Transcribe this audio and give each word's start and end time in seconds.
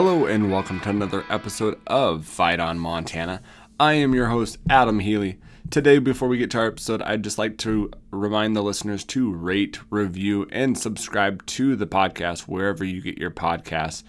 Hello 0.00 0.26
and 0.26 0.52
welcome 0.52 0.78
to 0.78 0.90
another 0.90 1.24
episode 1.28 1.76
of 1.88 2.24
Fight 2.24 2.60
on 2.60 2.78
Montana. 2.78 3.42
I 3.80 3.94
am 3.94 4.14
your 4.14 4.26
host, 4.26 4.58
Adam 4.70 5.00
Healy. 5.00 5.40
Today, 5.70 5.98
before 5.98 6.28
we 6.28 6.38
get 6.38 6.52
to 6.52 6.58
our 6.58 6.68
episode, 6.68 7.02
I'd 7.02 7.24
just 7.24 7.36
like 7.36 7.58
to 7.58 7.90
remind 8.12 8.54
the 8.54 8.62
listeners 8.62 9.02
to 9.06 9.32
rate, 9.32 9.80
review, 9.90 10.46
and 10.52 10.78
subscribe 10.78 11.44
to 11.46 11.74
the 11.74 11.88
podcast 11.88 12.42
wherever 12.42 12.84
you 12.84 13.00
get 13.00 13.18
your 13.18 13.32
podcasts. 13.32 14.04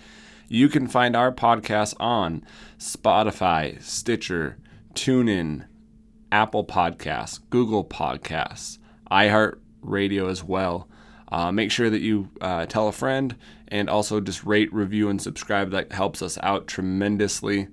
You 0.47 0.69
can 0.69 0.87
find 0.87 1.15
our 1.15 1.31
podcast 1.31 1.95
on 1.99 2.45
Spotify, 2.77 3.81
Stitcher, 3.81 4.59
TuneIn, 4.93 5.65
Apple 6.31 6.65
Podcasts, 6.65 7.39
Google 7.49 7.83
Podcasts, 7.83 8.77
iHeartRadio 9.09 10.29
as 10.29 10.43
well. 10.43 10.87
Uh, 11.31 11.51
make 11.51 11.71
sure 11.71 11.89
that 11.89 12.01
you 12.01 12.29
uh, 12.41 12.65
tell 12.65 12.87
a 12.87 12.91
friend 12.91 13.35
and 13.67 13.89
also 13.89 14.19
just 14.19 14.43
rate, 14.43 14.73
review, 14.73 15.09
and 15.09 15.21
subscribe. 15.21 15.71
That 15.71 15.91
helps 15.91 16.21
us 16.21 16.37
out 16.41 16.67
tremendously. 16.67 17.67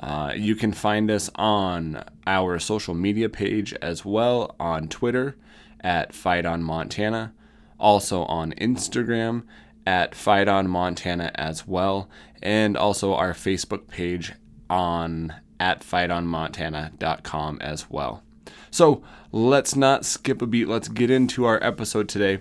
Uh, 0.00 0.32
you 0.34 0.54
can 0.54 0.72
find 0.72 1.10
us 1.10 1.30
on 1.36 2.02
our 2.26 2.58
social 2.58 2.94
media 2.94 3.28
page 3.28 3.74
as 3.74 4.04
well 4.04 4.54
on 4.58 4.88
Twitter 4.88 5.36
at 5.80 6.14
Fight 6.14 6.46
on 6.46 6.62
Montana, 6.62 7.32
also 7.78 8.24
on 8.24 8.52
Instagram 8.52 9.42
at 9.86 10.14
Fight 10.14 10.48
on 10.48 10.66
Montana 10.66 11.30
as 11.34 11.66
well, 11.66 12.08
and 12.42 12.76
also 12.76 13.14
our 13.14 13.32
Facebook 13.32 13.86
page 13.86 14.32
on 14.70 15.34
at 15.60 15.80
fightonmontana.com 15.80 17.58
as 17.60 17.88
well. 17.88 18.22
So 18.70 19.02
let's 19.30 19.76
not 19.76 20.04
skip 20.04 20.42
a 20.42 20.46
beat. 20.46 20.68
Let's 20.68 20.88
get 20.88 21.10
into 21.10 21.44
our 21.44 21.62
episode 21.62 22.08
today 22.08 22.40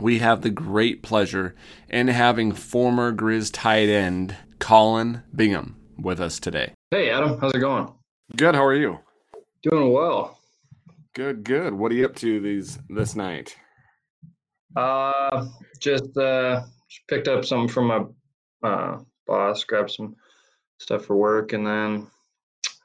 we 0.00 0.18
have 0.18 0.42
the 0.42 0.50
great 0.50 1.02
pleasure 1.02 1.54
in 1.88 2.08
having 2.08 2.52
former 2.52 3.12
Grizz 3.12 3.50
tight 3.52 3.88
end 3.88 4.36
Colin 4.58 5.22
Bingham 5.34 5.76
with 5.98 6.20
us 6.20 6.38
today. 6.38 6.72
Hey, 6.90 7.10
Adam. 7.10 7.38
How's 7.40 7.52
it 7.52 7.60
going? 7.60 7.92
Good. 8.36 8.54
How 8.54 8.64
are 8.64 8.74
you? 8.74 8.98
Doing 9.62 9.92
well. 9.92 10.38
Good. 11.14 11.44
Good. 11.44 11.74
What 11.74 11.92
are 11.92 11.94
you 11.94 12.06
up 12.06 12.16
to 12.16 12.40
these 12.40 12.78
this 12.88 13.14
night? 13.14 13.56
Uh, 14.76 15.46
just 15.80 16.16
uh, 16.16 16.62
just 16.88 17.06
picked 17.08 17.28
up 17.28 17.44
some 17.44 17.68
from 17.68 17.86
my 17.86 18.68
uh, 18.68 18.98
boss. 19.26 19.64
Grabbed 19.64 19.90
some 19.90 20.16
stuff 20.78 21.04
for 21.04 21.16
work, 21.16 21.52
and 21.52 21.66
then 21.66 22.06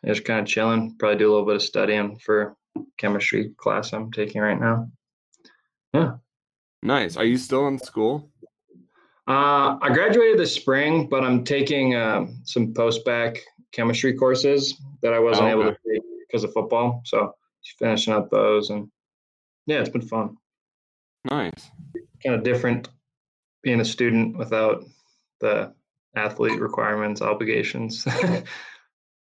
just 0.06 0.26
kind 0.26 0.42
of 0.42 0.48
chilling. 0.48 0.96
Probably 1.00 1.18
do 1.18 1.30
a 1.30 1.32
little 1.32 1.46
bit 1.46 1.56
of 1.56 1.64
studying 1.64 2.18
for 2.20 2.56
chemistry 2.98 3.52
class 3.58 3.94
I'm 3.94 4.12
taking 4.12 4.42
right 4.42 4.60
now. 4.60 4.90
Yeah. 5.94 6.14
Nice. 6.82 7.18
Are 7.18 7.26
you 7.26 7.38
still 7.38 7.68
in 7.68 7.78
school? 7.80 8.30
Uh, 9.28 9.78
I 9.82 9.90
graduated 9.94 10.40
this 10.40 10.54
spring, 10.54 11.08
but 11.08 11.24
I'm 11.24 11.44
taking 11.44 11.96
uh, 11.96 12.26
some 12.44 12.74
post 12.74 13.06
bac 13.06 13.38
chemistry 13.72 14.14
courses 14.14 14.82
that 15.04 15.14
I 15.14 15.20
wasn't 15.20 15.50
able 15.50 15.66
to 15.66 15.78
take 15.88 16.02
because 16.28 16.44
of 16.44 16.54
football. 16.54 17.02
So 17.06 17.36
finishing 17.78 18.14
up 18.14 18.30
those, 18.32 18.70
and 18.72 18.90
yeah, 19.68 19.80
it's 19.80 19.90
been 19.90 20.02
fun. 20.02 20.38
Nice. 21.30 21.70
Kind 22.24 22.36
of 22.36 22.44
different 22.44 22.90
being 23.62 23.82
a 23.82 23.86
student 23.86 24.38
without 24.38 24.84
the 25.42 25.74
athlete 26.16 26.60
requirements, 26.60 27.22
obligations. 27.22 28.06
a 28.08 28.44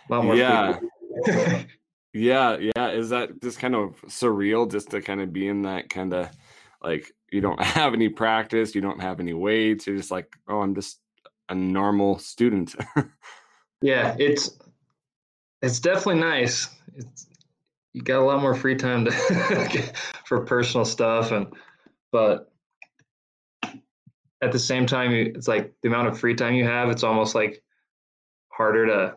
lot 0.08 0.24
more. 0.24 0.36
Yeah. 0.36 0.78
yeah, 2.14 2.56
yeah. 2.58 2.88
Is 2.90 3.10
that 3.10 3.42
just 3.42 3.58
kind 3.58 3.74
of 3.74 4.00
surreal 4.02 4.70
just 4.70 4.90
to 4.90 5.00
kind 5.00 5.20
of 5.20 5.32
be 5.32 5.48
in 5.48 5.62
that 5.62 5.88
kind 5.88 6.14
of 6.14 6.30
like 6.82 7.10
you 7.30 7.40
don't 7.40 7.62
have 7.62 7.94
any 7.94 8.08
practice, 8.08 8.74
you 8.74 8.80
don't 8.80 9.00
have 9.00 9.20
any 9.20 9.32
weights. 9.32 9.86
You're 9.86 9.96
just 9.96 10.10
like, 10.10 10.36
oh, 10.48 10.60
I'm 10.60 10.74
just 10.74 11.00
a 11.48 11.54
normal 11.54 12.18
student. 12.18 12.74
yeah, 13.80 14.16
it's 14.18 14.58
it's 15.62 15.80
definitely 15.80 16.20
nice. 16.20 16.68
It's 16.94 17.26
you 17.96 18.02
got 18.02 18.20
a 18.20 18.24
lot 18.24 18.42
more 18.42 18.54
free 18.54 18.76
time 18.76 19.06
to 19.06 19.10
for 20.26 20.44
personal 20.44 20.84
stuff 20.84 21.32
and 21.32 21.46
but 22.12 22.52
at 24.42 24.52
the 24.52 24.58
same 24.58 24.84
time 24.84 25.12
it's 25.12 25.48
like 25.48 25.72
the 25.82 25.88
amount 25.88 26.06
of 26.06 26.20
free 26.20 26.34
time 26.34 26.54
you 26.54 26.64
have 26.64 26.90
it's 26.90 27.02
almost 27.02 27.34
like 27.34 27.62
harder 28.50 28.86
to 28.86 29.16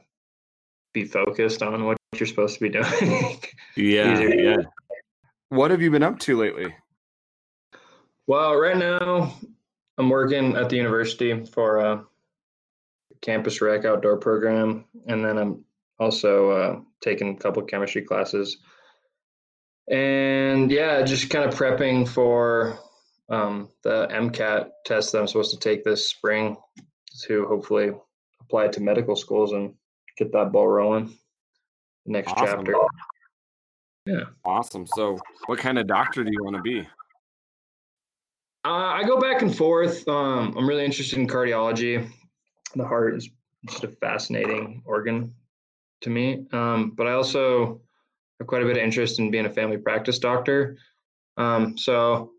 be 0.94 1.04
focused 1.04 1.62
on 1.62 1.84
what 1.84 1.98
you're 2.16 2.26
supposed 2.26 2.58
to 2.58 2.62
be 2.62 2.70
doing 2.82 3.38
yeah 3.76 4.18
yeah 4.18 4.56
what 5.50 5.72
have 5.72 5.82
you 5.82 5.92
been 5.92 6.02
up 6.02 6.18
to 6.18 6.38
lately 6.38 6.74
well, 8.30 8.56
right 8.56 8.78
now 8.78 9.34
I'm 9.98 10.08
working 10.08 10.56
at 10.56 10.70
the 10.70 10.76
university 10.76 11.48
for 11.48 11.78
a 11.78 12.06
campus 13.22 13.60
rec 13.60 13.86
outdoor 13.86 14.18
program, 14.18 14.86
and 15.08 15.26
then 15.26 15.40
I'm 15.40 15.66
also 16.00 16.52
uh, 16.52 16.80
taking 17.02 17.30
a 17.30 17.36
couple 17.36 17.64
chemistry 17.64 18.04
classes. 18.04 18.58
And 19.90 20.70
yeah, 20.70 21.02
just 21.02 21.32
kind 21.32 21.44
of 21.44 21.58
prepping 21.58 22.08
for 22.08 22.78
um, 23.30 23.70
the 23.82 24.08
MCAT 24.12 24.70
test 24.86 25.12
that 25.12 25.22
I'm 25.22 25.28
supposed 25.28 25.50
to 25.56 25.60
take 25.60 25.84
this 25.84 26.08
spring 26.08 26.56
to 27.24 27.48
hopefully 27.48 27.94
apply 28.42 28.68
to 28.68 28.80
medical 28.80 29.16
schools 29.16 29.54
and 29.54 29.74
get 30.20 30.32
that 30.34 30.52
ball 30.52 30.68
rolling. 30.68 31.18
Next 32.06 32.32
awesome. 32.34 32.46
chapter. 32.46 32.76
Yeah. 34.06 34.24
Awesome. 34.46 34.86
So, 34.86 35.18
what 35.48 35.58
kind 35.58 35.80
of 35.80 35.88
doctor 35.88 36.24
do 36.24 36.30
you 36.32 36.44
want 36.44 36.58
to 36.58 36.62
be? 36.62 36.88
Uh, 38.70 38.94
I 38.94 39.04
go 39.04 39.20
back 39.20 39.42
and 39.42 39.56
forth. 39.56 40.08
Um, 40.08 40.54
I'm 40.56 40.70
really 40.70 40.86
interested 40.86 41.18
in 41.18 41.28
cardiology. 41.28 42.08
The 42.76 42.86
heart 42.86 43.16
is 43.16 43.28
just 43.68 43.84
a 43.84 43.88
fascinating 43.88 44.84
organ 44.86 45.34
to 46.02 46.12
me. 46.12 46.46
Um, 46.54 46.92
but 46.96 47.08
I 47.08 47.14
also 47.14 47.82
have 48.40 48.46
quite 48.46 48.62
a 48.62 48.66
bit 48.66 48.78
of 48.78 48.84
interest 48.84 49.18
in 49.18 49.32
being 49.32 49.48
a 49.48 49.50
family 49.50 49.78
practice 49.78 50.20
doctor. 50.20 50.78
Um, 51.36 51.80
so 51.80 52.30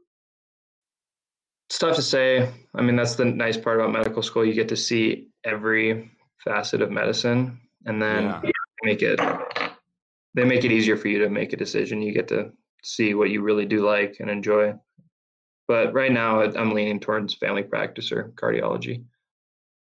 it's 1.69 1.81
tough 1.81 1.97
to 1.97 2.03
say. 2.03 2.49
I 2.77 2.81
mean, 2.81 2.95
that's 2.95 3.17
the 3.17 3.25
nice 3.25 3.57
part 3.57 3.81
about 3.81 3.91
medical 3.91 4.23
school. 4.23 4.45
You 4.45 4.55
get 4.55 4.69
to 4.69 4.77
see 4.77 5.27
every 5.43 6.13
facet 6.45 6.81
of 6.81 6.93
medicine, 6.93 7.59
and 7.87 8.01
then 8.01 8.23
yeah. 8.23 8.41
make 8.85 9.03
it. 9.03 9.19
They 10.35 10.45
make 10.45 10.65
it 10.65 10.71
easier 10.71 10.97
for 10.97 11.09
you 11.09 11.19
to 11.25 11.29
make 11.29 11.53
a 11.55 11.57
decision. 11.57 12.03
You 12.03 12.15
get 12.15 12.29
to 12.29 12.53
see 12.85 13.15
what 13.15 13.31
you 13.31 13.43
really 13.43 13.67
do 13.67 13.85
like 13.85 14.19
and 14.21 14.31
enjoy. 14.31 14.75
But 15.71 15.95
right 15.95 16.11
now, 16.11 16.41
I'm 16.41 16.75
leaning 16.75 16.99
towards 16.99 17.33
family 17.35 17.63
practice 17.63 18.11
or 18.11 18.33
cardiology. 18.35 19.05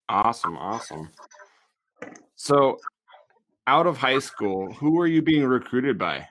Awesome, 0.09 0.57
awesome. 0.57 1.11
So, 2.35 2.79
out 3.67 3.85
of 3.85 3.95
high 3.95 4.17
school, 4.17 4.73
who 4.73 4.93
were 4.95 5.05
you 5.05 5.21
being 5.21 5.45
recruited 5.45 5.99
by? 5.99 6.27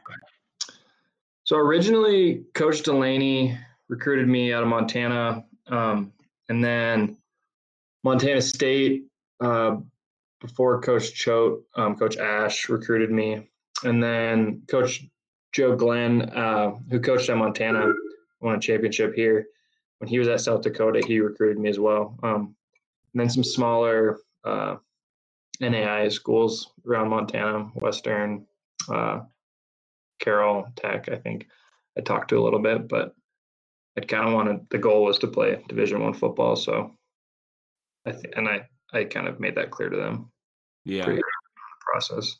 So 1.44 1.58
originally, 1.58 2.42
Coach 2.54 2.82
Delaney 2.82 3.56
recruited 3.88 4.26
me 4.26 4.52
out 4.52 4.64
of 4.64 4.68
Montana, 4.68 5.44
um, 5.68 6.12
and 6.48 6.64
then 6.64 7.16
Montana 8.02 8.42
State 8.42 9.04
uh, 9.40 9.76
before 10.40 10.80
Coach 10.80 11.14
Choate, 11.14 11.62
um, 11.76 11.94
Coach 11.94 12.16
Ash 12.16 12.68
recruited 12.68 13.12
me, 13.12 13.48
and 13.84 14.02
then 14.02 14.62
Coach 14.66 15.06
Joe 15.52 15.76
Glenn, 15.76 16.22
uh, 16.30 16.72
who 16.90 16.98
coached 16.98 17.30
at 17.30 17.36
Montana, 17.36 17.92
won 18.46 18.56
a 18.56 18.60
championship 18.60 19.14
here. 19.14 19.48
When 19.98 20.08
he 20.08 20.18
was 20.18 20.28
at 20.28 20.40
South 20.40 20.62
Dakota, 20.62 21.02
he 21.06 21.20
recruited 21.20 21.58
me 21.58 21.68
as 21.68 21.78
well. 21.78 22.18
Um, 22.22 22.54
and 23.12 23.20
then 23.20 23.30
some 23.30 23.44
smaller 23.44 24.18
uh, 24.44 24.76
NAI 25.60 26.08
schools 26.08 26.72
around 26.86 27.08
Montana, 27.08 27.64
Western, 27.74 28.46
uh, 28.88 29.20
Carroll 30.20 30.68
Tech. 30.76 31.08
I 31.08 31.16
think 31.16 31.48
I 31.98 32.02
talked 32.02 32.28
to 32.30 32.38
a 32.38 32.44
little 32.44 32.60
bit, 32.60 32.88
but 32.88 33.14
I 33.96 34.02
kind 34.02 34.28
of 34.28 34.34
wanted 34.34 34.66
the 34.70 34.78
goal 34.78 35.04
was 35.04 35.18
to 35.20 35.26
play 35.26 35.62
Division 35.68 36.02
One 36.02 36.14
football. 36.14 36.56
So 36.56 36.92
I 38.04 38.12
th- 38.12 38.34
and 38.36 38.48
I 38.48 38.68
I 38.92 39.04
kind 39.04 39.26
of 39.26 39.40
made 39.40 39.54
that 39.56 39.70
clear 39.70 39.88
to 39.88 39.96
them. 39.96 40.30
Yeah. 40.84 41.16
process. 41.80 42.36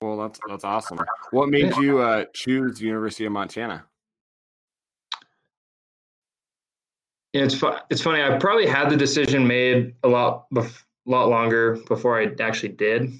Well, 0.00 0.16
that's 0.18 0.40
that's 0.48 0.64
awesome. 0.64 0.98
What 1.30 1.48
made 1.48 1.76
you 1.76 2.00
uh, 2.00 2.24
choose 2.34 2.82
University 2.82 3.24
of 3.24 3.32
Montana? 3.32 3.86
It's 7.42 7.54
fu- 7.54 7.74
it's 7.90 8.00
funny. 8.00 8.22
I 8.22 8.38
probably 8.38 8.66
had 8.66 8.88
the 8.90 8.96
decision 8.96 9.46
made 9.46 9.94
a 10.04 10.08
lot 10.08 10.46
bef- 10.50 10.84
lot 11.06 11.28
longer 11.28 11.76
before 11.88 12.20
I 12.20 12.30
actually 12.40 12.70
did, 12.70 13.12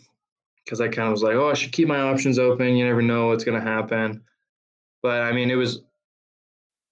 because 0.64 0.80
I 0.80 0.88
kind 0.88 1.08
of 1.08 1.12
was 1.12 1.22
like, 1.22 1.34
oh, 1.34 1.50
I 1.50 1.54
should 1.54 1.72
keep 1.72 1.88
my 1.88 2.00
options 2.00 2.38
open. 2.38 2.76
You 2.76 2.86
never 2.86 3.02
know 3.02 3.28
what's 3.28 3.44
gonna 3.44 3.60
happen. 3.60 4.22
But 5.02 5.22
I 5.22 5.32
mean, 5.32 5.50
it 5.50 5.56
was 5.56 5.82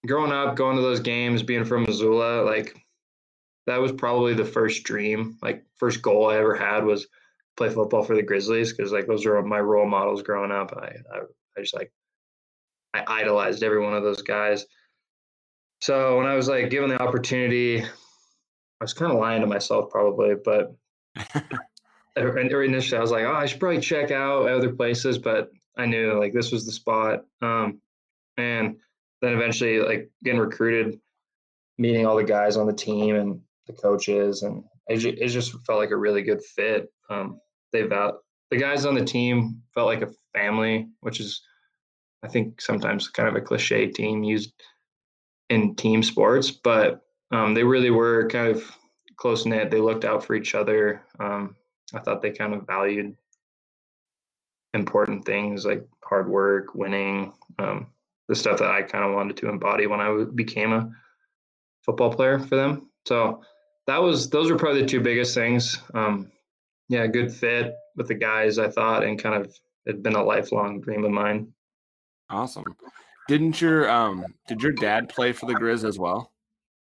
growing 0.07 0.33
up, 0.33 0.57
going 0.57 0.77
to 0.77 0.83
those 0.83 1.01
games, 1.01 1.43
being 1.43 1.65
from 1.65 1.85
Missoula, 1.85 2.43
like 2.43 2.77
that 3.67 3.81
was 3.81 3.93
probably 3.93 4.35
the 4.35 4.45
first 4.45 4.83
dream, 4.83 5.39
like 5.43 5.65
first 5.77 6.03
goal 6.03 6.29
I 6.29 6.37
ever 6.37 6.55
had 6.55 6.85
was 6.85 7.07
play 7.57 7.69
football 7.69 8.03
for 8.03 8.17
the 8.17 8.23
Grizzlies 8.23 8.73
because 8.73 8.93
like 8.93 9.07
those 9.07 9.27
are 9.27 9.41
my 9.43 9.61
role 9.61 9.87
models 9.87 10.23
growing 10.23 10.51
up. 10.51 10.73
I, 10.77 10.97
I 11.15 11.21
I 11.57 11.61
just 11.61 11.75
like 11.75 11.93
I 12.95 13.05
idolized 13.07 13.63
every 13.63 13.81
one 13.81 13.95
of 13.95 14.03
those 14.03 14.23
guys. 14.23 14.67
So 15.82 16.17
when 16.17 16.26
I 16.26 16.37
was 16.37 16.46
like 16.46 16.70
given 16.70 16.90
the 16.90 17.02
opportunity, 17.02 17.82
I 17.82 17.88
was 18.81 18.94
kind 18.94 19.11
of 19.11 19.19
lying 19.19 19.40
to 19.40 19.49
myself 19.49 19.90
probably, 19.90 20.34
but 20.37 20.76
initially, 22.17 22.99
I 22.99 23.00
was 23.00 23.11
like, 23.11 23.25
oh, 23.25 23.32
I 23.32 23.46
should 23.46 23.58
probably 23.58 23.81
check 23.81 24.12
out 24.12 24.49
other 24.49 24.73
places, 24.73 25.19
but 25.19 25.50
I 25.76 25.87
knew 25.87 26.17
like 26.20 26.32
this 26.32 26.52
was 26.52 26.64
the 26.64 26.70
spot. 26.70 27.25
Um, 27.40 27.81
and 28.37 28.76
then 29.23 29.32
eventually, 29.32 29.81
like 29.81 30.08
getting 30.23 30.38
recruited, 30.38 31.00
meeting 31.79 32.06
all 32.06 32.14
the 32.14 32.23
guys 32.23 32.56
on 32.56 32.69
the 32.69 32.73
team 32.73 33.17
and 33.17 33.40
the 33.67 33.73
coaches, 33.73 34.44
and 34.44 34.62
it, 34.87 34.99
just, 34.99 35.19
it 35.19 35.28
just 35.31 35.67
felt 35.67 35.81
like 35.81 35.90
a 35.90 35.96
really 35.96 36.23
good 36.23 36.44
fit. 36.44 36.93
Um, 37.11 37.40
they 37.73 37.82
val- 37.82 38.20
the 38.52 38.56
guys 38.56 38.87
on 38.87 38.94
the 38.94 39.05
team 39.05 39.61
felt 39.75 39.88
like 39.88 40.02
a 40.02 40.12
family, 40.32 40.87
which 41.00 41.19
is, 41.19 41.43
I 42.23 42.28
think, 42.28 42.61
sometimes 42.61 43.08
kind 43.08 43.28
of 43.28 43.35
a 43.35 43.40
cliche 43.40 43.88
team 43.88 44.23
used 44.23 44.52
in 45.52 45.75
team 45.75 46.02
sports, 46.02 46.50
but 46.50 47.04
um, 47.31 47.52
they 47.52 47.62
really 47.62 47.90
were 47.90 48.26
kind 48.28 48.49
of 48.49 48.64
close 49.16 49.44
knit. 49.44 49.70
They 49.70 49.81
looked 49.81 50.06
out 50.06 50.25
for 50.25 50.34
each 50.34 50.54
other. 50.54 51.02
Um, 51.20 51.54
I 51.94 52.00
thought 52.00 52.22
they 52.22 52.31
kind 52.31 52.54
of 52.54 52.66
valued 52.66 53.14
important 54.72 55.26
things 55.26 55.66
like 55.66 55.87
hard 56.02 56.28
work, 56.28 56.75
winning, 56.75 57.34
um, 57.58 57.88
the 58.28 58.34
stuff 58.34 58.58
that 58.60 58.70
I 58.70 58.81
kind 58.82 59.04
of 59.04 59.14
wanted 59.14 59.37
to 59.38 59.50
embody 59.50 59.87
when 59.87 60.00
I 60.00 60.25
became 60.34 60.72
a 60.72 60.90
football 61.82 62.10
player 62.10 62.38
for 62.38 62.56
them. 62.56 62.88
So 63.06 63.43
that 63.87 63.99
was 63.99 64.31
those 64.31 64.50
were 64.50 64.56
probably 64.56 64.82
the 64.82 64.88
two 64.88 65.00
biggest 65.02 65.34
things. 65.34 65.78
Um, 65.93 66.32
yeah, 66.88 67.06
good 67.06 67.31
fit 67.31 67.75
with 67.96 68.08
the 68.08 68.14
guys, 68.14 68.58
I 68.58 68.70
thought, 68.70 69.04
and 69.04 69.22
kind 69.22 69.34
of 69.34 69.54
it 69.84 69.96
had 69.96 70.02
been 70.02 70.14
a 70.14 70.25
lifelong 70.25 70.81
dream 70.81 71.04
of 71.04 71.10
mine. 71.10 71.52
Awesome. 72.31 72.64
Didn't 73.29 73.61
your 73.61 73.89
um 73.91 74.25
did 74.49 74.63
your 74.63 74.73
dad 74.73 75.09
play 75.09 75.33
for 75.33 75.47
the 75.47 75.55
Grizz 75.55 75.87
as 75.87 75.99
well? 75.99 76.33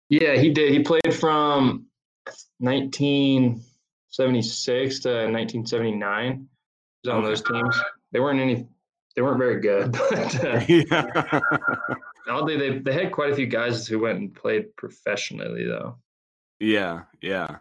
Yeah, 0.10 0.36
he 0.36 0.50
did. 0.50 0.72
He 0.72 0.80
played 0.80 1.14
from 1.14 1.86
1976 2.60 5.00
to 5.02 5.10
1979. 5.10 6.48
He 7.04 7.10
was 7.10 7.16
on 7.16 7.24
those 7.24 7.42
teams. 7.42 7.80
They 8.12 8.20
weren't 8.20 8.40
any. 8.40 8.68
They 9.16 9.22
weren't 9.22 9.40
very 9.40 9.62
good, 9.62 9.92
but 9.92 10.44
uh, 10.44 10.62
yeah. 10.68 11.40
oddly, 12.28 12.58
they 12.58 12.80
they 12.80 12.94
had 12.94 13.12
quite 13.12 13.32
a 13.32 13.36
few 13.36 13.48
guys 13.48 13.88
who 13.88 14.00
went 14.00 14.20
and 14.20 14.34
played 14.34 14.76
professionally, 14.76 15.66
though. 15.66 15.98
Yeah, 16.60 17.04
yeah. 17.22 17.58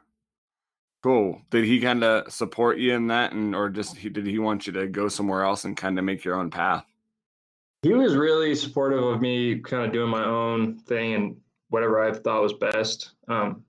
Cool. 1.03 1.41
Did 1.51 1.65
he 1.65 1.81
kind 1.81 2.03
of 2.03 2.33
support 2.33 2.79
you 2.79 2.95
in 2.95 3.09
that, 3.09 3.33
and 3.33 3.55
or 3.55 3.69
just 3.69 3.97
he, 3.97 4.09
did 4.09 4.27
he 4.27 4.39
want 4.39 4.67
you 4.67 4.73
to 4.75 4.89
go 4.89 5.09
somewhere 5.09 5.45
else 5.45 5.65
and 5.65 5.77
kind 5.77 5.99
of 5.99 6.05
make 6.05 6.25
your 6.25 6.35
own 6.35 6.51
path? 6.51 6.85
He 7.83 7.93
was 7.93 8.17
really 8.17 8.55
supportive 8.55 9.03
of 9.03 9.21
me, 9.21 9.61
kind 9.61 9.85
of 9.85 9.93
doing 9.93 10.11
my 10.11 10.25
own 10.25 10.79
thing 10.81 11.15
and 11.15 11.37
whatever 11.69 12.03
I 12.03 12.13
thought 12.13 12.43
was 12.43 12.55
best. 12.55 13.13
Um, 13.29 13.65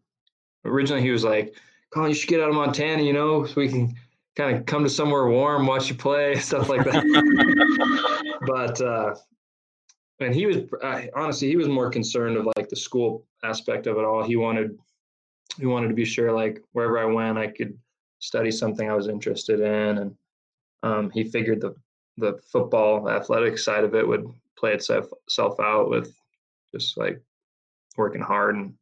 originally, 0.65 1.03
he 1.03 1.11
was 1.11 1.23
like, 1.23 1.55
"Colin, 1.91 2.09
you 2.09 2.15
should 2.15 2.29
get 2.29 2.41
out 2.41 2.49
of 2.49 2.55
Montana, 2.55 3.03
you 3.03 3.13
know, 3.13 3.45
so 3.45 3.53
we 3.57 3.69
can 3.69 3.93
kind 4.35 4.57
of 4.57 4.65
come 4.65 4.83
to 4.83 4.89
somewhere 4.89 5.27
warm, 5.27 5.67
watch 5.67 5.89
you 5.89 5.95
play, 5.95 6.35
stuff 6.39 6.69
like 6.69 6.83
that." 6.85 7.03
but 8.47 8.81
uh, 8.81 9.15
and 10.19 10.33
he 10.33 10.47
was 10.47 10.57
uh, 10.81 11.01
honestly, 11.15 11.47
he 11.47 11.55
was 11.55 11.67
more 11.67 11.91
concerned 11.91 12.35
of 12.35 12.47
like 12.57 12.67
the 12.69 12.75
school 12.75 13.25
aspect 13.43 13.85
of 13.85 13.97
it 13.97 14.05
all. 14.05 14.23
He 14.23 14.35
wanted 14.35 14.77
he 15.57 15.67
wanted 15.67 15.89
to 15.89 15.93
be 15.93 16.05
sure 16.05 16.31
like 16.31 16.63
wherever 16.71 16.97
I 16.97 17.05
went, 17.05 17.37
I 17.37 17.47
could 17.47 17.77
study 18.19 18.49
something 18.49 18.89
I 18.89 18.95
was 18.95 19.07
interested 19.07 19.59
in, 19.59 19.97
and 19.99 20.15
um, 20.81 21.09
he 21.11 21.23
figured 21.23 21.61
the 21.61 21.75
the 22.19 22.39
football 22.51 23.09
athletic 23.09 23.57
side 23.57 23.83
of 23.83 23.95
it 23.95 24.07
would 24.07 24.27
play 24.57 24.73
itself 24.73 25.07
self 25.27 25.59
out 25.59 25.89
with 25.89 26.13
just 26.73 26.97
like 26.97 27.21
working 27.97 28.21
hard 28.21 28.55
and 28.55 28.73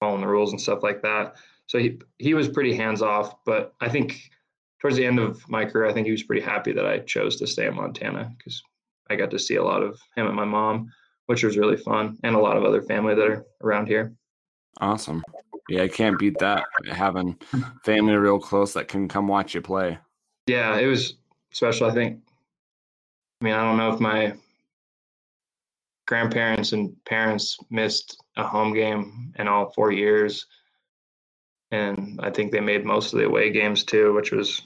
following 0.00 0.20
the 0.20 0.26
rules 0.26 0.52
and 0.52 0.60
stuff 0.60 0.82
like 0.82 1.02
that. 1.02 1.34
So 1.66 1.78
he 1.78 1.98
he 2.18 2.34
was 2.34 2.48
pretty 2.48 2.74
hands 2.74 3.02
off, 3.02 3.44
but 3.44 3.74
I 3.80 3.88
think 3.88 4.30
towards 4.80 4.96
the 4.96 5.06
end 5.06 5.18
of 5.18 5.48
my 5.48 5.64
career, 5.64 5.86
I 5.86 5.92
think 5.92 6.06
he 6.06 6.12
was 6.12 6.22
pretty 6.22 6.42
happy 6.42 6.72
that 6.72 6.86
I 6.86 6.98
chose 6.98 7.36
to 7.36 7.46
stay 7.46 7.66
in 7.66 7.74
Montana 7.74 8.30
because 8.36 8.62
I 9.08 9.16
got 9.16 9.30
to 9.30 9.38
see 9.38 9.56
a 9.56 9.64
lot 9.64 9.82
of 9.82 9.98
him 10.16 10.26
and 10.26 10.36
my 10.36 10.44
mom, 10.44 10.90
which 11.26 11.42
was 11.42 11.56
really 11.56 11.76
fun, 11.76 12.18
and 12.22 12.36
a 12.36 12.38
lot 12.38 12.56
of 12.56 12.64
other 12.64 12.82
family 12.82 13.14
that 13.14 13.26
are 13.26 13.46
around 13.62 13.86
here. 13.86 14.14
Awesome. 14.80 15.22
Yeah, 15.68 15.82
I 15.82 15.88
can't 15.88 16.18
beat 16.18 16.38
that. 16.40 16.64
Having 16.90 17.38
family 17.84 18.14
real 18.14 18.38
close 18.38 18.74
that 18.74 18.88
can 18.88 19.08
come 19.08 19.28
watch 19.28 19.54
you 19.54 19.62
play. 19.62 19.98
Yeah, 20.46 20.76
it 20.76 20.86
was 20.86 21.14
special. 21.54 21.88
I 21.88 21.94
think. 21.94 22.20
I 23.40 23.44
mean, 23.44 23.54
I 23.54 23.62
don't 23.62 23.78
know 23.78 23.92
if 23.92 24.00
my 24.00 24.34
grandparents 26.06 26.72
and 26.72 26.94
parents 27.04 27.56
missed 27.70 28.22
a 28.36 28.46
home 28.46 28.74
game 28.74 29.32
in 29.38 29.48
all 29.48 29.72
four 29.72 29.90
years, 29.90 30.46
and 31.70 32.20
I 32.22 32.30
think 32.30 32.52
they 32.52 32.60
made 32.60 32.84
most 32.84 33.12
of 33.12 33.18
the 33.18 33.26
away 33.26 33.50
games 33.50 33.84
too, 33.84 34.12
which 34.12 34.30
was 34.30 34.62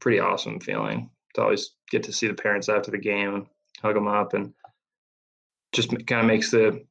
pretty 0.00 0.20
awesome 0.20 0.60
feeling 0.60 1.10
to 1.34 1.42
always 1.42 1.70
get 1.90 2.02
to 2.04 2.12
see 2.12 2.26
the 2.26 2.34
parents 2.34 2.68
after 2.68 2.90
the 2.90 2.98
game 2.98 3.34
and 3.34 3.46
hug 3.82 3.94
them 3.94 4.08
up 4.08 4.34
and 4.34 4.52
just 5.72 5.90
kind 6.06 6.20
of 6.20 6.26
makes 6.26 6.50
the 6.50 6.84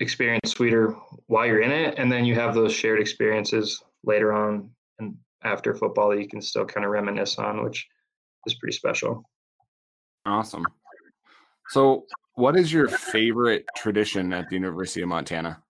experience 0.00 0.50
sweeter 0.50 0.94
while 1.26 1.46
you're 1.46 1.62
in 1.62 1.72
it 1.72 1.94
and 1.98 2.12
then 2.12 2.24
you 2.24 2.34
have 2.34 2.54
those 2.54 2.72
shared 2.72 3.00
experiences 3.00 3.82
later 4.04 4.32
on 4.32 4.70
and 4.98 5.16
after 5.42 5.74
football 5.74 6.10
that 6.10 6.20
you 6.20 6.28
can 6.28 6.42
still 6.42 6.66
kind 6.66 6.84
of 6.84 6.92
reminisce 6.92 7.38
on 7.38 7.62
which 7.62 7.88
is 8.46 8.54
pretty 8.54 8.76
special. 8.76 9.24
Awesome. 10.24 10.64
So 11.68 12.06
what 12.34 12.56
is 12.56 12.72
your 12.72 12.88
favorite 12.88 13.64
tradition 13.76 14.32
at 14.32 14.48
the 14.48 14.54
university 14.54 15.02
of 15.02 15.08
montana? 15.08 15.62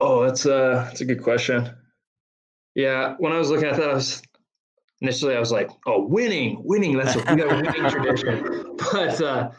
Oh 0.00 0.24
that's 0.24 0.46
a 0.46 0.86
that's 0.88 1.00
a 1.00 1.04
good 1.04 1.22
question. 1.22 1.70
Yeah 2.74 3.14
when 3.18 3.32
i 3.32 3.38
was 3.38 3.50
looking 3.50 3.68
at 3.68 3.76
that 3.76 3.90
i 3.90 3.94
was 3.94 4.22
initially 5.00 5.34
i 5.34 5.40
was 5.40 5.50
like 5.50 5.70
oh 5.86 6.06
winning 6.06 6.60
winning 6.64 6.96
that's 6.96 7.16
a, 7.16 7.18
we 7.18 7.36
got 7.36 7.52
a 7.52 7.56
winning 7.56 7.90
tradition. 7.90 8.76
But 8.92 9.20
uh 9.20 9.50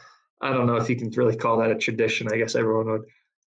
i 0.42 0.52
don't 0.52 0.66
know 0.66 0.78
if 0.78 0.90
you 0.90 0.96
can 0.96 1.10
really 1.12 1.36
call 1.36 1.58
that 1.58 1.72
a 1.72 1.76
tradition 1.76 2.28
i 2.32 2.38
guess 2.38 2.56
everyone 2.56 2.88
would 2.88 3.04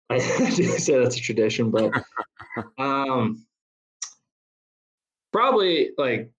I 0.11 0.19
say 0.19 0.99
that's 0.99 1.17
a 1.17 1.21
tradition, 1.21 1.73
but 1.73 1.93
um, 2.79 3.45
probably 5.33 5.91
like 5.99 6.31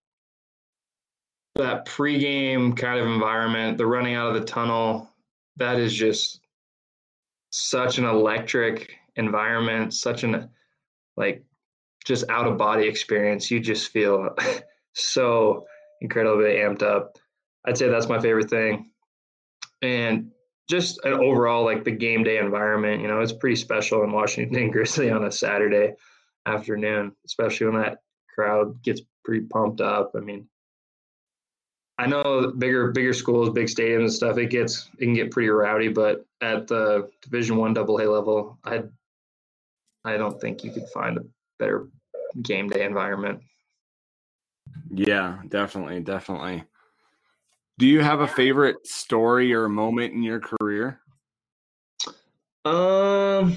that 1.57 1.85
pregame 1.85 2.75
kind 2.75 2.99
of 2.99 3.07
environment, 3.07 3.77
the 3.77 3.85
running 3.85 4.15
out 4.15 4.35
of 4.35 4.39
the 4.39 4.45
tunnel, 4.45 5.09
that 5.57 5.79
is 5.79 5.93
just 5.93 6.41
such 7.49 7.97
an 7.97 8.05
electric 8.05 8.91
environment, 9.15 9.93
such 9.93 10.23
an 10.23 10.49
like 11.15 11.43
just 12.05 12.29
out 12.29 12.47
of 12.47 12.57
body 12.57 12.87
experience. 12.87 13.49
You 13.49 13.59
just 13.59 13.91
feel 13.91 14.35
so 14.93 15.65
incredibly 16.01 16.55
amped 16.55 16.83
up. 16.83 17.17
I'd 17.65 17.77
say 17.77 17.89
that's 17.89 18.07
my 18.07 18.19
favorite 18.19 18.49
thing. 18.49 18.91
And 19.81 20.31
just 20.69 21.03
an 21.05 21.13
overall 21.13 21.63
like 21.63 21.83
the 21.83 21.91
game 21.91 22.23
day 22.23 22.37
environment. 22.39 23.01
You 23.01 23.07
know, 23.07 23.19
it's 23.19 23.33
pretty 23.33 23.55
special 23.55 24.03
in 24.03 24.11
Washington 24.11 24.69
Grizzly 24.71 25.09
on 25.09 25.25
a 25.25 25.31
Saturday 25.31 25.93
afternoon, 26.45 27.13
especially 27.25 27.67
when 27.67 27.81
that 27.81 27.99
crowd 28.33 28.81
gets 28.83 29.01
pretty 29.23 29.45
pumped 29.47 29.81
up. 29.81 30.11
I 30.15 30.19
mean, 30.19 30.47
I 31.99 32.05
know 32.05 32.51
bigger 32.57 32.91
bigger 32.91 33.13
schools, 33.13 33.49
big 33.49 33.67
stadiums 33.67 33.99
and 33.99 34.13
stuff, 34.13 34.37
it 34.37 34.49
gets 34.49 34.89
it 34.99 35.05
can 35.05 35.13
get 35.13 35.31
pretty 35.31 35.49
rowdy, 35.49 35.87
but 35.87 36.25
at 36.41 36.67
the 36.67 37.09
Division 37.21 37.57
One 37.57 37.73
Double 37.73 37.97
A 37.99 38.05
level, 38.05 38.59
I 38.63 38.83
I 40.05 40.17
don't 40.17 40.39
think 40.39 40.63
you 40.63 40.71
could 40.71 40.87
find 40.89 41.17
a 41.17 41.25
better 41.57 41.87
game 42.43 42.69
day 42.69 42.85
environment. 42.85 43.41
Yeah, 44.91 45.39
definitely, 45.49 46.01
definitely. 46.01 46.63
Do 47.79 47.87
you 47.87 48.01
have 48.01 48.21
a 48.21 48.27
favorite 48.27 48.87
story 48.87 49.53
or 49.53 49.67
moment 49.69 50.13
in 50.13 50.23
your 50.23 50.39
career? 50.39 50.99
Um, 52.65 53.55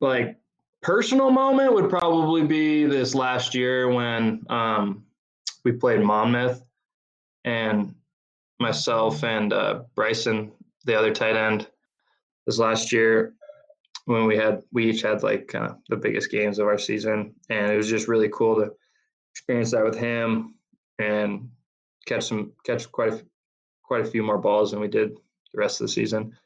like 0.00 0.38
personal 0.82 1.30
moment 1.30 1.72
would 1.72 1.90
probably 1.90 2.44
be 2.44 2.84
this 2.84 3.14
last 3.14 3.54
year 3.54 3.88
when 3.88 4.44
um 4.48 5.04
we 5.64 5.72
played 5.72 6.00
Monmouth, 6.00 6.62
and 7.46 7.94
myself 8.60 9.24
and 9.24 9.52
uh, 9.52 9.82
Bryson, 9.94 10.52
the 10.84 10.98
other 10.98 11.14
tight 11.14 11.36
end, 11.36 11.68
this 12.46 12.58
last 12.58 12.92
year 12.92 13.32
when 14.04 14.26
we 14.26 14.36
had 14.36 14.62
we 14.72 14.90
each 14.90 15.02
had 15.02 15.22
like 15.22 15.54
uh, 15.54 15.74
the 15.88 15.96
biggest 15.96 16.30
games 16.30 16.58
of 16.58 16.66
our 16.66 16.78
season, 16.78 17.34
and 17.48 17.72
it 17.72 17.76
was 17.76 17.88
just 17.88 18.08
really 18.08 18.28
cool 18.32 18.56
to 18.56 18.72
experience 19.32 19.70
that 19.72 19.84
with 19.84 19.98
him 19.98 20.54
and 20.98 21.48
catch 22.06 22.24
some 22.24 22.52
catch 22.64 22.90
quite 22.90 23.12
a, 23.12 23.22
quite 23.82 24.02
a 24.02 24.10
few 24.10 24.22
more 24.22 24.38
balls 24.38 24.70
than 24.70 24.80
we 24.80 24.88
did 24.88 25.16
the 25.52 25.58
rest 25.58 25.80
of 25.80 25.86
the 25.86 25.92
season, 25.92 26.36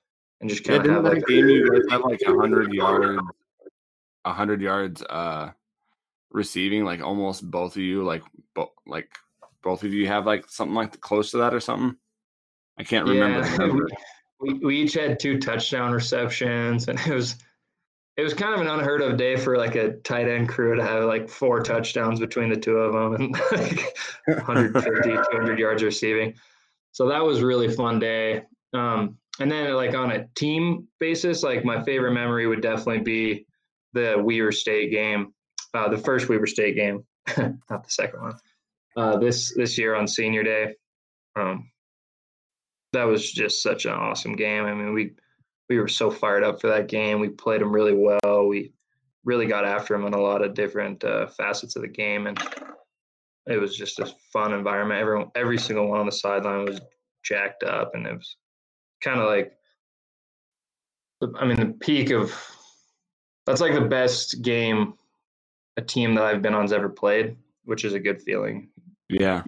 and 0.40 0.50
just 0.50 0.64
kind 0.64 0.84
yeah, 0.84 0.96
of 0.96 1.04
have 1.04 1.12
like 1.14 1.26
game 1.26 1.48
you 1.48 1.70
guys 1.70 1.82
have 1.90 2.02
like 2.02 2.20
hundred 2.24 2.72
yards, 2.72 3.22
hundred 4.24 4.60
yards 4.60 5.02
uh 5.02 5.50
receiving, 6.30 6.84
like 6.84 7.02
almost 7.02 7.48
both 7.50 7.76
of 7.76 7.82
you, 7.82 8.04
like 8.04 8.22
bo- 8.54 8.72
like 8.86 9.10
both 9.62 9.84
of 9.84 9.92
you 9.92 10.06
have 10.06 10.26
like 10.26 10.48
something 10.48 10.74
like 10.74 11.00
close 11.00 11.30
to 11.32 11.38
that 11.38 11.54
or 11.54 11.60
something. 11.60 11.96
I 12.78 12.84
can't 12.84 13.06
remember. 13.06 13.46
Yeah, 13.46 13.96
we, 14.40 14.54
we, 14.54 14.76
each 14.80 14.94
had 14.94 15.20
two 15.20 15.38
touchdown 15.38 15.92
receptions, 15.92 16.88
and 16.88 16.98
it 17.06 17.14
was 17.14 17.36
it 18.16 18.22
was 18.22 18.34
kind 18.34 18.54
of 18.54 18.60
an 18.60 18.66
unheard 18.66 19.02
of 19.02 19.16
day 19.16 19.36
for 19.36 19.56
like 19.56 19.76
a 19.76 19.92
tight 19.98 20.28
end 20.28 20.48
crew 20.48 20.76
to 20.76 20.82
have 20.82 21.04
like 21.04 21.28
four 21.28 21.60
touchdowns 21.60 22.20
between 22.20 22.50
the 22.50 22.56
two 22.56 22.76
of 22.76 22.92
them 22.92 23.14
and 23.14 23.32
like 23.52 23.96
150, 24.26 25.10
200 25.10 25.58
yards 25.58 25.82
receiving. 25.82 26.34
So 26.92 27.08
that 27.08 27.24
was 27.24 27.42
really 27.42 27.68
fun 27.68 27.98
day. 27.98 28.42
Um, 28.74 29.16
and 29.38 29.50
then 29.50 29.72
like 29.74 29.94
on 29.94 30.10
a 30.10 30.26
team 30.34 30.88
basis, 30.98 31.42
like 31.42 31.64
my 31.64 31.82
favorite 31.82 32.12
memory 32.12 32.46
would 32.46 32.60
definitely 32.60 33.00
be 33.00 33.46
the 33.94 34.16
Weber 34.18 34.52
State 34.52 34.90
game, 34.90 35.32
uh, 35.72 35.88
the 35.88 35.98
first 35.98 36.28
Weber 36.28 36.46
State 36.46 36.76
game, 36.76 37.04
not 37.38 37.84
the 37.84 37.90
second 37.90 38.20
one. 38.20 38.34
Uh, 38.96 39.16
this 39.18 39.54
this 39.54 39.78
year 39.78 39.94
on 39.94 40.06
Senior 40.06 40.42
Day, 40.42 40.74
um, 41.36 41.70
that 42.92 43.04
was 43.04 43.30
just 43.30 43.62
such 43.62 43.84
an 43.84 43.92
awesome 43.92 44.34
game. 44.34 44.64
I 44.64 44.74
mean, 44.74 44.92
we 44.92 45.12
we 45.68 45.78
were 45.78 45.88
so 45.88 46.10
fired 46.10 46.42
up 46.42 46.60
for 46.60 46.68
that 46.68 46.88
game. 46.88 47.20
We 47.20 47.28
played 47.28 47.60
them 47.60 47.72
really 47.72 47.94
well. 47.94 48.46
We 48.46 48.72
really 49.24 49.46
got 49.46 49.64
after 49.64 49.96
them 49.96 50.06
in 50.06 50.14
a 50.14 50.20
lot 50.20 50.42
of 50.42 50.54
different 50.54 51.04
uh, 51.04 51.28
facets 51.28 51.76
of 51.76 51.82
the 51.82 51.88
game, 51.88 52.26
and 52.26 52.38
it 53.46 53.58
was 53.58 53.76
just 53.76 54.00
a 54.00 54.12
fun 54.32 54.52
environment. 54.52 55.00
Everyone, 55.00 55.30
every 55.36 55.58
single 55.58 55.88
one 55.88 56.00
on 56.00 56.06
the 56.06 56.12
sideline 56.12 56.64
was 56.64 56.80
jacked 57.22 57.62
up, 57.62 57.94
and 57.94 58.06
it 58.06 58.14
was 58.14 58.36
kind 59.00 59.20
of 59.20 59.26
like, 59.26 59.52
I 61.38 61.46
mean, 61.46 61.60
the 61.60 61.74
peak 61.78 62.10
of 62.10 62.34
that's 63.46 63.60
like 63.60 63.74
the 63.74 63.80
best 63.80 64.42
game 64.42 64.94
a 65.76 65.82
team 65.82 66.14
that 66.14 66.24
I've 66.24 66.42
been 66.42 66.54
on's 66.54 66.72
ever 66.72 66.88
played, 66.88 67.36
which 67.64 67.84
is 67.84 67.94
a 67.94 68.00
good 68.00 68.20
feeling. 68.22 68.68
Yeah. 69.10 69.42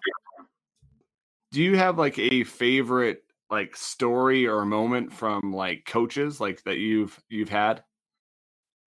Do 1.52 1.62
you 1.62 1.76
have 1.76 1.99
like 1.99 2.19
a 2.19 2.45
favorite 2.45 3.23
like 3.50 3.76
story 3.76 4.47
or 4.47 4.64
moment 4.64 5.12
from 5.12 5.52
like 5.52 5.85
coaches 5.87 6.40
like 6.40 6.62
that 6.64 6.78
you've 6.78 7.23
you've 7.28 7.50
had? 7.50 7.85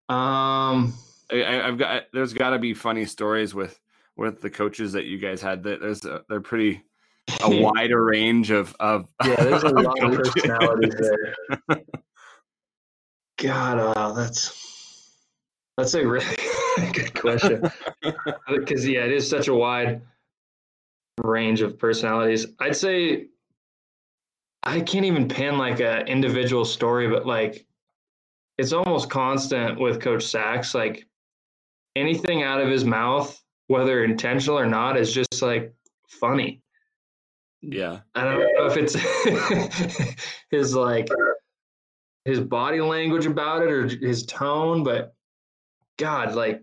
Um, 0.09 0.93
I, 1.31 1.61
have 1.65 1.77
got 1.77 2.03
there's 2.13 2.33
got 2.33 2.51
to 2.51 2.59
be 2.59 2.73
funny 2.73 3.05
stories 3.05 3.53
with 3.53 3.79
with 4.17 4.41
the 4.41 4.49
coaches 4.49 4.93
that 4.93 5.05
you 5.05 5.17
guys 5.17 5.41
had. 5.41 5.63
That 5.63 5.81
there's 5.81 6.03
a, 6.05 6.23
they're 6.27 6.41
pretty 6.41 6.83
a 7.43 7.49
wider 7.61 8.03
range 8.03 8.51
of 8.51 8.75
of 8.79 9.07
yeah. 9.25 9.35
There's 9.35 9.63
a 9.63 9.69
lot 9.69 10.03
of 10.03 10.17
personalities 10.17 10.95
there. 10.99 11.35
God, 13.37 13.79
uh, 13.79 14.13
that's 14.13 15.15
that's 15.77 15.93
a 15.93 16.07
really 16.07 16.25
good 16.93 17.13
question 17.13 17.69
because 18.47 18.87
yeah, 18.87 19.05
it 19.05 19.11
is 19.11 19.29
such 19.29 19.47
a 19.47 19.53
wide 19.53 20.01
range 21.23 21.61
of 21.61 21.77
personalities. 21.77 22.47
I'd 22.59 22.75
say 22.75 23.27
I 24.63 24.81
can't 24.81 25.05
even 25.05 25.27
pin 25.27 25.57
like 25.57 25.79
a 25.79 26.05
individual 26.05 26.65
story, 26.65 27.07
but 27.07 27.25
like 27.25 27.65
it's 28.57 28.73
almost 28.73 29.09
constant 29.09 29.79
with 29.79 30.01
Coach 30.01 30.23
Sachs. 30.23 30.73
Like 30.73 31.07
anything 31.95 32.43
out 32.43 32.61
of 32.61 32.69
his 32.69 32.85
mouth, 32.85 33.41
whether 33.67 34.03
intentional 34.03 34.57
or 34.57 34.65
not, 34.65 34.97
is 34.97 35.13
just 35.13 35.41
like 35.41 35.73
funny. 36.07 36.61
Yeah. 37.61 37.99
I 38.13 38.23
don't 38.23 38.39
know 38.39 38.65
if 38.65 38.77
it's 38.77 40.15
his 40.51 40.75
like 40.75 41.07
his 42.25 42.39
body 42.39 42.81
language 42.81 43.25
about 43.25 43.61
it 43.61 43.71
or 43.71 43.87
his 43.87 44.25
tone, 44.25 44.83
but 44.83 45.15
God, 45.97 46.35
like 46.35 46.61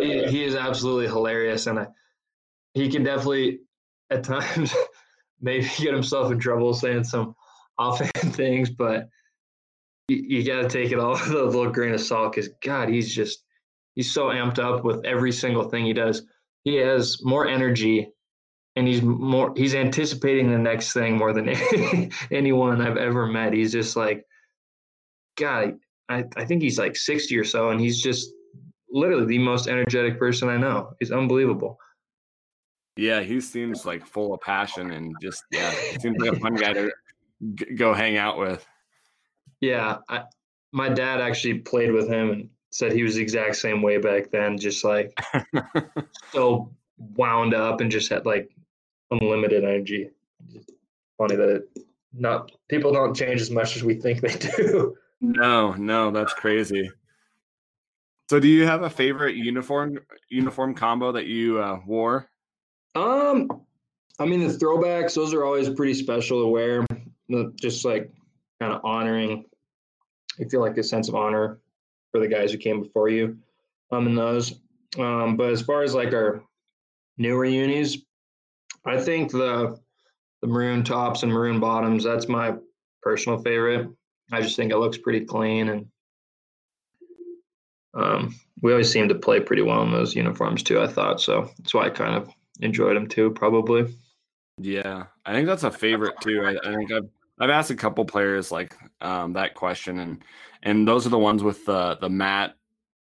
he, 0.00 0.26
he 0.26 0.44
is 0.44 0.54
absolutely 0.54 1.06
hilarious, 1.06 1.66
and 1.66 1.80
I, 1.80 1.86
he 2.74 2.88
can 2.90 3.02
definitely 3.02 3.60
at 4.10 4.24
times 4.24 4.74
maybe 5.40 5.68
get 5.78 5.94
himself 5.94 6.30
in 6.30 6.38
trouble 6.38 6.74
saying 6.74 7.04
some 7.04 7.34
offhand 7.78 8.12
things, 8.34 8.70
but 8.70 9.08
you, 10.08 10.16
you 10.16 10.44
got 10.44 10.62
to 10.62 10.68
take 10.68 10.92
it 10.92 10.98
all 10.98 11.12
with 11.12 11.30
a 11.30 11.44
little 11.44 11.70
grain 11.70 11.94
of 11.94 12.00
salt 12.00 12.34
because 12.34 12.50
God, 12.62 12.88
he's 12.88 13.14
just 13.14 13.44
he's 13.94 14.12
so 14.12 14.26
amped 14.26 14.58
up 14.58 14.84
with 14.84 15.04
every 15.04 15.32
single 15.32 15.68
thing 15.68 15.84
he 15.84 15.92
does. 15.92 16.22
He 16.64 16.76
has 16.76 17.22
more 17.24 17.46
energy, 17.46 18.10
and 18.76 18.86
he's 18.86 19.02
more 19.02 19.52
he's 19.56 19.74
anticipating 19.74 20.50
the 20.50 20.58
next 20.58 20.92
thing 20.92 21.16
more 21.16 21.32
than 21.32 21.48
anyone 22.30 22.80
I've 22.80 22.96
ever 22.96 23.26
met. 23.26 23.52
He's 23.52 23.72
just 23.72 23.96
like, 23.96 24.24
God, 25.36 25.78
I, 26.08 26.24
I 26.36 26.44
think 26.44 26.62
he's 26.62 26.78
like 26.78 26.96
sixty 26.96 27.36
or 27.38 27.44
so, 27.44 27.70
and 27.70 27.80
he's 27.80 28.00
just 28.00 28.30
literally 28.90 29.26
the 29.26 29.38
most 29.38 29.68
energetic 29.68 30.18
person 30.18 30.48
I 30.48 30.56
know. 30.56 30.94
He's 31.00 31.12
unbelievable. 31.12 31.78
Yeah, 32.96 33.20
he 33.20 33.40
seems 33.40 33.84
like 33.84 34.06
full 34.06 34.32
of 34.32 34.40
passion 34.40 34.92
and 34.92 35.14
just 35.20 35.44
yeah, 35.50 35.70
seems 36.00 36.18
like 36.18 36.32
a 36.32 36.40
fun 36.40 36.54
guy 36.54 36.72
to 36.72 36.90
g- 37.54 37.74
go 37.74 37.92
hang 37.92 38.16
out 38.16 38.38
with. 38.38 38.66
Yeah, 39.60 39.98
I, 40.08 40.22
my 40.72 40.88
dad 40.88 41.20
actually 41.20 41.58
played 41.58 41.92
with 41.92 42.08
him 42.08 42.30
and 42.30 42.48
said 42.70 42.92
he 42.92 43.02
was 43.02 43.16
the 43.16 43.22
exact 43.22 43.56
same 43.56 43.82
way 43.82 43.98
back 43.98 44.30
then, 44.30 44.56
just 44.56 44.84
like 44.84 45.18
so 46.32 46.70
wound 46.98 47.54
up 47.54 47.80
and 47.80 47.90
just 47.90 48.08
had 48.08 48.24
like 48.24 48.50
unlimited 49.10 49.64
energy. 49.64 50.10
funny 51.18 51.36
that 51.36 51.48
it, 51.48 51.68
not 52.14 52.50
people 52.68 52.92
don't 52.92 53.14
change 53.14 53.40
as 53.40 53.50
much 53.50 53.76
as 53.76 53.84
we 53.84 53.94
think 53.94 54.20
they 54.20 54.34
do. 54.56 54.96
No, 55.20 55.72
no, 55.72 56.10
that's 56.10 56.34
crazy. 56.34 56.90
So, 58.28 58.40
do 58.40 58.48
you 58.48 58.66
have 58.66 58.82
a 58.82 58.90
favorite 58.90 59.36
uniform 59.36 59.98
uniform 60.28 60.74
combo 60.74 61.12
that 61.12 61.26
you 61.26 61.60
uh, 61.60 61.78
wore? 61.86 62.28
Um, 62.94 63.48
I 64.18 64.26
mean 64.26 64.40
the 64.46 64.52
throwbacks; 64.52 65.14
those 65.14 65.32
are 65.32 65.44
always 65.44 65.70
pretty 65.70 65.94
special 65.94 66.42
to 66.42 66.48
wear. 66.48 66.84
Just 67.60 67.84
like 67.84 68.12
kind 68.60 68.72
of 68.72 68.80
honoring. 68.84 69.44
I 70.40 70.44
feel 70.44 70.60
like 70.60 70.76
a 70.76 70.82
sense 70.82 71.08
of 71.08 71.14
honor 71.14 71.60
for 72.12 72.20
the 72.20 72.28
guys 72.28 72.52
who 72.52 72.58
came 72.58 72.82
before 72.82 73.08
you. 73.08 73.38
Um, 73.92 74.06
in 74.06 74.14
those. 74.14 74.60
Um, 74.98 75.36
but 75.36 75.50
as 75.50 75.62
far 75.62 75.82
as 75.82 75.94
like 75.94 76.12
our 76.12 76.42
newer 77.18 77.44
unis, 77.44 77.98
I 78.84 78.98
think 78.98 79.30
the 79.30 79.78
the 80.42 80.48
maroon 80.48 80.82
tops 80.82 81.22
and 81.22 81.32
maroon 81.32 81.60
bottoms. 81.60 82.04
That's 82.04 82.28
my 82.28 82.54
personal 83.02 83.38
favorite. 83.38 83.88
I 84.32 84.40
just 84.40 84.56
think 84.56 84.72
it 84.72 84.78
looks 84.78 84.98
pretty 84.98 85.24
clean 85.24 85.68
and 85.68 85.86
um, 87.94 88.34
we 88.62 88.72
always 88.72 88.90
seem 88.90 89.08
to 89.08 89.14
play 89.14 89.40
pretty 89.40 89.62
well 89.62 89.82
in 89.82 89.90
those 89.90 90.14
uniforms 90.14 90.62
too. 90.62 90.80
I 90.80 90.86
thought 90.86 91.20
so. 91.20 91.50
That's 91.58 91.74
why 91.74 91.86
I 91.86 91.90
kind 91.90 92.14
of 92.14 92.30
enjoyed 92.60 92.96
them 92.96 93.08
too, 93.08 93.30
probably. 93.30 93.94
Yeah, 94.58 95.04
I 95.24 95.32
think 95.32 95.46
that's 95.46 95.64
a 95.64 95.70
favorite 95.70 96.20
too. 96.20 96.42
I, 96.44 96.56
I 96.68 96.74
think 96.74 96.92
I've 96.92 97.08
I've 97.38 97.50
asked 97.50 97.70
a 97.70 97.76
couple 97.76 98.04
players 98.04 98.50
like 98.50 98.74
um, 99.00 99.34
that 99.34 99.54
question, 99.54 99.98
and 99.98 100.24
and 100.62 100.86
those 100.86 101.06
are 101.06 101.10
the 101.10 101.18
ones 101.18 101.42
with 101.42 101.64
the 101.64 101.96
the 102.00 102.08
matte 102.08 102.54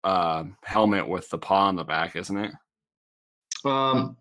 uh, 0.03 0.45
helmet 0.63 1.07
with 1.07 1.29
the 1.29 1.37
paw 1.37 1.67
on 1.67 1.75
the 1.75 1.83
back, 1.83 2.15
isn't 2.15 2.37
it? 2.37 2.51
Um, 3.65 4.17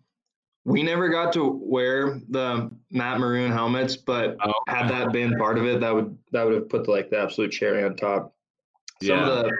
we 0.65 0.81
never 0.81 1.09
got 1.09 1.33
to 1.33 1.59
wear 1.61 2.21
the 2.29 2.71
matte 2.89 3.19
maroon 3.19 3.51
helmets, 3.51 3.97
but 3.97 4.37
oh, 4.43 4.53
had 4.67 4.87
that 4.89 5.11
been 5.11 5.37
part 5.37 5.57
of 5.57 5.65
it, 5.65 5.81
that 5.81 5.93
would 5.93 6.17
that 6.31 6.45
would 6.45 6.53
have 6.53 6.69
put 6.69 6.85
the, 6.85 6.91
like 6.91 7.09
the 7.09 7.19
absolute 7.19 7.51
cherry 7.51 7.83
on 7.83 7.95
top. 7.95 8.33
Some 9.01 9.17
yeah. 9.17 9.27
of 9.29 9.45
the, 9.45 9.57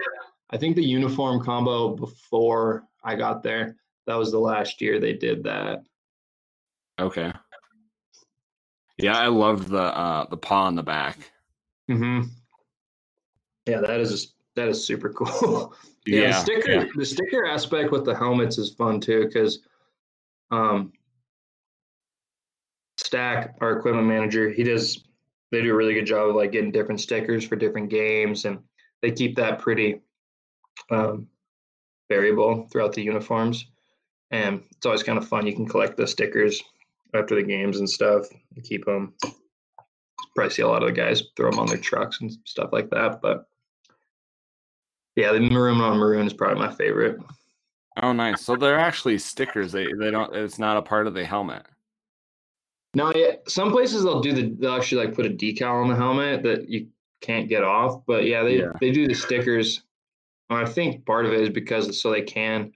I 0.50 0.56
think 0.56 0.76
the 0.76 0.84
uniform 0.84 1.44
combo 1.44 1.94
before 1.94 2.84
I 3.02 3.16
got 3.16 3.42
there, 3.42 3.76
that 4.06 4.14
was 4.14 4.30
the 4.30 4.38
last 4.38 4.80
year 4.80 4.98
they 4.98 5.12
did 5.12 5.44
that. 5.44 5.82
Okay. 6.98 7.32
Yeah, 8.96 9.18
I 9.18 9.26
loved 9.26 9.68
the 9.68 9.82
uh 9.82 10.26
the 10.30 10.36
paw 10.36 10.64
on 10.64 10.74
the 10.74 10.82
back. 10.82 11.18
hmm 11.86 12.22
Yeah, 13.66 13.80
that 13.80 14.00
is 14.00 14.34
that 14.56 14.68
is 14.68 14.86
super 14.86 15.10
cool. 15.10 15.74
yeah, 16.06 16.20
yeah, 16.20 16.26
the 16.28 16.32
sticker 16.32 16.70
yeah. 16.70 16.84
the 16.94 17.04
sticker 17.04 17.46
aspect 17.46 17.92
with 17.92 18.06
the 18.06 18.14
helmets 18.14 18.56
is 18.56 18.72
fun 18.72 19.00
too 19.00 19.26
because 19.26 19.58
um 20.54 20.92
Stack, 22.96 23.56
our 23.60 23.76
equipment 23.78 24.06
manager, 24.06 24.50
he 24.50 24.62
does 24.62 25.04
they 25.50 25.62
do 25.62 25.72
a 25.72 25.76
really 25.76 25.94
good 25.94 26.06
job 26.06 26.30
of 26.30 26.36
like 26.36 26.52
getting 26.52 26.72
different 26.72 27.00
stickers 27.00 27.46
for 27.46 27.56
different 27.56 27.90
games 27.90 28.44
and 28.44 28.58
they 29.02 29.10
keep 29.10 29.36
that 29.36 29.60
pretty 29.60 30.00
um, 30.90 31.28
variable 32.08 32.66
throughout 32.72 32.92
the 32.92 33.02
uniforms 33.02 33.66
and 34.30 34.62
it's 34.72 34.86
always 34.86 35.02
kind 35.02 35.18
of 35.18 35.28
fun. 35.28 35.46
You 35.46 35.54
can 35.54 35.68
collect 35.68 35.96
the 35.96 36.06
stickers 36.06 36.60
after 37.14 37.36
the 37.36 37.42
games 37.42 37.78
and 37.78 37.88
stuff. 37.88 38.26
and 38.54 38.64
keep 38.64 38.84
them. 38.84 39.14
Probably 40.34 40.50
see 40.52 40.62
a 40.62 40.68
lot 40.68 40.82
of 40.82 40.88
the 40.88 40.92
guys 40.92 41.22
throw 41.36 41.50
them 41.50 41.60
on 41.60 41.66
their 41.66 41.78
trucks 41.78 42.20
and 42.20 42.32
stuff 42.44 42.70
like 42.72 42.90
that. 42.90 43.20
But 43.22 43.46
yeah, 45.14 45.32
the 45.32 45.40
maroon 45.40 45.80
on 45.80 45.98
maroon 45.98 46.26
is 46.26 46.32
probably 46.32 46.58
my 46.58 46.74
favorite. 46.74 47.18
Oh, 48.02 48.12
nice. 48.12 48.42
So 48.42 48.56
they're 48.56 48.78
actually 48.78 49.18
stickers. 49.18 49.72
They 49.72 49.86
they 49.98 50.10
don't. 50.10 50.34
It's 50.34 50.58
not 50.58 50.76
a 50.76 50.82
part 50.82 51.06
of 51.06 51.14
the 51.14 51.24
helmet. 51.24 51.64
No, 52.94 53.12
yeah. 53.14 53.36
Some 53.46 53.70
places 53.70 54.02
they'll 54.02 54.20
do 54.20 54.32
the. 54.32 54.54
They'll 54.58 54.74
actually 54.74 55.06
like 55.06 55.14
put 55.14 55.26
a 55.26 55.30
decal 55.30 55.82
on 55.82 55.88
the 55.88 55.96
helmet 55.96 56.42
that 56.42 56.68
you 56.68 56.88
can't 57.20 57.48
get 57.48 57.62
off. 57.62 58.04
But 58.06 58.24
yeah, 58.24 58.42
they 58.42 58.58
yeah. 58.58 58.72
they 58.80 58.90
do 58.90 59.06
the 59.06 59.14
stickers. 59.14 59.82
I 60.50 60.66
think 60.66 61.06
part 61.06 61.26
of 61.26 61.32
it 61.32 61.40
is 61.40 61.50
because 61.50 62.00
so 62.00 62.10
they 62.10 62.22
can 62.22 62.72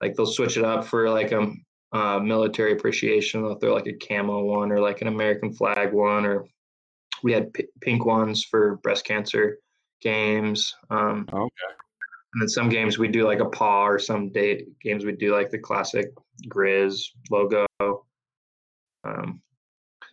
like 0.00 0.14
they'll 0.14 0.26
switch 0.26 0.56
it 0.56 0.64
up 0.64 0.84
for 0.84 1.10
like 1.10 1.32
a 1.32 1.52
uh, 1.92 2.18
military 2.20 2.72
appreciation. 2.72 3.42
They'll 3.42 3.56
throw 3.56 3.74
like 3.74 3.86
a 3.86 3.94
camo 3.94 4.44
one 4.44 4.70
or 4.70 4.80
like 4.80 5.00
an 5.02 5.08
American 5.08 5.52
flag 5.52 5.92
one, 5.92 6.24
or 6.24 6.44
we 7.22 7.32
had 7.32 7.52
p- 7.52 7.68
pink 7.80 8.04
ones 8.04 8.44
for 8.44 8.76
breast 8.76 9.04
cancer 9.04 9.58
games. 10.00 10.74
Um, 10.90 11.28
okay. 11.32 11.74
And 12.38 12.42
then 12.44 12.48
some 12.48 12.68
games 12.68 12.98
we 12.98 13.08
do 13.08 13.26
like 13.26 13.40
a 13.40 13.48
paw, 13.48 13.84
or 13.84 13.98
some 13.98 14.30
day 14.30 14.64
games 14.80 15.04
we 15.04 15.10
do 15.10 15.34
like 15.34 15.50
the 15.50 15.58
classic 15.58 16.12
Grizz 16.48 17.08
logo. 17.32 17.66
Um, 19.02 19.42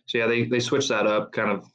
so 0.06 0.18
yeah, 0.18 0.26
they 0.26 0.42
they 0.42 0.58
switch 0.58 0.88
that 0.88 1.06
up. 1.06 1.30
Kind 1.30 1.52
of, 1.52 1.66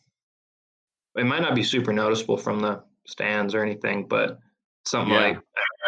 it 1.16 1.26
might 1.26 1.42
not 1.42 1.56
be 1.56 1.64
super 1.64 1.94
noticeable 1.94 2.36
from 2.36 2.60
the 2.60 2.84
stands 3.08 3.56
or 3.56 3.64
anything, 3.64 4.10
but 4.10 4.40
something 4.86 5.14
Yeah. 5.14 5.22
like 5.22 5.40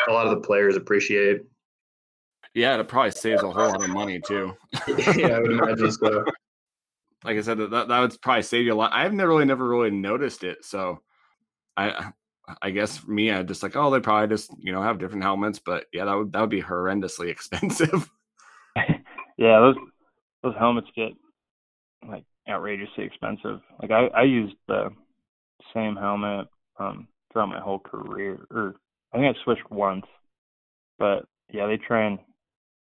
a 0.08 0.13
lot 0.13 0.27
of 0.27 0.36
the 0.36 0.48
players 0.48 0.77
appreciate. 0.77 1.41
Yeah, 2.53 2.79
it 2.79 2.88
probably 2.88 3.12
saves 3.12 3.43
a 3.43 3.51
whole 3.51 3.67
lot 3.67 3.84
of 3.84 3.89
money 3.89 4.22
too. 4.25 4.55
yeah, 5.17 5.27
I 5.27 5.39
would 5.39 5.51
imagine 5.51 5.91
so. 5.91 6.24
Like 7.25 7.38
I 7.38 7.41
said, 7.41 7.58
that 7.58 7.89
that 7.89 8.00
would 8.00 8.22
probably 8.22 8.43
save 8.43 8.65
you 8.65 8.74
a 8.74 8.75
lot. 8.75 8.93
I've 8.93 9.12
never 9.12 9.32
really 9.32 9.43
never 9.43 9.67
really 9.67 9.91
noticed 9.91 10.46
it, 10.46 10.63
so 10.63 11.01
I 11.75 12.13
I 12.62 12.72
guess 12.72 12.98
for 12.98 13.12
me, 13.12 13.32
I 13.32 13.42
just 13.44 13.64
like, 13.64 13.76
oh, 13.76 13.90
they 13.90 14.00
probably 14.00 14.28
just 14.28 14.52
you 14.60 14.74
know 14.74 14.82
have 14.82 15.00
different 15.00 15.24
helmets, 15.24 15.60
but 15.60 15.86
yeah, 15.94 16.06
that 16.06 16.14
would 16.14 16.34
that 16.34 16.42
would 16.42 16.50
be 16.50 16.62
horrendously 16.62 17.28
expensive. 17.30 18.10
yeah, 19.38 19.60
those 19.60 19.76
those 20.44 20.56
helmets 20.58 20.88
get 20.96 21.12
like 22.08 22.26
outrageously 22.50 23.06
expensive. 23.06 23.60
Like 23.82 23.92
I 23.92 24.08
I 24.08 24.24
used 24.24 24.56
the 24.68 24.90
same 25.74 25.96
helmet 25.96 26.48
um 26.80 27.08
throughout 27.32 27.50
my 27.50 27.60
whole 27.60 27.80
career, 27.80 28.46
or 28.52 28.76
I 29.14 29.18
think 29.18 29.36
I 29.36 29.44
switched 29.44 29.70
once, 29.72 30.06
but 31.00 31.26
yeah, 31.52 31.68
they 31.68 31.78
try 31.78 32.06
and 32.06 32.20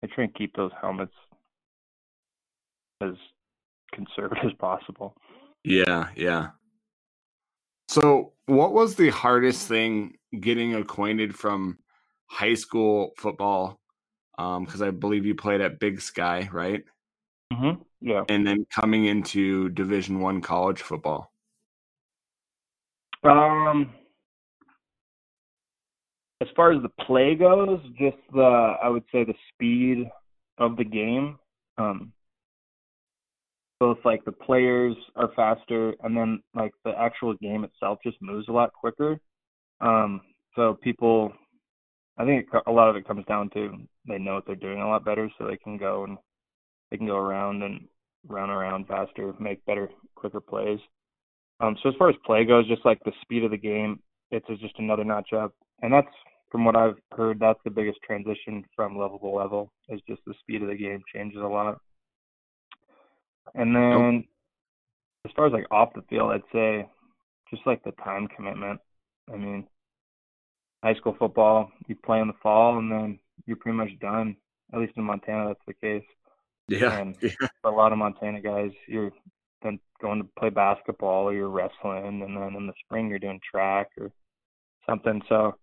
they 0.02 0.08
try 0.08 0.24
and 0.24 0.34
keep 0.34 0.54
those 0.54 0.70
helmets 0.80 1.14
as 3.00 3.14
conservative 3.92 4.44
as 4.46 4.52
possible. 4.58 5.14
Yeah, 5.64 6.08
yeah. 6.16 6.48
So, 7.88 8.32
what 8.48 8.72
was 8.72 8.96
the 8.96 9.10
hardest 9.10 9.68
thing 9.68 10.16
getting 10.40 10.74
acquainted 10.74 11.34
from 11.34 11.78
high 12.26 12.54
school 12.54 13.12
football? 13.18 13.78
Because 14.36 14.80
I 14.80 14.90
believe 14.90 15.26
you 15.26 15.34
played 15.34 15.60
at 15.60 15.78
Big 15.78 16.00
Sky, 16.00 16.48
right? 16.52 16.82
hmm 17.52 17.72
Yeah. 18.00 18.24
And 18.28 18.46
then 18.46 18.66
coming 18.70 19.04
into 19.06 19.68
Division 19.70 20.20
One 20.20 20.40
college 20.40 20.80
football. 20.80 21.30
Um, 23.22 23.92
as 26.40 26.48
far 26.56 26.72
as 26.72 26.80
the 26.82 27.04
play 27.04 27.34
goes, 27.34 27.80
just 27.98 28.16
the 28.32 28.76
I 28.82 28.88
would 28.88 29.04
say 29.12 29.24
the 29.24 29.34
speed 29.52 30.08
of 30.56 30.76
the 30.76 30.84
game. 30.84 31.38
Um, 31.76 32.12
both 33.80 33.98
like 34.04 34.24
the 34.24 34.32
players 34.32 34.96
are 35.16 35.30
faster, 35.36 35.94
and 36.02 36.16
then 36.16 36.42
like 36.54 36.72
the 36.84 36.92
actual 36.98 37.34
game 37.34 37.64
itself 37.64 37.98
just 38.02 38.20
moves 38.20 38.48
a 38.48 38.52
lot 38.52 38.72
quicker. 38.72 39.18
Um, 39.80 40.20
so 40.56 40.78
people, 40.82 41.32
I 42.16 42.24
think 42.24 42.46
it, 42.52 42.62
a 42.66 42.72
lot 42.72 42.90
of 42.90 42.96
it 42.96 43.06
comes 43.06 43.24
down 43.26 43.50
to 43.50 43.72
they 44.06 44.18
know 44.18 44.34
what 44.34 44.46
they're 44.46 44.56
doing 44.56 44.80
a 44.80 44.88
lot 44.88 45.04
better, 45.04 45.30
so 45.38 45.46
they 45.46 45.56
can 45.56 45.76
go 45.76 46.04
and 46.04 46.18
they 46.90 46.96
can 46.96 47.06
go 47.06 47.16
around 47.16 47.62
and 47.62 47.86
run 48.26 48.50
around 48.50 48.86
faster, 48.88 49.32
make 49.38 49.64
better, 49.64 49.88
quicker 50.14 50.40
plays. 50.40 50.80
Um, 51.60 51.76
so 51.82 51.88
as 51.88 51.94
far 51.96 52.08
as 52.08 52.16
play 52.24 52.44
goes, 52.44 52.68
just 52.68 52.84
like 52.84 52.98
the 53.04 53.12
speed 53.22 53.44
of 53.44 53.50
the 53.50 53.56
game, 53.56 54.00
it's 54.30 54.46
just 54.60 54.78
another 54.78 55.04
notch 55.04 55.32
up, 55.32 55.54
and 55.82 55.92
that's 55.92 56.08
from 56.50 56.64
what 56.64 56.76
I've 56.76 56.96
heard, 57.12 57.38
that's 57.38 57.60
the 57.64 57.70
biggest 57.70 57.98
transition 58.04 58.64
from 58.74 58.98
level 58.98 59.18
to 59.18 59.28
level 59.28 59.72
is 59.88 60.00
just 60.08 60.22
the 60.26 60.34
speed 60.40 60.62
of 60.62 60.68
the 60.68 60.76
game 60.76 61.02
changes 61.14 61.40
a 61.40 61.46
lot. 61.46 61.78
And 63.54 63.74
then 63.74 64.24
as 65.24 65.32
far 65.34 65.46
as 65.46 65.52
like 65.52 65.66
off 65.70 65.94
the 65.94 66.02
field, 66.08 66.32
I'd 66.32 66.42
say 66.52 66.88
just 67.50 67.66
like 67.66 67.82
the 67.84 67.92
time 67.92 68.28
commitment. 68.28 68.80
I 69.32 69.36
mean, 69.36 69.66
high 70.82 70.94
school 70.94 71.16
football, 71.18 71.70
you 71.86 71.96
play 71.96 72.20
in 72.20 72.28
the 72.28 72.34
fall 72.42 72.78
and 72.78 72.90
then 72.90 73.18
you're 73.46 73.56
pretty 73.56 73.76
much 73.76 73.90
done. 74.00 74.36
At 74.72 74.80
least 74.80 74.92
in 74.96 75.04
Montana, 75.04 75.48
that's 75.48 75.60
the 75.66 75.74
case. 75.74 76.06
Yeah, 76.68 76.98
And 76.98 77.16
yeah, 77.22 77.48
a 77.64 77.70
lot 77.70 77.92
of 77.92 77.98
Montana 77.98 78.40
guys, 78.40 78.70
you're 78.86 79.12
then 79.62 79.80
going 80.00 80.22
to 80.22 80.28
play 80.38 80.50
basketball 80.50 81.24
or 81.24 81.34
you're 81.34 81.48
wrestling, 81.48 82.22
and 82.22 82.36
then 82.36 82.54
in 82.54 82.66
the 82.66 82.72
spring 82.84 83.08
you're 83.08 83.18
doing 83.18 83.40
track 83.50 83.88
or 83.98 84.12
something. 84.88 85.20
So 85.28 85.56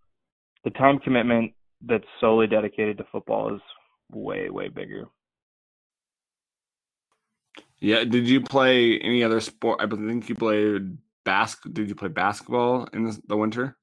the 0.64 0.72
time 0.72 1.00
commitment 1.00 1.54
that's 1.86 2.06
solely 2.20 2.48
dedicated 2.48 2.98
to 2.98 3.06
football 3.12 3.56
is 3.56 3.62
way, 4.12 4.50
way 4.50 4.68
bigger. 4.68 5.08
Yeah. 7.80 8.04
Did 8.04 8.28
you 8.28 8.42
play 8.42 9.00
any 9.00 9.24
other 9.24 9.40
sport? 9.40 9.80
I 9.82 9.88
think 9.88 10.30
you 10.30 10.36
played 10.36 10.98
bas. 11.24 11.56
Did 11.72 11.90
you 11.90 11.96
play 11.96 12.10
basketball 12.10 12.88
in 12.94 13.06
the, 13.06 13.20
the 13.28 13.38
winter? 13.38 13.78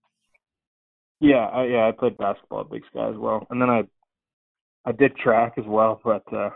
Yeah, 1.21 1.47
I, 1.47 1.65
yeah, 1.67 1.89
I 1.89 1.93
played 1.93 2.19
basketball 2.19 2.63
at 2.63 2.71
Big 2.71 2.83
Sky 2.91 3.09
as 3.09 3.17
well, 3.17 3.47
and 3.51 3.61
then 3.63 3.71
I 3.71 3.85
I 4.85 4.93
did 4.93 5.17
track 5.17 5.55
as 5.57 5.65
well, 5.67 6.01
but 6.05 6.25
uh, 6.33 6.51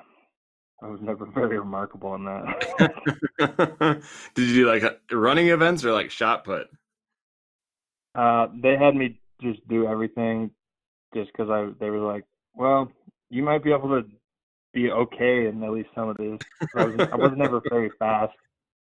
I 0.83 0.87
was 0.87 1.01
never 1.01 1.27
very 1.35 1.59
remarkable 1.59 2.14
in 2.16 2.25
that. 2.25 4.03
Did 4.35 4.49
you 4.49 4.64
do 4.64 4.68
like 4.68 4.83
running 5.12 5.49
events 5.49 5.85
or 5.85 5.92
like 5.92 6.11
shot 6.11 6.44
put? 6.44 6.68
uh, 8.16 8.49
they 8.62 8.77
had 8.77 8.94
me 8.96 9.20
just 9.40 9.66
do 9.68 9.87
everything, 9.87 10.51
just 11.14 11.31
because 11.33 11.51
I 11.51 11.70
they 11.79 11.90
were 11.90 11.99
like, 12.01 12.25
well, 12.55 12.90
you 13.31 13.42
might 13.42 13.62
be 13.62 13.72
able 13.72 13.90
to 13.90 14.09
be 14.77 14.91
okay 14.93 15.47
in 15.49 15.62
at 15.65 15.73
least 15.73 15.91
some 15.95 16.11
of 16.11 16.19
these. 16.19 16.39
I 16.77 16.85
was 16.85 17.03
I 17.12 17.17
was 17.17 17.33
never 17.37 17.62
very 17.71 17.91
fast, 17.99 18.35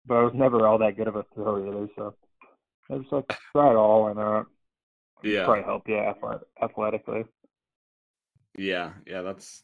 but 0.08 0.16
I 0.16 0.24
was 0.24 0.34
never 0.36 0.68
all 0.68 0.78
that 0.80 0.98
good 0.98 1.08
of 1.10 1.18
a 1.18 1.26
thrower 1.36 1.68
either. 1.68 1.90
So 1.98 2.16
I 2.92 2.96
was 2.96 3.06
like, 3.12 3.26
try 3.54 3.72
it 3.72 3.76
all, 3.76 4.10
and 4.10 4.20
uh, 4.20 4.44
Yeah, 5.24 5.46
probably 5.46 5.64
help 5.66 5.88
you 5.90 5.96
athlet- 5.96 6.46
athletically. 6.62 7.26
yeah, 8.58 8.92
yeah. 9.08 9.22
That's 9.22 9.64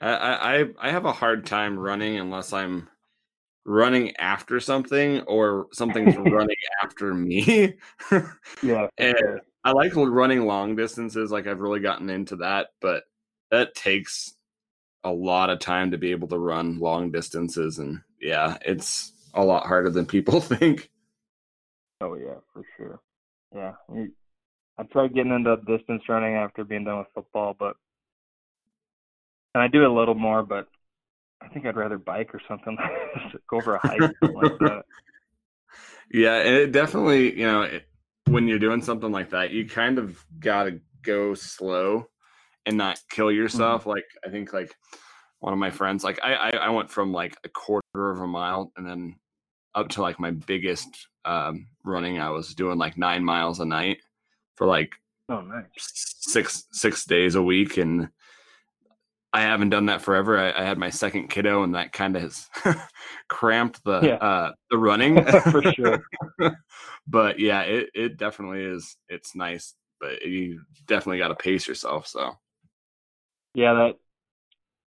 I, 0.00 0.10
I 0.10 0.60
I- 0.60 0.74
I 0.80 0.90
have 0.90 1.04
a 1.04 1.12
hard 1.12 1.46
time 1.46 1.78
running 1.78 2.18
unless 2.18 2.52
I'm 2.52 2.88
running 3.66 4.16
after 4.16 4.60
something 4.60 5.22
or 5.22 5.68
something's 5.72 6.16
running 6.18 6.56
after 6.82 7.14
me. 7.14 7.76
Yeah, 8.62 8.88
And 8.98 9.16
sure. 9.18 9.40
I 9.64 9.72
like 9.72 9.94
running 9.96 10.46
long 10.46 10.76
distances. 10.76 11.30
Like 11.30 11.46
I've 11.46 11.60
really 11.60 11.80
gotten 11.80 12.10
into 12.10 12.36
that, 12.36 12.68
but 12.80 13.04
that 13.50 13.74
takes 13.74 14.34
a 15.04 15.12
lot 15.12 15.50
of 15.50 15.60
time 15.60 15.90
to 15.90 15.98
be 15.98 16.10
able 16.10 16.28
to 16.28 16.38
run 16.38 16.78
long 16.78 17.10
distances. 17.10 17.78
And 17.78 18.00
yeah, 18.20 18.56
it's 18.64 19.12
a 19.34 19.44
lot 19.44 19.66
harder 19.66 19.90
than 19.90 20.06
people 20.06 20.40
think. 20.40 20.90
Oh 22.00 22.14
yeah, 22.14 22.36
for 22.52 22.62
sure. 22.76 23.00
Yeah, 23.54 23.72
I 24.78 24.82
tried 24.84 25.14
getting 25.14 25.32
into 25.32 25.56
distance 25.66 26.02
running 26.08 26.34
after 26.34 26.64
being 26.64 26.84
done 26.84 26.98
with 26.98 27.08
football, 27.14 27.56
but 27.58 27.76
and 29.54 29.62
I 29.62 29.68
do 29.68 29.86
a 29.86 29.92
little 29.92 30.14
more, 30.14 30.42
but 30.42 30.68
I 31.40 31.48
think 31.48 31.66
I'd 31.66 31.76
rather 31.76 31.98
bike 31.98 32.34
or 32.34 32.40
something. 32.46 32.76
Go 33.50 33.60
for 33.60 33.76
a 33.76 33.80
hike 33.80 34.00
like 34.00 34.58
that. 34.60 34.82
Yeah, 36.10 36.36
and 36.36 36.54
it 36.54 36.72
definitely, 36.72 37.38
you 37.38 37.46
know, 37.46 37.62
it, 37.62 37.86
when 38.28 38.48
you're 38.48 38.58
doing 38.58 38.80
something 38.80 39.12
like 39.12 39.30
that, 39.30 39.50
you 39.50 39.68
kind 39.68 39.98
of 39.98 40.24
got 40.38 40.64
to 40.64 40.80
go 41.02 41.34
slow 41.34 42.08
and 42.68 42.76
not 42.76 43.00
kill 43.10 43.32
yourself. 43.32 43.86
Like 43.86 44.04
I 44.24 44.28
think 44.30 44.52
like 44.52 44.72
one 45.40 45.52
of 45.52 45.58
my 45.58 45.70
friends, 45.70 46.04
like 46.04 46.20
I, 46.22 46.34
I 46.34 46.50
I 46.50 46.68
went 46.70 46.90
from 46.90 47.12
like 47.12 47.34
a 47.44 47.48
quarter 47.48 48.10
of 48.10 48.20
a 48.20 48.26
mile 48.26 48.70
and 48.76 48.86
then 48.86 49.16
up 49.74 49.88
to 49.90 50.02
like 50.02 50.20
my 50.20 50.30
biggest 50.30 50.88
um, 51.24 51.66
running. 51.84 52.20
I 52.20 52.30
was 52.30 52.54
doing 52.54 52.78
like 52.78 52.96
nine 52.98 53.24
miles 53.24 53.58
a 53.60 53.64
night 53.64 53.98
for 54.56 54.66
like 54.66 54.92
Oh, 55.30 55.40
nice. 55.42 55.66
six 55.76 56.64
six 56.72 57.04
days 57.04 57.34
a 57.34 57.42
week 57.42 57.76
and 57.76 58.08
I 59.32 59.42
haven't 59.42 59.68
done 59.70 59.86
that 59.86 60.00
forever. 60.00 60.38
I, 60.38 60.58
I 60.58 60.64
had 60.64 60.78
my 60.78 60.88
second 60.88 61.28
kiddo, 61.28 61.62
and 61.62 61.74
that 61.74 61.92
kind 61.92 62.16
of 62.16 62.22
has 62.22 62.48
cramped 63.28 63.84
the 63.84 64.00
Yeah. 64.00 64.14
uh, 64.14 64.52
the 64.70 64.78
running 64.78 65.22
For 65.52 65.62
sure. 65.74 66.02
but 67.06 67.38
yeah, 67.38 67.60
it 67.60 67.90
it 67.94 68.16
definitely 68.16 68.64
is. 68.64 68.96
It's 69.10 69.34
nice, 69.36 69.74
but 70.00 70.22
you 70.22 70.62
definitely 70.86 71.18
got 71.18 71.28
to 71.28 71.34
pace 71.34 71.68
yourself. 71.68 72.06
So 72.06 72.32
Yeah, 73.54 73.74
that 73.74 73.92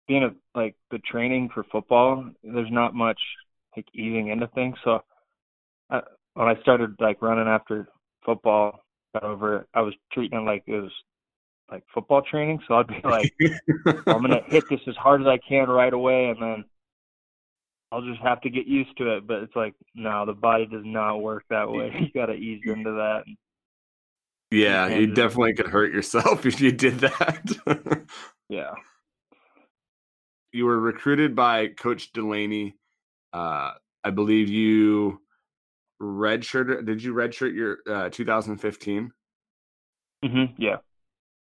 being 0.08 0.24
a 0.24 0.32
like 0.58 0.76
the 0.91 1.00
training 1.00 1.50
for 1.54 1.63
football, 1.72 2.30
there's 2.43 2.72
not 2.72 2.93
much 2.93 3.20
like 3.76 3.86
easing 3.93 4.30
into 4.30 4.48
things. 4.48 4.76
So 4.84 5.04
I, 5.89 6.02
when 6.34 6.48
I 6.48 6.60
started 6.62 6.96
like 7.00 7.22
running 7.22 7.48
after 7.48 7.88
football 8.26 8.80
got 9.13 9.24
over, 9.24 9.67
I 9.74 9.82
was 9.82 9.93
treating 10.12 10.39
it 10.39 10.46
like 10.46 10.63
it 10.67 10.80
was 10.80 10.91
like 11.72 11.84
football 11.93 12.22
training. 12.22 12.60
So 12.67 12.76
I'd 12.76 12.88
be 12.88 13.02
like, 13.04 13.34
I'm 14.08 14.22
gonna 14.22 14.41
hit 14.48 14.63
this 14.70 14.80
as 14.88 14.96
hard 14.96 15.22
as 15.22 15.28
I 15.28 15.39
can 15.48 15.70
right 15.70 15.93
away, 15.93 16.30
and 16.30 16.41
then 16.41 16.65
I'll 17.91 18.02
just 18.02 18.22
have 18.22 18.41
to 18.41 18.50
get 18.50 18.67
used 18.67 18.96
to 18.98 19.17
it. 19.17 19.28
But 19.28 19.43
it's 19.43 19.56
like, 19.56 19.76
no, 19.96 20.26
the 20.26 20.34
body 20.34 20.65
does 20.65 20.84
not 20.86 21.17
work 21.17 21.43
that 21.50 21.70
way. 21.70 21.91
You 22.00 22.08
got 22.13 22.28
to 22.28 22.34
ease 22.34 22.62
into 22.65 22.91
that. 22.91 23.24
Yeah, 24.52 24.88
you 24.88 25.08
definitely 25.08 25.54
could 25.56 25.68
hurt 25.68 25.94
yourself 25.94 26.46
if 26.46 26.62
you 26.62 26.72
did 26.72 27.00
that. 27.00 28.06
Yeah. 28.50 28.76
you 30.54 30.66
were 30.66 30.80
recruited 30.80 31.36
by 31.36 31.68
Coach 31.68 32.14
Delaney. 32.14 32.78
Uh, 33.34 33.72
I 34.06 34.10
believe 34.12 34.48
you 34.48 35.20
redshirt. 36.02 36.86
Did 36.86 37.04
you 37.04 37.14
redshirt 37.14 37.54
your 37.54 37.80
uh, 37.90 38.10
2015? 38.10 39.12
Mhm. 40.24 40.54
Yeah. 40.58 40.78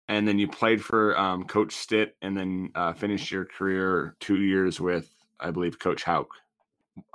And 0.09 0.27
then 0.27 0.37
you 0.37 0.49
played 0.49 0.83
for 0.83 1.17
um, 1.17 1.45
Coach 1.45 1.73
Stitt, 1.73 2.17
and 2.21 2.35
then 2.37 2.71
uh, 2.75 2.91
finished 2.91 3.31
your 3.31 3.45
career 3.45 4.17
two 4.19 4.41
years 4.41 4.81
with, 4.81 5.09
I 5.39 5.51
believe, 5.51 5.79
Coach 5.79 6.03
Hauck. 6.03 6.27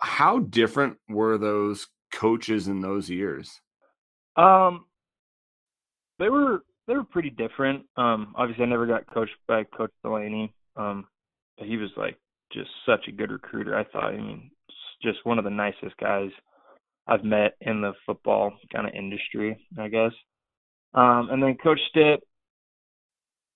How 0.00 0.38
different 0.38 0.96
were 1.06 1.36
those 1.36 1.88
coaches 2.12 2.66
in 2.66 2.80
those 2.80 3.10
years? 3.10 3.60
Um, 4.36 4.86
they 6.18 6.28
were 6.28 6.64
they 6.86 6.94
were 6.94 7.04
pretty 7.04 7.30
different. 7.30 7.84
Um, 7.96 8.34
obviously, 8.36 8.64
I 8.64 8.68
never 8.68 8.86
got 8.86 9.06
coached 9.12 9.36
by 9.48 9.64
Coach 9.64 9.90
Delaney. 10.02 10.52
Um, 10.76 11.06
but 11.58 11.66
he 11.66 11.76
was 11.76 11.90
like 11.96 12.16
just 12.52 12.70
such 12.86 13.08
a 13.08 13.12
good 13.12 13.30
recruiter. 13.30 13.76
I 13.76 13.84
thought. 13.84 14.12
I 14.12 14.16
mean, 14.16 14.50
just 15.02 15.24
one 15.24 15.38
of 15.38 15.44
the 15.44 15.50
nicest 15.50 15.96
guys 16.00 16.30
I've 17.06 17.24
met 17.24 17.54
in 17.60 17.80
the 17.80 17.92
football 18.04 18.52
kind 18.74 18.86
of 18.86 18.94
industry, 18.94 19.58
I 19.78 19.88
guess. 19.88 20.12
Um, 20.94 21.28
and 21.30 21.42
then 21.42 21.56
Coach 21.56 21.80
Stitt 21.90 22.22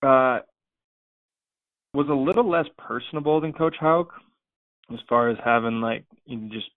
uh, 0.03 0.39
was 1.93 2.07
a 2.09 2.13
little 2.13 2.49
less 2.49 2.67
personable 2.77 3.41
than 3.41 3.53
Coach 3.53 3.75
Hauck 3.79 4.09
as 4.93 4.99
far 5.09 5.29
as 5.29 5.37
having 5.43 5.81
like 5.81 6.05
you 6.25 6.37
know, 6.37 6.49
just 6.53 6.69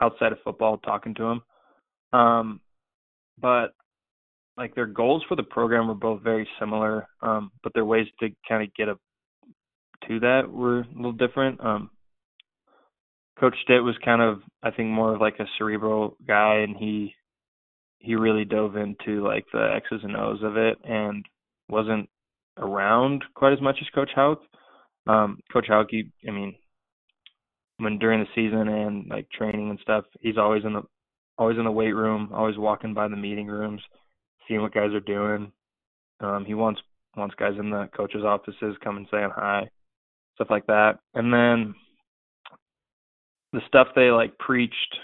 outside 0.00 0.32
of 0.32 0.38
football 0.44 0.78
talking 0.78 1.14
to 1.14 1.24
him. 1.24 1.42
Um, 2.12 2.60
but 3.40 3.74
like 4.58 4.74
their 4.74 4.86
goals 4.86 5.22
for 5.28 5.36
the 5.36 5.42
program 5.42 5.86
were 5.86 5.94
both 5.94 6.22
very 6.22 6.46
similar, 6.58 7.06
um, 7.22 7.52
but 7.62 7.72
their 7.74 7.84
ways 7.84 8.06
to 8.20 8.28
kind 8.46 8.62
of 8.62 8.74
get 8.74 8.88
up 8.88 8.98
to 10.08 10.20
that 10.20 10.50
were 10.50 10.80
a 10.80 10.86
little 10.96 11.12
different. 11.12 11.64
Um, 11.64 11.90
Coach 13.38 13.54
Stitt 13.62 13.84
was 13.84 13.94
kind 14.04 14.20
of, 14.20 14.40
I 14.62 14.72
think, 14.72 14.88
more 14.90 15.14
of 15.14 15.20
like 15.20 15.38
a 15.38 15.46
cerebral 15.56 16.16
guy, 16.26 16.56
and 16.56 16.76
he 16.76 17.14
he 18.00 18.14
really 18.14 18.44
dove 18.44 18.76
into 18.76 19.24
like 19.24 19.44
the 19.52 19.72
X's 19.76 20.00
and 20.02 20.16
O's 20.16 20.42
of 20.42 20.56
it, 20.56 20.78
and 20.84 21.24
wasn't 21.68 22.08
around 22.56 23.24
quite 23.34 23.52
as 23.52 23.60
much 23.60 23.76
as 23.80 23.86
Coach 23.94 24.10
Hauck. 24.14 24.40
Um, 25.06 25.38
Coach 25.52 25.66
Hauck, 25.68 25.86
he, 25.90 26.10
I 26.28 26.32
mean, 26.32 26.56
when 27.78 27.98
during 27.98 28.20
the 28.20 28.26
season 28.34 28.68
and 28.68 29.08
like 29.08 29.30
training 29.30 29.70
and 29.70 29.78
stuff, 29.80 30.04
he's 30.20 30.36
always 30.36 30.64
in 30.64 30.72
the 30.72 30.82
always 31.38 31.58
in 31.58 31.64
the 31.64 31.70
weight 31.70 31.92
room, 31.92 32.30
always 32.32 32.58
walking 32.58 32.94
by 32.94 33.06
the 33.06 33.16
meeting 33.16 33.46
rooms, 33.46 33.80
seeing 34.48 34.62
what 34.62 34.74
guys 34.74 34.92
are 34.92 35.00
doing. 35.00 35.52
Um, 36.20 36.44
he 36.44 36.54
wants 36.54 36.80
wants 37.16 37.34
guys 37.38 37.54
in 37.58 37.70
the 37.70 37.88
coaches' 37.96 38.24
offices 38.24 38.76
coming 38.82 39.06
saying 39.10 39.30
hi, 39.34 39.68
stuff 40.34 40.48
like 40.50 40.66
that. 40.66 40.98
And 41.14 41.32
then 41.32 41.74
the 43.52 43.60
stuff 43.66 43.88
they 43.94 44.10
like 44.10 44.38
preached 44.38 44.96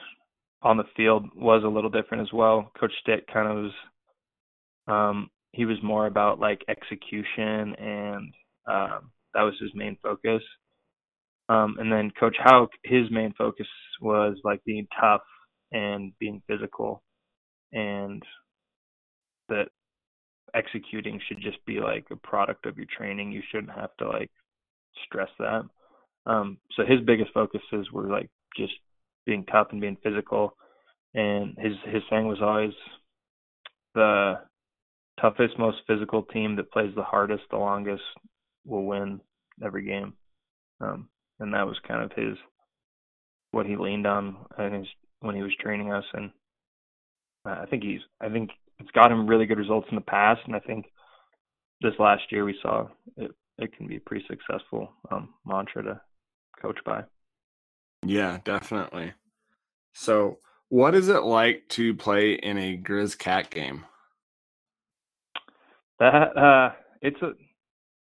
on 0.63 0.77
the 0.77 0.85
field 0.97 1.27
was 1.37 1.63
a 1.65 1.69
little 1.69 1.91
different 1.91 2.23
as 2.23 2.33
well. 2.33 2.71
Coach 2.79 2.93
Stitt 3.01 3.27
kind 3.33 3.49
of 3.49 3.65
was 3.65 3.73
um 4.87 5.31
he 5.53 5.65
was 5.65 5.77
more 5.83 6.07
about 6.07 6.41
like 6.41 6.65
execution 6.69 7.75
and 7.77 8.33
um 8.67 9.11
that 9.35 9.43
was 9.43 9.55
his 9.61 9.71
main 9.75 9.97
focus. 10.03 10.43
Um 11.49 11.77
and 11.79 11.93
then 11.93 12.13
Coach 12.19 12.37
Hauck, 12.39 12.71
his 12.85 13.11
main 13.11 13.35
focus 13.37 13.67
was 14.01 14.37
like 14.45 14.63
being 14.65 14.87
tough 15.01 15.23
and 15.73 16.13
being 16.19 16.43
physical 16.47 17.03
and 17.73 18.23
that 19.49 19.69
executing 20.55 21.21
should 21.27 21.41
just 21.41 21.65
be 21.67 21.81
like 21.81 22.07
a 22.11 22.17
product 22.17 22.67
of 22.67 22.77
your 22.77 22.87
training. 22.97 23.33
You 23.33 23.43
shouldn't 23.51 23.75
have 23.75 23.97
to 23.99 24.09
like 24.09 24.31
stress 25.05 25.31
that. 25.39 25.63
Um, 26.27 26.59
so 26.77 26.85
his 26.85 27.01
biggest 27.01 27.33
focuses 27.33 27.91
were 27.93 28.09
like 28.09 28.31
just 28.57 28.73
being 29.27 29.45
tough 29.45 29.69
and 29.73 29.81
being 29.81 29.99
physical. 30.03 30.57
And 31.15 31.57
his 31.59 31.73
his 31.93 32.03
saying 32.11 32.27
was 32.27 32.41
always 32.41 32.73
the 33.95 34.41
toughest, 35.21 35.59
most 35.59 35.79
physical 35.87 36.23
team 36.23 36.57
that 36.57 36.73
plays 36.73 36.93
the 36.95 37.03
hardest, 37.03 37.45
the 37.51 37.57
longest, 37.57 38.03
will 38.65 38.85
win 38.85 39.21
every 39.65 39.85
game. 39.85 40.15
Um, 40.81 41.09
and 41.39 41.55
that 41.55 41.67
was 41.67 41.77
kind 41.87 42.03
of 42.03 42.13
his 42.17 42.37
what 43.51 43.67
he 43.67 43.77
leaned 43.77 44.07
on 44.07 44.37
and 44.59 44.75
his 44.75 44.87
when 45.21 45.37
he 45.37 45.43
was 45.43 45.55
training 45.61 45.93
us. 45.93 46.05
And 46.15 46.31
I 47.45 47.67
think 47.67 47.83
he's 47.83 48.01
I 48.21 48.29
think 48.29 48.51
it's 48.79 48.91
got 48.91 49.13
him 49.13 49.27
really 49.27 49.47
good 49.47 49.59
results 49.59 49.89
in 49.91 49.97
the 49.97 50.03
past, 50.03 50.41
and 50.47 50.55
I 50.55 50.61
think 50.61 50.87
this 51.81 51.95
last 51.99 52.23
year 52.31 52.45
we 52.45 52.59
saw 52.63 52.89
it 53.17 53.31
it 53.59 53.77
can 53.77 53.87
be 53.87 53.97
a 53.97 54.01
pretty 54.01 54.25
successful 54.29 54.91
um, 55.11 55.35
mantra 55.47 55.83
to 55.83 56.01
coach 56.61 56.79
by. 56.85 57.05
Yeah, 58.05 58.39
definitely. 58.45 59.13
So, 59.93 60.39
what 60.69 60.95
is 60.95 61.09
it 61.09 61.23
like 61.23 61.69
to 61.71 61.95
play 61.95 62.33
in 62.33 62.59
a 62.59 62.77
Grizz 62.77 63.17
Cat 63.17 63.51
game? 63.51 63.85
That 66.01 66.37
uh, 66.37 66.73
it's 67.01 67.21
a 67.23 67.33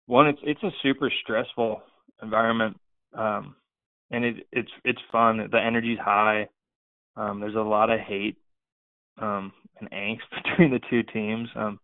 one. 0.06 0.28
It's 0.28 0.39
it's 0.43 0.63
a 0.63 0.72
super 0.84 1.12
stressful 1.24 1.82
environment, 2.22 2.78
um, 3.13 3.56
and 4.12 4.26
it 4.26 4.48
it's 4.52 4.72
it's 4.84 5.02
fun. 5.12 5.48
The 5.52 5.60
energy's 5.60 6.00
high. 6.00 6.50
Um, 7.15 7.39
there's 7.39 7.56
a 7.56 7.62
lot 7.62 7.89
of 7.89 8.00
hate 8.00 8.38
um, 9.22 9.52
and 9.80 9.90
angst 9.92 10.20
between 10.44 10.72
the 10.72 10.80
two 10.90 11.04
teams, 11.04 11.50
um, 11.56 11.80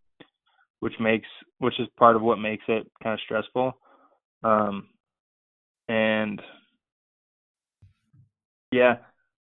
which 0.80 0.94
makes 1.00 1.28
which 1.60 1.80
is 1.80 1.88
part 1.98 2.16
of 2.16 2.22
what 2.22 2.38
makes 2.38 2.64
it 2.68 2.90
kind 3.02 3.14
of 3.14 3.20
stressful. 3.24 3.74
Um, 4.44 4.90
and 5.88 6.42
yeah, 8.72 8.96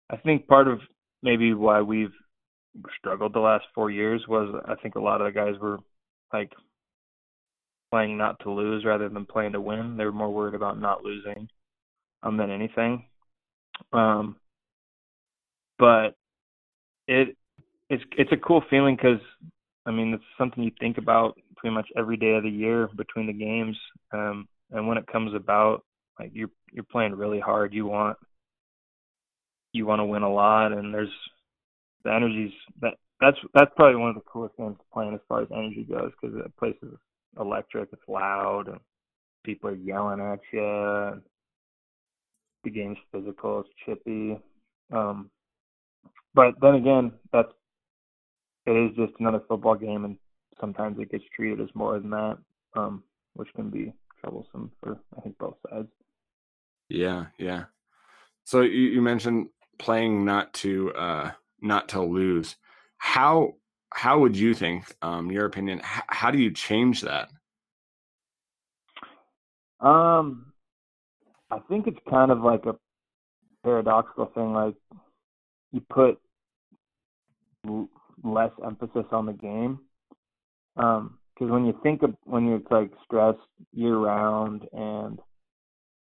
I 0.09 0.17
think 0.17 0.47
part 0.47 0.67
of 0.67 0.79
maybe 1.21 1.53
why 1.53 1.81
we've 1.81 2.13
struggled 2.97 3.33
the 3.33 3.39
last 3.39 3.65
four 3.73 3.89
years 3.91 4.23
was 4.27 4.61
I 4.65 4.75
think 4.75 4.95
a 4.95 5.01
lot 5.01 5.21
of 5.21 5.33
the 5.33 5.39
guys 5.39 5.59
were 5.61 5.79
like 6.31 6.51
playing 7.91 8.17
not 8.17 8.39
to 8.39 8.51
lose 8.51 8.85
rather 8.85 9.09
than 9.09 9.25
playing 9.25 9.53
to 9.53 9.61
win. 9.61 9.97
They 9.97 10.05
were 10.05 10.11
more 10.11 10.31
worried 10.31 10.55
about 10.55 10.79
not 10.79 11.03
losing 11.03 11.47
um, 12.23 12.37
than 12.37 12.49
anything. 12.49 13.05
Um, 13.91 14.37
but 15.77 16.15
it 17.07 17.35
it's 17.89 18.03
it's 18.17 18.31
a 18.31 18.37
cool 18.37 18.63
feeling 18.69 18.95
because 18.95 19.21
I 19.85 19.91
mean 19.91 20.13
it's 20.13 20.23
something 20.37 20.63
you 20.63 20.71
think 20.79 20.97
about 20.97 21.37
pretty 21.57 21.73
much 21.73 21.87
every 21.97 22.17
day 22.17 22.33
of 22.33 22.43
the 22.43 22.49
year 22.49 22.89
between 22.95 23.27
the 23.27 23.33
games. 23.33 23.77
Um, 24.11 24.47
and 24.71 24.87
when 24.87 24.97
it 24.97 25.07
comes 25.07 25.33
about, 25.33 25.83
like 26.19 26.31
you're 26.33 26.49
you're 26.71 26.85
playing 26.85 27.15
really 27.15 27.39
hard. 27.39 27.73
You 27.73 27.85
want 27.85 28.17
you 29.71 29.85
want 29.85 29.99
to 29.99 30.05
win 30.05 30.23
a 30.23 30.31
lot, 30.31 30.71
and 30.71 30.93
there's 30.93 31.09
the 32.03 32.13
energy's 32.13 32.51
that 32.81 32.93
that's 33.19 33.37
that's 33.53 33.71
probably 33.75 33.95
one 33.95 34.09
of 34.09 34.15
the 34.15 34.21
coolest 34.21 34.55
things 34.55 34.75
playing 34.93 35.13
as 35.13 35.19
far 35.27 35.41
as 35.41 35.47
energy 35.51 35.85
goes 35.89 36.11
because 36.21 36.35
the 36.35 36.49
place 36.59 36.75
is 36.83 36.97
electric, 37.39 37.89
it's 37.91 38.01
loud, 38.07 38.67
and 38.67 38.79
people 39.43 39.69
are 39.69 39.75
yelling 39.75 40.19
at 40.19 40.39
you. 40.51 41.21
The 42.63 42.69
game's 42.69 42.97
physical, 43.11 43.61
it's 43.61 43.69
chippy. 43.85 44.37
Um, 44.91 45.29
but 46.33 46.53
then 46.61 46.75
again, 46.75 47.11
that's 47.31 47.51
it 48.65 48.71
is 48.71 48.95
just 48.95 49.13
another 49.19 49.41
football 49.47 49.75
game, 49.75 50.05
and 50.05 50.17
sometimes 50.59 50.97
it 50.99 51.11
gets 51.11 51.23
treated 51.35 51.61
as 51.61 51.69
more 51.73 51.99
than 51.99 52.09
that, 52.11 52.37
um, 52.75 53.03
which 53.33 53.49
can 53.55 53.69
be 53.69 53.93
troublesome 54.21 54.71
for 54.81 54.99
I 55.17 55.21
think 55.21 55.37
both 55.37 55.55
sides. 55.69 55.89
Yeah, 56.89 57.25
yeah. 57.37 57.65
So 58.45 58.61
you, 58.61 58.89
you 58.89 59.01
mentioned 59.01 59.47
playing 59.79 60.25
not 60.25 60.53
to 60.55 60.93
uh, 60.93 61.31
not 61.61 61.89
to 61.89 62.01
lose. 62.01 62.55
How 62.97 63.55
how 63.91 64.19
would 64.19 64.35
you 64.35 64.53
think, 64.53 64.85
um, 65.01 65.31
your 65.31 65.45
opinion? 65.45 65.79
H- 65.79 66.03
how 66.07 66.31
do 66.31 66.39
you 66.39 66.51
change 66.51 67.01
that? 67.01 67.29
Um, 69.79 70.53
I 71.51 71.59
think 71.69 71.87
it's 71.87 71.99
kind 72.09 72.31
of 72.31 72.41
like 72.41 72.65
a 72.65 72.75
paradoxical 73.63 74.25
thing. 74.33 74.53
Like 74.53 74.75
you 75.71 75.81
put 75.89 76.19
less 78.23 78.51
emphasis 78.65 79.05
on 79.11 79.25
the 79.25 79.33
game, 79.33 79.79
because 80.75 81.09
um, 81.41 81.49
when 81.49 81.65
you 81.65 81.77
think 81.83 82.03
of 82.03 82.15
when 82.23 82.47
you're 82.47 82.61
like 82.71 82.91
stressed 83.05 83.39
year 83.73 83.97
round 83.97 84.63
and 84.73 85.19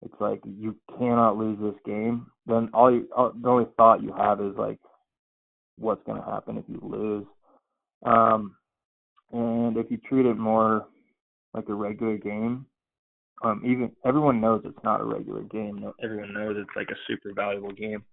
it's 0.03 0.19
like 0.19 0.41
you 0.45 0.75
cannot 0.97 1.37
lose 1.37 1.57
this 1.61 1.79
game. 1.85 2.27
Then 2.45 2.69
all 2.73 2.91
you, 2.91 3.07
all, 3.15 3.31
the 3.41 3.47
only 3.47 3.67
thought 3.77 4.03
you 4.03 4.13
have 4.17 4.41
is 4.41 4.53
like, 4.57 4.79
what's 5.77 6.03
going 6.05 6.21
to 6.21 6.29
happen 6.29 6.57
if 6.57 6.65
you 6.67 6.79
lose? 6.83 7.25
Um, 8.05 8.55
and 9.31 9.77
if 9.77 9.89
you 9.89 9.97
treat 9.97 10.25
it 10.25 10.37
more 10.37 10.87
like 11.53 11.69
a 11.69 11.73
regular 11.73 12.17
game, 12.17 12.65
um, 13.43 13.61
even 13.65 13.91
everyone 14.05 14.41
knows 14.41 14.61
it's 14.65 14.83
not 14.83 15.01
a 15.01 15.05
regular 15.05 15.43
game. 15.43 15.85
Everyone 16.03 16.33
knows 16.33 16.57
it's 16.59 16.75
like 16.75 16.89
a 16.89 16.99
super 17.07 17.33
valuable 17.33 17.71
game. 17.71 18.03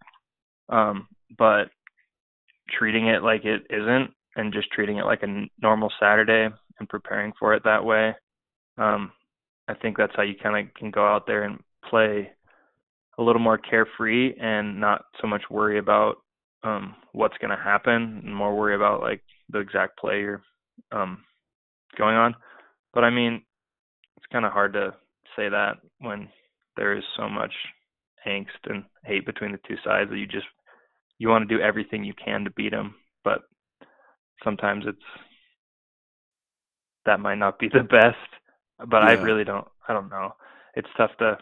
Um, 0.68 1.08
but 1.38 1.70
treating 2.76 3.08
it 3.08 3.22
like 3.22 3.44
it 3.44 3.62
isn't, 3.70 4.10
and 4.36 4.52
just 4.52 4.70
treating 4.70 4.98
it 4.98 5.04
like 5.04 5.22
a 5.22 5.46
normal 5.60 5.92
Saturday 5.98 6.48
and 6.78 6.88
preparing 6.88 7.32
for 7.38 7.54
it 7.54 7.62
that 7.64 7.84
way, 7.84 8.14
um, 8.78 9.12
I 9.68 9.74
think 9.74 9.96
that's 9.96 10.12
how 10.16 10.22
you 10.22 10.34
kind 10.40 10.66
of 10.66 10.74
can 10.74 10.90
go 10.90 11.06
out 11.06 11.26
there 11.26 11.44
and 11.44 11.58
play 11.88 12.30
a 13.18 13.22
little 13.22 13.42
more 13.42 13.58
carefree 13.58 14.34
and 14.40 14.80
not 14.80 15.04
so 15.20 15.26
much 15.26 15.42
worry 15.50 15.78
about 15.78 16.16
um, 16.62 16.94
what's 17.12 17.36
going 17.38 17.50
to 17.50 17.62
happen 17.62 18.22
and 18.24 18.34
more 18.34 18.56
worry 18.56 18.74
about 18.74 19.00
like 19.00 19.22
the 19.50 19.58
exact 19.58 19.98
play 19.98 20.20
you're 20.20 20.42
um, 20.92 21.24
going 21.96 22.16
on. 22.16 22.34
But 22.94 23.04
I 23.04 23.10
mean, 23.10 23.42
it's 24.16 24.26
kind 24.32 24.44
of 24.44 24.52
hard 24.52 24.72
to 24.74 24.94
say 25.36 25.48
that 25.48 25.74
when 25.98 26.28
there 26.76 26.96
is 26.96 27.04
so 27.16 27.28
much 27.28 27.52
angst 28.26 28.46
and 28.66 28.84
hate 29.04 29.26
between 29.26 29.52
the 29.52 29.60
two 29.66 29.76
sides 29.84 30.10
that 30.10 30.18
you 30.18 30.26
just 30.26 30.46
you 31.20 31.28
want 31.28 31.46
to 31.46 31.54
do 31.54 31.62
everything 31.62 32.02
you 32.02 32.14
can 32.14 32.44
to 32.44 32.50
beat 32.50 32.72
them, 32.72 32.94
but 33.22 33.42
sometimes 34.42 34.84
it's 34.88 34.98
that 37.04 37.20
might 37.20 37.38
not 37.38 37.58
be 37.58 37.68
the 37.68 37.82
best. 37.90 38.16
But 38.78 39.02
yeah. 39.02 39.10
I 39.10 39.12
really 39.12 39.44
don't. 39.44 39.68
I 39.86 39.92
don't 39.92 40.08
know. 40.08 40.30
It's 40.74 40.88
tough 40.96 41.10
to 41.18 41.36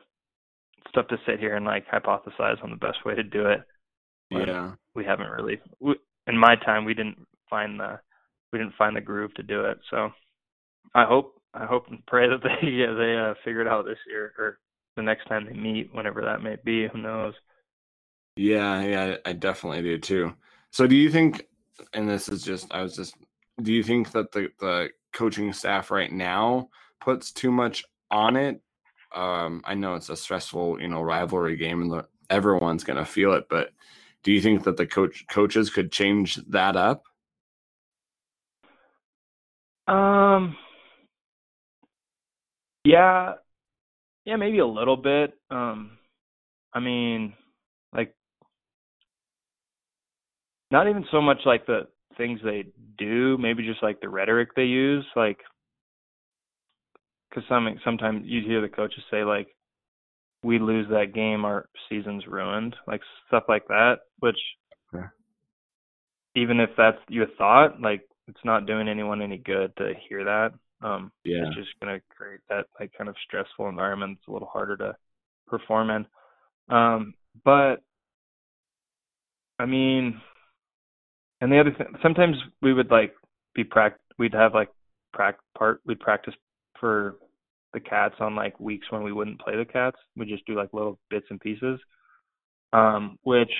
it's 0.78 0.92
tough 0.94 1.06
to 1.08 1.16
sit 1.24 1.38
here 1.38 1.54
and 1.54 1.64
like 1.64 1.86
hypothesize 1.86 2.62
on 2.62 2.70
the 2.70 2.76
best 2.76 3.04
way 3.06 3.14
to 3.14 3.22
do 3.22 3.46
it. 3.46 3.60
Yeah, 4.30 4.72
we 4.96 5.04
haven't 5.04 5.30
really. 5.30 5.60
We, 5.80 5.94
in 6.26 6.36
my 6.36 6.56
time, 6.56 6.84
we 6.84 6.94
didn't 6.94 7.24
find 7.48 7.78
the 7.78 8.00
we 8.52 8.58
didn't 8.58 8.74
find 8.76 8.96
the 8.96 9.00
groove 9.00 9.32
to 9.34 9.44
do 9.44 9.64
it. 9.66 9.78
So 9.90 10.10
I 10.92 11.04
hope 11.04 11.40
I 11.54 11.66
hope 11.66 11.84
and 11.88 12.04
pray 12.06 12.28
that 12.28 12.42
they 12.42 12.68
yeah, 12.68 12.94
they 12.94 13.16
uh, 13.16 13.34
figure 13.44 13.60
it 13.60 13.68
out 13.68 13.84
this 13.84 13.98
year 14.08 14.32
or 14.38 14.58
the 14.96 15.02
next 15.02 15.26
time 15.28 15.46
they 15.46 15.56
meet, 15.56 15.94
whenever 15.94 16.22
that 16.22 16.42
may 16.42 16.56
be. 16.64 16.88
Who 16.88 16.98
knows? 17.00 17.34
Yeah, 18.38 18.82
yeah, 18.84 19.16
I 19.26 19.32
definitely 19.32 19.82
do 19.82 19.98
too. 19.98 20.34
So 20.70 20.86
do 20.86 20.94
you 20.94 21.10
think? 21.10 21.46
And 21.92 22.08
this 22.08 22.28
is 22.28 22.44
just 22.44 22.72
I 22.72 22.82
was 22.82 22.94
just. 22.94 23.16
Do 23.60 23.72
you 23.72 23.82
think 23.82 24.12
that 24.12 24.30
the 24.30 24.48
the 24.60 24.90
coaching 25.12 25.52
staff 25.52 25.90
right 25.90 26.12
now 26.12 26.68
puts 27.00 27.32
too 27.32 27.50
much 27.50 27.84
on 28.12 28.36
it? 28.36 28.60
Um, 29.14 29.62
I 29.64 29.74
know 29.74 29.94
it's 29.96 30.08
a 30.10 30.16
stressful, 30.16 30.80
you 30.80 30.86
know, 30.88 31.02
rivalry 31.02 31.56
game, 31.56 31.82
and 31.82 32.04
everyone's 32.30 32.84
to 32.98 33.04
feel 33.04 33.32
it. 33.32 33.48
But 33.50 33.70
do 34.22 34.30
you 34.30 34.40
think 34.40 34.62
that 34.64 34.76
the 34.76 34.86
coach 34.86 35.26
coaches 35.28 35.68
could 35.70 35.90
change 35.90 36.36
that 36.48 36.76
up? 36.76 37.02
Um, 39.88 40.56
yeah, 42.84 43.34
yeah, 44.24 44.36
maybe 44.36 44.58
a 44.58 44.66
little 44.66 44.96
bit. 44.96 45.34
Um, 45.50 45.98
I 46.74 46.80
mean, 46.80 47.34
like, 47.92 48.14
not 50.70 50.88
even 50.88 51.04
so 51.10 51.20
much 51.20 51.38
like 51.44 51.66
the 51.66 51.88
things 52.16 52.40
they 52.42 52.64
do, 52.98 53.38
maybe 53.38 53.64
just 53.66 53.82
like 53.82 54.00
the 54.00 54.08
rhetoric 54.08 54.50
they 54.54 54.64
use, 54.64 55.06
like, 55.16 55.38
because 57.28 57.44
some 57.48 57.68
sometimes 57.84 58.22
you 58.24 58.42
hear 58.42 58.60
the 58.60 58.68
coaches 58.68 59.02
say 59.10 59.24
like, 59.24 59.48
we 60.42 60.58
lose 60.58 60.86
that 60.90 61.14
game, 61.14 61.44
our 61.44 61.68
season's 61.88 62.26
ruined, 62.26 62.76
like 62.86 63.00
stuff 63.26 63.44
like 63.48 63.66
that. 63.68 63.96
Which, 64.20 64.38
okay. 64.94 65.06
even 66.36 66.60
if 66.60 66.70
that's 66.76 66.98
your 67.08 67.26
thought, 67.36 67.80
like 67.80 68.02
it's 68.28 68.44
not 68.44 68.66
doing 68.66 68.88
anyone 68.88 69.22
any 69.22 69.38
good 69.38 69.74
to 69.76 69.92
hear 70.08 70.24
that. 70.24 70.52
Um, 70.80 71.10
yeah. 71.24 71.46
It's 71.46 71.56
just 71.56 71.80
going 71.80 71.94
to 71.94 72.04
create 72.14 72.40
that 72.48 72.66
like 72.78 72.92
kind 72.96 73.08
of 73.08 73.16
stressful 73.26 73.68
environment. 73.68 74.18
It's 74.20 74.28
a 74.28 74.32
little 74.32 74.48
harder 74.48 74.76
to 74.76 74.94
perform 75.48 75.90
in. 75.90 76.06
Um, 76.74 77.14
but 77.44 77.76
I 79.58 79.66
mean, 79.66 80.20
and 81.40 81.52
the 81.52 81.60
other 81.60 81.72
thing, 81.72 81.86
sometimes 82.02 82.36
we 82.62 82.72
would 82.72 82.90
like 82.90 83.14
be 83.54 83.64
pract, 83.64 83.94
we'd 84.18 84.34
have 84.34 84.54
like 84.54 84.70
prac 85.12 85.36
part, 85.56 85.80
we'd 85.86 86.00
practice 86.00 86.34
for 86.78 87.16
the 87.72 87.80
cats 87.80 88.14
on 88.20 88.34
like 88.34 88.58
weeks 88.58 88.86
when 88.90 89.02
we 89.02 89.12
wouldn't 89.12 89.40
play 89.40 89.56
the 89.56 89.64
cats. 89.64 89.96
We 90.16 90.26
just 90.26 90.46
do 90.46 90.56
like 90.56 90.72
little 90.72 90.98
bits 91.10 91.26
and 91.30 91.40
pieces. 91.40 91.78
Um, 92.72 93.18
which 93.22 93.52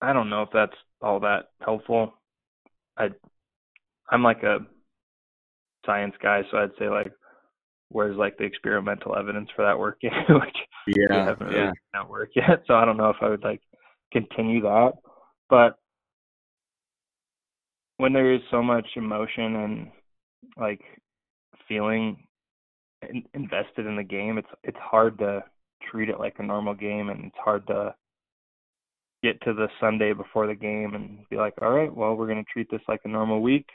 I 0.00 0.12
don't 0.12 0.30
know 0.30 0.42
if 0.42 0.50
that's 0.52 0.76
all 1.02 1.20
that 1.20 1.50
helpful. 1.64 2.14
I 2.96 3.08
I'm 4.10 4.22
like 4.22 4.42
a 4.42 4.58
science 5.84 6.14
guy, 6.22 6.42
so 6.50 6.58
I'd 6.58 6.70
say 6.78 6.88
like 6.88 7.12
where's 7.88 8.16
like 8.16 8.36
the 8.36 8.44
experimental 8.44 9.16
evidence 9.16 9.48
for 9.54 9.64
that 9.64 9.78
working, 9.78 10.10
which 10.28 10.96
yeah, 10.96 11.26
haven't 11.26 11.48
really 11.48 11.58
yeah. 11.58 11.72
not 11.94 12.10
work 12.10 12.30
yet. 12.36 12.62
So 12.66 12.74
I 12.74 12.84
don't 12.84 12.96
know 12.96 13.10
if 13.10 13.16
I 13.20 13.28
would 13.28 13.42
like 13.42 13.62
continue 14.12 14.62
that. 14.62 14.92
But 15.48 15.78
when 17.98 18.12
there 18.12 18.34
is 18.34 18.40
so 18.50 18.62
much 18.62 18.86
emotion 18.96 19.56
and 19.56 19.90
like 20.56 20.80
feeling 21.68 22.26
in, 23.08 23.24
invested 23.34 23.86
in 23.86 23.96
the 23.96 24.04
game, 24.04 24.38
it's 24.38 24.48
it's 24.64 24.78
hard 24.80 25.18
to 25.18 25.42
treat 25.90 26.08
it 26.08 26.18
like 26.18 26.36
a 26.38 26.42
normal 26.42 26.74
game, 26.74 27.08
and 27.10 27.26
it's 27.26 27.38
hard 27.42 27.66
to 27.68 27.94
get 29.22 29.40
to 29.42 29.54
the 29.54 29.68
Sunday 29.80 30.12
before 30.12 30.46
the 30.46 30.54
game 30.54 30.94
and 30.94 31.18
be 31.30 31.36
like, 31.36 31.54
all 31.62 31.70
right, 31.70 31.94
well, 31.94 32.14
we're 32.14 32.26
going 32.26 32.44
to 32.44 32.52
treat 32.52 32.70
this 32.70 32.82
like 32.88 33.00
a 33.04 33.08
normal 33.08 33.40
week. 33.40 33.66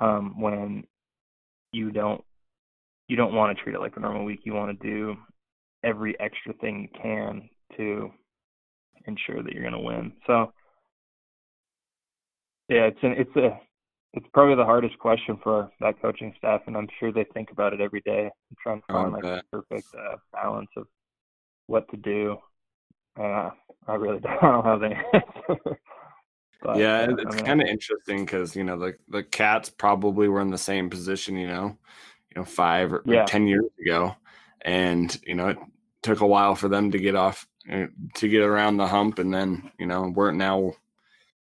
Um, 0.00 0.40
when 0.40 0.84
you 1.72 1.90
don't 1.90 2.22
you 3.08 3.16
don't 3.16 3.34
want 3.34 3.56
to 3.56 3.62
treat 3.62 3.74
it 3.74 3.80
like 3.80 3.96
a 3.96 4.00
normal 4.00 4.24
week. 4.24 4.40
You 4.44 4.54
want 4.54 4.80
to 4.80 4.86
do 4.86 5.16
every 5.82 6.18
extra 6.20 6.54
thing 6.54 6.80
you 6.82 7.00
can 7.00 7.48
to 7.76 8.10
ensure 9.06 9.42
that 9.42 9.52
you're 9.52 9.68
going 9.68 9.74
to 9.74 9.78
win. 9.78 10.12
So 10.26 10.52
yeah, 12.68 12.86
it's 12.86 12.98
an, 13.02 13.12
it's 13.12 13.36
a 13.36 13.58
it's 14.14 14.26
probably 14.32 14.54
the 14.54 14.64
hardest 14.64 14.98
question 14.98 15.38
for 15.42 15.70
that 15.80 16.00
coaching 16.00 16.32
staff, 16.38 16.62
and 16.66 16.76
I'm 16.76 16.88
sure 17.00 17.12
they 17.12 17.26
think 17.34 17.50
about 17.50 17.72
it 17.72 17.80
every 17.80 18.00
day 18.02 18.22
and 18.22 18.58
trying 18.62 18.80
to 18.80 18.86
find 18.92 19.12
like 19.12 19.22
the 19.22 19.42
perfect 19.50 19.88
uh, 19.94 20.16
balance 20.32 20.70
of 20.76 20.86
what 21.66 21.88
to 21.90 21.96
do. 21.96 22.36
Uh, 23.18 23.50
I 23.88 23.94
really 23.94 24.20
don't 24.40 24.64
have 24.64 24.80
the 24.80 24.94
answer. 25.12 25.78
But, 26.62 26.76
yeah, 26.78 27.00
uh, 27.00 27.16
it's 27.18 27.42
kind 27.42 27.60
of 27.60 27.68
interesting 27.68 28.24
because 28.24 28.56
you 28.56 28.64
know 28.64 28.78
the 28.78 28.94
the 29.08 29.22
cats 29.22 29.68
probably 29.68 30.28
were 30.28 30.40
in 30.40 30.50
the 30.50 30.58
same 30.58 30.88
position, 30.88 31.36
you 31.36 31.48
know, 31.48 31.76
you 32.34 32.40
know, 32.40 32.44
five 32.44 32.92
or, 32.92 33.02
yeah. 33.04 33.22
or 33.22 33.26
ten 33.26 33.46
years 33.46 33.66
ago, 33.84 34.16
and 34.62 35.20
you 35.26 35.34
know 35.34 35.48
it 35.48 35.58
took 36.02 36.20
a 36.20 36.26
while 36.26 36.54
for 36.54 36.68
them 36.68 36.92
to 36.92 36.98
get 36.98 37.16
off 37.16 37.46
uh, 37.70 37.86
to 38.14 38.28
get 38.28 38.42
around 38.42 38.76
the 38.76 38.86
hump, 38.86 39.18
and 39.18 39.34
then 39.34 39.70
you 39.78 39.86
know 39.86 40.10
we're 40.14 40.30
now 40.30 40.72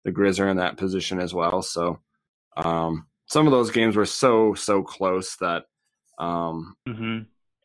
the 0.04 0.12
Grizz 0.12 0.40
are 0.40 0.50
in 0.50 0.58
that 0.58 0.78
position 0.78 1.20
as 1.20 1.34
well. 1.34 1.62
So 1.62 2.00
um, 2.58 3.08
some 3.26 3.48
of 3.48 3.52
those 3.52 3.72
games 3.72 3.96
were 3.96 4.06
so 4.06 4.54
so 4.54 4.84
close 4.84 5.36
that 5.38 5.66
um, 6.20 6.76
mm-hmm. 6.88 7.20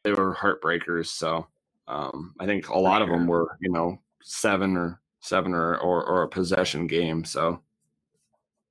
they 0.04 0.12
were 0.12 0.34
heartbreakers. 0.34 1.06
So 1.06 1.46
um, 1.86 2.34
I 2.38 2.46
think 2.46 2.68
a 2.68 2.78
lot 2.78 3.02
of 3.02 3.08
them 3.08 3.26
were 3.26 3.56
you 3.60 3.70
know 3.70 4.00
seven 4.22 4.76
or 4.76 5.00
seven 5.20 5.52
or, 5.52 5.76
or, 5.78 6.04
or 6.04 6.22
a 6.22 6.28
possession 6.28 6.86
game. 6.86 7.24
So, 7.24 7.60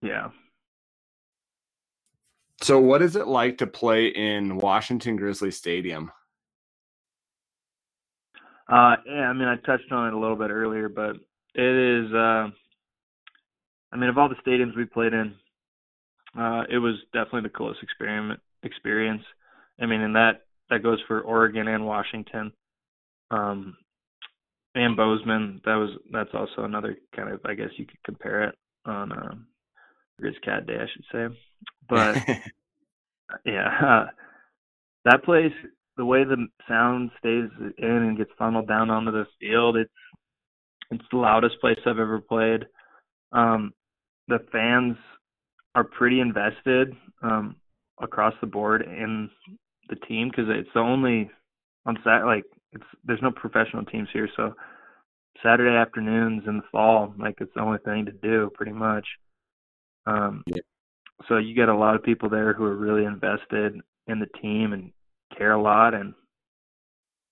yeah. 0.01 0.30
So, 2.62 2.80
what 2.80 3.01
is 3.01 3.15
it 3.15 3.27
like 3.27 3.60
to 3.60 3.67
play 3.67 4.08
in 4.08 4.58
Washington 4.58 5.15
Grizzly 5.15 5.51
Stadium? 5.51 6.12
Uh, 8.67 8.95
yeah, 9.06 9.30
I 9.30 9.34
mean, 9.34 9.47
I 9.47 9.56
touched 9.58 9.91
on 9.91 10.08
it 10.08 10.13
a 10.13 10.19
little 10.19 10.36
bit 10.36 10.49
earlier, 10.49 10.89
but 10.89 11.17
it 11.53 12.06
is. 12.06 12.13
Uh, 12.13 12.49
I 13.91 13.97
mean, 13.97 14.10
of 14.10 14.17
all 14.17 14.30
the 14.30 14.36
stadiums 14.45 14.76
we 14.76 14.86
played 14.86 15.13
in, 15.13 15.34
uh, 16.38 16.63
it 16.69 16.78
was 16.78 16.95
definitely 17.13 17.41
the 17.41 17.58
coolest 17.58 17.82
experiment 17.82 18.39
experience. 18.63 19.23
I 19.80 19.86
mean, 19.86 20.02
and 20.02 20.15
that 20.15 20.45
that 20.69 20.84
goes 20.84 21.00
for 21.08 21.21
Oregon 21.21 21.67
and 21.67 21.86
Washington. 21.86 22.52
Um, 23.32 23.78
and 24.78 24.95
Bozeman. 24.95 25.62
That 25.65 25.76
was 25.76 25.89
that's 26.12 26.30
also 26.34 26.63
another 26.63 26.97
kind 27.15 27.30
of 27.30 27.39
I 27.45 27.54
guess 27.54 27.69
you 27.78 27.86
could 27.86 28.02
compare 28.04 28.43
it 28.43 28.56
on 28.86 29.12
um, 29.12 29.47
Grizz 30.21 30.41
Cat 30.43 30.67
Day, 30.67 30.78
I 30.78 30.86
should 30.93 31.06
say. 31.12 31.38
But 31.89 32.17
yeah, 33.45 33.69
uh, 33.84 34.06
that 35.06 35.23
place, 35.23 35.54
the 35.97 36.06
way 36.06 36.23
the 36.23 36.47
sound 36.67 37.12
stays 37.19 37.50
in 37.78 37.88
and 37.88 38.17
gets 38.17 38.32
funneled 38.38 38.67
down 38.67 38.89
onto 38.89 39.12
the 39.12 39.26
field, 39.39 39.78
it's 39.78 39.91
it's 40.91 41.04
the 41.12 41.17
loudest 41.17 41.60
place 41.60 41.80
I've 41.86 42.00
ever 42.00 42.21
played. 42.21 42.65
Um, 43.38 43.73
the 44.28 44.39
fans 44.52 44.97
are 45.76 45.84
pretty 45.84 46.19
invested 46.19 46.93
um, 47.21 47.56
across 48.02 48.34
the 48.41 48.47
board 48.47 48.82
in 48.82 49.30
the 49.89 49.95
team 49.95 50.30
because 50.30 50.45
it's 50.50 50.69
the 50.73 50.80
only 50.80 51.30
on 51.86 51.97
sat 52.04 52.26
like 52.26 52.43
it's 52.73 52.84
there's 53.06 53.21
no 53.21 53.32
professional 53.32 53.86
teams 53.86 54.10
here, 54.12 54.28
so 54.36 54.54
Saturday 55.43 55.76
afternoons 55.76 56.43
in 56.47 56.58
the 56.58 56.63
fall, 56.71 57.13
like 57.19 57.36
it's 57.39 57.54
the 57.56 57.62
only 57.62 57.78
thing 57.86 58.06
to 58.06 58.12
do 58.12 58.50
pretty 58.56 58.73
much. 58.73 59.08
Um, 60.08 60.43
yeah. 60.47 60.62
So 61.28 61.38
you 61.38 61.54
get 61.54 61.69
a 61.69 61.78
lot 61.78 61.95
of 61.95 62.04
people 62.04 62.30
there 62.30 62.54
who 62.54 62.65
are 62.65 62.76
really 62.76 63.06
invested 63.06 63.80
in 64.08 64.19
the 64.19 64.39
team 64.41 64.73
and 64.73 64.91
care 65.38 65.52
a 65.52 65.62
lot, 65.62 65.93
and 65.93 66.13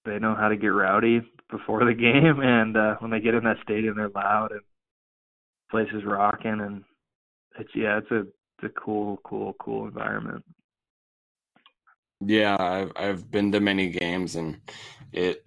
they 0.05 0.19
know 0.19 0.35
how 0.35 0.49
to 0.49 0.57
get 0.57 0.67
rowdy 0.67 1.21
before 1.49 1.83
the 1.83 1.93
game. 1.99 2.41
And 2.41 2.77
uh, 2.77 2.95
when 2.99 3.09
they 3.09 3.19
get 3.19 3.33
in 3.33 3.43
that 3.45 3.57
stadium, 3.63 3.95
they're 3.97 4.09
loud 4.09 4.51
and 4.51 4.61
place 5.69 5.89
is 5.93 6.03
rocking, 6.05 6.61
and 6.61 6.83
it's 7.59 7.71
yeah, 7.75 7.97
it's 7.97 8.11
a 8.11 8.19
it's 8.19 8.63
a 8.63 8.79
cool, 8.79 9.19
cool, 9.23 9.55
cool 9.59 9.85
environment. 9.85 10.43
Yeah, 12.21 12.55
I've 12.59 12.91
I've 12.95 13.31
been 13.31 13.51
to 13.51 13.59
many 13.59 13.89
games 13.89 14.35
and 14.35 14.61
it 15.11 15.45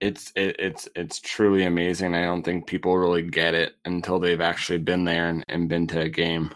it's 0.00 0.32
it, 0.36 0.56
it's 0.58 0.88
it's 0.94 1.18
truly 1.20 1.64
amazing. 1.64 2.14
I 2.14 2.24
don't 2.24 2.42
think 2.42 2.66
people 2.66 2.96
really 2.96 3.22
get 3.22 3.54
it 3.54 3.74
until 3.84 4.18
they've 4.18 4.40
actually 4.40 4.78
been 4.78 5.04
there 5.04 5.28
and, 5.28 5.44
and 5.48 5.68
been 5.68 5.86
to 5.88 6.00
a 6.00 6.08
game. 6.08 6.50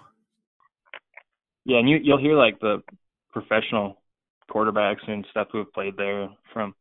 Yeah, 1.64 1.78
and 1.78 1.88
you 1.88 1.98
you'll 2.02 2.20
hear 2.20 2.36
like 2.36 2.60
the 2.60 2.82
professional 3.32 4.02
quarterbacks 4.50 5.06
and 5.06 5.26
stuff 5.30 5.48
who 5.52 5.58
have 5.58 5.72
played 5.72 5.96
there 5.96 6.28
from 6.52 6.74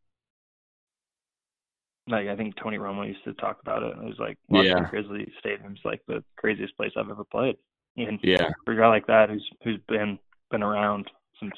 like 2.08 2.28
I 2.28 2.36
think 2.36 2.56
Tony 2.56 2.78
Romo 2.78 3.08
used 3.08 3.24
to 3.26 3.34
talk 3.34 3.60
about 3.62 3.84
it. 3.84 3.98
It 3.98 4.04
was 4.04 4.18
like 4.20 4.38
watching 4.50 4.72
Yeah. 4.78 4.90
Grizzly 4.90 5.32
Stadium's 5.40 5.80
like 5.86 6.02
the 6.08 6.24
craziest 6.38 6.76
place 6.78 6.92
I've 6.98 7.10
ever 7.10 7.24
played. 7.26 7.58
And 7.98 8.20
Yeah, 8.24 8.50
for 8.66 8.74
a 8.74 8.78
guy 8.78 8.88
like 8.88 9.08
that 9.08 9.30
who's 9.30 9.48
who's 9.64 9.80
been 9.88 10.20
been 10.52 10.64
around 10.64 11.10
some 11.40 11.52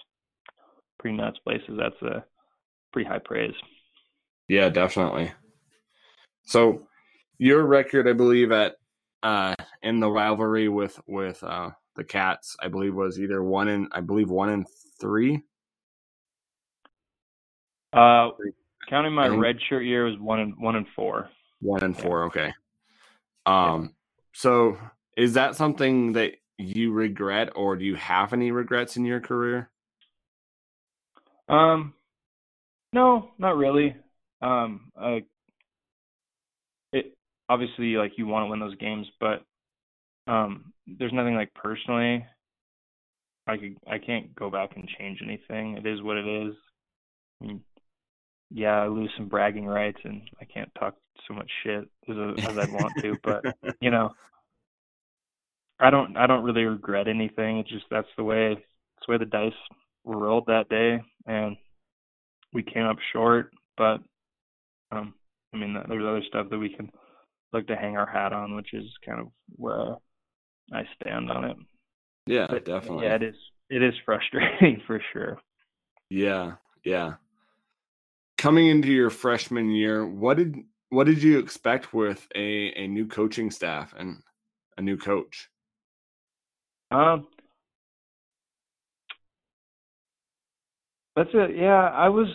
pretty 1.00 1.18
nuts 1.18 1.40
places, 1.40 1.78
that's 1.78 2.02
a 2.02 2.24
pretty 2.94 3.08
high 3.10 3.20
praise. 3.20 3.54
yeah, 4.48 4.70
definitely. 4.70 5.32
So 6.44 6.88
your 7.38 7.64
record, 7.66 8.08
I 8.08 8.14
believe, 8.14 8.52
at 8.52 8.76
uh 9.22 9.56
in 9.84 10.00
the 10.00 10.10
rivalry 10.10 10.70
with 10.70 11.00
with 11.08 11.44
uh 11.44 11.72
the 11.96 12.04
Cats, 12.04 12.56
I 12.62 12.70
believe 12.70 12.96
was 12.96 13.20
either 13.20 13.44
one 13.44 13.68
and 13.68 13.88
I 13.92 14.02
believe 14.02 14.30
one 14.30 14.50
and 14.50 14.66
three. 15.00 15.44
Uh, 17.92 18.30
counting 18.90 19.14
my 19.14 19.26
I 19.26 19.30
think- 19.30 19.42
redshirt 19.44 19.86
year 19.86 20.06
was 20.06 20.18
one 20.20 20.40
and 20.40 20.58
one 20.58 20.76
and 20.76 20.88
four. 20.96 21.30
One 21.62 21.84
and 21.84 21.96
Yeah. 21.96 22.02
four, 22.02 22.24
okay. 22.26 22.54
Um, 23.46 23.96
so 24.34 24.78
is 25.18 25.34
that 25.34 25.56
something 25.56 26.14
that 26.14 26.36
you 26.58 26.92
regret, 26.92 27.50
or 27.56 27.76
do 27.76 27.86
you 27.86 27.96
have 27.96 28.34
any 28.34 28.52
regrets 28.52 28.98
in 28.98 29.06
your 29.06 29.20
career? 29.20 29.70
Um, 31.48 31.94
no, 32.94 33.32
not 33.38 33.58
really. 33.58 33.96
Um, 34.42 34.92
I, 34.96 35.24
it 36.94 37.18
obviously 37.50 37.96
like 37.96 38.18
you 38.18 38.28
want 38.28 38.46
to 38.46 38.50
win 38.50 38.60
those 38.60 38.76
games, 38.76 39.08
but 39.20 39.44
um, 40.28 40.74
there's 40.88 41.14
nothing 41.14 41.36
like 41.36 41.54
personally. 41.54 42.26
I 43.48 43.58
could 43.58 43.78
I 43.88 43.98
can't 43.98 44.36
go 44.36 44.50
back 44.50 44.76
and 44.76 44.88
change 45.00 45.22
anything. 45.24 45.76
It 45.78 45.86
is 45.88 46.02
what 46.02 46.18
it 46.18 46.28
is. 46.28 46.56
I 47.42 47.46
mean, 47.48 47.64
yeah, 48.52 48.82
I 48.82 48.88
lose 48.88 49.12
some 49.18 49.28
bragging 49.28 49.66
rights, 49.66 50.00
and 50.04 50.22
I 50.42 50.46
can't 50.46 50.72
talk 50.80 50.96
so 51.28 51.34
much 51.34 51.50
shit 51.64 51.88
as, 52.10 52.16
as 52.50 52.58
I'd 52.58 52.72
want 52.72 52.94
to, 53.02 53.18
but 53.24 53.44
you 53.82 53.92
know, 53.92 54.14
I 55.80 55.90
don't 55.90 56.18
I 56.18 56.28
don't 56.28 56.44
really 56.44 56.64
regret 56.64 57.08
anything. 57.08 57.60
It's 57.60 57.70
just 57.70 57.86
that's 57.90 58.08
the 58.18 58.24
way 58.24 58.50
that's 58.56 59.06
the 59.08 59.12
way 59.12 59.18
the 59.18 59.26
dice 59.26 59.54
were 60.04 60.18
rolled 60.18 60.48
that 60.48 60.70
day, 60.70 61.00
and 61.26 61.58
we 62.54 62.64
came 62.64 62.86
up 62.86 62.98
short. 63.14 63.52
But 63.78 64.02
um, 64.92 65.14
I 65.54 65.58
mean, 65.58 65.74
there's 65.88 66.04
other 66.06 66.24
stuff 66.28 66.48
that 66.50 66.58
we 66.60 66.70
can 66.70 66.90
look 67.54 67.68
to 67.68 67.76
hang 67.76 67.98
our 67.98 68.06
hat 68.10 68.34
on, 68.34 68.56
which 68.56 68.74
is 68.74 68.86
kind 69.06 69.20
of 69.22 69.28
where 69.56 69.96
I 70.74 70.84
stand 71.02 71.32
on 71.32 71.46
it. 71.46 71.58
yeah, 72.28 72.48
But 72.50 72.66
definitely. 72.66 73.06
yeah, 73.06 73.16
it 73.16 73.24
is 73.24 73.36
it 73.70 73.84
is 73.84 73.94
frustrating 74.06 74.82
for 74.88 75.02
sure. 75.14 75.40
Yeah, 76.10 76.54
yeah. 76.84 77.14
Coming 78.40 78.68
into 78.68 78.88
your 78.88 79.10
freshman 79.10 79.70
year, 79.70 80.08
what 80.08 80.38
did 80.38 80.56
what 80.92 81.08
did 81.08 81.22
you 81.22 81.40
expect 81.40 81.94
with 81.94 82.26
a, 82.36 82.72
a 82.74 82.88
new 82.88 83.06
coaching 83.06 83.52
staff 83.52 83.94
and 83.98 84.24
a 84.78 84.82
new 84.82 84.96
coach? 84.96 85.50
Um, 86.90 87.28
that's 91.18 91.32
it. 91.34 91.58
Yeah, 91.58 91.90
I 91.90 92.08
was 92.08 92.28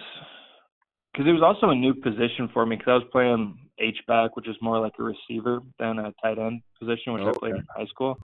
because 1.10 1.26
it 1.26 1.32
was 1.32 1.42
also 1.42 1.70
a 1.70 1.74
new 1.74 1.94
position 1.94 2.50
for 2.52 2.66
me 2.66 2.76
because 2.76 2.90
I 2.90 2.94
was 2.96 3.08
playing 3.10 3.56
H 3.78 3.96
back, 4.06 4.36
which 4.36 4.46
is 4.46 4.56
more 4.60 4.78
like 4.80 4.92
a 4.98 5.02
receiver 5.02 5.60
than 5.78 5.98
a 5.98 6.12
tight 6.22 6.38
end 6.38 6.60
position, 6.78 7.14
which 7.14 7.22
I 7.22 7.32
played 7.32 7.54
in 7.54 7.64
high 7.74 7.86
school. 7.86 8.18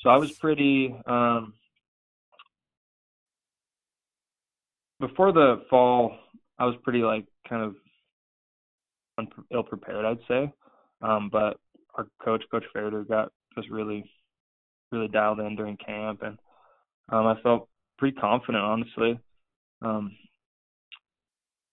So 0.00 0.08
I 0.08 0.16
was 0.16 0.32
pretty 0.32 0.96
um 1.04 1.52
before 4.98 5.32
the 5.32 5.64
fall. 5.68 6.16
I 6.62 6.66
was 6.66 6.76
pretty 6.84 7.00
like 7.00 7.26
kind 7.48 7.64
of 7.64 7.74
unpre- 9.18 9.44
ill 9.52 9.64
prepared, 9.64 10.04
I'd 10.04 10.18
say. 10.28 10.52
Um, 11.02 11.28
but 11.28 11.58
our 11.96 12.06
coach, 12.24 12.44
Coach 12.52 12.62
Fairder, 12.72 13.02
got 13.02 13.32
just 13.56 13.68
really 13.68 14.08
really 14.92 15.08
dialed 15.08 15.40
in 15.40 15.56
during 15.56 15.76
camp, 15.76 16.22
and 16.22 16.38
um, 17.08 17.26
I 17.26 17.34
felt 17.42 17.68
pretty 17.98 18.16
confident, 18.16 18.62
honestly, 18.62 19.18
um, 19.80 20.12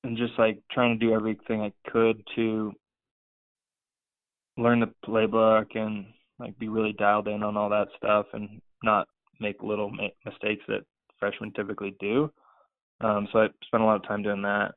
and 0.03 0.17
just 0.17 0.33
like 0.39 0.59
trying 0.71 0.97
to 0.97 1.05
do 1.05 1.13
everything 1.13 1.61
I 1.61 1.71
could 1.91 2.23
to 2.35 2.73
learn 4.57 4.79
the 4.79 4.91
playbook 5.05 5.75
and 5.75 6.07
like 6.39 6.57
be 6.57 6.67
really 6.67 6.93
dialed 6.93 7.27
in 7.27 7.43
on 7.43 7.55
all 7.55 7.69
that 7.69 7.89
stuff 7.95 8.25
and 8.33 8.59
not 8.81 9.07
make 9.39 9.61
little 9.61 9.91
ma- 9.91 10.07
mistakes 10.25 10.63
that 10.67 10.81
freshmen 11.19 11.51
typically 11.53 11.95
do. 11.99 12.31
Um, 13.01 13.27
so 13.31 13.39
I 13.39 13.47
spent 13.65 13.83
a 13.83 13.85
lot 13.85 13.95
of 13.97 14.07
time 14.07 14.23
doing 14.23 14.41
that, 14.41 14.73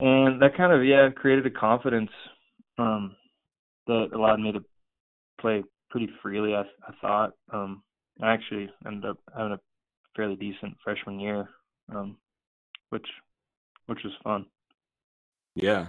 and 0.00 0.42
that 0.42 0.56
kind 0.56 0.72
of 0.72 0.84
yeah 0.84 1.08
created 1.10 1.46
a 1.46 1.50
confidence 1.50 2.10
um, 2.78 3.16
that 3.86 4.08
allowed 4.14 4.40
me 4.40 4.52
to 4.52 4.64
play 5.40 5.62
pretty 5.90 6.08
freely. 6.22 6.54
I, 6.54 6.62
I 6.62 6.92
thought. 7.00 7.32
Um, 7.52 7.82
I 8.22 8.32
actually 8.32 8.70
ended 8.86 9.04
up 9.04 9.18
having 9.36 9.52
a 9.52 9.60
fairly 10.16 10.36
decent 10.36 10.76
freshman 10.84 11.20
year, 11.20 11.48
um, 11.94 12.16
which 12.90 13.06
which 13.86 14.00
was 14.04 14.12
fun. 14.22 14.46
Yeah. 15.54 15.88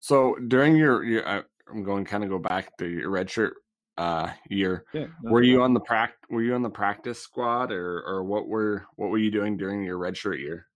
So 0.00 0.36
during 0.48 0.76
your 0.76 1.04
your 1.04 1.28
I, 1.28 1.42
I'm 1.70 1.82
going 1.82 2.04
kind 2.04 2.24
of 2.24 2.30
go 2.30 2.38
back 2.38 2.76
to 2.78 2.86
your 2.86 3.10
redshirt 3.10 3.52
uh 3.98 4.30
year. 4.50 4.84
Yeah. 4.92 5.06
Were 5.22 5.42
you 5.42 5.62
on 5.62 5.74
the 5.74 5.80
prac 5.80 6.14
were 6.30 6.42
you 6.42 6.54
on 6.54 6.62
the 6.62 6.70
practice 6.70 7.20
squad 7.20 7.72
or 7.72 8.02
or 8.06 8.24
what 8.24 8.46
were 8.46 8.86
what 8.96 9.10
were 9.10 9.18
you 9.18 9.30
doing 9.30 9.56
during 9.56 9.82
your 9.82 9.98
redshirt 9.98 10.38
year? 10.38 10.66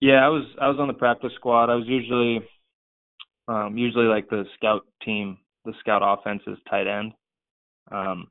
Yeah, 0.00 0.24
I 0.24 0.28
was 0.28 0.44
I 0.60 0.68
was 0.68 0.78
on 0.78 0.88
the 0.88 0.94
practice 0.94 1.32
squad. 1.36 1.70
I 1.70 1.74
was 1.74 1.86
usually 1.86 2.40
um 3.48 3.76
usually 3.78 4.06
like 4.06 4.28
the 4.28 4.44
scout 4.56 4.82
team, 5.04 5.38
the 5.64 5.72
scout 5.80 6.02
offense 6.04 6.42
is 6.46 6.58
tight 6.68 6.86
end. 6.86 7.12
Um 7.90 8.28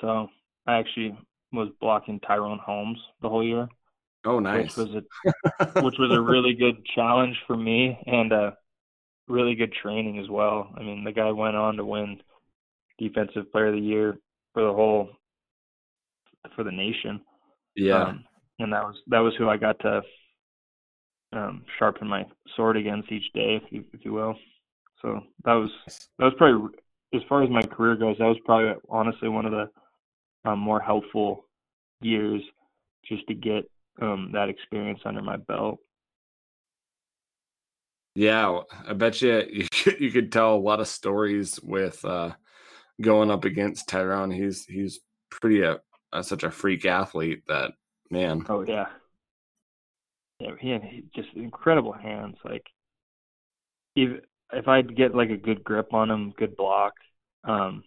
so 0.00 0.28
I 0.66 0.78
actually 0.78 1.16
was 1.52 1.70
blocking 1.80 2.20
Tyrone 2.20 2.60
Holmes 2.60 2.98
the 3.22 3.28
whole 3.28 3.44
year, 3.44 3.68
Oh, 4.24 4.38
nice. 4.40 4.70
which 4.70 4.76
was 4.76 4.88
a 4.90 5.02
which 5.78 5.96
was 5.98 6.12
a 6.12 6.20
really 6.20 6.54
good 6.54 6.84
challenge 6.94 7.36
for 7.46 7.56
me 7.56 7.98
and 8.06 8.32
uh 8.32 8.50
really 9.28 9.54
good 9.56 9.72
training 9.82 10.18
as 10.20 10.28
well. 10.30 10.72
I 10.76 10.82
mean, 10.82 11.04
the 11.04 11.12
guy 11.12 11.32
went 11.32 11.56
on 11.56 11.76
to 11.76 11.84
win 11.84 12.20
defensive 12.98 13.52
player 13.52 13.68
of 13.68 13.74
the 13.74 13.80
year 13.80 14.18
for 14.54 14.64
the 14.64 14.72
whole 14.72 15.10
for 16.54 16.64
the 16.64 16.72
nation. 16.72 17.20
yeah. 17.74 18.08
Um, 18.08 18.24
and 18.58 18.72
that 18.72 18.84
was 18.84 18.96
that 19.08 19.20
was 19.20 19.34
who 19.38 19.48
I 19.48 19.56
got 19.56 19.78
to 19.80 20.02
um, 21.32 21.64
sharpen 21.78 22.08
my 22.08 22.24
sword 22.56 22.76
against 22.76 23.12
each 23.12 23.32
day, 23.32 23.60
if 23.62 23.70
you, 23.70 23.84
if 23.92 24.04
you 24.04 24.12
will. 24.12 24.34
So 25.02 25.20
that 25.44 25.54
was 25.54 25.70
that 26.18 26.24
was 26.24 26.34
probably 26.36 26.76
as 27.14 27.22
far 27.28 27.42
as 27.42 27.50
my 27.50 27.62
career 27.62 27.96
goes. 27.96 28.16
That 28.18 28.26
was 28.26 28.38
probably 28.44 28.74
honestly 28.88 29.28
one 29.28 29.46
of 29.46 29.52
the 29.52 30.50
um, 30.50 30.58
more 30.58 30.80
helpful 30.80 31.44
years 32.00 32.42
just 33.04 33.26
to 33.28 33.34
get 33.34 33.70
um, 34.00 34.30
that 34.32 34.48
experience 34.48 35.00
under 35.04 35.22
my 35.22 35.36
belt. 35.36 35.78
Yeah, 38.14 38.60
I 38.86 38.94
bet 38.94 39.22
you 39.22 39.44
you 39.50 39.68
could, 39.70 40.00
you 40.00 40.10
could 40.10 40.32
tell 40.32 40.54
a 40.54 40.58
lot 40.58 40.80
of 40.80 40.88
stories 40.88 41.60
with 41.62 42.04
uh, 42.04 42.32
going 43.00 43.30
up 43.30 43.44
against 43.44 43.88
Tyrone. 43.88 44.30
He's 44.30 44.64
he's 44.64 45.00
pretty 45.30 45.62
a, 45.62 45.78
a 46.12 46.24
such 46.24 46.42
a 46.42 46.50
freak 46.50 46.84
athlete 46.84 47.42
that 47.46 47.72
man. 48.10 48.44
Oh 48.48 48.62
yeah, 48.62 48.74
yeah. 48.74 48.86
He 50.38 50.70
had 50.70 50.82
just 51.14 51.28
incredible 51.34 51.92
hands. 51.92 52.36
Like 52.44 52.66
if 53.96 54.22
if 54.52 54.68
I'd 54.68 54.96
get 54.96 55.14
like 55.14 55.30
a 55.30 55.36
good 55.36 55.64
grip 55.64 55.92
on 55.92 56.10
him, 56.10 56.32
good 56.36 56.56
block, 56.56 56.94
um, 57.44 57.82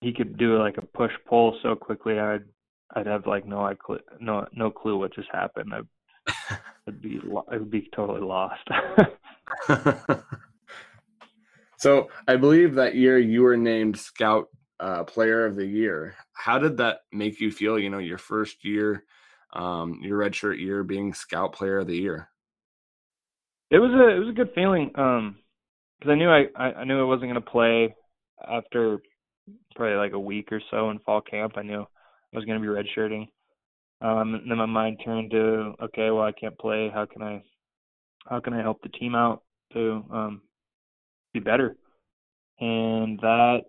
he 0.00 0.12
could 0.12 0.38
do 0.38 0.58
like 0.58 0.78
a 0.78 0.82
push 0.82 1.12
pull 1.26 1.58
so 1.62 1.74
quickly. 1.74 2.18
I'd 2.18 2.44
I'd 2.94 3.06
have 3.06 3.26
like 3.26 3.46
no 3.46 3.60
I 3.60 3.74
cl- 3.86 4.00
no 4.20 4.46
no 4.52 4.70
clue 4.70 4.98
what 4.98 5.14
just 5.14 5.28
happened. 5.30 5.72
I'd, 5.74 6.58
I'd 6.88 7.02
be 7.02 7.20
lo- 7.22 7.46
I'd 7.50 7.70
be 7.70 7.90
totally 7.94 8.22
lost. 8.22 8.66
so 11.78 12.08
I 12.26 12.36
believe 12.36 12.74
that 12.76 12.94
year 12.94 13.18
you 13.18 13.42
were 13.42 13.56
named 13.56 13.98
Scout 13.98 14.48
uh, 14.80 15.04
Player 15.04 15.44
of 15.44 15.56
the 15.56 15.66
Year. 15.66 16.14
How 16.32 16.58
did 16.58 16.78
that 16.78 17.00
make 17.12 17.40
you 17.40 17.50
feel? 17.50 17.78
You 17.78 17.90
know, 17.90 17.98
your 17.98 18.18
first 18.18 18.64
year, 18.64 19.04
um, 19.52 20.00
your 20.02 20.18
redshirt 20.18 20.60
year, 20.60 20.82
being 20.84 21.14
Scout 21.14 21.54
Player 21.54 21.78
of 21.78 21.86
the 21.86 21.96
Year. 21.96 22.28
it 23.70 23.78
was 23.78 23.90
a 23.92 24.16
it 24.16 24.18
was 24.18 24.28
a 24.28 24.32
good 24.32 24.50
feeling 24.54 24.90
um 24.94 25.36
because 25.98 26.12
I 26.12 26.14
knew 26.14 26.30
I, 26.30 26.46
I 26.56 26.84
knew 26.84 27.00
I 27.00 27.04
wasn't 27.04 27.30
gonna 27.30 27.40
play 27.40 27.94
after 28.46 28.98
probably 29.74 29.96
like 29.96 30.12
a 30.12 30.18
week 30.18 30.52
or 30.52 30.60
so 30.70 30.90
in 30.90 30.98
fall 31.00 31.20
camp. 31.20 31.54
I 31.56 31.62
knew 31.62 31.80
I 31.82 32.36
was 32.36 32.44
gonna 32.44 32.60
be 32.60 32.66
redshirting. 32.66 33.28
Um 34.00 34.34
and 34.34 34.50
then 34.50 34.58
my 34.58 34.66
mind 34.66 34.98
turned 35.04 35.30
to 35.32 35.74
okay, 35.82 36.10
well 36.10 36.22
I 36.22 36.32
can't 36.32 36.58
play. 36.58 36.90
How 36.92 37.06
can 37.06 37.22
I 37.22 37.42
how 38.28 38.40
can 38.40 38.52
I 38.52 38.62
help 38.62 38.82
the 38.82 38.90
team 38.90 39.14
out 39.14 39.42
to 39.72 40.04
um, 40.12 40.42
be 41.32 41.40
better, 41.40 41.76
and 42.60 43.18
that 43.20 43.60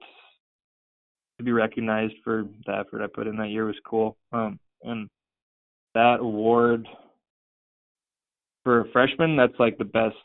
to 1.37 1.43
be 1.43 1.51
recognized 1.51 2.15
for 2.23 2.45
the 2.65 2.73
effort 2.73 3.03
I 3.03 3.07
put 3.13 3.27
in 3.27 3.37
that 3.37 3.49
year 3.49 3.65
was 3.65 3.79
cool. 3.85 4.17
Um, 4.33 4.59
and 4.83 5.09
that 5.93 6.19
award 6.19 6.87
for 8.63 8.81
a 8.81 8.91
freshman, 8.91 9.35
that's 9.35 9.59
like 9.59 9.77
the 9.77 9.85
best 9.85 10.15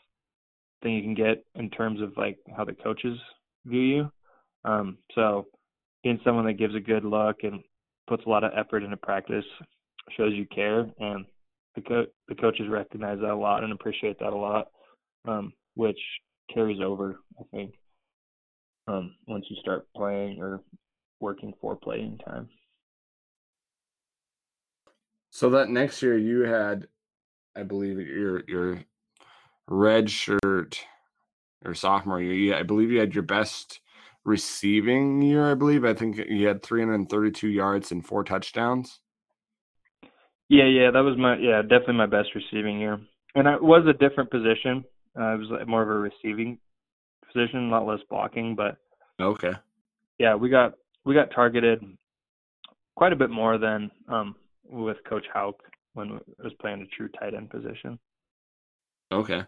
thing 0.81 0.93
you 0.93 1.01
can 1.01 1.15
get 1.15 1.43
in 1.55 1.69
terms 1.69 2.01
of 2.01 2.13
like 2.17 2.37
how 2.55 2.65
the 2.65 2.73
coaches 2.73 3.17
view 3.65 3.81
you. 3.81 4.11
Um, 4.63 4.97
so 5.13 5.47
being 6.03 6.19
someone 6.23 6.45
that 6.45 6.53
gives 6.53 6.75
a 6.75 6.79
good 6.79 7.03
look 7.03 7.37
and 7.43 7.61
puts 8.07 8.23
a 8.25 8.29
lot 8.29 8.43
of 8.43 8.51
effort 8.55 8.83
into 8.83 8.97
practice 8.97 9.45
shows 10.15 10.33
you 10.33 10.45
care, 10.53 10.87
and 10.99 11.25
the 11.75 11.81
co- 11.81 12.05
the 12.27 12.35
coaches 12.35 12.67
recognize 12.69 13.19
that 13.19 13.31
a 13.31 13.35
lot 13.35 13.63
and 13.63 13.73
appreciate 13.73 14.19
that 14.19 14.33
a 14.33 14.37
lot, 14.37 14.67
um, 15.27 15.51
which 15.73 15.99
carries 16.53 16.79
over, 16.79 17.15
I 17.39 17.43
think, 17.51 17.73
um, 18.87 19.15
once 19.27 19.45
you 19.49 19.55
start 19.61 19.87
playing 19.95 20.39
or 20.41 20.61
working 21.19 21.53
for 21.59 21.75
playing 21.75 22.19
time. 22.19 22.47
So 25.35 25.49
that 25.49 25.67
next 25.67 26.01
year 26.01 26.17
you 26.17 26.43
had, 26.43 26.87
I 27.57 27.63
believe 27.63 27.99
your 27.99 28.43
your 28.47 28.79
red 29.67 30.09
shirt 30.09 30.79
or 31.65 31.73
sophomore 31.73 32.21
year. 32.21 32.55
I 32.55 32.63
believe 32.63 32.89
you 32.89 33.01
had 33.01 33.13
your 33.13 33.23
best 33.23 33.81
receiving 34.23 35.21
year. 35.21 35.51
I 35.51 35.55
believe 35.55 35.83
I 35.83 35.93
think 35.93 36.15
you 36.29 36.47
had 36.47 36.63
332 36.63 37.49
yards 37.49 37.91
and 37.91 38.05
four 38.05 38.23
touchdowns. 38.23 39.01
Yeah, 40.47 40.67
yeah, 40.67 40.91
that 40.91 41.01
was 41.01 41.17
my 41.17 41.35
yeah 41.35 41.61
definitely 41.63 41.95
my 41.95 42.05
best 42.05 42.29
receiving 42.33 42.79
year, 42.79 43.01
and 43.35 43.45
it 43.45 43.61
was 43.61 43.85
a 43.89 44.07
different 44.07 44.31
position. 44.31 44.85
Uh, 45.19 45.33
it 45.33 45.39
was 45.39 45.67
more 45.67 45.83
of 45.83 45.89
a 45.89 45.99
receiving 45.99 46.59
position, 47.27 47.67
a 47.67 47.71
lot 47.71 47.85
less 47.85 47.99
blocking, 48.09 48.55
but 48.55 48.77
okay. 49.19 49.51
Yeah, 50.17 50.35
we 50.35 50.47
got 50.47 50.75
we 51.03 51.13
got 51.13 51.35
targeted 51.35 51.83
quite 52.95 53.11
a 53.11 53.17
bit 53.17 53.29
more 53.29 53.57
than 53.57 53.91
um, 54.07 54.35
with 54.69 54.97
Coach 55.07 55.25
Hauck 55.33 55.55
when 55.93 56.19
I 56.39 56.43
was 56.43 56.53
playing 56.59 56.81
a 56.81 56.95
true 56.95 57.09
tight 57.09 57.33
end 57.33 57.49
position. 57.49 57.99
Okay. 59.11 59.43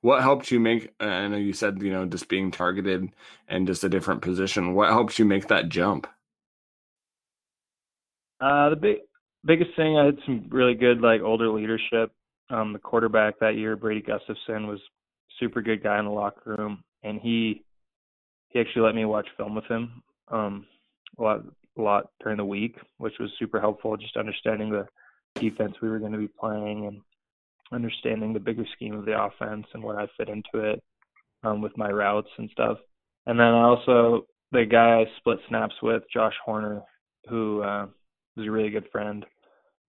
What 0.00 0.22
helped 0.22 0.50
you 0.50 0.58
make? 0.58 0.92
I 0.98 1.28
know 1.28 1.36
you 1.36 1.52
said 1.52 1.80
you 1.80 1.92
know 1.92 2.06
just 2.06 2.28
being 2.28 2.50
targeted 2.50 3.08
and 3.48 3.66
just 3.66 3.84
a 3.84 3.88
different 3.88 4.22
position. 4.22 4.74
What 4.74 4.90
helped 4.90 5.18
you 5.18 5.24
make 5.24 5.48
that 5.48 5.68
jump? 5.68 6.06
Uh, 8.40 8.70
the 8.70 8.76
big 8.76 8.96
biggest 9.44 9.70
thing 9.76 9.96
I 9.96 10.06
had 10.06 10.18
some 10.26 10.46
really 10.50 10.74
good 10.74 11.00
like 11.00 11.20
older 11.20 11.48
leadership. 11.48 12.12
Um, 12.50 12.72
the 12.72 12.78
quarterback 12.78 13.38
that 13.38 13.56
year, 13.56 13.76
Brady 13.76 14.02
Gustafson, 14.02 14.66
was 14.66 14.80
super 15.38 15.62
good 15.62 15.82
guy 15.82 15.98
in 15.98 16.04
the 16.04 16.10
locker 16.10 16.56
room, 16.58 16.82
and 17.04 17.20
he 17.20 17.64
he 18.48 18.58
actually 18.58 18.82
let 18.82 18.96
me 18.96 19.04
watch 19.04 19.28
film 19.36 19.54
with 19.54 19.64
him. 19.66 20.02
Um, 20.28 20.66
a 21.18 21.22
lot 21.22 21.44
a 21.78 21.82
lot 21.82 22.06
during 22.22 22.38
the 22.38 22.44
week, 22.44 22.76
which 22.98 23.14
was 23.18 23.30
super 23.38 23.60
helpful. 23.60 23.96
Just 23.96 24.16
understanding 24.16 24.70
the 24.70 24.86
defense 25.40 25.74
we 25.80 25.88
were 25.88 25.98
going 25.98 26.12
to 26.12 26.18
be 26.18 26.28
playing 26.28 26.86
and 26.86 27.00
understanding 27.72 28.32
the 28.32 28.40
bigger 28.40 28.64
scheme 28.74 28.94
of 28.94 29.06
the 29.06 29.20
offense 29.20 29.66
and 29.72 29.82
where 29.82 29.98
I 29.98 30.06
fit 30.16 30.28
into 30.28 30.70
it 30.70 30.82
um, 31.42 31.60
with 31.62 31.76
my 31.76 31.90
routes 31.90 32.28
and 32.38 32.50
stuff. 32.50 32.78
And 33.26 33.38
then 33.38 33.46
also 33.46 34.26
the 34.50 34.64
guy 34.64 35.00
I 35.00 35.04
split 35.18 35.38
snaps 35.48 35.74
with, 35.82 36.02
Josh 36.12 36.34
Horner, 36.44 36.82
who 37.28 37.62
uh, 37.62 37.86
was 38.36 38.46
a 38.46 38.50
really 38.50 38.70
good 38.70 38.88
friend, 38.90 39.24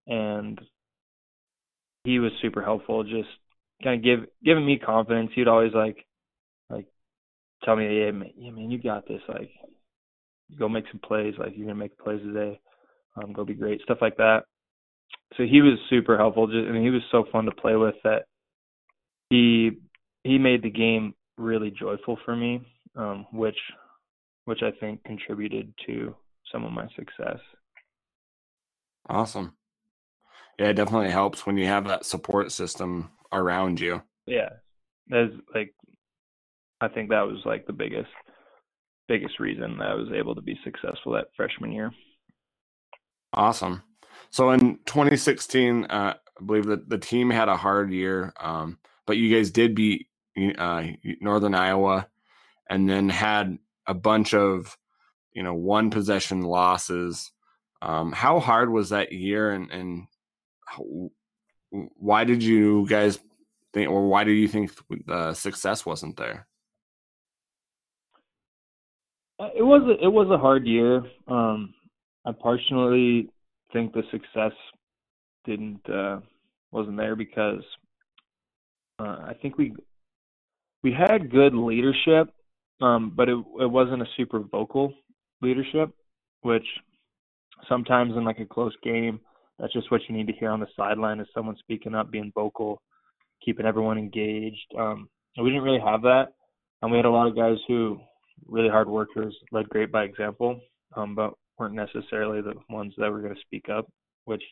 and 0.07 0.59
he 2.03 2.19
was 2.19 2.31
super 2.41 2.61
helpful. 2.61 3.03
Just 3.03 3.29
kind 3.83 3.97
of 3.97 4.03
give 4.03 4.29
giving 4.43 4.65
me 4.65 4.77
confidence. 4.77 5.31
He'd 5.33 5.47
always 5.47 5.73
like 5.73 6.05
like 6.69 6.85
tell 7.63 7.75
me, 7.75 7.85
yeah, 7.85 8.11
yeah, 8.37 8.51
man, 8.51 8.71
you 8.71 8.81
got 8.81 9.07
this. 9.07 9.21
Like 9.27 9.51
go 10.57 10.69
make 10.69 10.85
some 10.91 11.01
plays. 11.01 11.33
Like 11.37 11.53
you're 11.55 11.67
gonna 11.67 11.79
make 11.79 11.97
plays 11.97 12.21
today. 12.21 12.59
Um, 13.15 13.33
go 13.33 13.45
be 13.45 13.53
great. 13.53 13.81
Stuff 13.81 13.99
like 14.01 14.17
that. 14.17 14.43
So 15.37 15.43
he 15.43 15.61
was 15.61 15.77
super 15.89 16.17
helpful. 16.17 16.47
Just, 16.47 16.67
I 16.67 16.71
mean, 16.71 16.83
he 16.83 16.89
was 16.89 17.01
so 17.11 17.25
fun 17.31 17.45
to 17.45 17.51
play 17.51 17.75
with 17.75 17.95
that 18.03 18.23
he 19.29 19.71
he 20.23 20.37
made 20.37 20.63
the 20.63 20.69
game 20.69 21.13
really 21.37 21.71
joyful 21.71 22.17
for 22.23 22.35
me, 22.35 22.65
um, 22.95 23.25
which 23.31 23.57
which 24.45 24.59
I 24.61 24.71
think 24.79 25.03
contributed 25.03 25.73
to 25.87 26.15
some 26.51 26.65
of 26.65 26.71
my 26.71 26.87
success. 26.95 27.39
Awesome. 29.09 29.53
Yeah, 30.59 30.67
it 30.67 30.73
definitely 30.73 31.09
helps 31.09 31.45
when 31.45 31.57
you 31.57 31.65
have 31.65 31.87
that 31.87 32.05
support 32.05 32.51
system 32.51 33.09
around 33.31 33.79
you. 33.79 34.03
Yeah. 34.25 34.49
That's 35.07 35.33
like 35.53 35.73
I 36.79 36.87
think 36.89 37.09
that 37.09 37.25
was 37.27 37.39
like 37.45 37.65
the 37.65 37.73
biggest 37.73 38.09
biggest 39.07 39.39
reason 39.39 39.77
that 39.77 39.87
I 39.87 39.93
was 39.93 40.09
able 40.13 40.35
to 40.35 40.41
be 40.41 40.59
successful 40.63 41.13
that 41.13 41.27
freshman 41.35 41.71
year. 41.71 41.91
Awesome. 43.33 43.83
So 44.29 44.51
in 44.51 44.79
2016, 44.85 45.85
uh, 45.85 46.13
I 46.39 46.43
believe 46.45 46.65
that 46.65 46.89
the 46.89 46.97
team 46.97 47.29
had 47.29 47.49
a 47.49 47.57
hard 47.57 47.91
year, 47.91 48.33
um, 48.39 48.79
but 49.05 49.17
you 49.17 49.35
guys 49.35 49.51
did 49.51 49.75
beat 49.75 50.07
uh, 50.57 50.83
Northern 51.21 51.55
Iowa, 51.55 52.07
and 52.69 52.89
then 52.89 53.09
had 53.09 53.57
a 53.85 53.93
bunch 53.93 54.33
of 54.33 54.77
you 55.33 55.43
know 55.43 55.53
one 55.53 55.89
possession 55.89 56.41
losses. 56.41 57.31
Um, 57.81 58.11
how 58.11 58.39
hard 58.39 58.71
was 58.71 58.89
that 58.89 59.11
year, 59.11 59.51
and 59.51 59.69
and 59.71 60.07
how, 60.65 61.11
why 61.69 62.23
did 62.23 62.41
you 62.41 62.87
guys 62.87 63.19
think, 63.73 63.89
or 63.89 64.07
why 64.07 64.23
do 64.23 64.31
you 64.31 64.47
think 64.47 64.71
the 65.05 65.33
success 65.33 65.85
wasn't 65.85 66.17
there? 66.17 66.47
Uh, 69.39 69.49
it 69.55 69.63
was 69.63 69.81
a, 69.87 70.03
it 70.03 70.11
was 70.11 70.27
a 70.31 70.37
hard 70.37 70.65
year. 70.65 71.03
Um, 71.27 71.73
I 72.25 72.31
personally 72.31 73.29
think 73.71 73.93
the 73.93 74.03
success 74.11 74.53
didn't 75.45 75.81
uh, 75.89 76.19
wasn't 76.71 76.97
there 76.97 77.15
because 77.15 77.63
uh, 78.99 79.17
I 79.27 79.33
think 79.41 79.57
we 79.57 79.75
we 80.83 80.93
had 80.93 81.31
good 81.31 81.53
leadership, 81.53 82.33
um, 82.81 83.11
but 83.15 83.29
it 83.29 83.37
it 83.59 83.69
wasn't 83.69 84.01
a 84.01 84.07
super 84.15 84.39
vocal 84.39 84.93
leadership, 85.41 85.89
which 86.41 86.65
sometimes 87.67 88.15
in 88.15 88.23
like 88.23 88.39
a 88.39 88.45
close 88.45 88.75
game, 88.83 89.19
that's 89.59 89.73
just 89.73 89.91
what 89.91 90.01
you 90.07 90.15
need 90.15 90.27
to 90.27 90.33
hear 90.33 90.49
on 90.49 90.59
the 90.59 90.67
sideline 90.75 91.19
is 91.19 91.27
someone 91.33 91.55
speaking 91.59 91.95
up, 91.95 92.11
being 92.11 92.31
vocal, 92.35 92.81
keeping 93.43 93.65
everyone 93.65 93.97
engaged. 93.97 94.73
Um, 94.77 95.09
we 95.37 95.49
didn't 95.49 95.63
really 95.63 95.81
have 95.83 96.03
that, 96.03 96.27
and 96.81 96.91
we 96.91 96.97
had 96.97 97.05
a 97.05 97.09
lot 97.09 97.27
of 97.27 97.35
guys 97.35 97.57
who 97.67 97.99
really 98.47 98.69
hard 98.69 98.87
workers, 98.87 99.35
led 99.51 99.69
great 99.69 99.91
by 99.91 100.03
example, 100.03 100.59
um, 100.95 101.15
but 101.15 101.33
weren't 101.57 101.75
necessarily 101.75 102.41
the 102.41 102.53
ones 102.69 102.93
that 102.97 103.11
were 103.11 103.21
going 103.21 103.35
to 103.35 103.41
speak 103.41 103.69
up. 103.69 103.87
Which, 104.25 104.43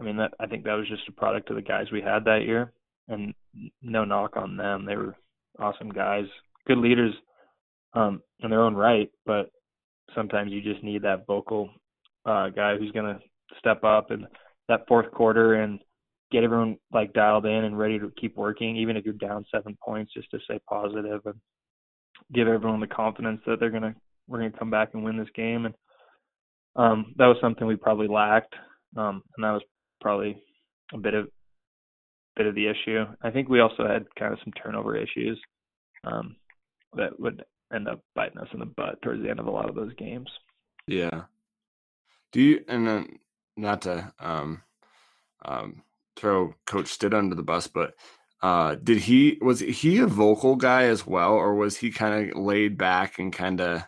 I 0.00 0.04
mean, 0.04 0.16
that 0.18 0.32
I 0.40 0.46
think 0.46 0.64
that 0.64 0.74
was 0.74 0.88
just 0.88 1.08
a 1.08 1.12
product 1.12 1.50
of 1.50 1.56
the 1.56 1.62
guys 1.62 1.86
we 1.90 2.02
had 2.02 2.24
that 2.24 2.44
year, 2.46 2.72
and 3.08 3.34
no 3.82 4.04
knock 4.04 4.36
on 4.36 4.56
them. 4.56 4.84
They 4.84 4.96
were 4.96 5.16
awesome 5.58 5.90
guys, 5.90 6.26
good 6.66 6.78
leaders 6.78 7.14
um, 7.94 8.20
in 8.40 8.50
their 8.50 8.62
own 8.62 8.74
right, 8.74 9.10
but 9.24 9.50
sometimes 10.14 10.52
you 10.52 10.60
just 10.60 10.84
need 10.84 11.02
that 11.02 11.26
vocal 11.26 11.70
uh, 12.26 12.50
guy 12.50 12.76
who's 12.76 12.92
going 12.92 13.06
to 13.06 13.20
step 13.58 13.82
up 13.84 14.10
in 14.10 14.26
that 14.68 14.86
fourth 14.88 15.10
quarter 15.12 15.54
and 15.54 15.80
get 16.32 16.44
everyone 16.44 16.76
like 16.92 17.12
dialed 17.12 17.46
in 17.46 17.64
and 17.64 17.78
ready 17.78 17.98
to 17.98 18.12
keep 18.20 18.36
working, 18.36 18.76
even 18.76 18.96
if 18.96 19.04
you're 19.04 19.14
down 19.14 19.46
seven 19.50 19.76
points, 19.82 20.12
just 20.12 20.30
to 20.30 20.38
stay 20.44 20.60
positive 20.68 21.20
and 21.24 21.34
give 22.32 22.48
everyone 22.48 22.80
the 22.80 22.86
confidence 22.86 23.40
that 23.46 23.60
they're 23.60 23.70
gonna 23.70 23.94
we're 24.28 24.38
gonna 24.38 24.58
come 24.58 24.70
back 24.70 24.90
and 24.94 25.04
win 25.04 25.16
this 25.16 25.28
game. 25.34 25.66
And 25.66 25.74
um, 26.74 27.14
that 27.16 27.26
was 27.26 27.36
something 27.40 27.66
we 27.66 27.76
probably 27.76 28.08
lacked, 28.08 28.54
um, 28.96 29.22
and 29.36 29.44
that 29.44 29.52
was 29.52 29.62
probably 30.00 30.36
a 30.92 30.98
bit 30.98 31.14
of 31.14 31.28
bit 32.36 32.46
of 32.46 32.54
the 32.54 32.66
issue. 32.66 33.04
I 33.22 33.30
think 33.30 33.48
we 33.48 33.60
also 33.60 33.86
had 33.86 34.04
kind 34.18 34.32
of 34.32 34.38
some 34.44 34.52
turnover 34.52 34.96
issues 34.96 35.40
um, 36.04 36.36
that 36.94 37.18
would 37.18 37.44
end 37.74 37.88
up 37.88 38.00
biting 38.14 38.38
us 38.38 38.48
in 38.52 38.60
the 38.60 38.66
butt 38.66 39.00
towards 39.02 39.22
the 39.22 39.30
end 39.30 39.40
of 39.40 39.46
a 39.46 39.50
lot 39.50 39.68
of 39.68 39.74
those 39.74 39.94
games. 39.94 40.28
Yeah. 40.86 41.22
Do 42.32 42.40
you 42.40 42.64
and 42.68 42.86
then 42.86 43.18
not 43.56 43.82
to 43.82 44.12
um, 44.20 44.62
um, 45.44 45.82
throw 46.16 46.54
Coach 46.66 46.88
Stitt 46.88 47.14
under 47.14 47.34
the 47.34 47.42
bus, 47.42 47.66
but 47.66 47.94
uh, 48.42 48.76
did 48.76 48.98
he 48.98 49.38
was 49.40 49.60
he 49.60 49.98
a 49.98 50.06
vocal 50.06 50.56
guy 50.56 50.84
as 50.84 51.06
well, 51.06 51.32
or 51.32 51.54
was 51.54 51.76
he 51.78 51.90
kind 51.90 52.30
of 52.30 52.38
laid 52.38 52.76
back 52.76 53.18
and 53.18 53.32
kind 53.32 53.60
of 53.60 53.82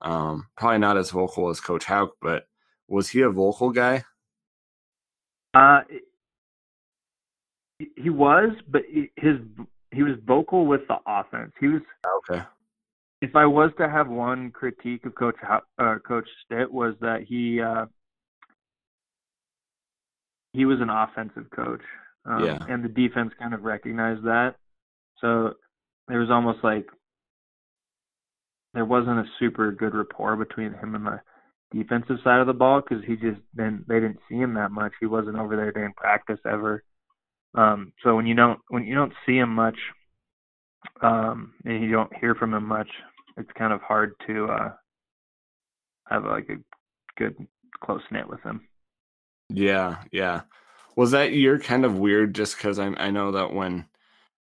um, 0.00 0.46
probably 0.56 0.78
not 0.78 0.96
as 0.96 1.10
vocal 1.10 1.48
as 1.50 1.60
Coach 1.60 1.84
Hauck, 1.84 2.12
but 2.20 2.46
was 2.88 3.08
he 3.08 3.22
a 3.22 3.30
vocal 3.30 3.70
guy? 3.70 4.04
Uh, 5.54 5.80
he 7.96 8.10
was, 8.10 8.50
but 8.68 8.82
his 9.16 9.38
he 9.90 10.02
was 10.02 10.16
vocal 10.24 10.66
with 10.66 10.82
the 10.88 10.96
offense. 11.06 11.52
He 11.60 11.68
was 11.68 11.82
okay. 12.28 12.42
If 13.20 13.34
I 13.34 13.46
was 13.46 13.70
to 13.78 13.88
have 13.88 14.08
one 14.08 14.50
critique 14.50 15.06
of 15.06 15.14
Coach 15.14 15.36
uh, 15.78 15.98
Coach 16.06 16.28
Stitt 16.44 16.70
was 16.70 16.94
that 17.00 17.22
he 17.26 17.60
uh, 17.60 17.86
he 20.52 20.64
was 20.64 20.80
an 20.80 20.90
offensive 20.90 21.50
coach. 21.50 21.82
Um, 22.26 22.44
Yeah. 22.44 22.58
And 22.68 22.84
the 22.84 22.88
defense 22.88 23.32
kind 23.38 23.54
of 23.54 23.64
recognized 23.64 24.24
that. 24.24 24.56
So 25.20 25.54
there 26.08 26.18
was 26.18 26.30
almost 26.30 26.62
like 26.62 26.86
there 28.74 28.84
wasn't 28.84 29.20
a 29.20 29.30
super 29.38 29.72
good 29.72 29.94
rapport 29.94 30.36
between 30.36 30.72
him 30.74 30.94
and 30.94 31.06
the 31.06 31.20
defensive 31.72 32.18
side 32.22 32.40
of 32.40 32.46
the 32.46 32.52
ball 32.52 32.80
because 32.80 33.04
he 33.04 33.16
just 33.16 33.40
then 33.54 33.84
they 33.88 34.00
didn't 34.00 34.20
see 34.28 34.36
him 34.36 34.54
that 34.54 34.70
much. 34.70 34.92
He 35.00 35.06
wasn't 35.06 35.38
over 35.38 35.56
there 35.56 35.72
during 35.72 35.92
practice 35.94 36.40
ever. 36.46 36.82
Um, 37.54 37.92
so 38.02 38.16
when 38.16 38.26
you 38.26 38.34
don't 38.34 38.60
when 38.68 38.84
you 38.84 38.94
don't 38.94 39.12
see 39.24 39.36
him 39.36 39.54
much, 39.54 39.78
um, 41.02 41.54
and 41.64 41.82
you 41.82 41.92
don't 41.92 42.14
hear 42.16 42.34
from 42.34 42.52
him 42.52 42.66
much, 42.66 42.88
it's 43.36 43.50
kind 43.56 43.72
of 43.72 43.80
hard 43.80 44.14
to 44.26 44.46
uh, 44.46 44.72
have 46.08 46.24
like 46.24 46.48
a 46.48 46.56
good 47.16 47.36
close 47.82 48.02
knit 48.10 48.28
with 48.28 48.42
him. 48.42 48.66
Yeah, 49.50 49.96
yeah. 50.10 50.42
Was 50.96 51.10
that 51.10 51.32
year 51.32 51.58
kind 51.58 51.84
of 51.84 51.98
weird 51.98 52.34
just 52.34 52.56
because 52.56 52.78
I, 52.78 52.86
I 52.86 53.10
know 53.10 53.32
that 53.32 53.52
when 53.52 53.86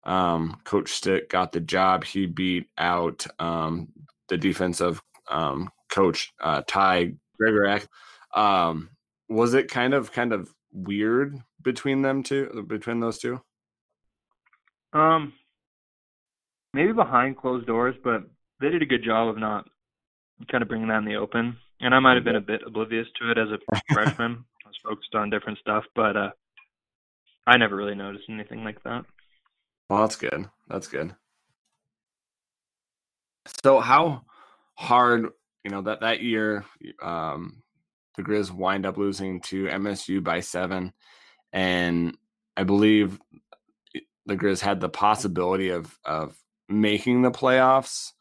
um, 0.04 0.60
Coach 0.64 0.92
Stitt 0.92 1.30
got 1.30 1.52
the 1.52 1.60
job, 1.60 2.04
he 2.04 2.26
beat 2.26 2.68
out 2.78 3.26
um, 3.40 3.90
the 4.28 4.38
defensive 4.38 5.02
um, 5.30 5.70
coach, 5.90 6.32
uh, 6.42 6.62
Ty 6.68 7.14
Gregorak. 7.42 7.88
Um, 8.36 8.90
was 9.30 9.54
it 9.54 9.70
kind 9.70 9.94
of 9.94 10.12
kind 10.12 10.34
of 10.34 10.54
weird 10.72 11.38
between 11.62 12.02
them 12.02 12.24
two, 12.24 12.66
between 12.68 13.00
those 13.00 13.20
two? 13.20 13.42
Um, 14.92 15.34
maybe 16.74 16.94
behind 16.94 17.38
closed 17.38 17.68
doors, 17.68 17.96
but 18.04 18.24
they 18.60 18.70
did 18.70 18.82
a 18.82 18.88
good 18.88 19.04
job 19.04 19.30
of 19.30 19.38
not 19.38 19.66
kind 20.52 20.62
of 20.62 20.68
bringing 20.68 20.88
that 20.90 21.00
in 21.00 21.06
the 21.06 21.16
open. 21.16 21.58
And 21.80 21.94
I 21.94 22.00
might 22.00 22.16
have 22.16 22.24
been 22.24 22.36
a 22.36 22.42
bit 22.42 22.62
oblivious 22.66 23.08
to 23.20 23.32
it 23.32 23.38
as 23.38 23.50
a 23.50 23.94
freshman. 23.94 24.46
I 24.66 24.68
was 24.68 24.78
focused 24.84 25.16
on 25.16 25.30
different 25.30 25.60
stuff, 25.60 25.84
but 25.96 26.16
uh, 26.16 26.30
I 27.46 27.58
never 27.58 27.76
really 27.76 27.96
noticed 27.96 28.30
anything 28.30 28.64
like 28.64 28.82
that. 28.84 29.06
Well, 29.90 30.02
that's 30.02 30.16
good. 30.16 30.50
That's 30.70 30.88
good. 30.88 31.14
So, 33.64 33.80
how 33.80 34.22
hard, 34.76 35.28
you 35.64 35.72
know, 35.72 35.82
that 35.82 36.02
that 36.02 36.22
year, 36.22 36.66
um, 37.02 37.64
the 38.16 38.24
Grizz 38.24 38.52
wind 38.52 38.86
up 38.86 38.98
losing 38.98 39.42
to 39.42 39.66
MSU 39.66 40.24
by 40.24 40.40
seven, 40.40 40.94
and 41.52 42.18
I 42.56 42.64
believe 42.64 43.20
the 44.26 44.38
Grizz 44.38 44.62
had 44.62 44.80
the 44.80 44.90
possibility 44.90 45.70
of 45.70 45.98
of 46.06 46.38
making 46.70 47.22
the 47.22 47.32
playoffs. 47.32 48.12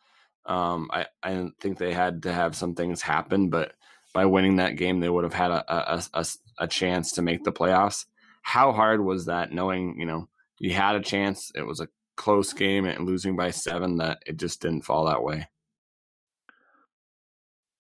Um, 0.47 0.91
I 0.93 1.07
I 1.23 1.51
think 1.61 1.79
they 1.79 1.93
had 1.93 2.25
to 2.25 2.33
have 2.33 2.57
some 2.57 2.75
things 2.75 3.03
happen, 3.03 3.51
but 3.51 3.73
by 4.13 4.27
winning 4.27 4.57
that 4.57 4.77
game, 4.77 5.01
they 5.01 5.09
would 5.09 5.25
have 5.25 5.35
had 5.35 5.51
a 5.53 5.95
a, 5.95 6.03
a, 6.15 6.27
a 6.59 6.67
chance 6.67 7.13
to 7.13 7.23
make 7.23 7.45
the 7.45 7.53
playoffs. 7.53 8.07
How 8.43 8.73
hard 8.73 9.05
was 9.05 9.27
that, 9.27 9.53
knowing 9.53 9.97
you 9.99 10.07
know 10.07 10.29
you 10.59 10.75
had 10.75 10.97
a 10.97 11.01
chance, 11.01 11.51
it 11.55 11.67
was 11.67 11.81
a 11.81 11.89
close 12.17 12.53
game, 12.53 12.85
and 12.85 13.07
losing 13.07 13.37
by 13.37 13.51
seven, 13.51 13.97
that 13.99 14.23
it 14.27 14.37
just 14.37 14.61
didn't 14.61 14.83
fall 14.83 15.07
that 15.07 15.23
way. 15.23 15.49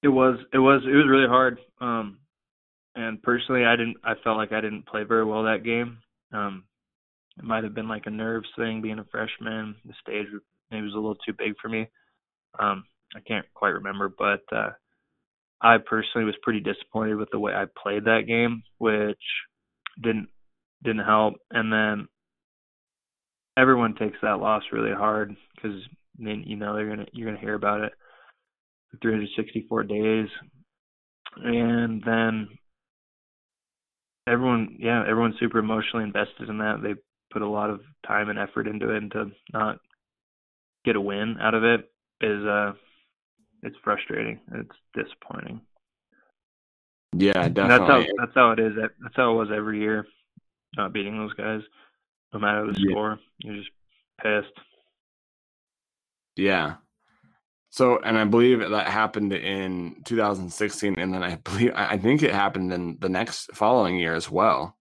It 0.02 0.08
was 0.08 0.38
it 0.52 0.58
was 0.58 0.82
it 0.84 0.94
was 0.94 1.06
really 1.08 1.28
hard. 1.28 1.58
Um, 1.80 2.18
and 2.94 3.22
personally, 3.22 3.64
I 3.64 3.76
didn't 3.76 3.98
I 4.04 4.14
felt 4.22 4.36
like 4.36 4.52
I 4.52 4.60
didn't 4.60 4.86
play 4.86 5.04
very 5.04 5.24
well 5.24 5.44
that 5.44 5.64
game. 5.64 5.98
Um, 6.32 6.64
it 7.38 7.44
might 7.44 7.64
have 7.64 7.74
been 7.74 7.88
like 7.88 8.06
a 8.06 8.10
nerves 8.10 8.48
thing, 8.56 8.82
being 8.82 8.98
a 8.98 9.04
freshman. 9.10 9.76
The 9.84 9.94
stage 10.00 10.26
maybe 10.70 10.84
was 10.84 10.94
a 10.94 10.96
little 10.96 11.16
too 11.16 11.32
big 11.36 11.54
for 11.60 11.68
me. 11.68 11.88
Um, 12.58 12.84
I 13.14 13.20
can't 13.20 13.46
quite 13.54 13.70
remember, 13.70 14.08
but 14.08 14.42
uh, 14.54 14.70
I 15.60 15.78
personally 15.78 16.24
was 16.24 16.34
pretty 16.42 16.60
disappointed 16.60 17.16
with 17.16 17.30
the 17.30 17.38
way 17.38 17.52
I 17.52 17.64
played 17.80 18.04
that 18.04 18.26
game, 18.26 18.62
which 18.78 19.22
didn't 20.02 20.28
didn't 20.83 21.05
help. 21.05 21.35
And 21.51 21.72
then 21.72 22.09
everyone 23.57 23.95
takes 23.95 24.18
that 24.22 24.41
loss 24.41 24.62
really 24.72 24.93
hard 24.93 25.35
because 25.55 25.76
then 26.18 26.45
you 26.47 26.57
know 26.57 26.74
they're 26.74 26.89
gonna 26.89 27.07
you're 27.12 27.30
gonna 27.30 27.41
hear 27.41 27.55
about 27.55 27.80
it 27.80 27.93
364 29.01 29.85
days, 29.85 30.28
and 31.37 32.03
then 32.05 32.49
everyone 34.26 34.76
yeah 34.78 35.03
everyone's 35.09 35.39
super 35.41 35.59
emotionally 35.59 36.05
invested 36.05 36.49
in 36.49 36.59
that. 36.59 36.80
They 36.83 36.95
put 37.33 37.43
a 37.43 37.49
lot 37.49 37.70
of 37.70 37.80
time 38.07 38.28
and 38.28 38.39
effort 38.39 38.66
into 38.66 38.91
it, 38.91 39.03
and 39.03 39.12
to 39.12 39.30
not 39.53 39.78
get 40.85 40.97
a 40.97 41.01
win 41.01 41.37
out 41.41 41.55
of 41.55 41.64
it 41.64 41.91
is 42.20 42.45
uh 42.45 42.72
it's 43.62 43.76
frustrating. 43.85 44.41
It's 44.55 44.76
disappointing. 44.95 45.61
Yeah, 47.14 47.49
definitely. 47.49 47.62
And 47.62 47.70
that's 47.70 47.87
how 47.87 48.05
that's 48.18 48.35
how 48.35 48.51
it 48.53 48.59
is. 48.59 48.72
That's 48.76 49.16
how 49.16 49.33
it 49.33 49.37
was 49.37 49.49
every 49.55 49.80
year. 49.80 50.07
Not 50.76 50.92
beating 50.92 51.18
those 51.18 51.34
guys, 51.34 51.60
no 52.32 52.40
matter 52.40 52.66
the 52.66 52.78
Yeah. 52.78 52.92
score, 52.92 53.18
you're 53.38 53.56
just 53.56 53.70
pissed. 54.22 54.52
Yeah. 56.36 56.76
So, 57.70 57.98
and 58.00 58.18
I 58.18 58.24
believe 58.24 58.60
that 58.60 58.86
happened 58.86 59.32
in 59.32 60.02
2016, 60.04 60.98
and 60.98 61.12
then 61.14 61.22
I 61.22 61.36
believe 61.36 61.72
I 61.74 61.96
think 61.98 62.22
it 62.22 62.32
happened 62.34 62.72
in 62.72 62.98
the 63.00 63.08
next 63.08 63.50
following 63.54 63.98
year 63.98 64.14
as 64.14 64.30
well. 64.30 64.78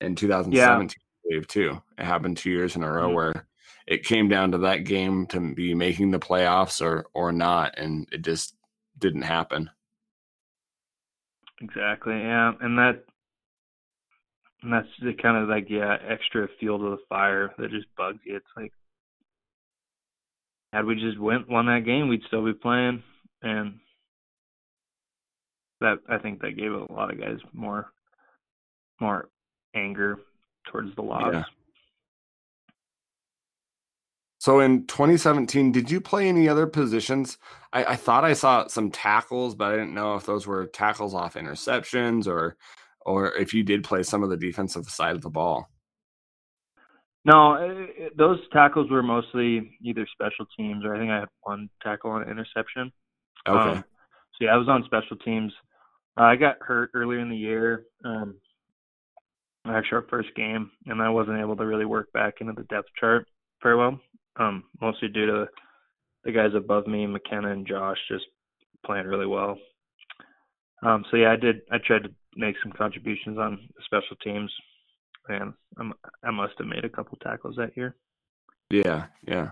In 0.00 0.14
2017, 0.14 1.00
I 1.00 1.28
believe 1.28 1.48
too. 1.48 1.82
It 1.98 2.04
happened 2.04 2.36
two 2.36 2.50
years 2.50 2.76
in 2.76 2.84
a 2.84 2.92
row 2.92 3.08
Mhm. 3.10 3.14
where 3.14 3.48
it 3.86 4.04
came 4.04 4.28
down 4.28 4.52
to 4.52 4.58
that 4.58 4.84
game 4.84 5.26
to 5.28 5.54
be 5.54 5.74
making 5.74 6.10
the 6.12 6.20
playoffs 6.20 6.80
or 6.84 7.06
or 7.14 7.32
not, 7.32 7.76
and 7.78 8.08
it 8.12 8.22
just 8.22 8.56
didn't 8.98 9.22
happen. 9.22 9.70
Exactly. 11.60 12.14
Yeah, 12.20 12.52
and 12.60 12.78
that 12.78 13.04
and 14.62 14.72
that's 14.72 14.88
the 15.00 15.12
kind 15.14 15.36
of 15.36 15.48
like 15.48 15.68
yeah 15.68 15.96
extra 16.06 16.48
fuel 16.58 16.78
to 16.78 16.90
the 16.90 17.02
fire 17.08 17.52
that 17.58 17.70
just 17.70 17.86
bugs 17.96 18.18
you. 18.24 18.36
It's 18.36 18.46
like 18.56 18.72
had 20.72 20.84
we 20.84 20.96
just 20.96 21.18
went 21.18 21.48
won 21.48 21.66
that 21.66 21.84
game, 21.84 22.08
we'd 22.08 22.22
still 22.26 22.44
be 22.44 22.52
playing, 22.52 23.02
and 23.42 23.78
that 25.80 25.98
I 26.08 26.18
think 26.18 26.40
that 26.40 26.56
gave 26.56 26.72
a 26.72 26.92
lot 26.92 27.12
of 27.12 27.20
guys 27.20 27.38
more 27.52 27.86
more 29.00 29.28
anger 29.74 30.18
towards 30.70 30.94
the 30.96 31.02
loss. 31.02 31.32
Yeah. 31.32 31.44
So 34.40 34.60
in 34.60 34.86
2017, 34.86 35.72
did 35.72 35.90
you 35.90 36.00
play 36.00 36.28
any 36.28 36.48
other 36.48 36.66
positions? 36.66 37.38
I, 37.72 37.84
I 37.84 37.96
thought 37.96 38.24
I 38.24 38.34
saw 38.34 38.66
some 38.68 38.90
tackles, 38.90 39.54
but 39.54 39.72
I 39.72 39.76
didn't 39.76 39.94
know 39.94 40.14
if 40.14 40.26
those 40.26 40.46
were 40.46 40.66
tackles 40.66 41.12
off 41.12 41.34
interceptions 41.34 42.26
or 42.26 42.56
or 43.08 43.32
if 43.34 43.54
you 43.54 43.62
did 43.62 43.82
play 43.82 44.02
some 44.02 44.22
of 44.22 44.30
the 44.30 44.36
defensive 44.36 44.84
side 44.84 45.16
of 45.16 45.22
the 45.22 45.30
ball. 45.30 45.68
No, 47.24 47.54
it, 47.54 47.90
it, 47.96 48.16
those 48.16 48.38
tackles 48.52 48.90
were 48.90 49.02
mostly 49.02 49.76
either 49.82 50.06
special 50.12 50.46
teams 50.56 50.84
or 50.84 50.94
I 50.94 50.98
think 50.98 51.10
I 51.10 51.20
had 51.20 51.28
one 51.42 51.68
tackle 51.82 52.10
on 52.10 52.22
an 52.22 52.30
interception. 52.30 52.92
Okay. 53.46 53.70
Um, 53.70 53.84
so 54.32 54.44
yeah, 54.44 54.54
I 54.54 54.56
was 54.56 54.68
on 54.68 54.84
special 54.84 55.16
teams. 55.16 55.52
Uh, 56.18 56.24
I 56.24 56.36
got 56.36 56.56
hurt 56.60 56.90
earlier 56.94 57.20
in 57.20 57.30
the 57.30 57.36
year, 57.36 57.84
um, 58.04 58.36
actually 59.66 59.96
our 59.96 60.06
first 60.08 60.28
game, 60.36 60.70
and 60.86 61.02
I 61.02 61.08
wasn't 61.08 61.38
able 61.38 61.56
to 61.56 61.66
really 61.66 61.84
work 61.84 62.12
back 62.12 62.34
into 62.40 62.52
the 62.52 62.64
depth 62.64 62.88
chart 62.98 63.26
very 63.62 63.76
well. 63.76 64.00
Um, 64.36 64.64
mostly 64.80 65.08
due 65.08 65.26
to 65.26 65.46
the 66.24 66.32
guys 66.32 66.50
above 66.54 66.86
me, 66.86 67.06
McKenna 67.06 67.50
and 67.52 67.66
Josh, 67.66 67.98
just 68.10 68.24
playing 68.84 69.06
really 69.06 69.26
well. 69.26 69.58
Um, 70.84 71.04
so 71.10 71.16
yeah, 71.16 71.32
I 71.32 71.36
did. 71.36 71.60
I 71.70 71.78
tried 71.78 72.04
to 72.04 72.10
make 72.38 72.56
some 72.62 72.72
contributions 72.72 73.36
on 73.36 73.68
special 73.84 74.16
teams, 74.22 74.50
and 75.28 75.52
I'm, 75.78 75.92
I 76.24 76.30
must 76.30 76.54
have 76.58 76.66
made 76.66 76.84
a 76.84 76.88
couple 76.88 77.18
tackles 77.18 77.56
that 77.56 77.76
year. 77.76 77.96
yeah, 78.70 79.06
yeah. 79.26 79.50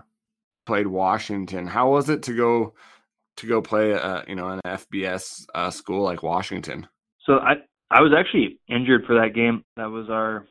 Played 0.65 0.87
Washington. 0.87 1.67
How 1.67 1.89
was 1.89 2.09
it 2.09 2.23
to 2.23 2.35
go 2.35 2.73
to 3.37 3.47
go 3.47 3.61
play 3.61 3.93
uh, 3.93 4.23
you 4.27 4.35
know, 4.35 4.49
an 4.49 4.59
FBS 4.65 5.45
uh, 5.55 5.69
school 5.69 6.03
like 6.03 6.23
Washington? 6.23 6.87
So 7.25 7.33
I 7.35 7.55
I 7.89 8.01
was 8.01 8.11
actually 8.17 8.59
injured 8.67 9.05
for 9.05 9.15
that 9.21 9.33
game. 9.33 9.63
That 9.77 9.89
was 9.89 10.09
our 10.09 10.45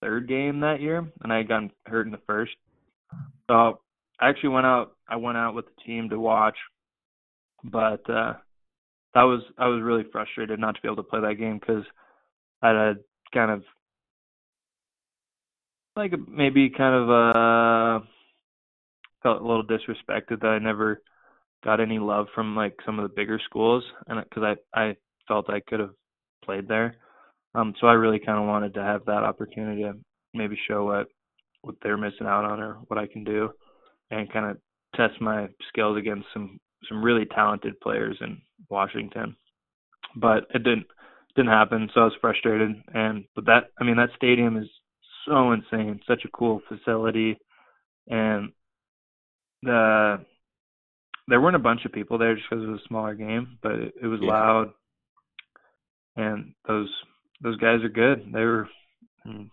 third 0.00 0.28
game 0.28 0.60
that 0.60 0.80
year, 0.80 1.06
and 1.22 1.32
I 1.32 1.38
had 1.38 1.48
gotten 1.48 1.70
hurt 1.86 2.06
in 2.06 2.12
the 2.12 2.20
first. 2.26 2.52
So 3.50 3.80
I 4.20 4.28
actually 4.28 4.50
went 4.50 4.66
out. 4.66 4.92
I 5.08 5.16
went 5.16 5.36
out 5.36 5.54
with 5.54 5.66
the 5.66 5.82
team 5.84 6.08
to 6.10 6.18
watch, 6.18 6.56
but 7.62 8.08
uh, 8.08 8.34
that 9.18 9.24
was 9.24 9.40
I 9.58 9.66
was 9.66 9.82
really 9.82 10.04
frustrated 10.12 10.60
not 10.60 10.76
to 10.76 10.80
be 10.80 10.86
able 10.86 11.02
to 11.02 11.02
play 11.02 11.20
that 11.20 11.40
game 11.40 11.58
because 11.58 11.82
I 12.62 12.68
had 12.68 12.98
kind 13.34 13.50
of 13.50 13.64
like 15.96 16.12
maybe 16.28 16.70
kind 16.70 16.94
of 16.94 17.10
uh 17.10 18.06
felt 19.24 19.42
a 19.42 19.44
little 19.44 19.64
disrespected 19.64 20.40
that 20.40 20.46
I 20.46 20.60
never 20.60 21.02
got 21.64 21.80
any 21.80 21.98
love 21.98 22.26
from 22.32 22.54
like 22.54 22.76
some 22.86 23.00
of 23.00 23.10
the 23.10 23.14
bigger 23.16 23.40
schools, 23.44 23.82
and 24.06 24.22
because 24.22 24.56
I 24.74 24.80
I 24.80 24.96
felt 25.26 25.50
I 25.50 25.62
could 25.68 25.80
have 25.80 25.94
played 26.44 26.68
there. 26.68 26.94
Um, 27.56 27.74
so 27.80 27.88
I 27.88 27.94
really 27.94 28.20
kind 28.20 28.38
of 28.38 28.46
wanted 28.46 28.74
to 28.74 28.82
have 28.84 29.04
that 29.06 29.24
opportunity 29.24 29.82
to 29.82 29.94
maybe 30.32 30.56
show 30.68 30.84
what 30.84 31.08
what 31.62 31.74
they're 31.82 31.96
missing 31.96 32.28
out 32.28 32.44
on 32.44 32.60
or 32.60 32.74
what 32.86 33.00
I 33.00 33.08
can 33.08 33.24
do, 33.24 33.50
and 34.12 34.32
kind 34.32 34.46
of 34.46 34.58
test 34.94 35.20
my 35.20 35.48
skills 35.70 35.98
against 35.98 36.28
some 36.32 36.60
some 36.88 37.02
really 37.02 37.26
talented 37.26 37.80
players 37.80 38.16
in 38.20 38.40
Washington. 38.68 39.36
But 40.16 40.46
it 40.54 40.64
didn't 40.64 40.86
didn't 41.36 41.50
happen, 41.50 41.88
so 41.94 42.00
I 42.00 42.04
was 42.04 42.14
frustrated. 42.20 42.82
And 42.92 43.24
but 43.34 43.46
that, 43.46 43.70
I 43.80 43.84
mean, 43.84 43.96
that 43.96 44.10
stadium 44.16 44.56
is 44.56 44.68
so 45.26 45.52
insane, 45.52 46.00
such 46.06 46.24
a 46.24 46.30
cool 46.30 46.60
facility, 46.68 47.38
and 48.08 48.50
the 49.62 50.24
there 51.28 51.40
weren't 51.40 51.56
a 51.56 51.60
bunch 51.60 51.84
of 51.84 51.92
people 51.92 52.18
there 52.18 52.34
just 52.34 52.48
because 52.48 52.64
it 52.64 52.70
was 52.70 52.80
a 52.80 52.88
smaller 52.88 53.14
game, 53.14 53.58
but 53.62 53.72
it, 53.72 53.94
it 54.02 54.06
was 54.06 54.20
yeah. 54.22 54.30
loud, 54.30 54.72
and 56.16 56.54
those 56.66 56.88
those 57.42 57.56
guys 57.58 57.82
are 57.84 57.88
good. 57.88 58.30
They 58.32 58.44
were 58.44 58.68
mm, 59.26 59.50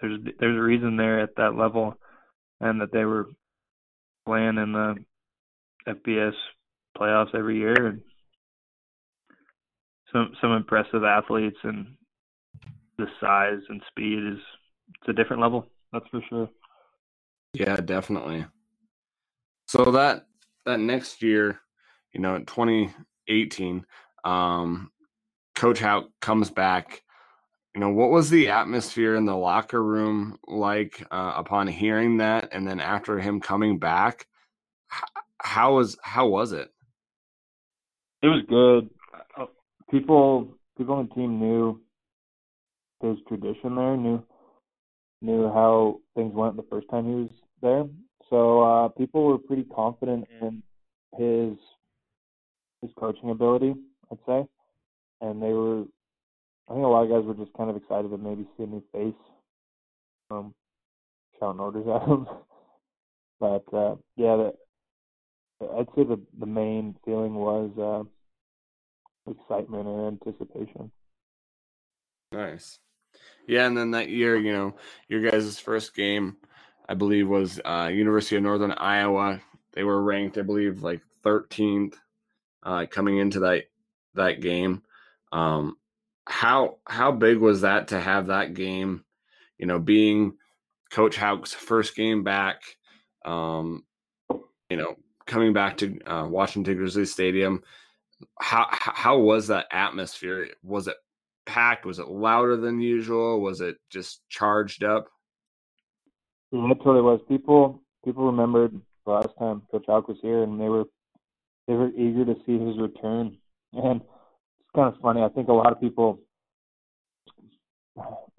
there's 0.00 0.18
there's 0.40 0.58
a 0.58 0.62
reason 0.62 0.96
they're 0.96 1.20
at 1.20 1.36
that 1.36 1.54
level, 1.54 1.94
and 2.60 2.80
that 2.80 2.92
they 2.92 3.04
were 3.04 3.26
playing 4.26 4.56
in 4.58 4.72
the 4.72 4.96
FBS 5.86 6.34
playoffs 6.96 7.34
every 7.34 7.58
year, 7.58 7.86
and 7.86 8.00
some 10.12 10.32
some 10.40 10.52
impressive 10.52 11.04
athletes, 11.04 11.58
and 11.62 11.94
the 12.98 13.06
size 13.20 13.60
and 13.68 13.82
speed 13.88 14.18
is 14.18 14.38
it's 14.88 15.08
a 15.08 15.12
different 15.12 15.42
level. 15.42 15.66
That's 15.92 16.06
for 16.10 16.22
sure. 16.28 16.48
Yeah, 17.54 17.76
definitely. 17.76 18.46
So 19.66 19.90
that 19.92 20.26
that 20.64 20.80
next 20.80 21.22
year, 21.22 21.60
you 22.12 22.20
know, 22.20 22.38
2018, 22.38 23.84
um, 24.24 24.90
Coach 25.54 25.80
Hauck 25.80 26.06
comes 26.20 26.50
back. 26.50 27.02
You 27.74 27.80
know, 27.80 27.90
what 27.90 28.10
was 28.10 28.28
the 28.28 28.50
atmosphere 28.50 29.14
in 29.14 29.24
the 29.24 29.36
locker 29.36 29.82
room 29.82 30.38
like 30.46 31.06
uh, 31.10 31.32
upon 31.36 31.68
hearing 31.68 32.18
that, 32.18 32.50
and 32.52 32.66
then 32.66 32.80
after 32.80 33.18
him 33.18 33.40
coming 33.40 33.78
back? 33.78 34.26
How 35.42 35.74
was 35.74 35.98
how 36.02 36.28
was 36.28 36.52
it? 36.52 36.70
It 38.22 38.28
was 38.28 38.44
good. 38.48 38.88
Uh, 39.36 39.46
people 39.90 40.56
people 40.78 40.94
on 40.94 41.08
the 41.08 41.14
team 41.14 41.40
knew 41.40 41.80
his 43.02 43.18
tradition 43.26 43.74
there, 43.74 43.96
knew 43.96 44.22
knew 45.20 45.48
how 45.48 46.00
things 46.14 46.32
went 46.32 46.56
the 46.56 46.64
first 46.70 46.88
time 46.90 47.06
he 47.06 47.14
was 47.14 47.30
there. 47.60 47.84
So 48.30 48.62
uh, 48.62 48.88
people 48.88 49.24
were 49.24 49.38
pretty 49.38 49.64
confident 49.64 50.28
in 50.40 50.62
his 51.18 51.58
his 52.80 52.90
coaching 52.96 53.30
ability, 53.30 53.74
I'd 54.10 54.18
say, 54.26 54.46
and 55.20 55.42
they 55.42 55.52
were. 55.52 55.82
I 56.68 56.74
think 56.74 56.84
a 56.84 56.88
lot 56.88 57.02
of 57.02 57.10
guys 57.10 57.24
were 57.26 57.44
just 57.44 57.56
kind 57.56 57.68
of 57.68 57.76
excited 57.76 58.10
to 58.10 58.16
maybe 58.16 58.46
see 58.56 58.62
a 58.62 58.66
new 58.66 58.82
face, 58.92 59.20
um, 60.30 60.54
shouting 61.40 61.60
orders 61.60 61.86
at 61.92 62.08
him. 62.08 62.28
but 63.40 63.64
uh, 63.74 63.96
yeah, 64.16 64.36
the, 64.36 64.52
I'd 65.78 65.88
say 65.94 66.04
the 66.04 66.20
the 66.38 66.46
main 66.46 66.96
feeling 67.04 67.34
was 67.34 67.70
uh, 67.78 69.30
excitement 69.30 69.86
and 69.86 70.20
anticipation. 70.26 70.90
Nice. 72.32 72.78
Yeah, 73.46 73.66
and 73.66 73.76
then 73.76 73.90
that 73.92 74.08
year, 74.08 74.36
you 74.36 74.52
know, 74.52 74.74
your 75.08 75.28
guys' 75.28 75.58
first 75.58 75.94
game, 75.94 76.36
I 76.88 76.94
believe, 76.94 77.28
was 77.28 77.60
uh, 77.64 77.90
University 77.92 78.36
of 78.36 78.42
Northern 78.42 78.72
Iowa. 78.72 79.40
They 79.74 79.84
were 79.84 80.02
ranked, 80.02 80.38
I 80.38 80.42
believe, 80.42 80.82
like 80.82 81.02
13th 81.24 81.94
uh, 82.62 82.86
coming 82.90 83.18
into 83.18 83.40
that 83.40 83.64
that 84.14 84.40
game. 84.40 84.82
Um, 85.32 85.76
how 86.26 86.78
how 86.86 87.12
big 87.12 87.38
was 87.38 87.62
that 87.62 87.88
to 87.88 88.00
have 88.00 88.28
that 88.28 88.54
game? 88.54 89.04
You 89.58 89.66
know, 89.66 89.78
being 89.78 90.34
Coach 90.90 91.16
Hauck's 91.16 91.52
first 91.52 91.96
game 91.96 92.22
back. 92.22 92.62
Um, 93.24 93.84
you 94.70 94.76
know, 94.76 94.96
coming 95.32 95.54
back 95.54 95.78
to 95.78 95.98
uh, 96.06 96.26
Washington 96.28 96.76
Grizzlies 96.76 97.10
Stadium. 97.10 97.62
How 98.38 98.66
how 98.70 99.18
was 99.18 99.48
that 99.48 99.66
atmosphere? 99.72 100.48
Was 100.62 100.86
it 100.86 100.96
packed? 101.46 101.86
Was 101.86 101.98
it 101.98 102.08
louder 102.08 102.56
than 102.56 102.80
usual? 102.80 103.40
Was 103.40 103.60
it 103.60 103.76
just 103.90 104.20
charged 104.28 104.84
up? 104.84 105.08
Yeah, 106.52 106.70
it 106.70 106.76
totally 106.78 107.00
was. 107.00 107.20
People 107.28 107.82
people 108.04 108.26
remembered 108.26 108.78
last 109.06 109.30
time 109.38 109.62
Coach 109.70 109.86
Hauck 109.86 110.06
was 110.06 110.18
here, 110.20 110.42
and 110.42 110.60
they 110.60 110.68
were 110.68 110.84
they 111.66 111.74
were 111.74 111.88
eager 111.88 112.26
to 112.26 112.36
see 112.46 112.58
his 112.58 112.78
return. 112.78 113.38
And 113.72 114.02
it's 114.02 114.70
kind 114.74 114.94
of 114.94 115.00
funny. 115.00 115.22
I 115.22 115.30
think 115.30 115.48
a 115.48 115.52
lot 115.52 115.72
of 115.72 115.80
people 115.80 116.20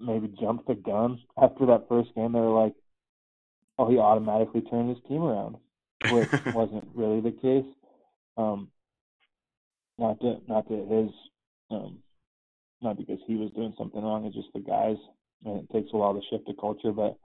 maybe 0.00 0.32
jumped 0.40 0.68
the 0.68 0.74
gun 0.76 1.18
after 1.42 1.66
that 1.66 1.86
first 1.88 2.14
game. 2.14 2.32
They 2.32 2.40
were 2.40 2.64
like, 2.64 2.74
"Oh, 3.78 3.90
he 3.90 3.98
automatically 3.98 4.62
turned 4.62 4.90
his 4.90 5.04
team 5.08 5.22
around," 5.22 5.56
which 6.10 6.28
wasn't 6.54 6.88
really 6.94 7.20
the 7.20 7.32
case. 7.32 7.66
Um, 8.36 8.68
not 9.98 10.20
to 10.20 10.38
not 10.48 10.68
to 10.68 10.74
his 10.74 11.10
um, 11.70 11.98
not 12.82 12.96
because 12.96 13.18
he 13.26 13.36
was 13.36 13.50
doing 13.52 13.74
something 13.78 14.02
wrong. 14.02 14.24
It's 14.26 14.34
just 14.34 14.52
the 14.54 14.60
guys, 14.60 14.96
and 15.44 15.60
it 15.60 15.72
takes 15.72 15.90
a 15.92 15.96
while 15.96 16.14
to 16.14 16.20
shift 16.30 16.46
the 16.46 16.54
culture. 16.54 16.92
But 16.92 17.16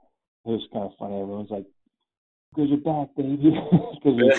it 0.46 0.50
was 0.50 0.66
kind 0.72 0.84
of 0.84 0.92
funny. 0.98 1.20
Everyone's 1.20 1.50
like, 1.50 1.66
"Because 2.54 2.70
you're 2.70 2.78
back, 2.78 3.14
baby," 3.16 3.36
because 3.94 4.16
we, 4.16 4.32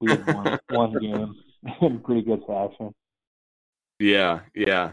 we 0.00 0.10
had 0.10 0.26
won 0.34 0.58
one 0.70 0.98
game 0.98 1.36
in 1.82 2.00
pretty 2.00 2.22
good 2.22 2.42
fashion. 2.46 2.94
Yeah, 3.98 4.40
yeah. 4.54 4.92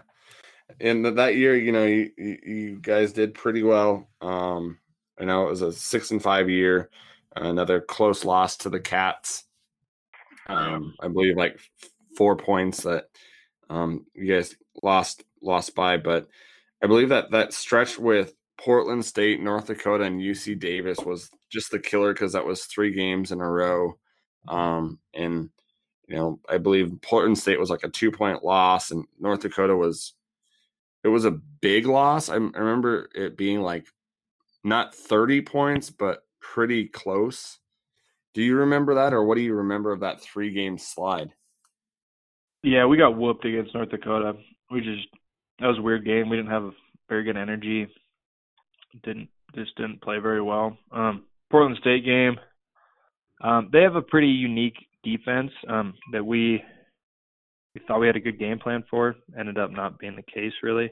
And 0.80 1.06
that 1.06 1.36
year, 1.36 1.56
you 1.56 1.72
know, 1.72 1.86
you, 1.86 2.12
you 2.18 2.80
guys 2.82 3.14
did 3.14 3.36
pretty 3.36 3.62
well. 3.62 4.08
Um, 4.20 4.80
I 5.20 5.26
know 5.26 5.46
it 5.46 5.52
was 5.52 5.62
a 5.62 5.72
six 5.72 6.12
and 6.12 6.22
five 6.22 6.50
year. 6.50 6.90
Another 7.36 7.82
close 7.82 8.24
loss 8.24 8.58
to 8.58 8.70
the 8.70 8.80
Cats. 8.80 9.44
Um, 10.48 10.94
I 11.02 11.08
believe 11.08 11.36
like 11.36 11.60
four 12.16 12.36
points 12.36 12.84
that 12.84 13.10
um, 13.70 14.06
you 14.14 14.34
guys 14.34 14.56
lost 14.84 15.24
lost 15.42 15.76
by, 15.76 15.98
but 15.98 16.28
I 16.84 16.88
believe 16.88 17.10
that 17.10 17.32
that 17.32 17.54
stretch 17.54 17.98
with 17.98 18.34
Portland 18.58 19.04
State, 19.04 19.42
North 19.42 19.68
Dakota, 19.68 20.06
and 20.06 20.22
UC 20.22 20.60
Davis 20.60 21.00
was 21.00 21.30
just 21.50 21.72
the 21.72 21.80
killer 21.80 22.14
because 22.14 22.34
that 22.34 22.46
was 22.46 22.66
three 22.66 22.94
games 22.94 23.32
in 23.32 23.42
a 23.42 23.50
row. 23.50 23.98
Um, 24.48 25.00
and 25.14 25.50
you 26.08 26.16
know, 26.16 26.40
I 26.48 26.58
believe 26.58 27.02
Portland 27.02 27.38
State 27.38 27.60
was 27.60 27.70
like 27.70 27.84
a 27.84 27.90
two 27.90 28.12
point 28.12 28.44
loss, 28.44 28.92
and 28.92 29.06
North 29.20 29.42
Dakota 29.42 29.76
was 29.76 30.14
it 31.04 31.10
was 31.10 31.26
a 31.26 31.40
big 31.62 31.86
loss. 31.86 32.30
I, 32.30 32.36
I 32.36 32.38
remember 32.38 33.10
it 33.14 33.38
being 33.38 33.62
like 33.62 33.88
not 34.64 34.96
30 34.96 35.42
points, 35.42 35.90
but 35.90 36.25
pretty 36.54 36.88
close. 36.88 37.60
Do 38.34 38.42
you 38.42 38.58
remember 38.58 38.96
that, 38.96 39.14
or 39.14 39.24
what 39.24 39.36
do 39.36 39.42
you 39.42 39.56
remember 39.56 39.92
of 39.92 40.02
that 40.02 40.22
three 40.22 40.52
game 40.52 40.78
slide? 40.78 41.32
Yeah, 42.64 42.86
we 42.86 42.98
got 42.98 43.18
whooped 43.18 43.46
against 43.46 43.74
North 43.74 43.90
Dakota. 43.90 44.34
We 44.72 44.82
just 44.82 45.08
that 45.60 45.68
was 45.68 45.78
a 45.78 45.82
weird 45.82 46.06
game. 46.06 46.30
We 46.30 46.38
didn't 46.38 46.52
have 46.52 46.64
a 46.64 46.72
very 47.08 47.24
good 47.24 47.38
energy. 47.38 47.88
Didn't 49.04 49.30
just 49.54 49.76
didn't 49.76 50.02
play 50.02 50.20
very 50.20 50.42
well. 50.42 50.78
Um, 50.92 51.24
Portland 51.50 51.78
State 51.80 52.04
game. 52.04 52.38
Um, 53.42 53.70
they 53.72 53.82
have 53.82 53.96
a 53.96 54.02
pretty 54.02 54.28
unique 54.28 54.78
defense 55.04 55.52
um, 55.70 55.94
that 56.12 56.26
we 56.26 56.62
we 57.74 57.82
thought 57.88 58.00
we 58.00 58.08
had 58.08 58.16
a 58.16 58.22
good 58.22 58.40
game 58.40 58.60
plan 58.60 58.84
for. 58.90 59.16
Ended 59.38 59.58
up 59.58 59.72
not 59.72 60.00
being 60.00 60.16
the 60.16 60.24
case 60.24 60.54
really. 60.64 60.92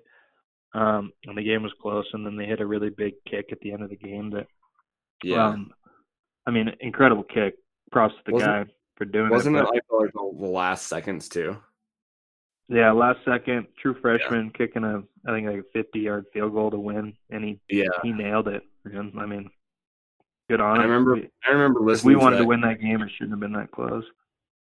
Um, 0.74 1.12
and 1.26 1.38
the 1.38 1.44
game 1.44 1.62
was 1.62 1.74
close, 1.82 2.06
and 2.14 2.26
then 2.26 2.36
they 2.36 2.46
hit 2.46 2.62
a 2.62 2.66
really 2.66 2.90
big 2.90 3.14
kick 3.30 3.48
at 3.52 3.60
the 3.60 3.72
end 3.72 3.84
of 3.84 3.90
the 3.90 3.96
game. 3.96 4.32
That, 4.32 4.48
yeah, 5.24 5.48
um, 5.48 5.72
I 6.46 6.52
mean, 6.52 6.72
incredible 6.80 7.24
kick. 7.24 7.56
Props 7.92 8.16
to 8.16 8.22
the 8.26 8.34
wasn't, 8.34 8.68
guy 8.68 8.74
for 8.96 9.06
doing 9.06 9.30
wasn't 9.30 9.56
it. 9.56 9.62
Wasn't 9.62 9.78
it 9.78 9.94
like 9.94 10.12
the 10.14 10.48
last 10.48 10.88
seconds 10.88 11.30
too? 11.30 11.58
Yeah, 12.70 12.92
last 12.92 13.20
second, 13.26 13.68
true 13.82 13.96
freshman 14.02 14.46
yeah. 14.46 14.52
kicking 14.58 14.84
a 14.84 15.04
I 15.28 15.34
think 15.34 15.48
like 15.48 15.60
a 15.60 15.64
50 15.74 16.00
yard 16.00 16.26
field 16.34 16.54
goal 16.54 16.72
to 16.72 16.80
win, 16.80 17.14
and 17.30 17.44
he 17.44 17.60
yeah 17.70 17.90
he 18.02 18.12
nailed 18.12 18.48
it. 18.48 18.64
I 18.86 19.26
mean, 19.26 19.50
good 20.50 20.62
on 20.62 20.80
I 20.80 20.84
remember 20.84 21.20
I 21.48 21.52
remember 21.52 21.82
listening. 21.82 22.18
we 22.18 22.22
wanted 22.22 22.38
to, 22.38 22.44
to, 22.44 22.48
win 22.48 22.62
that 22.62 22.82
game. 22.82 23.02
It 23.02 23.12
shouldn't 23.12 23.32
have 23.32 23.40
been 23.40 23.54
that 23.54 23.72
close. 23.72 24.04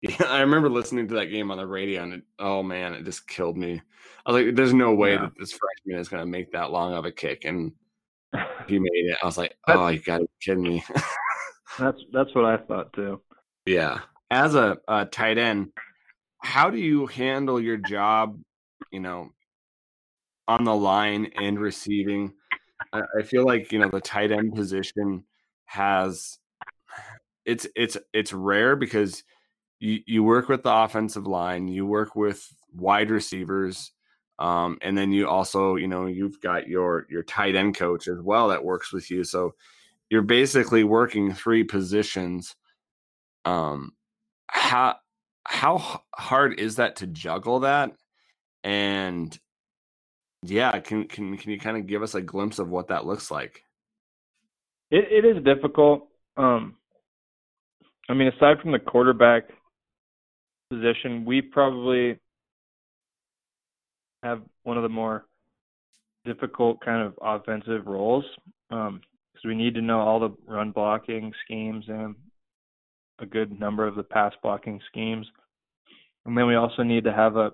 Yeah, 0.03 0.17
I 0.29 0.41
remember 0.41 0.69
listening 0.69 1.09
to 1.09 1.15
that 1.15 1.27
game 1.27 1.51
on 1.51 1.59
the 1.59 1.67
radio, 1.67 2.03
and 2.03 2.15
it, 2.15 2.23
oh 2.39 2.63
man, 2.63 2.95
it 2.95 3.05
just 3.05 3.27
killed 3.27 3.57
me. 3.57 3.81
I 4.25 4.33
was 4.33 4.43
like, 4.43 4.55
"There's 4.55 4.75
no 4.75 4.95
way 4.95 5.15
yeah. 5.15 5.23
that 5.23 5.33
this 5.39 5.53
freshman 5.53 6.01
is 6.01 6.09
going 6.09 6.23
to 6.23 6.31
make 6.31 6.53
that 6.53 6.71
long 6.71 6.93
of 6.93 7.07
a 7.07 7.13
kick," 7.13 7.45
and 7.45 7.73
he 8.69 8.79
made 8.79 8.91
it. 8.93 9.19
I 9.23 9.27
was 9.27 9.39
like, 9.39 9.57
"Oh, 9.69 9.89
you 9.89 10.01
got 10.01 10.19
to 10.19 10.26
kidding 10.41 10.63
me!" 10.63 10.85
that's 11.79 11.99
that's 12.13 12.35
what 12.35 12.45
I 12.45 12.57
thought 12.57 12.93
too. 12.93 13.21
Yeah, 13.67 14.01
as 14.31 14.55
a, 14.55 14.79
a 14.89 15.07
tight 15.07 15.39
end, 15.39 15.73
how 16.43 16.71
do 16.71 16.79
you 16.79 17.07
handle 17.07 17.61
your 17.61 17.77
job? 17.77 18.39
You 18.93 19.01
know, 19.01 19.31
on 20.49 20.65
the 20.65 20.75
line 20.75 21.33
and 21.37 21.59
receiving. 21.59 22.33
I, 22.93 23.03
I 23.19 23.23
feel 23.23 23.45
like 23.45 23.73
you 23.73 23.79
know 23.79 23.89
the 23.89 24.01
tight 24.01 24.33
end 24.33 24.55
position 24.55 25.25
has 25.67 26.39
it's 27.45 27.67
it's 27.75 27.97
it's 28.13 28.33
rare 28.33 28.77
because 28.77 29.23
you 29.79 30.01
you 30.07 30.23
work 30.23 30.49
with 30.49 30.63
the 30.63 30.75
offensive 30.75 31.27
line, 31.27 31.69
you 31.69 31.87
work 31.87 32.17
with 32.17 32.47
wide 32.75 33.11
receivers, 33.11 33.93
um, 34.39 34.79
and 34.83 34.97
then 34.97 35.13
you 35.13 35.29
also 35.29 35.77
you 35.77 35.89
know 35.89 36.07
you've 36.07 36.41
got 36.41 36.69
your 36.69 37.07
your 37.11 37.23
tight 37.23 37.55
end 37.57 37.77
coach 37.77 38.09
as 38.09 38.21
well 38.21 38.49
that 38.49 38.65
works 38.65 38.93
with 38.93 39.11
you. 39.11 39.25
So 39.25 39.55
you're 40.11 40.23
basically 40.23 40.85
working 40.85 41.33
three 41.33 41.65
positions. 41.65 42.55
Um, 43.45 43.93
how 44.49 44.97
how 45.45 46.03
hard 46.15 46.59
is 46.59 46.77
that 46.77 46.97
to 46.97 47.07
juggle 47.07 47.61
that? 47.61 47.93
And 48.65 49.37
yeah, 50.43 50.79
can 50.81 51.07
can 51.07 51.37
can 51.37 51.51
you 51.51 51.59
kind 51.59 51.77
of 51.77 51.87
give 51.87 52.03
us 52.03 52.15
a 52.15 52.23
glimpse 52.23 52.59
of 52.59 52.69
what 52.69 52.89
that 52.89 53.07
looks 53.07 53.31
like? 53.31 53.63
It 54.91 55.05
it 55.11 55.25
is 55.25 55.43
difficult. 55.45 56.09
Um, 56.37 56.77
I 58.09 58.15
mean, 58.15 58.29
aside 58.29 58.61
from 58.61 58.73
the 58.73 58.79
quarterback 58.79 59.45
position, 60.71 61.25
we 61.25 61.43
probably 61.43 62.19
have 64.23 64.43
one 64.63 64.77
of 64.77 64.83
the 64.83 64.89
more 64.89 65.27
difficult 66.25 66.81
kind 66.81 67.07
of 67.07 67.15
offensive 67.23 67.87
roles 67.87 68.25
because 69.37 69.49
we 69.49 69.55
need 69.55 69.75
to 69.75 69.83
know 69.83 70.01
all 70.01 70.21
the 70.21 70.35
run 70.47 70.71
blocking 70.71 71.33
schemes 71.45 71.85
and 71.89 72.15
a 73.19 73.27
good 73.27 73.59
number 73.59 73.87
of 73.87 73.95
the 73.95 74.03
pass 74.03 74.33
blocking 74.43 74.81
schemes, 74.89 75.27
and 76.25 76.37
then 76.37 76.47
we 76.47 76.55
also 76.55 76.83
need 76.83 77.05
to 77.05 77.13
have 77.13 77.37
a 77.37 77.53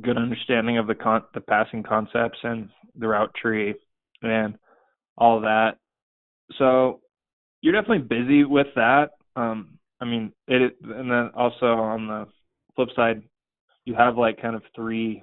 good 0.00 0.16
understanding 0.16 0.78
of 0.78 0.86
the 0.86 0.94
con- 0.94 1.24
the 1.34 1.40
passing 1.40 1.82
concepts 1.82 2.38
and 2.42 2.68
the 2.98 3.08
route 3.08 3.34
tree 3.34 3.74
and 4.22 4.56
all 5.16 5.40
that. 5.40 5.76
So 6.58 7.00
you're 7.60 7.72
definitely 7.72 8.06
busy 8.06 8.44
with 8.44 8.68
that. 8.76 9.10
Um, 9.36 9.78
I 10.00 10.04
mean, 10.04 10.32
it, 10.46 10.76
and 10.82 11.10
then 11.10 11.30
also 11.34 11.66
on 11.66 12.06
the 12.06 12.26
flip 12.76 12.88
side, 12.94 13.22
you 13.84 13.94
have 13.94 14.16
like 14.16 14.40
kind 14.40 14.54
of 14.54 14.62
three 14.74 15.22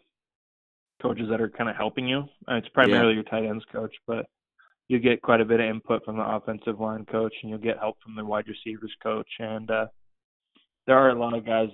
coaches 1.02 1.28
that 1.30 1.42
are 1.42 1.50
kind 1.50 1.70
of 1.70 1.76
helping 1.76 2.08
you. 2.08 2.24
It's 2.48 2.68
primarily 2.70 3.14
yeah. 3.14 3.16
your 3.16 3.24
tight 3.24 3.46
ends 3.46 3.64
coach, 3.72 3.94
but 4.08 4.26
you 4.88 5.00
get 5.00 5.22
quite 5.22 5.42
a 5.42 5.46
bit 5.46 5.60
of 5.60 5.66
input 5.66 6.04
from 6.06 6.18
the 6.18 6.28
offensive 6.28 6.80
line 6.80 7.06
coach, 7.06 7.34
and 7.42 7.50
you'll 7.50 7.60
get 7.60 7.80
help 7.80 7.98
from 8.04 8.16
the 8.16 8.26
wide 8.26 8.46
receivers 8.48 8.94
coach. 9.02 9.28
And 9.40 9.70
uh, 9.72 9.88
there 10.86 10.98
are 10.98 11.10
a 11.10 11.20
lot 11.20 11.36
of 11.36 11.46
guys 11.46 11.70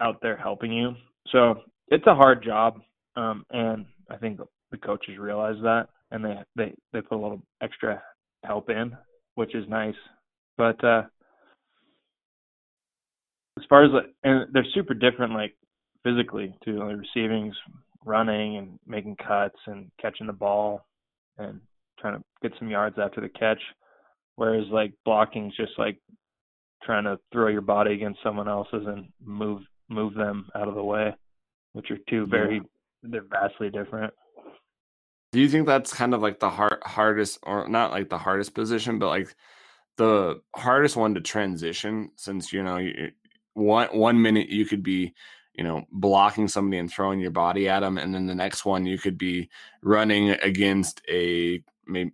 out 0.00 0.20
there 0.20 0.36
helping 0.36 0.72
you. 0.72 0.92
So 1.30 1.54
it's 1.88 2.06
a 2.06 2.14
hard 2.14 2.42
job, 2.42 2.80
um, 3.16 3.44
and 3.50 3.86
I 4.10 4.16
think 4.16 4.40
the 4.70 4.78
coaches 4.78 5.18
realize 5.18 5.56
that, 5.62 5.88
and 6.10 6.24
they 6.24 6.36
they 6.56 6.74
they 6.92 7.00
put 7.00 7.18
a 7.18 7.22
little 7.22 7.42
extra 7.62 8.02
help 8.44 8.70
in, 8.70 8.96
which 9.34 9.54
is 9.54 9.68
nice. 9.68 9.94
But 10.56 10.82
uh, 10.82 11.02
as 13.58 13.64
far 13.68 13.84
as 13.84 13.90
and 14.24 14.52
they're 14.52 14.64
super 14.74 14.94
different, 14.94 15.34
like 15.34 15.54
physically 16.02 16.54
too. 16.64 16.78
Like 16.78 16.96
receiving's 16.96 17.56
running 18.04 18.56
and 18.56 18.78
making 18.86 19.16
cuts 19.16 19.58
and 19.66 19.90
catching 20.00 20.26
the 20.26 20.32
ball 20.32 20.86
and 21.38 21.60
trying 21.98 22.18
to 22.18 22.24
get 22.42 22.52
some 22.58 22.70
yards 22.70 22.96
after 22.98 23.20
the 23.20 23.28
catch. 23.28 23.60
Whereas 24.36 24.66
like 24.70 24.92
blocking's 25.04 25.56
just 25.56 25.72
like 25.78 25.98
trying 26.82 27.04
to 27.04 27.18
throw 27.32 27.48
your 27.48 27.60
body 27.60 27.92
against 27.94 28.22
someone 28.22 28.48
else's 28.48 28.86
and 28.86 29.08
move 29.22 29.62
move 29.88 30.14
them 30.14 30.48
out 30.54 30.68
of 30.68 30.74
the 30.74 30.82
way, 30.82 31.14
which 31.72 31.90
are 31.90 31.98
two 32.08 32.26
very 32.26 32.56
yeah. 32.56 32.60
they're 33.02 33.24
vastly 33.28 33.70
different. 33.70 34.14
Do 35.32 35.40
you 35.40 35.48
think 35.48 35.66
that's 35.66 35.92
kind 35.92 36.14
of 36.14 36.22
like 36.22 36.40
the 36.40 36.50
hard, 36.50 36.78
hardest, 36.84 37.38
or 37.44 37.68
not 37.68 37.92
like 37.92 38.08
the 38.08 38.18
hardest 38.18 38.54
position, 38.54 38.98
but 38.98 39.08
like 39.08 39.34
the 39.96 40.40
hardest 40.56 40.96
one 40.96 41.14
to 41.14 41.20
transition? 41.20 42.10
Since 42.16 42.52
you 42.52 42.62
know, 42.62 42.78
you, 42.78 43.10
one 43.54 43.88
one 43.88 44.22
minute 44.22 44.48
you 44.48 44.64
could 44.64 44.82
be 44.82 45.14
you 45.54 45.64
know, 45.64 45.84
blocking 45.92 46.48
somebody 46.48 46.78
and 46.78 46.90
throwing 46.90 47.20
your 47.20 47.30
body 47.30 47.68
at 47.68 47.80
them, 47.80 47.98
and 47.98 48.14
then 48.14 48.26
the 48.26 48.34
next 48.34 48.64
one 48.64 48.86
you 48.86 48.98
could 48.98 49.18
be 49.18 49.48
running 49.82 50.30
against 50.30 51.02
a 51.08 51.62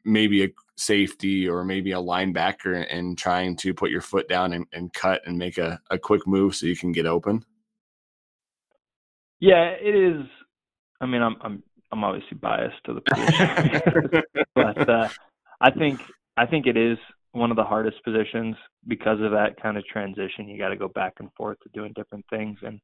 maybe 0.04 0.44
a 0.44 0.48
safety 0.76 1.48
or 1.48 1.64
maybe 1.64 1.92
a 1.92 1.96
linebacker 1.96 2.86
and 2.90 3.16
trying 3.16 3.56
to 3.56 3.74
put 3.74 3.90
your 3.90 4.00
foot 4.00 4.28
down 4.28 4.52
and, 4.52 4.66
and 4.72 4.92
cut 4.92 5.22
and 5.26 5.38
make 5.38 5.58
a, 5.58 5.80
a 5.90 5.98
quick 5.98 6.26
move 6.26 6.54
so 6.54 6.66
you 6.66 6.76
can 6.76 6.92
get 6.92 7.06
open. 7.06 7.44
Yeah, 9.40 9.74
it 9.80 9.94
is. 9.94 10.26
I 11.00 11.06
mean, 11.06 11.22
I'm 11.22 11.36
I'm 11.42 11.62
I'm 11.92 12.04
obviously 12.04 12.38
biased 12.38 12.82
to 12.84 12.94
the 12.94 13.00
position, 13.02 14.22
but 14.54 14.88
uh, 14.88 15.08
I 15.60 15.70
think 15.70 16.00
I 16.36 16.46
think 16.46 16.66
it 16.66 16.76
is 16.76 16.98
one 17.32 17.50
of 17.50 17.56
the 17.56 17.64
hardest 17.64 18.02
positions 18.02 18.56
because 18.88 19.20
of 19.20 19.32
that 19.32 19.60
kind 19.60 19.76
of 19.76 19.84
transition. 19.86 20.48
You 20.48 20.58
got 20.58 20.70
to 20.70 20.76
go 20.76 20.88
back 20.88 21.14
and 21.20 21.30
forth 21.36 21.58
to 21.60 21.68
doing 21.74 21.92
different 21.94 22.24
things, 22.30 22.58
and 22.62 22.80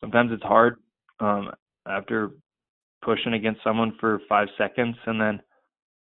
sometimes 0.00 0.30
it's 0.30 0.42
hard 0.42 0.76
um, 1.20 1.50
after 1.86 2.32
pushing 3.02 3.32
against 3.32 3.62
someone 3.64 3.92
for 4.00 4.20
five 4.28 4.48
seconds 4.58 4.96
and 5.06 5.20
then 5.20 5.40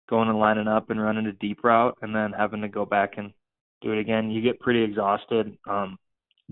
going 0.09 0.29
and 0.29 0.39
lining 0.39 0.69
up 0.69 0.91
and 0.91 1.03
running 1.03 1.27
a 1.27 1.33
deep 1.33 1.65
route 1.65 1.97
and 2.03 2.15
then 2.15 2.33
having 2.33 2.63
to 2.63 2.69
go 2.69 2.85
back 2.85 3.15
and 3.19 3.33
do 3.83 3.93
it 3.93 3.99
again. 3.99 4.31
You 4.31 4.41
get 4.41 4.61
pretty 4.61 4.83
exhausted 4.83 5.57
um, 5.69 5.99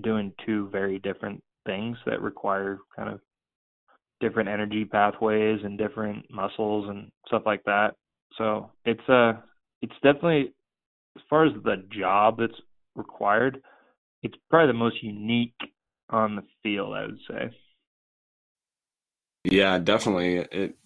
doing 0.02 0.32
two 0.44 0.68
very 0.70 0.98
different 0.98 1.42
things 1.66 1.96
that 2.06 2.20
require 2.20 2.78
kind 2.96 3.08
of 3.08 3.20
different 4.20 4.48
energy 4.48 4.84
pathways 4.84 5.60
and 5.64 5.78
different 5.78 6.24
muscles 6.30 6.88
and 6.88 7.10
stuff 7.26 7.42
like 7.46 7.62
that. 7.64 7.94
So 8.38 8.70
it's 8.84 9.08
uh 9.08 9.34
it's 9.82 9.94
definitely 10.02 10.52
as 11.16 11.22
far 11.28 11.46
as 11.46 11.52
the 11.62 11.84
job 11.96 12.38
that's 12.38 12.60
required, 12.96 13.62
it's 14.22 14.34
probably 14.50 14.68
the 14.68 14.78
most 14.78 15.02
unique 15.02 15.54
on 16.10 16.36
the 16.36 16.42
field, 16.62 16.94
I 16.94 17.06
would 17.06 17.18
say. 17.28 17.56
Yeah, 19.44 19.78
definitely. 19.78 20.38
It 20.38 20.76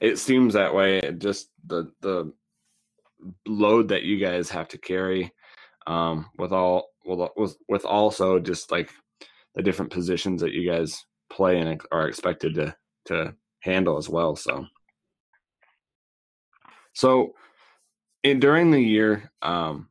it 0.00 0.18
seems 0.18 0.54
that 0.54 0.74
way. 0.74 0.98
It 0.98 1.20
just 1.20 1.50
the 1.66 1.92
the 2.02 2.32
load 3.48 3.88
that 3.88 4.04
you 4.04 4.18
guys 4.18 4.50
have 4.50 4.68
to 4.68 4.78
carry 4.78 5.32
um 5.86 6.26
with 6.38 6.52
all 6.52 6.90
with 7.04 7.56
with 7.68 7.84
also 7.86 8.38
just 8.40 8.70
like 8.72 8.90
the 9.56 9.62
different 9.62 9.92
positions 9.92 10.42
that 10.42 10.52
you 10.52 10.70
guys 10.70 11.04
play 11.30 11.58
and 11.60 11.80
are 11.92 12.08
expected 12.08 12.54
to 12.54 12.76
to 13.06 13.34
handle 13.60 13.98
as 13.98 14.08
well 14.08 14.36
so 14.36 14.66
so 16.94 17.34
in, 18.24 18.40
during 18.40 18.70
the 18.72 18.80
year 18.82 19.30
um 19.42 19.88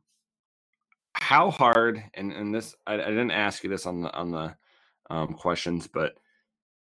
how 1.14 1.50
hard 1.50 2.02
and 2.14 2.32
and 2.32 2.54
this 2.54 2.74
I, 2.86 2.94
I 2.94 2.98
didn't 3.08 3.32
ask 3.32 3.64
you 3.64 3.70
this 3.70 3.86
on 3.86 4.02
the 4.02 4.14
on 4.14 4.30
the 4.30 4.54
um, 5.10 5.34
questions, 5.34 5.88
but 5.92 6.14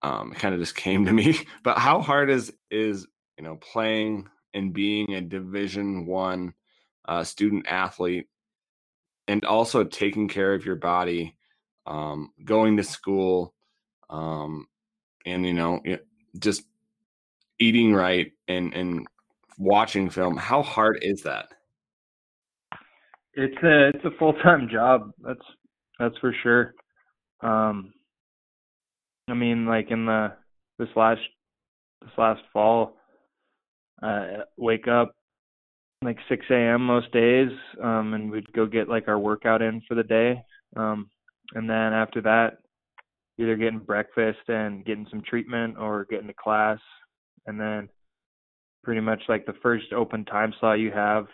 um, 0.03 0.31
it 0.31 0.39
kind 0.39 0.53
of 0.53 0.59
just 0.59 0.75
came 0.75 1.05
to 1.05 1.13
me. 1.13 1.39
But 1.63 1.77
how 1.77 2.01
hard 2.01 2.29
is 2.29 2.53
is 2.69 3.07
you 3.37 3.43
know 3.43 3.55
playing 3.57 4.27
and 4.53 4.73
being 4.73 5.13
a 5.13 5.21
Division 5.21 6.05
One 6.05 6.53
uh, 7.05 7.23
student 7.23 7.67
athlete, 7.67 8.27
and 9.27 9.45
also 9.45 9.83
taking 9.83 10.27
care 10.27 10.53
of 10.53 10.65
your 10.65 10.75
body, 10.75 11.35
um, 11.85 12.31
going 12.43 12.77
to 12.77 12.83
school, 12.83 13.53
um, 14.09 14.67
and 15.25 15.45
you 15.45 15.53
know 15.53 15.81
just 16.39 16.63
eating 17.59 17.93
right 17.93 18.31
and 18.47 18.73
and 18.73 19.07
watching 19.57 20.09
film. 20.09 20.37
How 20.37 20.61
hard 20.61 20.99
is 21.01 21.21
that? 21.23 21.49
It's 23.33 23.63
a 23.63 23.89
it's 23.89 24.05
a 24.05 24.17
full 24.17 24.33
time 24.33 24.67
job. 24.69 25.11
That's 25.23 25.39
that's 25.99 26.17
for 26.17 26.33
sure. 26.43 26.73
Um, 27.41 27.93
I 29.27 29.33
mean, 29.33 29.65
like 29.65 29.91
in 29.91 30.05
the 30.05 30.33
this 30.79 30.89
last 30.95 31.21
this 32.01 32.11
last 32.17 32.41
fall, 32.51 32.97
uh, 34.01 34.43
wake 34.57 34.87
up 34.87 35.15
like 36.03 36.17
6 36.29 36.45
a.m. 36.49 36.85
most 36.85 37.11
days, 37.11 37.51
um, 37.81 38.13
and 38.15 38.31
we'd 38.31 38.51
go 38.53 38.65
get 38.65 38.89
like 38.89 39.07
our 39.07 39.19
workout 39.19 39.61
in 39.61 39.81
for 39.87 39.93
the 39.93 40.03
day, 40.03 40.43
um, 40.75 41.09
and 41.53 41.69
then 41.69 41.93
after 41.93 42.21
that, 42.21 42.57
either 43.37 43.55
getting 43.55 43.79
breakfast 43.79 44.39
and 44.47 44.83
getting 44.85 45.05
some 45.11 45.21
treatment 45.21 45.77
or 45.77 46.07
getting 46.09 46.27
to 46.27 46.33
class, 46.33 46.79
and 47.45 47.59
then 47.59 47.87
pretty 48.83 49.01
much 49.01 49.21
like 49.29 49.45
the 49.45 49.53
first 49.61 49.93
open 49.93 50.25
time 50.25 50.53
slot 50.59 50.79
you 50.79 50.91
have, 50.91 51.27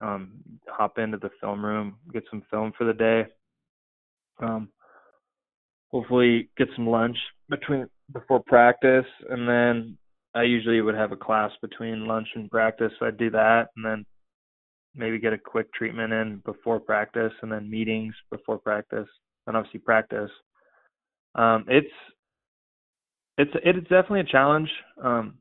um, 0.00 0.34
hop 0.68 0.98
into 0.98 1.18
the 1.18 1.30
film 1.40 1.64
room, 1.64 1.96
get 2.12 2.22
some 2.30 2.42
film 2.50 2.72
for 2.76 2.84
the 2.84 2.92
day. 2.92 3.26
Um, 4.40 4.68
hopefully 5.94 6.48
get 6.58 6.66
some 6.74 6.88
lunch 6.88 7.16
between 7.48 7.86
before 8.12 8.42
practice 8.44 9.06
and 9.30 9.48
then 9.48 9.96
I 10.34 10.42
usually 10.42 10.80
would 10.80 10.96
have 10.96 11.12
a 11.12 11.16
class 11.16 11.52
between 11.62 12.06
lunch 12.06 12.26
and 12.34 12.50
practice. 12.50 12.90
So 12.98 13.06
I'd 13.06 13.16
do 13.16 13.30
that 13.30 13.68
and 13.76 13.84
then 13.84 14.04
maybe 14.96 15.20
get 15.20 15.32
a 15.32 15.38
quick 15.38 15.72
treatment 15.72 16.12
in 16.12 16.42
before 16.44 16.80
practice 16.80 17.32
and 17.42 17.52
then 17.52 17.70
meetings 17.70 18.12
before 18.32 18.58
practice 18.58 19.06
and 19.46 19.56
obviously 19.56 19.78
practice. 19.78 20.30
Um, 21.36 21.64
it's 21.68 21.86
it's 23.38 23.52
it's 23.64 23.88
definitely 23.88 24.20
a 24.20 24.24
challenge. 24.24 24.70
Um, 25.00 25.34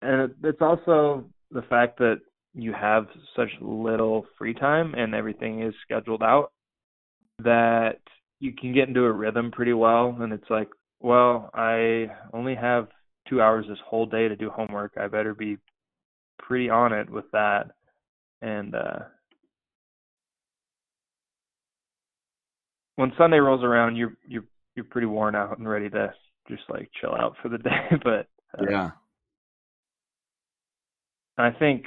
and 0.00 0.32
it's 0.44 0.62
also 0.62 1.24
the 1.50 1.62
fact 1.62 1.98
that 1.98 2.20
you 2.54 2.72
have 2.72 3.06
such 3.34 3.50
little 3.60 4.26
free 4.38 4.54
time 4.54 4.94
and 4.94 5.12
everything 5.12 5.62
is 5.62 5.74
scheduled 5.82 6.22
out 6.22 6.52
that 7.40 7.98
you 8.40 8.52
can 8.52 8.72
get 8.72 8.88
into 8.88 9.04
a 9.04 9.12
rhythm 9.12 9.50
pretty 9.50 9.72
well 9.72 10.16
and 10.20 10.32
it's 10.32 10.48
like 10.50 10.68
well 11.00 11.50
i 11.54 12.06
only 12.32 12.54
have 12.54 12.88
two 13.28 13.40
hours 13.40 13.66
this 13.68 13.78
whole 13.86 14.06
day 14.06 14.28
to 14.28 14.36
do 14.36 14.50
homework. 14.50 14.92
I 14.98 15.06
better 15.08 15.34
be 15.34 15.58
pretty 16.38 16.70
on 16.70 16.92
it 16.92 17.10
with 17.10 17.30
that. 17.32 17.70
And 18.40 18.74
uh 18.74 19.00
when 22.96 23.12
sunday 23.18 23.38
rolls 23.38 23.62
around 23.62 23.96
you're 23.96 24.14
you're 24.26 24.44
you're 24.74 24.84
pretty 24.84 25.06
worn 25.06 25.34
out 25.34 25.58
and 25.58 25.68
ready 25.68 25.88
to 25.90 26.12
just 26.48 26.62
like 26.68 26.90
chill 27.00 27.14
out 27.14 27.34
for 27.42 27.48
the 27.48 27.58
day 27.58 27.88
but 28.02 28.26
uh, 28.58 28.64
yeah. 28.70 28.90
I 31.36 31.50
think 31.50 31.86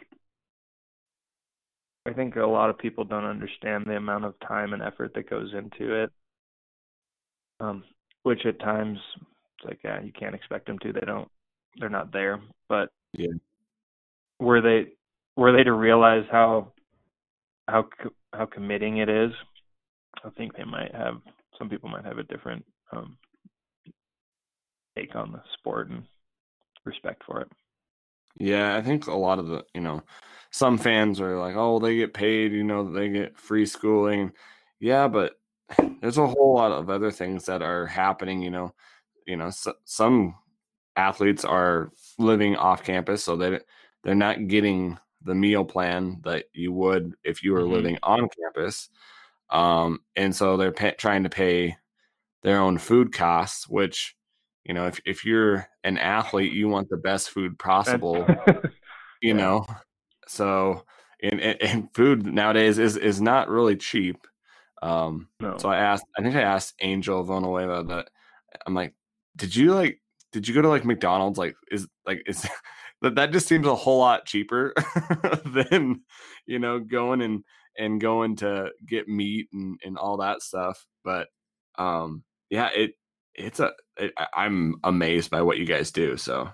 I 2.06 2.14
think 2.14 2.36
a 2.36 2.46
lot 2.46 2.70
of 2.70 2.78
people 2.78 3.04
don't 3.04 3.26
understand 3.26 3.86
the 3.86 3.96
amount 3.96 4.26
of 4.26 4.34
time 4.48 4.74
and 4.74 4.82
effort 4.82 5.14
that 5.14 5.30
goes 5.30 5.54
into 5.54 6.04
it. 6.04 6.12
Um, 7.62 7.84
which 8.24 8.46
at 8.46 8.60
times 8.60 8.98
it's 9.16 9.66
like, 9.66 9.80
yeah, 9.84 10.02
you 10.02 10.12
can't 10.12 10.36
expect 10.36 10.68
them 10.68 10.80
to. 10.80 10.94
They 10.94 11.02
don't. 11.02 11.28
They're 11.80 11.90
not 11.90 12.12
there. 12.12 12.42
But 12.68 12.90
yeah, 13.14 13.28
were 14.40 14.62
they 14.62 14.94
were 15.38 15.56
they 15.56 15.64
to 15.64 15.74
realize 15.74 16.26
how 16.32 16.74
how 17.68 17.88
how 18.34 18.46
committing 18.46 18.98
it 18.98 19.10
is, 19.10 19.32
I 20.26 20.30
think 20.32 20.56
they 20.56 20.64
might 20.64 20.94
have 20.94 21.16
some 21.58 21.70
people 21.70 21.90
might 21.90 22.06
have 22.06 22.18
a 22.18 22.24
different 22.24 22.66
um, 22.92 23.18
take 24.98 25.16
on 25.16 25.32
the 25.32 25.42
sport 25.58 25.90
and 25.90 26.04
respect 26.86 27.24
for 27.26 27.42
it. 27.42 27.52
Yeah, 28.38 28.76
I 28.76 28.82
think 28.82 29.08
a 29.08 29.14
lot 29.14 29.40
of 29.40 29.48
the 29.48 29.64
you 29.74 29.82
know 29.82 30.02
some 30.52 30.78
fans 30.78 31.22
are 31.22 31.38
like, 31.38 31.56
oh, 31.56 31.80
they 31.80 31.98
get 31.98 32.14
paid, 32.14 32.52
you 32.52 32.64
know, 32.64 32.92
they 32.92 33.10
get 33.10 33.38
free 33.38 33.66
schooling. 33.66 34.32
Yeah, 34.80 35.08
but 35.08 35.34
there's 36.02 36.18
a 36.18 36.28
whole 36.28 36.56
lot 36.56 36.72
of 36.72 36.90
other 36.90 37.12
things 37.12 37.46
that 37.46 37.62
are 37.62 37.86
happening. 37.86 38.42
You 38.42 38.52
know, 38.52 38.74
you 39.26 39.38
know, 39.38 39.50
so, 39.50 39.74
some 39.86 40.36
athletes 40.96 41.46
are 41.46 41.92
living 42.18 42.56
off 42.56 42.84
campus, 42.84 43.24
so 43.24 43.36
they 43.36 43.60
they're 44.04 44.16
not 44.16 44.48
getting 44.48 44.98
the 45.24 45.36
meal 45.36 45.64
plan 45.66 46.20
that 46.24 46.46
you 46.54 46.72
would 46.72 47.14
if 47.24 47.44
you 47.44 47.54
were 47.54 47.62
mm-hmm. 47.62 47.74
living 47.74 47.98
on 48.04 48.28
campus. 48.30 48.90
Um, 49.50 50.00
and 50.16 50.36
so 50.36 50.58
they're 50.58 50.72
pay, 50.72 50.96
trying 50.98 51.24
to 51.24 51.30
pay 51.30 51.78
their 52.44 52.60
own 52.60 52.78
food 52.78 53.14
costs, 53.14 53.68
which, 53.68 54.16
you 54.64 54.74
know, 54.74 54.88
if, 54.88 55.00
if 55.06 55.26
you're 55.26 55.68
an 55.84 55.98
athlete, 55.98 56.54
you 56.54 56.68
want 56.70 56.90
the 56.90 56.98
best 56.98 57.30
food 57.30 57.60
possible, 57.60 58.26
you 59.22 59.34
know? 59.34 59.66
So, 60.28 60.86
and, 61.22 61.40
and, 61.42 61.90
food 61.94 62.26
nowadays 62.26 62.80
is, 62.80 62.96
is 62.98 63.22
not 63.22 63.50
really 63.50 63.76
cheap. 63.76 64.26
Um, 64.82 65.28
no. 65.40 65.58
so 65.58 65.70
I 65.70 65.78
asked, 65.78 66.06
I 66.18 66.24
think 66.24 66.36
I 66.36 66.42
asked 66.42 66.76
Angel 66.82 67.24
Villanueva 67.24 67.84
that 67.90 68.10
I'm 68.66 68.74
like, 68.74 68.94
did 69.36 69.56
you 69.56 69.74
like, 69.74 70.02
did 70.32 70.48
you 70.48 70.54
go 70.54 70.62
to 70.62 70.70
like 70.70 70.86
McDonald's? 70.86 71.38
Like, 71.38 71.56
is 71.70 71.88
like, 72.06 72.24
is 72.26 72.48
that 73.02 73.16
that 73.16 73.32
just 73.32 73.48
seems 73.48 73.68
a 73.68 73.76
whole 73.76 74.00
lot 74.00 74.26
cheaper 74.26 74.74
than 75.46 76.02
you 76.46 76.60
know 76.60 76.80
going 76.80 77.22
and 77.22 77.44
and 77.78 78.02
going 78.02 78.36
to 78.38 78.70
get 78.88 79.08
meat 79.08 79.48
and 79.54 79.80
and 79.84 79.98
all 79.98 80.18
that 80.18 80.42
stuff 80.42 80.86
but 81.04 81.28
um 81.78 82.24
yeah 82.50 82.70
it 82.76 82.92
it's 83.34 83.60
a 83.60 83.72
it, 83.98 84.14
i'm 84.34 84.76
amazed 84.84 85.32
by 85.32 85.42
what 85.42 85.58
you 85.58 85.66
guys 85.66 85.92
do 85.92 86.18
so 86.18 86.50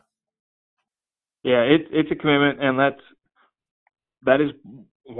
yeah 1.44 1.62
it, 1.62 1.88
it's 1.92 2.12
a 2.12 2.16
commitment 2.16 2.62
and 2.64 2.80
that's 2.80 3.02
that 4.24 4.42
is 4.42 4.52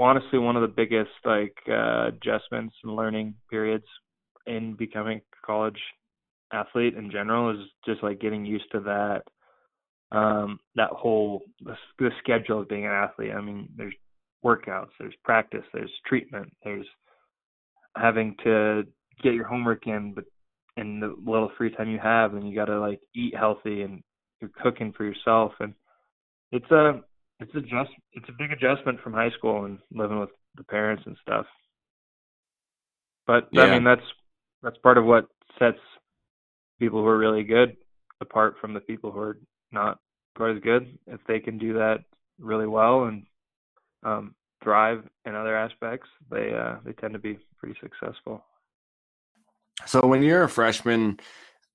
honestly 0.00 0.38
one 0.38 0.56
of 0.56 0.62
the 0.62 0.68
biggest 0.68 1.10
like 1.24 1.56
uh 1.68 2.08
adjustments 2.08 2.74
and 2.84 2.94
learning 2.94 3.34
periods 3.50 3.86
in 4.46 4.74
becoming 4.74 5.18
a 5.18 5.46
college 5.46 5.80
athlete 6.52 6.94
in 6.94 7.10
general 7.10 7.50
is 7.50 7.66
just 7.86 8.02
like 8.02 8.20
getting 8.20 8.44
used 8.44 8.70
to 8.72 8.80
that 8.80 9.22
um, 10.10 10.58
that 10.74 10.90
whole 10.90 11.42
the, 11.62 11.74
the 11.98 12.10
schedule 12.22 12.62
of 12.62 12.68
being 12.68 12.86
an 12.86 12.92
athlete. 12.92 13.32
I 13.36 13.40
mean, 13.40 13.68
there's 13.76 13.94
workouts, 14.44 14.90
there's 14.98 15.14
practice, 15.24 15.64
there's 15.72 15.90
treatment, 16.06 16.52
there's 16.64 16.86
having 17.96 18.36
to 18.44 18.84
get 19.22 19.34
your 19.34 19.46
homework 19.46 19.86
in, 19.86 20.14
but 20.14 20.24
in 20.76 21.00
the 21.00 21.14
little 21.26 21.50
free 21.58 21.74
time 21.74 21.90
you 21.90 21.98
have, 21.98 22.34
and 22.34 22.48
you 22.48 22.54
got 22.54 22.66
to 22.66 22.80
like 22.80 23.00
eat 23.14 23.36
healthy, 23.36 23.82
and 23.82 24.02
you're 24.40 24.50
cooking 24.62 24.92
for 24.96 25.04
yourself, 25.04 25.52
and 25.60 25.74
it's 26.52 26.70
a 26.70 27.00
it's 27.40 27.54
a 27.54 27.60
just 27.60 27.90
it's 28.12 28.28
a 28.28 28.32
big 28.38 28.52
adjustment 28.52 29.00
from 29.00 29.12
high 29.12 29.30
school 29.30 29.64
and 29.64 29.78
living 29.92 30.18
with 30.18 30.30
the 30.56 30.64
parents 30.64 31.02
and 31.06 31.16
stuff. 31.22 31.46
But 33.26 33.48
yeah. 33.52 33.62
I 33.62 33.74
mean, 33.74 33.84
that's 33.84 34.02
that's 34.62 34.78
part 34.78 34.98
of 34.98 35.04
what 35.04 35.26
sets 35.58 35.78
people 36.78 37.00
who 37.00 37.06
are 37.06 37.18
really 37.18 37.44
good 37.44 37.76
apart 38.20 38.56
from 38.60 38.74
the 38.74 38.80
people 38.80 39.10
who 39.12 39.20
are 39.20 39.38
not 39.72 39.98
quite 40.36 40.56
as 40.56 40.62
good. 40.62 40.98
If 41.06 41.20
they 41.26 41.40
can 41.40 41.58
do 41.58 41.74
that 41.74 41.98
really 42.38 42.66
well 42.66 43.04
and 43.04 43.24
um, 44.04 44.34
thrive 44.62 45.04
in 45.24 45.34
other 45.34 45.56
aspects, 45.56 46.08
they 46.30 46.52
uh, 46.54 46.76
they 46.84 46.92
tend 46.92 47.12
to 47.12 47.18
be 47.18 47.38
pretty 47.58 47.76
successful. 47.80 48.44
So 49.86 50.06
when 50.06 50.22
you're 50.22 50.42
a 50.42 50.48
freshman 50.48 51.20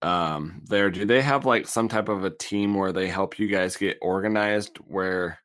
um, 0.02 0.62
there, 0.66 0.90
do 0.92 1.06
they 1.06 1.22
have 1.22 1.46
like 1.46 1.68
some 1.68 1.88
type 1.88 2.10
of 2.10 2.26
a 2.26 2.30
team 2.30 2.76
where 2.76 2.92
they 2.92 3.08
help 3.08 3.40
you 3.40 3.48
guys 3.48 3.78
get 3.78 3.98
organized? 4.02 4.78
Where, 4.78 5.40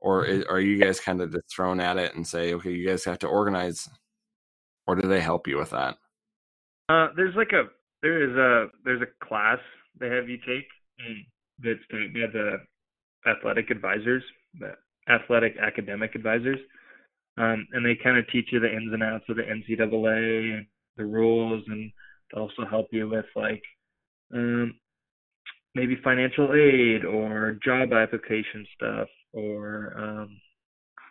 or 0.00 0.24
is, 0.24 0.44
are 0.44 0.60
you 0.60 0.78
guys 0.78 1.00
kind 1.00 1.20
of 1.20 1.32
just 1.32 1.50
thrown 1.50 1.80
at 1.80 1.96
it 1.96 2.14
and 2.14 2.26
say, 2.26 2.54
okay, 2.54 2.70
you 2.70 2.86
guys 2.86 3.04
have 3.04 3.18
to 3.20 3.26
organize, 3.26 3.88
or 4.86 4.94
do 4.94 5.08
they 5.08 5.20
help 5.20 5.46
you 5.46 5.58
with 5.58 5.70
that? 5.70 5.96
Uh, 6.88 7.08
there's 7.16 7.34
like 7.34 7.52
a 7.52 7.64
there 8.02 8.22
is 8.22 8.36
a 8.36 8.66
there's 8.84 9.02
a 9.02 9.26
class 9.26 9.58
they 9.98 10.08
have 10.08 10.28
you 10.28 10.38
take, 10.38 10.66
that's 11.62 11.80
they 11.90 12.20
have 12.20 12.32
the 12.32 12.58
athletic 13.26 13.70
advisors, 13.70 14.22
the 14.58 14.72
athletic 15.08 15.56
academic 15.60 16.14
advisors, 16.14 16.58
um, 17.36 17.66
and 17.72 17.84
they 17.84 17.96
kind 18.02 18.16
of 18.16 18.28
teach 18.28 18.46
you 18.52 18.60
the 18.60 18.72
ins 18.72 18.92
and 18.92 19.02
outs 19.02 19.24
of 19.28 19.36
the 19.36 19.42
NCAA 19.42 20.58
and 20.58 20.66
the 20.96 21.04
rules, 21.04 21.64
and 21.66 21.90
they 22.32 22.40
also 22.40 22.64
help 22.70 22.86
you 22.92 23.08
with 23.08 23.26
like 23.34 23.62
um, 24.32 24.74
maybe 25.74 25.96
financial 26.02 26.54
aid 26.54 27.04
or 27.04 27.58
job 27.64 27.92
application 27.92 28.66
stuff 28.76 29.08
or 29.32 29.94
um, 29.98 30.40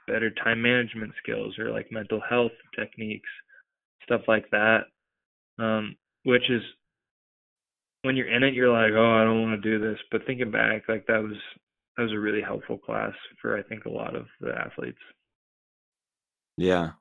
better 0.07 0.31
time 0.31 0.61
management 0.61 1.13
skills 1.21 1.57
or 1.59 1.71
like 1.71 1.91
mental 1.91 2.21
health 2.27 2.51
techniques, 2.77 3.29
stuff 4.03 4.21
like 4.27 4.49
that, 4.51 4.81
um, 5.59 5.95
which 6.23 6.49
is 6.49 6.61
when 8.03 8.15
you're 8.15 8.33
in 8.33 8.43
it, 8.43 8.53
you're 8.53 8.71
like, 8.71 8.93
oh, 8.95 9.11
I 9.11 9.23
don't 9.23 9.41
want 9.41 9.61
to 9.61 9.69
do 9.69 9.79
this. 9.79 9.99
But 10.11 10.25
thinking 10.25 10.51
back, 10.51 10.83
like 10.87 11.05
that 11.07 11.21
was 11.21 11.35
that 11.97 12.03
was 12.03 12.13
a 12.13 12.19
really 12.19 12.41
helpful 12.41 12.77
class 12.77 13.13
for 13.41 13.57
I 13.57 13.63
think 13.63 13.85
a 13.85 13.89
lot 13.89 14.15
of 14.15 14.25
the 14.39 14.53
athletes. 14.53 14.99
Yeah. 16.57 16.91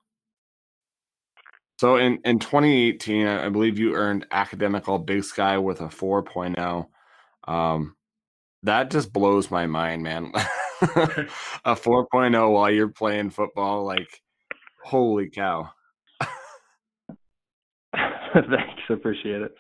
So 1.79 1.97
in 1.97 2.19
in 2.25 2.39
2018, 2.39 3.27
I 3.27 3.49
believe 3.51 3.79
you 3.79 3.95
earned 3.95 4.27
academic 4.31 4.89
all 4.89 4.99
Big 4.99 5.25
Sky 5.25 5.59
with 5.59 5.81
a 5.81 5.89
4.0. 5.89 6.87
Um, 7.47 7.95
that 8.63 8.91
just 8.91 9.13
blows 9.13 9.51
my 9.51 9.67
mind, 9.67 10.03
man. 10.03 10.33
a 11.65 11.75
4.0 11.75 12.53
while 12.53 12.71
you're 12.71 12.89
playing 12.89 13.31
football, 13.31 13.85
like, 13.85 14.21
holy 14.85 15.31
cow. 15.31 15.71
Thanks, 17.93 18.83
appreciate 18.91 19.43
it. 19.43 19.55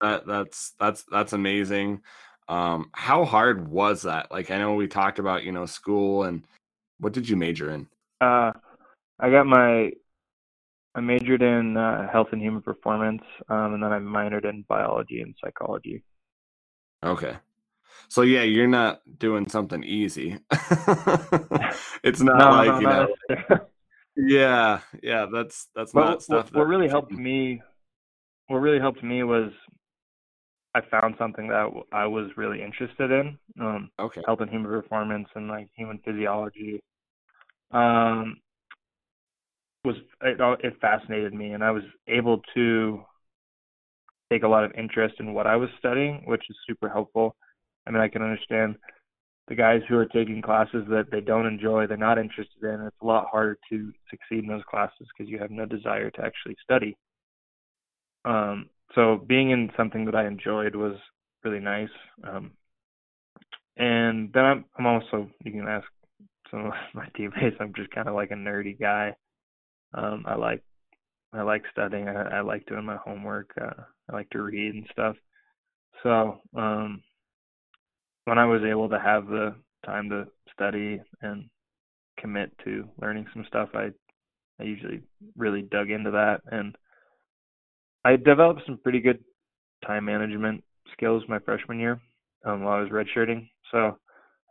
That 0.00 0.26
that's 0.26 0.74
that's 0.78 1.04
that's 1.10 1.32
amazing. 1.32 2.02
Um, 2.48 2.90
how 2.92 3.24
hard 3.24 3.68
was 3.68 4.02
that? 4.02 4.30
Like 4.30 4.50
I 4.50 4.58
know 4.58 4.74
we 4.74 4.88
talked 4.88 5.18
about, 5.18 5.42
you 5.42 5.52
know, 5.52 5.66
school 5.66 6.24
and 6.24 6.42
what 7.00 7.12
did 7.12 7.28
you 7.28 7.36
major 7.36 7.70
in? 7.70 7.88
Uh 8.20 8.52
I 9.18 9.30
got 9.30 9.46
my 9.46 9.92
I 10.94 11.00
majored 11.00 11.42
in 11.42 11.76
uh, 11.76 12.10
health 12.10 12.28
and 12.32 12.40
human 12.40 12.62
performance, 12.62 13.22
um, 13.50 13.74
and 13.74 13.82
then 13.82 13.92
I 13.92 13.98
minored 13.98 14.48
in 14.48 14.64
biology 14.66 15.20
and 15.20 15.34
psychology. 15.44 16.02
Okay. 17.04 17.36
So 18.08 18.22
yeah, 18.22 18.42
you're 18.42 18.68
not 18.68 19.00
doing 19.18 19.48
something 19.48 19.82
easy. 19.84 20.38
it's 22.02 22.20
not 22.20 22.38
no, 22.38 22.50
like 22.50 22.68
no, 22.68 22.80
you 22.80 22.86
know. 22.86 23.58
yeah, 24.16 24.80
yeah, 25.02 25.26
that's 25.32 25.68
that's 25.74 25.92
but 25.92 26.04
not 26.04 26.22
stuff. 26.22 26.36
What, 26.36 26.52
that 26.52 26.58
what 26.58 26.68
really 26.68 26.88
helped 26.88 27.12
me, 27.12 27.62
what 28.48 28.58
really 28.58 28.80
helped 28.80 29.02
me 29.02 29.22
was 29.22 29.50
I 30.74 30.80
found 30.90 31.14
something 31.18 31.48
that 31.48 31.70
I 31.90 32.06
was 32.06 32.30
really 32.36 32.62
interested 32.62 33.10
in. 33.10 33.38
Um, 33.58 33.90
okay. 33.98 34.22
Helping 34.26 34.48
human 34.48 34.70
performance 34.70 35.28
and 35.34 35.48
like 35.48 35.68
human 35.74 35.98
physiology. 36.04 36.82
Um, 37.70 38.36
was 39.84 39.96
it, 40.22 40.38
it 40.62 40.74
fascinated 40.80 41.32
me, 41.32 41.52
and 41.52 41.64
I 41.64 41.70
was 41.70 41.84
able 42.08 42.42
to 42.54 43.00
take 44.30 44.42
a 44.42 44.48
lot 44.48 44.64
of 44.64 44.72
interest 44.76 45.14
in 45.18 45.32
what 45.32 45.46
I 45.46 45.56
was 45.56 45.70
studying, 45.78 46.22
which 46.26 46.42
is 46.50 46.56
super 46.66 46.88
helpful. 46.88 47.36
I 47.86 47.90
mean, 47.90 48.00
I 48.00 48.08
can 48.08 48.22
understand 48.22 48.76
the 49.48 49.54
guys 49.54 49.80
who 49.88 49.96
are 49.96 50.06
taking 50.06 50.42
classes 50.42 50.84
that 50.88 51.10
they 51.10 51.20
don't 51.20 51.46
enjoy, 51.46 51.86
they're 51.86 51.96
not 51.96 52.18
interested 52.18 52.62
in. 52.62 52.80
It's 52.86 52.96
a 53.00 53.06
lot 53.06 53.28
harder 53.30 53.58
to 53.70 53.92
succeed 54.10 54.44
in 54.44 54.48
those 54.48 54.64
classes 54.68 55.06
because 55.16 55.30
you 55.30 55.38
have 55.38 55.50
no 55.50 55.66
desire 55.66 56.10
to 56.10 56.24
actually 56.24 56.56
study. 56.62 56.96
Um, 58.24 58.70
so 58.94 59.24
being 59.26 59.50
in 59.50 59.70
something 59.76 60.04
that 60.06 60.16
I 60.16 60.26
enjoyed 60.26 60.74
was 60.74 60.96
really 61.44 61.60
nice. 61.60 61.90
Um, 62.24 62.52
and 63.76 64.32
then 64.32 64.44
I'm, 64.44 64.64
I'm 64.78 64.86
also 64.86 65.30
you 65.44 65.52
can 65.52 65.68
ask 65.68 65.86
some 66.50 66.66
of 66.66 66.72
my 66.94 67.06
teammates. 67.16 67.56
I'm 67.60 67.72
just 67.76 67.90
kind 67.90 68.08
of 68.08 68.14
like 68.14 68.30
a 68.32 68.34
nerdy 68.34 68.78
guy. 68.78 69.14
Um, 69.94 70.24
I 70.26 70.34
like 70.34 70.62
I 71.32 71.42
like 71.42 71.62
studying. 71.70 72.08
I, 72.08 72.38
I 72.38 72.40
like 72.40 72.66
doing 72.66 72.84
my 72.84 72.96
homework. 72.96 73.50
Uh, 73.60 73.82
I 74.10 74.12
like 74.12 74.30
to 74.30 74.42
read 74.42 74.74
and 74.74 74.86
stuff. 74.90 75.16
So 76.02 76.40
um, 76.56 77.02
when 78.26 78.38
I 78.38 78.44
was 78.44 78.62
able 78.62 78.88
to 78.90 78.98
have 78.98 79.26
the 79.26 79.54
time 79.84 80.10
to 80.10 80.26
study 80.52 81.00
and 81.22 81.48
commit 82.18 82.52
to 82.64 82.88
learning 83.00 83.26
some 83.32 83.44
stuff, 83.48 83.70
I 83.74 83.90
I 84.60 84.64
usually 84.64 85.02
really 85.36 85.62
dug 85.62 85.90
into 85.90 86.10
that 86.12 86.40
and 86.50 86.76
I 88.04 88.16
developed 88.16 88.62
some 88.66 88.78
pretty 88.78 89.00
good 89.00 89.22
time 89.84 90.04
management 90.04 90.62
skills 90.92 91.22
my 91.28 91.38
freshman 91.40 91.78
year 91.78 92.00
um, 92.44 92.62
while 92.62 92.78
I 92.78 92.80
was 92.80 92.90
redshirting. 92.90 93.48
So, 93.70 93.98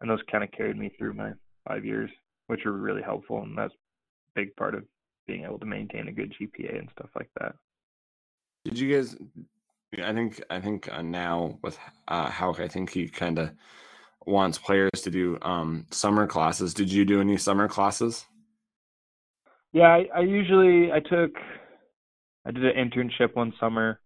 and 0.01 0.09
those 0.09 0.19
kind 0.31 0.43
of 0.43 0.51
carried 0.51 0.77
me 0.77 0.91
through 0.97 1.13
my 1.13 1.31
five 1.67 1.85
years, 1.85 2.11
which 2.47 2.65
were 2.65 2.73
really 2.73 3.01
helpful, 3.01 3.41
and 3.41 3.57
that's 3.57 3.73
a 3.73 4.39
big 4.39 4.55
part 4.57 4.75
of 4.75 4.83
being 5.25 5.45
able 5.45 5.57
to 5.59 5.65
maintain 5.65 6.07
a 6.07 6.11
good 6.11 6.33
GPA 6.39 6.77
and 6.77 6.89
stuff 6.91 7.09
like 7.15 7.29
that. 7.39 7.55
Did 8.65 8.77
you 8.77 8.93
guys? 8.93 9.15
I 10.03 10.13
think 10.13 10.41
I 10.49 10.59
think 10.59 10.91
uh, 10.91 11.01
now 11.01 11.59
with 11.61 11.77
uh, 12.07 12.29
Hauck, 12.29 12.59
I 12.59 12.67
think 12.67 12.91
he 12.91 13.07
kind 13.07 13.39
of 13.39 13.51
wants 14.25 14.57
players 14.57 15.01
to 15.03 15.11
do 15.11 15.37
um, 15.41 15.85
summer 15.91 16.27
classes. 16.27 16.73
Did 16.73 16.91
you 16.91 17.05
do 17.05 17.21
any 17.21 17.37
summer 17.37 17.67
classes? 17.67 18.25
Yeah, 19.71 19.87
I, 19.87 20.05
I 20.15 20.19
usually 20.21 20.91
I 20.91 20.99
took 20.99 21.35
I 22.45 22.51
did 22.51 22.63
an 22.65 22.89
internship 22.89 23.35
one 23.35 23.53
summer, 23.59 23.99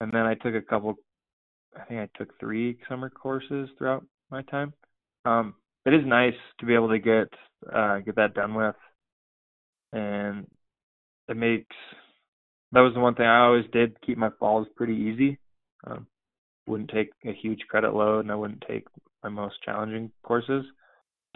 and 0.00 0.12
then 0.12 0.22
I 0.22 0.34
took 0.34 0.54
a 0.54 0.62
couple. 0.62 0.94
I 1.76 1.84
think 1.84 2.00
I 2.00 2.18
took 2.18 2.38
three 2.38 2.78
summer 2.88 3.08
courses 3.08 3.68
throughout 3.78 4.04
my 4.30 4.42
time. 4.42 4.72
Um, 5.24 5.54
it 5.86 5.94
is 5.94 6.02
nice 6.06 6.34
to 6.60 6.66
be 6.66 6.74
able 6.74 6.88
to 6.90 6.98
get 6.98 7.28
uh, 7.72 7.98
get 8.00 8.16
that 8.16 8.34
done 8.34 8.54
with, 8.54 8.76
and 9.92 10.46
it 11.28 11.36
makes 11.36 11.76
that 12.72 12.80
was 12.80 12.94
the 12.94 13.00
one 13.00 13.14
thing 13.14 13.26
I 13.26 13.44
always 13.44 13.66
did 13.72 14.00
keep 14.04 14.18
my 14.18 14.30
falls 14.38 14.66
pretty 14.76 14.94
easy. 14.94 15.38
Um, 15.86 16.06
wouldn't 16.66 16.90
take 16.90 17.10
a 17.24 17.32
huge 17.32 17.60
credit 17.68 17.94
load, 17.94 18.20
and 18.20 18.32
I 18.32 18.34
wouldn't 18.34 18.64
take 18.68 18.86
my 19.22 19.28
most 19.28 19.56
challenging 19.64 20.10
courses. 20.22 20.64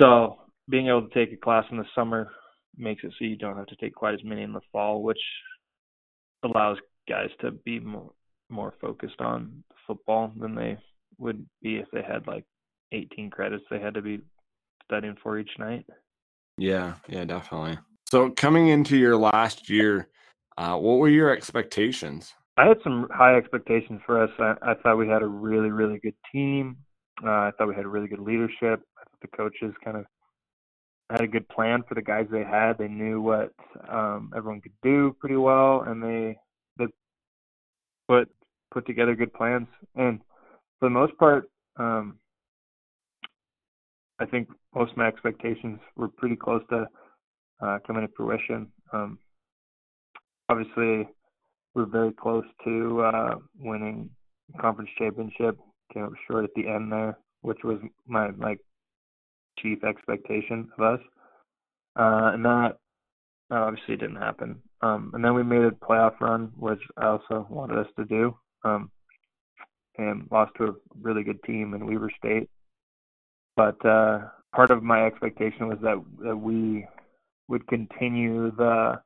So 0.00 0.36
being 0.68 0.88
able 0.88 1.08
to 1.08 1.14
take 1.14 1.32
a 1.32 1.40
class 1.40 1.64
in 1.70 1.78
the 1.78 1.84
summer 1.94 2.30
makes 2.76 3.02
it 3.04 3.12
so 3.18 3.24
you 3.24 3.36
don't 3.36 3.56
have 3.56 3.66
to 3.66 3.76
take 3.76 3.94
quite 3.94 4.14
as 4.14 4.24
many 4.24 4.42
in 4.42 4.52
the 4.52 4.60
fall, 4.72 5.02
which 5.02 5.20
allows 6.42 6.78
guys 7.08 7.30
to 7.40 7.50
be 7.50 7.80
more 7.80 8.10
more 8.48 8.74
focused 8.80 9.20
on 9.20 9.64
football 9.86 10.32
than 10.38 10.54
they 10.54 10.78
would 11.18 11.44
be 11.62 11.76
if 11.76 11.86
they 11.92 12.02
had 12.02 12.26
like 12.28 12.44
18 12.92 13.28
credits 13.30 13.64
they 13.68 13.80
had 13.80 13.94
to 13.94 14.02
be 14.02 14.20
studying 14.84 15.16
for 15.20 15.38
each 15.38 15.50
night. 15.58 15.84
Yeah, 16.56 16.94
yeah, 17.08 17.24
definitely. 17.24 17.78
So 18.08 18.30
coming 18.30 18.68
into 18.68 18.96
your 18.96 19.16
last 19.16 19.68
year, 19.68 20.08
uh, 20.56 20.76
what 20.76 20.98
were 20.98 21.08
your 21.08 21.30
expectations? 21.30 22.34
I 22.56 22.66
had 22.66 22.78
some 22.82 23.08
high 23.12 23.36
expectations 23.36 24.00
for 24.06 24.22
us. 24.22 24.30
I, 24.38 24.54
I 24.62 24.74
thought 24.74 24.96
we 24.96 25.08
had 25.08 25.22
a 25.22 25.26
really, 25.26 25.70
really 25.70 25.98
good 25.98 26.14
team. 26.32 26.76
Uh, 27.22 27.28
I 27.28 27.50
thought 27.56 27.68
we 27.68 27.74
had 27.74 27.86
really 27.86 28.08
good 28.08 28.20
leadership. 28.20 28.80
I 28.96 29.04
thought 29.04 29.20
the 29.20 29.36
coaches 29.36 29.74
kind 29.84 29.98
of 29.98 30.04
had 31.10 31.20
a 31.20 31.28
good 31.28 31.48
plan 31.48 31.82
for 31.88 31.94
the 31.94 32.02
guys 32.02 32.26
they 32.30 32.44
had. 32.44 32.78
They 32.78 32.88
knew 32.88 33.20
what 33.20 33.52
um, 33.88 34.32
everyone 34.36 34.60
could 34.60 34.72
do 34.82 35.14
pretty 35.20 35.36
well, 35.36 35.84
and 35.86 36.02
they 36.02 36.36
they 36.78 36.86
put 38.08 38.28
put 38.72 38.86
together 38.86 39.14
good 39.14 39.32
plans. 39.32 39.68
And 39.94 40.20
for 40.78 40.86
the 40.86 40.90
most 40.90 41.16
part, 41.18 41.48
um, 41.78 42.18
I 44.18 44.24
think 44.26 44.48
most 44.74 44.92
of 44.92 44.96
my 44.96 45.06
expectations 45.06 45.78
were 45.94 46.08
pretty 46.08 46.36
close 46.36 46.62
to 46.70 46.86
uh, 47.60 47.78
coming 47.86 48.06
to 48.06 48.12
fruition. 48.16 48.68
Um, 48.92 49.18
obviously, 50.48 51.08
we're 51.74 51.86
very 51.86 52.12
close 52.12 52.44
to 52.64 53.02
uh, 53.02 53.34
winning 53.58 54.10
conference 54.60 54.90
championship. 54.98 55.58
Came 55.92 56.04
up 56.04 56.12
short 56.28 56.44
at 56.44 56.50
the 56.56 56.68
end 56.68 56.90
there, 56.90 57.18
which 57.42 57.58
was 57.62 57.78
my 58.06 58.30
like 58.38 58.58
chief 59.58 59.84
expectation 59.84 60.68
of 60.78 60.94
us, 60.94 61.00
uh, 61.96 62.30
and 62.34 62.44
that 62.44 62.78
obviously 63.50 63.96
didn't 63.96 64.16
happen. 64.16 64.60
Um, 64.82 65.10
and 65.14 65.24
then 65.24 65.34
we 65.34 65.42
made 65.42 65.62
a 65.62 65.70
playoff 65.70 66.20
run, 66.20 66.52
which 66.56 66.80
I 66.96 67.06
also 67.06 67.46
wanted 67.48 67.78
us 67.78 67.86
to 67.96 68.04
do, 68.04 68.36
um, 68.64 68.90
and 69.96 70.28
lost 70.30 70.52
to 70.58 70.64
a 70.64 70.74
really 71.00 71.22
good 71.22 71.42
team 71.44 71.74
in 71.74 71.86
Weber 71.86 72.10
State. 72.18 72.50
But 73.56 73.84
uh, 73.86 74.28
part 74.54 74.70
of 74.70 74.82
my 74.82 75.06
expectation 75.06 75.68
was 75.68 75.78
that, 75.82 76.02
that 76.24 76.36
we 76.36 76.86
would 77.48 77.66
continue 77.68 78.50
the, 78.50 79.00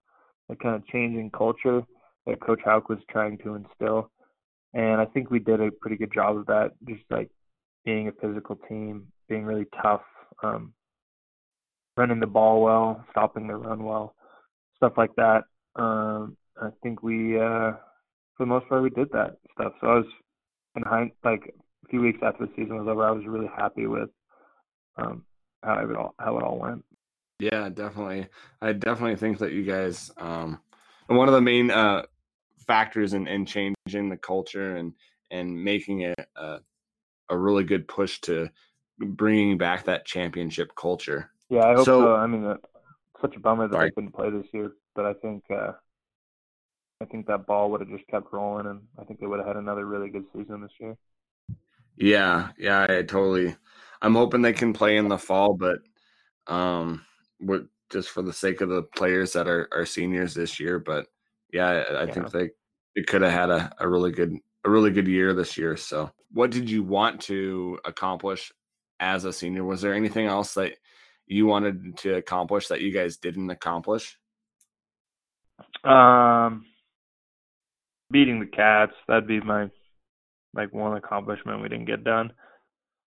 the 0.50 0.56
kind 0.56 0.74
of 0.74 0.86
changing 0.88 1.30
culture 1.30 1.82
that 2.26 2.40
Coach 2.40 2.60
Hauck 2.64 2.88
was 2.88 2.98
trying 3.10 3.38
to 3.38 3.54
instill. 3.54 4.10
And 4.74 5.00
I 5.00 5.06
think 5.06 5.30
we 5.30 5.38
did 5.38 5.60
a 5.60 5.70
pretty 5.70 5.96
good 5.96 6.12
job 6.12 6.36
of 6.36 6.46
that, 6.46 6.72
just 6.86 7.02
like 7.10 7.30
being 7.84 8.08
a 8.08 8.12
physical 8.12 8.56
team, 8.68 9.06
being 9.28 9.44
really 9.44 9.66
tough, 9.82 10.02
um, 10.42 10.72
running 11.96 12.20
the 12.20 12.26
ball 12.26 12.62
well, 12.62 13.04
stopping 13.10 13.46
the 13.46 13.54
run 13.54 13.84
well, 13.84 14.14
stuff 14.76 14.92
like 14.96 15.14
that. 15.16 15.44
Um, 15.76 16.36
I 16.60 16.68
think 16.82 17.02
we, 17.02 17.36
uh, 17.36 17.72
for 18.36 18.40
the 18.40 18.46
most 18.46 18.68
part, 18.68 18.82
we 18.82 18.90
did 18.90 19.10
that 19.12 19.38
stuff. 19.54 19.72
So 19.80 19.86
I 19.86 19.94
was 19.96 20.06
in 20.76 20.82
hind, 20.82 21.12
like 21.24 21.54
a 21.84 21.88
few 21.88 22.00
weeks 22.00 22.20
after 22.22 22.46
the 22.46 22.52
season 22.56 22.76
was 22.76 22.88
over, 22.88 23.06
I 23.06 23.10
was 23.10 23.24
really 23.26 23.50
happy 23.56 23.86
with 23.86 24.10
um, 24.96 25.24
how 25.62 25.78
it 25.78 25.96
all 25.96 26.14
how 26.18 26.38
it 26.38 26.44
all 26.44 26.58
went. 26.58 26.84
Yeah, 27.40 27.70
definitely. 27.70 28.28
I 28.60 28.72
definitely 28.74 29.16
think 29.16 29.38
that 29.38 29.52
you 29.52 29.64
guys, 29.64 30.10
um, 30.18 30.60
one 31.06 31.26
of 31.26 31.34
the 31.34 31.40
main 31.40 31.70
uh, 31.70 32.02
factors 32.66 33.14
in, 33.14 33.26
in 33.26 33.46
changing 33.46 34.08
the 34.10 34.16
culture 34.16 34.76
and 34.76 34.92
and 35.30 35.64
making 35.64 36.00
it 36.00 36.28
a, 36.36 36.58
a 37.30 37.36
really 37.36 37.64
good 37.64 37.88
push 37.88 38.20
to 38.20 38.50
bringing 38.98 39.56
back 39.56 39.84
that 39.84 40.04
championship 40.04 40.74
culture. 40.76 41.30
Yeah, 41.48 41.64
I 41.64 41.74
hope 41.74 41.86
so. 41.86 42.00
so. 42.00 42.14
I 42.14 42.26
mean, 42.26 42.44
uh, 42.44 42.56
such 43.20 43.36
a 43.36 43.40
bummer 43.40 43.68
that 43.68 43.78
they 43.78 43.90
couldn't 43.90 44.12
play 44.12 44.30
this 44.30 44.46
year, 44.52 44.72
but 44.94 45.06
I 45.06 45.14
think 45.14 45.44
uh, 45.50 45.72
I 47.00 47.06
think 47.06 47.26
that 47.26 47.46
ball 47.46 47.70
would 47.70 47.80
have 47.80 47.90
just 47.90 48.06
kept 48.08 48.32
rolling, 48.32 48.66
and 48.66 48.82
I 48.98 49.04
think 49.04 49.20
they 49.20 49.26
would 49.26 49.38
have 49.38 49.48
had 49.48 49.56
another 49.56 49.86
really 49.86 50.10
good 50.10 50.26
season 50.36 50.60
this 50.60 50.72
year. 50.78 50.96
Yeah, 51.96 52.50
yeah, 52.58 52.86
I 52.88 53.02
totally. 53.02 53.56
I'm 54.02 54.14
hoping 54.14 54.42
they 54.42 54.52
can 54.52 54.72
play 54.72 54.96
in 54.96 55.08
the 55.08 55.18
fall, 55.18 55.54
but 55.54 55.80
um, 56.46 57.04
just 57.90 58.10
for 58.10 58.22
the 58.22 58.32
sake 58.32 58.60
of 58.60 58.68
the 58.68 58.82
players 58.82 59.32
that 59.32 59.48
are, 59.48 59.68
are 59.72 59.86
seniors 59.86 60.34
this 60.34 60.60
year. 60.60 60.78
But 60.78 61.06
yeah, 61.52 61.66
I, 61.66 61.74
I 61.78 62.04
yeah. 62.04 62.12
think 62.12 62.30
they 62.30 62.50
they 62.96 63.02
could 63.02 63.22
have 63.22 63.32
had 63.32 63.50
a, 63.50 63.72
a 63.78 63.88
really 63.88 64.12
good 64.12 64.36
a 64.64 64.70
really 64.70 64.90
good 64.90 65.08
year 65.08 65.32
this 65.34 65.56
year. 65.56 65.76
So, 65.76 66.10
what 66.32 66.50
did 66.50 66.68
you 66.68 66.82
want 66.82 67.20
to 67.22 67.78
accomplish 67.84 68.52
as 68.98 69.24
a 69.24 69.32
senior? 69.32 69.64
Was 69.64 69.80
there 69.80 69.94
anything 69.94 70.26
else 70.26 70.54
that 70.54 70.74
you 71.26 71.46
wanted 71.46 71.96
to 71.98 72.14
accomplish 72.14 72.68
that 72.68 72.80
you 72.80 72.92
guys 72.92 73.16
didn't 73.16 73.50
accomplish? 73.50 74.18
Um, 75.84 76.66
beating 78.10 78.40
the 78.40 78.46
Cats. 78.46 78.92
That'd 79.08 79.28
be 79.28 79.40
my 79.40 79.70
like 80.54 80.74
one 80.74 80.96
accomplishment 80.96 81.62
we 81.62 81.68
didn't 81.68 81.86
get 81.86 82.04
done. 82.04 82.32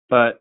But 0.09 0.41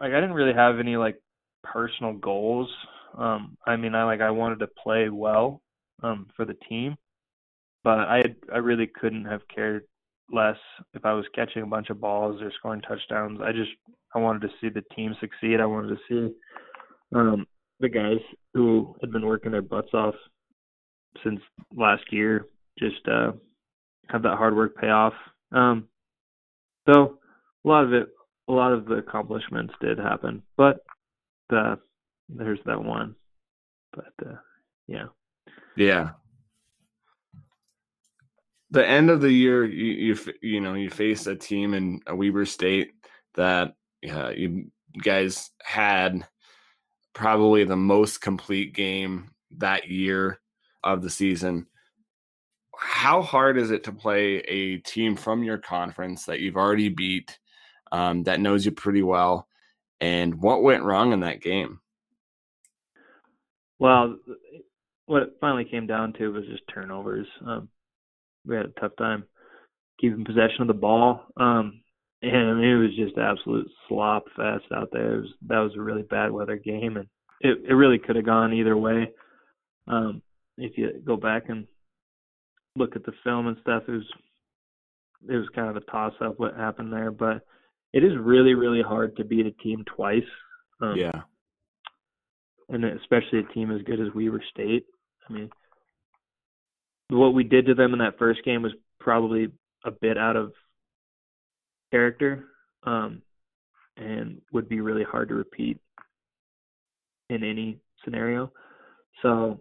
like 0.00 0.12
I 0.12 0.20
didn't 0.20 0.34
really 0.34 0.54
have 0.54 0.78
any 0.78 0.96
like 0.96 1.20
personal 1.62 2.14
goals. 2.14 2.68
Um, 3.16 3.56
I 3.66 3.76
mean, 3.76 3.94
I 3.94 4.04
like 4.04 4.20
I 4.20 4.30
wanted 4.30 4.60
to 4.60 4.68
play 4.82 5.08
well 5.08 5.60
um, 6.02 6.28
for 6.36 6.44
the 6.44 6.56
team, 6.68 6.96
but 7.84 7.98
I 7.98 8.18
had, 8.18 8.36
I 8.52 8.58
really 8.58 8.86
couldn't 8.86 9.24
have 9.24 9.42
cared 9.54 9.84
less 10.32 10.56
if 10.94 11.04
I 11.04 11.12
was 11.12 11.26
catching 11.34 11.62
a 11.62 11.66
bunch 11.66 11.90
of 11.90 12.00
balls 12.00 12.40
or 12.40 12.50
scoring 12.58 12.80
touchdowns. 12.82 13.40
I 13.42 13.52
just 13.52 13.70
I 14.14 14.18
wanted 14.18 14.42
to 14.42 14.54
see 14.60 14.68
the 14.68 14.84
team 14.94 15.14
succeed. 15.20 15.60
I 15.60 15.66
wanted 15.66 15.96
to 15.96 15.98
see 16.08 16.34
um, 17.14 17.46
the 17.80 17.88
guys 17.88 18.20
who 18.54 18.94
had 19.00 19.12
been 19.12 19.26
working 19.26 19.52
their 19.52 19.62
butts 19.62 19.92
off 19.92 20.14
since 21.22 21.40
last 21.76 22.04
year 22.10 22.46
just 22.78 23.06
uh, 23.06 23.32
have 24.08 24.22
that 24.22 24.38
hard 24.38 24.56
work 24.56 24.76
pay 24.76 24.88
off. 24.88 25.14
Um, 25.52 25.88
so 26.88 27.18
a 27.64 27.68
lot 27.68 27.84
of 27.84 27.92
it, 27.92 28.08
a 28.48 28.52
lot 28.52 28.72
of 28.72 28.86
the 28.86 28.94
accomplishments 28.94 29.74
did 29.80 29.98
happen, 29.98 30.42
but 30.56 30.78
the 31.50 31.78
there's 32.34 32.62
that 32.64 32.82
one. 32.82 33.14
But 33.92 34.12
uh, 34.24 34.36
yeah, 34.86 35.06
yeah. 35.76 36.10
The 38.70 38.86
end 38.86 39.10
of 39.10 39.20
the 39.20 39.30
year, 39.30 39.64
you 39.64 40.14
you 40.14 40.18
you 40.40 40.60
know 40.60 40.74
you 40.74 40.90
face 40.90 41.26
a 41.26 41.36
team 41.36 41.74
in 41.74 42.00
a 42.06 42.16
Weber 42.16 42.46
State 42.46 42.92
that 43.34 43.74
uh, 44.10 44.30
you 44.30 44.70
guys 45.02 45.50
had 45.62 46.26
probably 47.12 47.64
the 47.64 47.76
most 47.76 48.20
complete 48.20 48.74
game 48.74 49.30
that 49.58 49.88
year 49.88 50.40
of 50.82 51.02
the 51.02 51.10
season. 51.10 51.66
How 52.74 53.22
hard 53.22 53.58
is 53.58 53.70
it 53.70 53.84
to 53.84 53.92
play 53.92 54.38
a 54.38 54.78
team 54.78 55.16
from 55.16 55.44
your 55.44 55.58
conference 55.58 56.24
that 56.24 56.40
you've 56.40 56.56
already 56.56 56.88
beat, 56.88 57.38
um, 57.92 58.24
that 58.24 58.40
knows 58.40 58.64
you 58.64 58.72
pretty 58.72 59.02
well, 59.02 59.46
and 60.00 60.34
what 60.40 60.62
went 60.62 60.82
wrong 60.82 61.12
in 61.12 61.20
that 61.20 61.42
game? 61.42 61.81
Well, 63.82 64.16
what 65.06 65.22
it 65.22 65.36
finally 65.40 65.64
came 65.64 65.88
down 65.88 66.12
to 66.12 66.28
was 66.28 66.44
just 66.48 66.62
turnovers. 66.72 67.26
Um, 67.44 67.68
we 68.46 68.54
had 68.54 68.66
a 68.66 68.80
tough 68.80 68.92
time 68.96 69.24
keeping 70.00 70.24
possession 70.24 70.60
of 70.60 70.68
the 70.68 70.74
ball. 70.74 71.26
Um, 71.36 71.80
and 72.22 72.64
it 72.64 72.76
was 72.76 72.94
just 72.96 73.18
absolute 73.18 73.68
slop 73.88 74.26
fest 74.36 74.66
out 74.72 74.90
there. 74.92 75.16
It 75.16 75.20
Was, 75.22 75.30
that 75.48 75.58
was 75.58 75.72
a 75.76 75.82
really 75.82 76.02
bad 76.02 76.30
weather 76.30 76.54
game, 76.54 76.96
and 76.96 77.08
it 77.40 77.58
it 77.68 77.74
really 77.74 77.98
could 77.98 78.14
have 78.14 78.24
gone 78.24 78.52
either 78.52 78.76
way. 78.76 79.10
Um, 79.88 80.22
if 80.56 80.78
you 80.78 81.02
go 81.04 81.16
back 81.16 81.48
and 81.48 81.66
look 82.76 82.94
at 82.94 83.04
the 83.04 83.12
film 83.24 83.48
and 83.48 83.56
stuff, 83.62 83.82
it 83.88 83.92
was 83.92 84.06
it 85.28 85.34
was 85.34 85.48
kind 85.56 85.68
of 85.68 85.76
a 85.76 85.90
toss 85.90 86.14
up 86.20 86.38
what 86.38 86.54
happened 86.54 86.92
there, 86.92 87.10
but 87.10 87.44
it 87.92 88.04
is 88.04 88.12
really 88.16 88.54
really 88.54 88.82
hard 88.82 89.16
to 89.16 89.24
beat 89.24 89.46
a 89.46 89.50
team 89.50 89.84
twice. 89.96 90.22
Um, 90.80 90.94
yeah. 90.96 91.22
And 92.72 92.84
especially 92.84 93.38
a 93.38 93.52
team 93.54 93.70
as 93.70 93.82
good 93.82 94.00
as 94.00 94.12
Weber 94.14 94.42
State. 94.50 94.86
I 95.28 95.32
mean, 95.32 95.50
what 97.10 97.34
we 97.34 97.44
did 97.44 97.66
to 97.66 97.74
them 97.74 97.92
in 97.92 97.98
that 98.00 98.18
first 98.18 98.44
game 98.44 98.62
was 98.62 98.72
probably 98.98 99.48
a 99.84 99.90
bit 99.90 100.16
out 100.18 100.36
of 100.36 100.52
character, 101.90 102.46
um, 102.84 103.22
and 103.96 104.40
would 104.52 104.68
be 104.68 104.80
really 104.80 105.04
hard 105.04 105.28
to 105.28 105.34
repeat 105.34 105.78
in 107.28 107.44
any 107.44 107.78
scenario. 108.04 108.50
So 109.20 109.60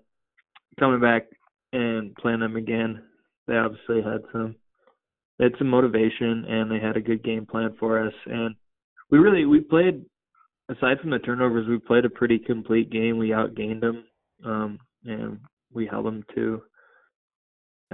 coming 0.79 1.01
back 1.01 1.27
and 1.73 2.15
playing 2.15 2.39
them 2.39 2.55
again, 2.55 3.03
they 3.47 3.55
obviously 3.55 4.01
had 4.01 4.21
some 4.31 4.55
they 5.37 5.45
had 5.45 5.57
some 5.57 5.69
motivation 5.69 6.45
and 6.47 6.69
they 6.69 6.79
had 6.79 6.97
a 6.97 7.01
good 7.01 7.23
game 7.23 7.45
plan 7.45 7.75
for 7.79 8.05
us 8.05 8.13
and 8.27 8.55
we 9.09 9.17
really 9.17 9.45
we 9.45 9.59
played 9.59 10.05
aside 10.71 10.99
from 10.99 11.09
the 11.11 11.19
turnovers 11.19 11.67
we 11.67 11.77
played 11.79 12.05
a 12.05 12.09
pretty 12.09 12.39
complete 12.39 12.89
game 12.91 13.17
we 13.17 13.29
outgained 13.29 13.81
them 13.81 14.03
um 14.45 14.79
and 15.05 15.39
we 15.73 15.85
held 15.85 16.05
them 16.05 16.23
to 16.35 16.61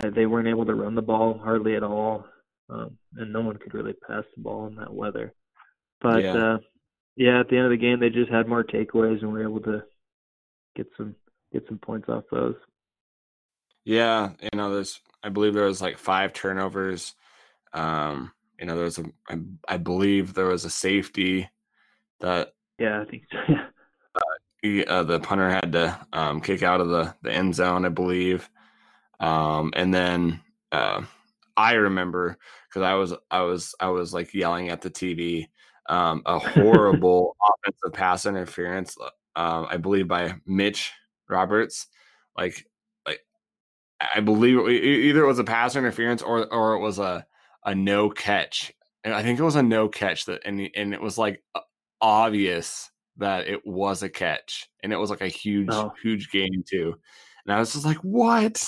uh, 0.04 0.10
they 0.16 0.26
weren't 0.26 0.48
able 0.48 0.66
to 0.66 0.76
run 0.76 0.96
the 0.96 1.02
ball 1.02 1.40
hardly 1.44 1.76
at 1.76 1.84
all 1.84 2.26
um 2.70 2.98
and 3.18 3.32
no 3.34 3.42
one 3.42 3.58
could 3.58 3.74
really 3.74 3.94
pass 4.08 4.24
the 4.36 4.42
ball 4.42 4.68
in 4.68 4.76
that 4.76 4.94
weather 4.94 5.34
but 6.02 6.24
Yeah. 6.24 6.34
uh 6.34 6.58
yeah 7.16 7.40
at 7.40 7.50
the 7.50 7.58
end 7.58 7.66
of 7.66 7.72
the 7.72 7.78
game 7.78 8.00
they 8.00 8.10
just 8.10 8.32
had 8.32 8.48
more 8.48 8.64
takeaways 8.64 9.22
and 9.22 9.32
we 9.34 9.40
were 9.40 9.50
able 9.50 9.62
to 9.62 9.82
get 10.76 10.88
some 10.98 11.16
get 11.54 11.66
some 11.68 11.80
points 11.80 12.10
off 12.10 12.24
those 12.32 12.56
Yeah, 13.86 14.32
you 14.42 14.50
know, 14.58 14.74
there's 14.74 15.00
I 15.24 15.30
believe 15.30 15.54
there 15.54 15.66
was 15.66 15.82
like 15.82 15.98
five 15.98 16.34
turnovers. 16.34 17.16
Um, 17.74 18.32
you 18.60 18.66
know, 18.66 18.76
there 18.76 18.86
was 18.86 19.00
a 19.00 19.06
I, 19.30 19.40
I 19.68 19.78
believe 19.78 20.34
there 20.34 20.48
was 20.48 20.66
a 20.66 20.70
safety 20.70 21.50
that 22.20 22.54
yeah 22.80 23.02
i 23.02 23.06
think 23.06 23.24
so 23.32 23.56
he, 24.62 24.86
uh, 24.86 25.04
the 25.04 25.20
punter 25.20 25.50
had 25.50 25.72
to 25.74 26.00
um, 26.14 26.42
kick 26.42 26.64
out 26.64 26.82
of 26.82 26.90
the, 26.90 27.14
the 27.22 27.32
end 27.32 27.56
zone, 27.56 27.86
I 27.86 27.90
believe. 27.90 28.50
Um, 29.20 29.72
and 29.76 29.94
then 29.94 30.42
uh, 30.72 31.02
I 31.56 31.74
remember 31.74 32.38
because 32.70 32.84
I 32.84 32.94
was 32.94 33.14
I 33.32 33.42
was 33.42 33.74
I 33.80 33.90
was 33.90 34.14
like 34.14 34.34
yelling 34.34 34.70
at 34.70 34.82
the 34.82 34.90
TV 34.90 35.48
um, 35.90 36.22
a 36.26 36.40
horrible 36.40 37.36
offensive 37.42 37.94
pass 37.94 38.26
interference. 38.26 38.96
Um, 39.36 39.68
I 39.70 39.78
believe 39.78 40.08
by 40.08 40.36
Mitch 40.46 40.92
Roberts, 41.30 41.88
like 42.38 42.66
like 43.06 43.22
I 44.16 44.20
believe 44.20 44.60
it, 44.60 44.70
either 44.70 45.24
it 45.24 45.28
was 45.28 45.40
a 45.40 45.44
pass 45.44 45.76
interference 45.76 46.22
or 46.22 46.52
or 46.54 46.74
it 46.74 46.80
was 46.80 47.00
a 47.00 47.26
a 47.66 47.74
no 47.74 48.10
catch. 48.10 48.72
And 49.04 49.14
I 49.14 49.24
think 49.24 49.40
it 49.40 49.44
was 49.44 49.56
a 49.56 49.64
no 49.64 49.88
catch 49.88 50.26
that 50.26 50.42
and 50.46 50.70
and 50.76 50.94
it 50.94 51.02
was 51.02 51.18
like 51.18 51.42
obvious 52.02 52.92
that 53.18 53.48
it 53.48 53.66
was 53.66 54.04
a 54.04 54.10
catch 54.10 54.70
and 54.84 54.94
it 54.94 54.98
was 54.98 55.10
like 55.10 55.22
a 55.22 55.28
huge 55.28 55.70
Oh. 55.72 55.92
huge 56.02 56.30
game 56.30 56.64
too 56.70 56.96
and 57.46 57.54
i 57.54 57.60
was 57.60 57.74
just 57.74 57.86
like 57.86 57.98
what 57.98 58.64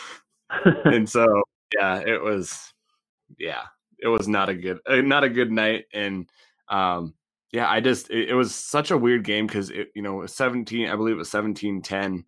and 0.84 1.08
so 1.08 1.42
yeah 1.76 1.98
it 2.00 2.22
was 2.22 2.72
yeah 3.38 3.62
it 3.98 4.08
was 4.08 4.28
not 4.28 4.48
a 4.48 4.54
good 4.54 4.78
uh, 4.86 4.96
not 4.96 5.24
a 5.24 5.28
good 5.28 5.50
night 5.52 5.84
and 5.92 6.28
um 6.68 7.14
yeah 7.52 7.68
i 7.68 7.80
just 7.80 8.10
it, 8.10 8.30
it 8.30 8.34
was 8.34 8.54
such 8.54 8.90
a 8.90 8.96
weird 8.96 9.24
game 9.24 9.46
because 9.46 9.70
it 9.70 9.88
you 9.94 10.02
know 10.02 10.24
17 10.24 10.88
i 10.88 10.96
believe 10.96 11.14
it 11.16 11.18
was 11.18 11.30
17 11.30 11.82
10 11.82 12.24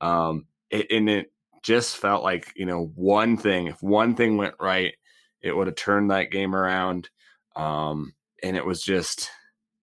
um 0.00 0.46
it, 0.70 0.86
and 0.90 1.08
it 1.10 1.32
just 1.62 1.96
felt 1.96 2.22
like 2.22 2.52
you 2.56 2.64
know 2.64 2.92
one 2.94 3.36
thing 3.36 3.66
if 3.66 3.82
one 3.82 4.14
thing 4.14 4.36
went 4.36 4.54
right 4.60 4.94
it 5.42 5.54
would 5.56 5.66
have 5.66 5.76
turned 5.76 6.10
that 6.10 6.30
game 6.30 6.54
around 6.54 7.10
um 7.56 8.14
and 8.42 8.56
it 8.56 8.64
was 8.64 8.82
just 8.82 9.30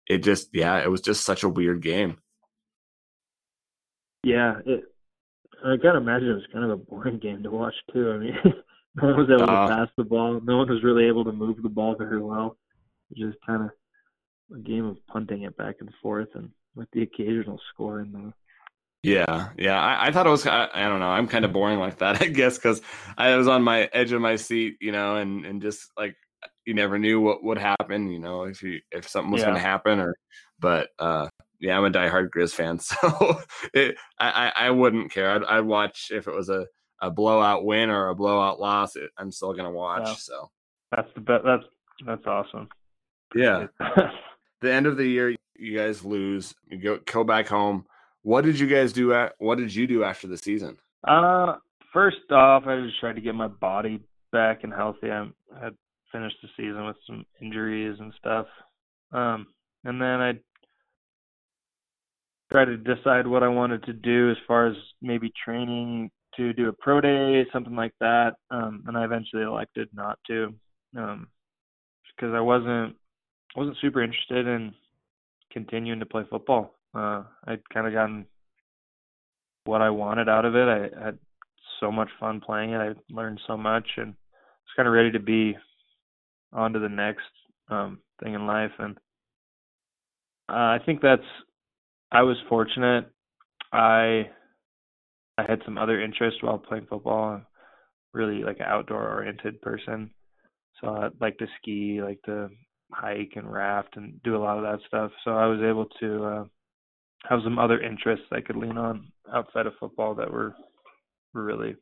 it 0.08 0.18
just 0.18 0.48
yeah 0.52 0.78
it 0.78 0.90
was 0.90 1.00
just 1.00 1.24
such 1.24 1.42
a 1.42 1.48
weird 1.48 1.82
game 1.82 2.18
Yeah, 4.22 4.60
it, 4.64 4.84
I 5.64 5.76
gotta 5.76 5.98
imagine 5.98 6.30
it 6.30 6.34
was 6.34 6.46
kind 6.52 6.64
of 6.64 6.72
a 6.72 6.76
boring 6.76 7.18
game 7.22 7.42
to 7.42 7.50
watch 7.50 7.74
too. 7.92 8.12
I 8.12 8.18
mean, 8.18 8.36
no 8.96 9.08
one 9.08 9.16
was 9.18 9.30
able 9.30 9.48
Uh, 9.48 9.52
to 9.52 9.74
pass 9.74 9.88
the 9.96 10.04
ball. 10.04 10.40
No 10.42 10.58
one 10.58 10.68
was 10.70 10.84
really 10.84 11.06
able 11.06 11.24
to 11.24 11.32
move 11.32 11.62
the 11.62 11.68
ball 11.68 11.96
very 11.96 12.20
well. 12.22 12.58
It 13.10 13.20
was 13.20 13.32
just 13.32 13.46
kind 13.46 13.64
of 13.64 13.70
a 14.56 14.60
game 14.60 14.86
of 14.86 14.98
punting 15.08 15.42
it 15.42 15.56
back 15.56 15.76
and 15.80 15.90
forth, 16.02 16.28
and 16.34 16.50
with 16.76 16.88
the 16.92 17.02
occasional 17.02 17.60
score 17.72 18.00
in 18.00 18.12
there. 18.12 18.34
Yeah, 19.02 19.50
yeah. 19.58 19.78
I, 19.78 20.06
I 20.06 20.12
thought 20.12 20.26
it 20.26 20.30
was. 20.30 20.46
I, 20.46 20.68
I 20.72 20.88
don't 20.88 20.98
know. 21.00 21.08
I'm 21.10 21.28
kind 21.28 21.44
of 21.44 21.52
boring 21.52 21.78
like 21.78 21.98
that, 21.98 22.22
I 22.22 22.26
guess, 22.26 22.56
because 22.56 22.80
I 23.18 23.36
was 23.36 23.48
on 23.48 23.62
my 23.62 23.88
edge 23.92 24.12
of 24.12 24.20
my 24.20 24.36
seat, 24.36 24.76
you 24.80 24.92
know, 24.92 25.16
and 25.16 25.44
and 25.44 25.60
just 25.60 25.90
like 25.96 26.16
you 26.66 26.74
never 26.74 26.98
knew 26.98 27.20
what 27.20 27.44
would 27.44 27.58
happen, 27.58 28.10
you 28.10 28.18
know, 28.18 28.44
if 28.44 28.62
you 28.62 28.80
if 28.90 29.08
something 29.08 29.32
was 29.32 29.42
going 29.42 29.54
to 29.54 29.60
happen, 29.60 30.00
or 30.00 30.16
but 30.58 30.88
uh, 30.98 31.28
yeah, 31.60 31.76
I'm 31.76 31.84
a 31.84 31.90
diehard 31.90 32.30
Grizz 32.30 32.52
fan, 32.52 32.78
so 32.78 33.40
it, 33.72 33.96
I 34.18 34.52
I 34.56 34.66
I 34.66 34.70
wouldn't 34.70 35.12
care. 35.12 35.30
I'd, 35.30 35.44
I'd 35.44 35.64
watch 35.64 36.10
if 36.10 36.26
it 36.26 36.34
was 36.34 36.48
a 36.48 36.66
a 37.00 37.10
blowout 37.10 37.64
win 37.64 37.90
or 37.90 38.08
a 38.08 38.14
blowout 38.14 38.60
loss. 38.60 38.96
It, 38.96 39.10
I'm 39.18 39.30
still 39.30 39.52
gonna 39.52 39.70
watch. 39.70 40.06
Yeah. 40.06 40.14
So 40.14 40.50
That's 40.94 41.08
the 41.14 41.20
best. 41.20 41.44
That's 41.44 41.64
that's 42.06 42.26
awesome. 42.26 42.68
yeah, 43.34 43.66
the 44.60 44.72
end 44.72 44.86
of 44.86 44.96
the 44.96 45.06
year, 45.06 45.34
you 45.56 45.76
guys 45.76 46.04
lose. 46.04 46.54
You 46.68 46.78
go 46.78 46.98
go 47.04 47.24
back 47.24 47.46
home. 47.46 47.86
What 48.22 48.44
did 48.44 48.58
you 48.58 48.66
guys 48.66 48.92
do? 48.92 49.12
At 49.12 49.34
what 49.38 49.58
did 49.58 49.74
you 49.74 49.86
do 49.86 50.02
after 50.02 50.26
the 50.26 50.38
season? 50.38 50.78
Uh, 51.06 51.56
first 51.92 52.30
off, 52.30 52.66
I 52.66 52.80
just 52.80 52.98
tried 52.98 53.16
to 53.16 53.20
get 53.20 53.34
my 53.34 53.48
body 53.48 54.00
back 54.32 54.64
and 54.64 54.72
healthy. 54.72 55.10
I 55.10 55.26
had 55.62 55.74
finished 56.14 56.36
the 56.42 56.48
season 56.56 56.86
with 56.86 56.96
some 57.06 57.26
injuries 57.42 57.96
and 57.98 58.12
stuff. 58.18 58.46
Um, 59.12 59.48
and 59.84 60.00
then 60.00 60.20
I 60.20 60.32
tried 62.52 62.66
to 62.66 62.76
decide 62.76 63.26
what 63.26 63.42
I 63.42 63.48
wanted 63.48 63.82
to 63.84 63.92
do 63.92 64.30
as 64.30 64.36
far 64.46 64.68
as 64.68 64.76
maybe 65.02 65.32
training 65.44 66.10
to 66.36 66.52
do 66.52 66.68
a 66.68 66.72
pro 66.72 67.00
day, 67.00 67.44
something 67.52 67.74
like 67.74 67.94
that. 68.00 68.34
Um, 68.50 68.84
and 68.86 68.96
I 68.96 69.04
eventually 69.04 69.42
elected 69.42 69.88
not 69.92 70.18
to, 70.28 70.54
um, 70.96 71.26
because 72.14 72.32
I 72.32 72.40
wasn't 72.40 72.94
wasn't 73.56 73.76
super 73.80 74.02
interested 74.02 74.46
in 74.46 74.72
continuing 75.52 76.00
to 76.00 76.06
play 76.06 76.22
football. 76.30 76.74
Uh, 76.94 77.22
I'd 77.46 77.68
kind 77.72 77.86
of 77.86 77.92
gotten 77.92 78.26
what 79.64 79.80
I 79.80 79.90
wanted 79.90 80.28
out 80.28 80.44
of 80.44 80.54
it. 80.54 80.68
I 80.68 81.04
had 81.04 81.18
so 81.80 81.90
much 81.90 82.08
fun 82.20 82.40
playing 82.40 82.70
it. 82.70 82.78
I 82.78 82.94
learned 83.12 83.40
so 83.46 83.56
much 83.56 83.86
and 83.96 84.08
was 84.08 84.74
kind 84.76 84.88
of 84.88 84.94
ready 84.94 85.12
to 85.12 85.20
be 85.20 85.56
on 86.54 86.72
to 86.72 86.78
the 86.78 86.88
next 86.88 87.22
um, 87.68 87.98
thing 88.22 88.34
in 88.34 88.46
life. 88.46 88.70
And 88.78 88.96
uh, 90.48 90.52
I 90.52 90.78
think 90.84 91.00
that's, 91.02 91.22
I 92.12 92.22
was 92.22 92.36
fortunate. 92.48 93.10
I, 93.72 94.30
I 95.36 95.42
had 95.48 95.60
some 95.64 95.78
other 95.78 96.00
interests 96.00 96.42
while 96.42 96.58
playing 96.58 96.86
football. 96.88 97.34
I'm 97.34 97.46
really 98.12 98.44
like 98.44 98.60
an 98.60 98.66
outdoor 98.66 99.08
oriented 99.08 99.60
person. 99.60 100.10
So 100.80 100.88
I 100.88 101.08
like 101.20 101.36
to 101.38 101.46
ski, 101.60 102.00
like 102.02 102.22
to 102.22 102.48
hike 102.92 103.32
and 103.36 103.52
raft 103.52 103.96
and 103.96 104.22
do 104.22 104.36
a 104.36 104.38
lot 104.38 104.58
of 104.58 104.62
that 104.62 104.86
stuff. 104.86 105.10
So 105.24 105.32
I 105.32 105.46
was 105.46 105.60
able 105.60 105.86
to, 106.00 106.24
uh, 106.24 106.44
have 107.28 107.40
some 107.42 107.58
other 107.58 107.80
interests 107.80 108.26
I 108.32 108.40
could 108.40 108.56
lean 108.56 108.76
on 108.76 109.10
outside 109.32 109.66
of 109.66 109.72
football 109.80 110.14
that 110.16 110.30
were 110.30 110.54
really 111.32 111.74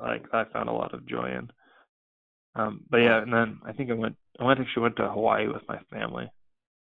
like 0.00 0.24
I 0.32 0.44
found 0.52 0.68
a 0.68 0.72
lot 0.72 0.94
of 0.94 1.06
joy 1.06 1.32
in. 1.36 1.50
Um, 2.56 2.80
but 2.88 2.98
yeah, 2.98 3.22
and 3.22 3.32
then 3.32 3.60
I 3.64 3.72
think 3.72 3.90
I 3.90 3.94
went 3.94 4.16
I 4.40 4.44
went 4.44 4.60
actually 4.60 4.82
went 4.82 4.96
to 4.96 5.08
Hawaii 5.08 5.46
with 5.46 5.62
my 5.68 5.78
family 5.90 6.30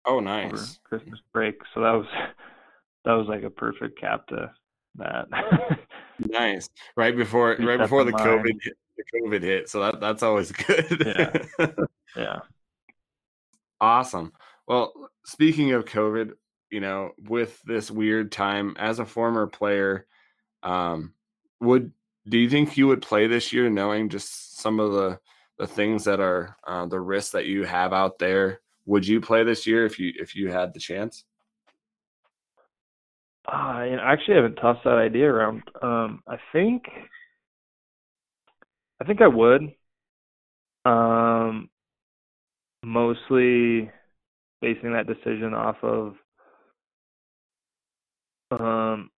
Oh, 0.08 0.22
nice. 0.22 0.80
Christmas 0.86 1.20
break, 1.34 1.56
so 1.74 1.82
that 1.82 1.92
was 1.92 2.06
that 3.06 3.14
was 3.14 3.28
like 3.28 3.44
a 3.44 3.50
perfect 3.50 4.00
cap 4.00 4.28
to 4.28 4.52
that. 4.96 5.28
Nice. 6.20 6.68
Right 6.96 7.16
before 7.16 7.56
right 7.60 7.78
before 7.78 8.04
the 8.04 8.12
COVID 8.12 8.58
hit, 8.64 8.74
the 8.98 9.04
COVID 9.20 9.44
hit. 9.44 9.70
So 9.70 9.82
that 9.82 10.00
that's 10.02 10.24
always 10.24 10.52
good. 10.68 11.48
yeah. 12.16 12.40
awesome. 13.80 14.34
Well, 14.68 14.94
speaking 15.26 15.74
of 15.74 15.86
COVID, 15.86 16.32
you 16.72 16.80
know, 16.80 17.12
with 17.30 17.62
this 17.68 17.92
weird 17.92 18.32
time 18.32 18.76
as 18.80 18.98
a 18.98 19.06
former 19.06 19.46
player, 19.46 20.08
um, 20.64 21.14
would 21.62 21.92
do 22.28 22.40
you 22.40 22.50
think 22.50 22.78
you 22.78 22.88
would 22.88 23.04
play 23.04 23.28
this 23.28 23.54
year 23.54 23.70
knowing 23.70 24.10
just 24.10 24.58
some 24.60 24.80
of 24.80 24.94
the 24.94 25.20
the 25.58 25.68
things 25.68 26.04
that 26.06 26.20
are 26.20 26.56
uh, 26.66 26.86
the 26.86 27.00
risks 27.00 27.32
that 27.32 27.46
you 27.46 27.66
have 27.66 27.94
out 27.94 28.20
there? 28.20 28.62
Would 28.86 29.08
you 29.08 29.20
play 29.22 29.44
this 29.44 29.68
year 29.68 29.86
if 29.86 30.00
you 30.00 30.14
if 30.16 30.36
you 30.36 30.52
had 30.52 30.74
the 30.74 30.80
chance? 30.80 31.26
Uh, 33.48 33.52
I 33.52 33.98
actually 34.02 34.36
haven't 34.36 34.56
tossed 34.56 34.84
that 34.84 34.98
idea 34.98 35.32
around. 35.32 35.64
Um, 35.82 36.22
I 36.28 36.38
think, 36.52 36.84
I 39.02 39.06
think 39.06 39.22
I 39.22 39.28
would. 39.28 39.74
Um, 40.86 41.70
mostly 42.84 43.90
basing 44.62 44.94
that 44.94 45.08
decision 45.08 45.54
off 45.54 45.78
of 45.84 46.16
Um, 48.52 49.10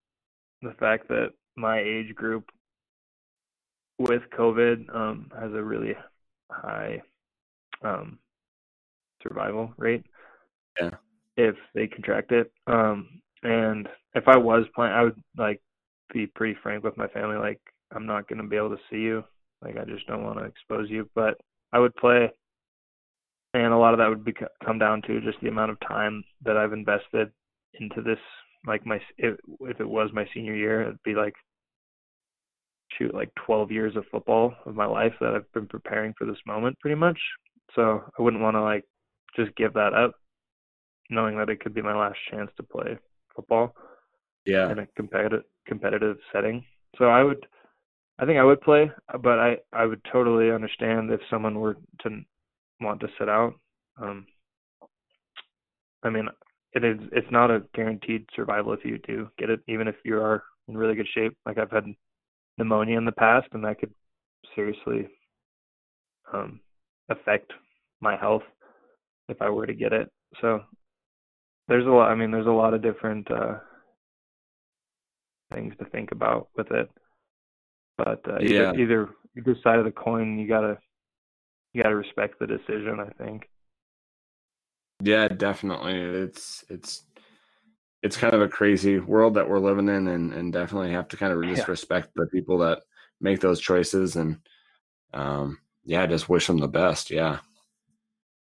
the 0.62 0.73
fact 0.81 1.09
that 1.09 1.32
my 1.56 1.81
age 1.81 2.15
group 2.15 2.51
with 3.98 4.23
COVID 4.36 4.94
um, 4.94 5.31
has 5.39 5.52
a 5.52 5.62
really 5.62 5.94
high 6.50 7.02
um, 7.82 8.18
survival 9.22 9.72
rate. 9.76 10.04
Yeah. 10.80 10.90
If 11.36 11.54
they 11.74 11.86
contract 11.86 12.32
it, 12.32 12.50
um, 12.66 13.20
and 13.42 13.88
if 14.14 14.26
I 14.26 14.36
was 14.36 14.64
playing, 14.74 14.92
I 14.92 15.02
would 15.04 15.22
like 15.36 15.60
be 16.12 16.26
pretty 16.26 16.58
frank 16.62 16.82
with 16.82 16.96
my 16.96 17.06
family. 17.08 17.36
Like, 17.36 17.60
I'm 17.94 18.06
not 18.06 18.28
going 18.28 18.42
to 18.42 18.48
be 18.48 18.56
able 18.56 18.70
to 18.70 18.82
see 18.90 18.98
you. 18.98 19.22
Like, 19.62 19.76
I 19.76 19.84
just 19.84 20.06
don't 20.06 20.24
want 20.24 20.38
to 20.38 20.44
expose 20.44 20.90
you. 20.90 21.08
But 21.14 21.38
I 21.72 21.78
would 21.78 21.94
play, 21.96 22.30
and 23.54 23.72
a 23.72 23.76
lot 23.76 23.94
of 23.94 23.98
that 23.98 24.08
would 24.08 24.24
be, 24.24 24.34
come 24.64 24.78
down 24.78 25.02
to 25.02 25.20
just 25.20 25.40
the 25.40 25.48
amount 25.48 25.70
of 25.70 25.78
time 25.80 26.24
that 26.44 26.56
I've 26.56 26.72
invested 26.72 27.30
into 27.74 28.02
this. 28.02 28.18
Like 28.66 28.84
my, 28.84 29.00
if, 29.18 29.38
if 29.60 29.80
it 29.80 29.88
was 29.88 30.10
my 30.12 30.26
senior 30.34 30.54
year, 30.54 30.82
it'd 30.82 31.02
be 31.04 31.14
like 31.14 31.34
shoot 32.97 33.15
like 33.15 33.31
12 33.47 33.70
years 33.70 33.97
of 33.97 34.05
football 34.10 34.55
of 34.66 34.74
my 34.74 34.86
life 34.86 35.15
that 35.20 35.35
I've 35.35 35.52
been 35.52 35.66
preparing 35.66 36.15
for 36.19 36.27
this 36.27 36.39
moment 36.47 36.78
pretty 36.81 36.97
much. 36.97 37.19
So 37.74 38.02
I 38.19 38.23
wouldn't 38.23 38.43
want 38.43 38.56
to 38.56 38.62
like 38.62 38.85
just 39.36 39.55
give 39.56 39.74
that 39.74 39.94
up 39.94 40.12
knowing 41.10 41.39
that 41.39 41.51
it 41.51 41.60
could 41.60 41.74
be 41.74 41.82
my 41.82 41.97
last 41.97 42.19
chance 42.31 42.51
to 42.56 42.62
play 42.62 42.98
football 43.35 43.74
Yeah. 44.44 44.70
in 44.70 44.78
a 44.81 44.86
competitive 44.97 45.44
competitive 45.66 46.19
setting. 46.32 46.65
So 46.98 47.06
I 47.06 47.23
would 47.23 47.47
I 48.19 48.27
think 48.27 48.39
I 48.39 48.44
would 48.44 48.60
play, 48.60 48.90
but 49.23 49.39
I 49.39 49.59
I 49.73 49.86
would 49.86 50.02
totally 50.12 50.51
understand 50.51 51.10
if 51.12 51.20
someone 51.31 51.60
were 51.60 51.77
to 52.02 52.20
want 52.81 53.01
to 53.01 53.09
sit 53.19 53.28
out. 53.28 53.55
Um 54.01 54.27
I 56.02 56.10
mean, 56.10 56.28
it 56.73 56.85
is 56.85 56.98
it's 57.12 57.31
not 57.31 57.51
a 57.51 57.62
guaranteed 57.74 58.27
survival 58.35 58.73
if 58.73 58.85
you 58.85 58.98
do 58.98 59.31
get 59.39 59.51
it 59.51 59.60
even 59.69 59.89
if 59.89 59.97
you 60.05 60.20
are 60.20 60.43
in 60.69 60.77
really 60.77 60.94
good 60.94 61.09
shape. 61.15 61.36
Like 61.47 61.59
I've 61.59 61.70
had 61.70 61.85
pneumonia 62.59 62.98
in 62.98 63.05
the 63.05 63.12
past 63.12 63.48
and 63.52 63.64
that 63.64 63.80
could 63.80 63.93
seriously 64.55 65.09
um 66.32 66.60
affect 67.09 67.52
my 68.01 68.16
health 68.16 68.43
if 69.28 69.40
I 69.43 69.51
were 69.51 69.66
to 69.66 69.74
get 69.74 69.93
it. 69.93 70.10
So 70.40 70.60
there's 71.68 71.86
a 71.86 71.90
lot 71.90 72.10
I 72.10 72.14
mean 72.14 72.30
there's 72.30 72.47
a 72.47 72.51
lot 72.51 72.74
of 72.74 72.82
different 72.82 73.30
uh 73.30 73.56
things 75.52 75.74
to 75.78 75.85
think 75.86 76.12
about 76.12 76.48
with 76.56 76.70
it. 76.70 76.89
But 77.97 78.20
uh, 78.28 78.39
Yeah. 78.39 78.72
either, 78.74 78.74
either 78.74 79.09
either 79.36 79.56
side 79.62 79.78
of 79.78 79.85
the 79.85 79.90
coin, 79.90 80.39
you 80.39 80.48
gotta 80.48 80.78
you 81.72 81.82
gotta 81.82 81.97
respect 81.97 82.39
the 82.40 82.47
decision. 82.47 82.98
I 83.01 83.10
think. 83.22 83.44
Yeah, 85.01 85.28
definitely. 85.28 85.94
It's 86.01 86.64
it's 86.68 87.05
it's 88.02 88.16
kind 88.16 88.34
of 88.34 88.40
a 88.40 88.48
crazy 88.48 88.98
world 88.98 89.34
that 89.34 89.48
we're 89.48 89.58
living 89.58 89.88
in 89.88 90.08
and 90.08 90.32
and 90.32 90.52
definitely 90.52 90.92
have 90.92 91.08
to 91.08 91.16
kind 91.16 91.32
of 91.32 91.42
just 91.44 91.58
Yeah. 91.66 91.70
respect 91.70 92.10
the 92.14 92.26
people 92.26 92.58
that 92.58 92.82
make 93.20 93.40
those 93.40 93.60
choices 93.60 94.16
and 94.16 94.38
um 95.14 95.58
yeah, 95.84 96.06
just 96.06 96.28
wish 96.28 96.46
them 96.46 96.58
the 96.58 96.68
best. 96.68 97.10
Yeah. 97.10 97.38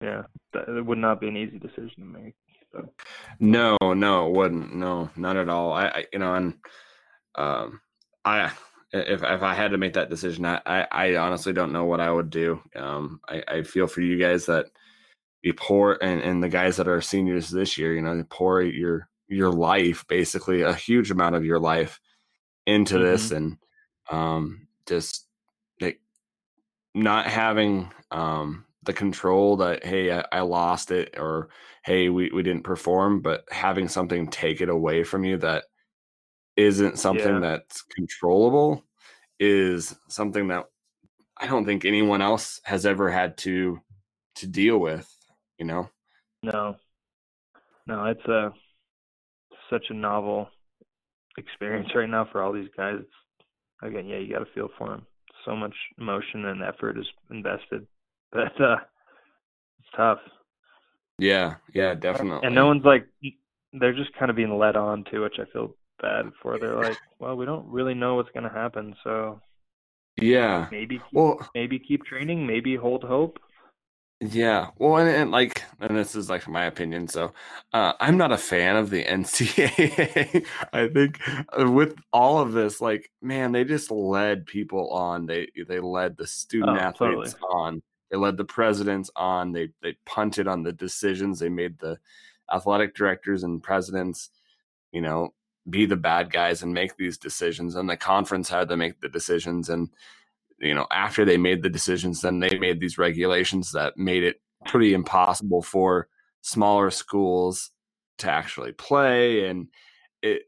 Yeah, 0.01 0.23
it 0.53 0.85
would 0.85 0.97
not 0.97 1.21
be 1.21 1.30
an 1.30 1.38
easy 1.38 1.57
decision 1.57 1.93
to 1.97 2.05
make. 2.05 2.35
So. 2.71 2.93
No, 3.39 3.77
no, 3.81 4.27
it 4.27 4.34
wouldn't. 4.34 4.76
No, 4.76 5.09
not 5.15 5.38
at 5.38 5.49
all. 5.49 5.73
I, 5.73 5.88
I 5.88 6.05
you 6.13 6.19
know, 6.19 6.35
and 6.35 6.53
um, 7.35 7.81
I 8.26 8.51
if 8.91 9.23
if 9.23 9.41
I 9.41 9.53
had 9.53 9.71
to 9.71 9.77
make 9.77 9.93
that 9.93 10.09
decision, 10.09 10.45
I, 10.45 10.61
I, 10.65 10.88
I 10.91 11.15
honestly 11.17 11.53
don't 11.53 11.73
know 11.73 11.85
what 11.85 11.99
I 11.99 12.11
would 12.11 12.30
do. 12.30 12.61
Um, 12.76 13.19
I, 13.27 13.43
I 13.47 13.63
feel 13.63 13.88
for 13.88 14.01
you 14.01 14.17
guys 14.17 14.45
that 14.45 14.67
you 15.41 15.53
pour 15.53 16.01
and, 16.03 16.21
and 16.21 16.43
the 16.43 16.49
guys 16.49 16.77
that 16.77 16.88
are 16.88 17.01
seniors 17.01 17.49
this 17.49 17.77
year, 17.77 17.93
you 17.93 18.01
know, 18.01 18.13
you 18.13 18.23
pour 18.23 18.61
your 18.61 19.09
your 19.30 19.51
life, 19.51 20.06
basically 20.07 20.64
a 20.64 20.73
huge 20.73 21.11
amount 21.11 21.35
of 21.35 21.45
your 21.45 21.60
life 21.60 21.99
into 22.65 22.99
this, 22.99 23.31
and 23.31 23.57
um, 24.11 24.68
just 24.88 25.26
like 25.80 26.01
not 26.93 27.27
having 27.27 27.91
um 28.11 28.65
the 28.84 28.93
control 28.93 29.57
that 29.57 29.85
hey 29.85 30.11
I, 30.11 30.26
I 30.31 30.39
lost 30.41 30.89
it 30.91 31.15
or 31.18 31.49
hey 31.84 32.10
we, 32.10 32.31
we 32.34 32.41
didn't 32.41 32.64
perform 32.64 33.22
but 33.22 33.43
having 33.51 33.88
something 33.88 34.27
take 34.30 34.61
it 34.61 34.69
away 34.69 35.03
from 35.03 35.23
you 35.23 35.38
that 35.38 35.65
isn't 36.56 36.97
something 36.97 37.35
Yeah. 37.35 37.39
that's 37.39 37.84
controllable 37.84 38.84
is 39.39 39.95
something 40.07 40.47
that 40.47 40.65
i 41.38 41.45
don't 41.45 41.65
think 41.65 41.85
anyone 41.85 42.22
else 42.22 42.60
has 42.64 42.85
ever 42.85 43.11
had 43.11 43.38
to 43.39 43.80
to 44.35 44.47
deal 44.47 44.80
with 44.80 45.07
you 45.60 45.65
know? 45.65 45.89
No, 46.41 46.77
no, 47.85 48.06
it's 48.06 48.26
a 48.26 48.53
such 49.69 49.85
a 49.89 49.93
novel 49.93 50.49
experience 51.37 51.89
right 51.95 52.09
now 52.09 52.27
for 52.31 52.41
all 52.41 52.51
these 52.53 52.69
guys. 52.75 52.95
It's, 52.99 53.09
again, 53.81 54.07
yeah, 54.07 54.17
you 54.17 54.33
got 54.33 54.39
to 54.39 54.53
feel 54.53 54.69
for 54.77 54.89
them. 54.89 55.05
So 55.45 55.55
much 55.55 55.75
emotion 55.97 56.45
and 56.45 56.61
effort 56.63 56.97
is 56.97 57.07
invested, 57.31 57.87
but 58.31 58.59
uh, 58.61 58.77
it's 59.79 59.89
tough. 59.95 60.19
yeah 61.17 61.55
yeah 61.73 61.93
definitely 61.95 62.45
And 62.45 62.55
no 62.55 62.67
one's 62.67 62.85
like, 62.85 63.07
they're 63.73 63.93
just 63.93 64.13
kind 64.17 64.29
of 64.29 64.35
being 64.35 64.57
led 64.57 64.75
on 64.75 65.03
to, 65.11 65.19
which 65.21 65.35
I 65.39 65.45
feel 65.51 65.75
bad 66.01 66.25
for. 66.41 66.57
They're 66.57 66.75
like, 66.75 66.97
well, 67.19 67.35
we 67.35 67.45
don't 67.45 67.67
really 67.67 67.93
know 67.93 68.15
what's 68.15 68.31
going 68.31 68.43
to 68.43 68.49
happen, 68.49 68.95
so 69.03 69.41
yeah 70.21 70.67
maybe 70.69 70.97
keep, 70.97 71.13
well 71.13 71.39
maybe 71.55 71.79
keep 71.79 72.03
training, 72.05 72.45
maybe 72.45 72.75
hold 72.75 73.03
hope. 73.03 73.39
Yeah, 74.21 74.71
well, 74.77 74.97
and, 74.97 75.09
and 75.09 75.31
like, 75.31 75.63
and 75.79 75.95
this 75.95 76.13
is 76.13 76.29
like 76.29 76.45
my 76.45 76.65
opinion. 76.65 77.07
So, 77.07 77.31
uh, 77.71 77.93
I'm 78.01 78.17
not 78.17 78.33
a 78.33 78.37
fan 78.37 78.75
of 78.75 78.89
the 78.89 79.03
NCAA. 79.05 80.45
I 80.73 80.89
think 80.89 81.21
uh, 81.57 81.71
with 81.71 81.95
all 82.11 82.39
of 82.39 82.51
this, 82.51 82.81
like, 82.81 83.11
man, 83.21 83.53
they 83.53 83.63
just 83.63 83.91
led 83.91 84.45
people 84.45 84.89
on. 84.91 85.25
They 85.25 85.47
they 85.69 85.79
led 85.79 86.17
the 86.17 86.27
student 86.27 86.75
Oh, 86.75 86.75
athletes 86.77 87.33
totally. 87.33 87.49
on. 87.49 87.81
They 88.11 88.17
led 88.17 88.35
the 88.35 88.43
presidents 88.43 89.09
on. 89.15 89.53
They 89.53 89.69
they 89.81 89.95
punted 90.05 90.47
on 90.49 90.63
the 90.63 90.73
decisions. 90.73 91.39
They 91.39 91.49
made 91.49 91.79
the 91.79 91.97
athletic 92.51 92.95
directors 92.95 93.43
and 93.43 93.63
presidents, 93.63 94.31
you 94.91 95.01
know, 95.01 95.33
be 95.69 95.85
the 95.85 95.95
bad 95.95 96.31
guys 96.31 96.61
and 96.63 96.73
make 96.73 96.97
these 96.97 97.17
decisions. 97.17 97.75
And 97.75 97.89
the 97.89 97.95
conference 97.97 98.49
had 98.49 98.67
to 98.69 98.75
make 98.77 98.99
the 98.99 99.09
decisions. 99.09 99.69
And 99.69 99.89
you 100.60 100.73
know, 100.73 100.88
after 100.91 101.26
they 101.26 101.38
made 101.38 101.64
the 101.64 101.69
decisions, 101.69 102.22
then 102.22 102.40
they 102.40 102.57
made 102.57 102.80
these 102.80 102.98
regulations 102.98 103.72
that 103.72 103.98
made 103.98 104.23
it 104.23 104.41
pretty 104.65 104.94
impossible 104.94 105.61
for 105.61 106.07
smaller 106.41 106.91
schools 106.91 107.72
to 108.19 108.30
actually 108.30 108.72
play, 108.72 109.45
and 109.45 109.68
it 110.22 110.44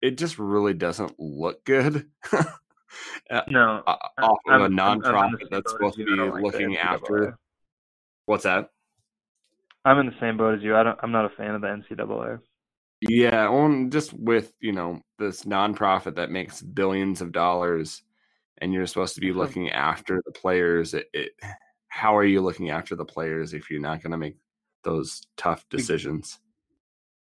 it 0.00 0.18
just 0.18 0.38
really 0.38 0.74
doesn't 0.74 1.14
look 1.18 1.64
good. 1.64 2.06
No, 3.48 3.82
uh, 3.88 3.96
off 4.22 4.38
of 4.46 4.62
a 4.62 4.68
nonprofit 4.68 5.50
that's 5.50 5.72
supposed 5.72 5.96
to 5.96 6.04
be 6.04 6.12
like 6.12 6.40
looking 6.40 6.76
after 6.76 7.36
what's 8.26 8.44
that? 8.44 8.70
I'm 9.84 9.98
in 9.98 10.06
the 10.06 10.14
same 10.20 10.36
boat 10.36 10.54
as 10.54 10.62
you. 10.62 10.76
I 10.76 10.84
don't. 10.84 10.98
I'm 11.02 11.10
not 11.10 11.24
a 11.24 11.30
fan 11.30 11.56
of 11.56 11.60
the 11.60 11.66
NCAA. 11.66 12.38
Yeah, 13.00 13.48
well, 13.48 13.86
just 13.88 14.12
with 14.14 14.52
you 14.60 14.72
know 14.72 15.00
this 15.18 15.42
nonprofit 15.42 16.14
that 16.14 16.30
makes 16.30 16.62
billions 16.62 17.20
of 17.20 17.32
dollars, 17.32 18.02
and 18.58 18.72
you're 18.72 18.86
supposed 18.86 19.14
to 19.14 19.20
be 19.20 19.32
looking 19.32 19.70
after 19.70 20.22
the 20.24 20.32
players. 20.32 20.94
It, 20.94 21.08
it, 21.12 21.32
how 21.88 22.16
are 22.16 22.24
you 22.24 22.40
looking 22.40 22.70
after 22.70 22.96
the 22.96 23.04
players 23.04 23.54
if 23.54 23.70
you're 23.70 23.80
not 23.80 24.02
going 24.02 24.12
to 24.12 24.18
make 24.18 24.36
those 24.82 25.22
tough 25.36 25.64
decisions? 25.68 26.38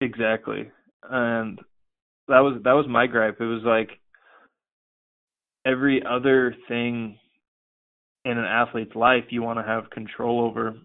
Exactly. 0.01 0.69
And 1.09 1.59
that 2.27 2.39
was 2.39 2.61
that 2.63 2.73
was 2.73 2.85
my 2.87 3.07
gripe. 3.07 3.39
It 3.39 3.45
was 3.45 3.63
like 3.63 3.89
every 5.65 6.03
other 6.03 6.55
thing 6.67 7.17
in 8.25 8.37
an 8.37 8.45
athlete's 8.45 8.95
life 8.95 9.25
you 9.29 9.41
want 9.41 9.59
to 9.59 9.63
have 9.63 9.89
control 9.89 10.41
over 10.41 10.75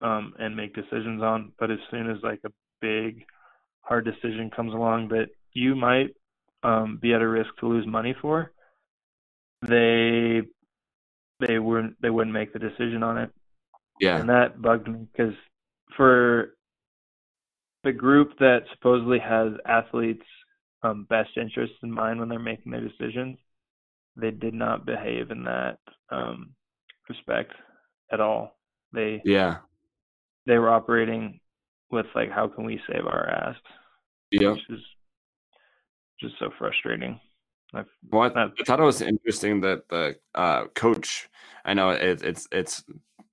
um 0.00 0.32
and 0.38 0.56
make 0.56 0.74
decisions 0.74 1.22
on, 1.22 1.52
but 1.58 1.70
as 1.70 1.78
soon 1.90 2.10
as 2.10 2.18
like 2.22 2.40
a 2.44 2.52
big 2.80 3.24
hard 3.80 4.04
decision 4.04 4.50
comes 4.54 4.72
along 4.72 5.08
that 5.08 5.28
you 5.54 5.74
might 5.74 6.14
um 6.62 6.98
be 7.00 7.14
at 7.14 7.22
a 7.22 7.28
risk 7.28 7.50
to 7.60 7.66
lose 7.66 7.86
money 7.86 8.14
for, 8.20 8.52
they 9.62 10.42
they 11.40 11.58
wouldn't 11.58 12.00
they 12.00 12.10
wouldn't 12.10 12.34
make 12.34 12.52
the 12.52 12.58
decision 12.58 13.02
on 13.02 13.18
it 13.18 13.30
Yeah, 14.00 14.18
and 14.18 14.28
that 14.28 14.60
bugged 14.60 14.88
me 14.88 15.06
because 15.12 15.34
for 15.96 16.54
the 17.84 17.92
group 17.92 18.38
that 18.38 18.60
supposedly 18.72 19.18
has 19.18 19.52
athletes' 19.66 20.22
um, 20.82 21.06
best 21.08 21.30
interests 21.36 21.76
in 21.82 21.90
mind 21.90 22.18
when 22.18 22.28
they're 22.28 22.38
making 22.38 22.72
their 22.72 22.86
decisions, 22.86 23.38
they 24.16 24.30
did 24.30 24.54
not 24.54 24.86
behave 24.86 25.30
in 25.30 25.44
that 25.44 25.78
um, 26.10 26.50
respect 27.08 27.52
at 28.12 28.20
all. 28.20 28.58
They 28.92 29.22
yeah, 29.24 29.58
they 30.46 30.58
were 30.58 30.70
operating 30.70 31.40
with 31.90 32.06
like, 32.14 32.30
how 32.30 32.48
can 32.48 32.64
we 32.64 32.80
save 32.90 33.06
our 33.06 33.28
ass? 33.28 33.56
yeah. 34.30 34.52
Which 34.52 34.70
is 34.70 34.80
just 36.20 36.34
so 36.38 36.50
frustrating. 36.58 37.20
I've, 37.74 37.88
Well, 38.10 38.30
I, 38.34 38.44
I 38.44 38.64
thought 38.64 38.80
it 38.80 38.84
was 38.84 39.02
interesting 39.02 39.60
that 39.62 39.88
the 39.88 40.16
uh, 40.34 40.66
coach. 40.74 41.28
I 41.64 41.74
know 41.74 41.90
it, 41.90 42.22
it's 42.22 42.48
it's 42.50 42.82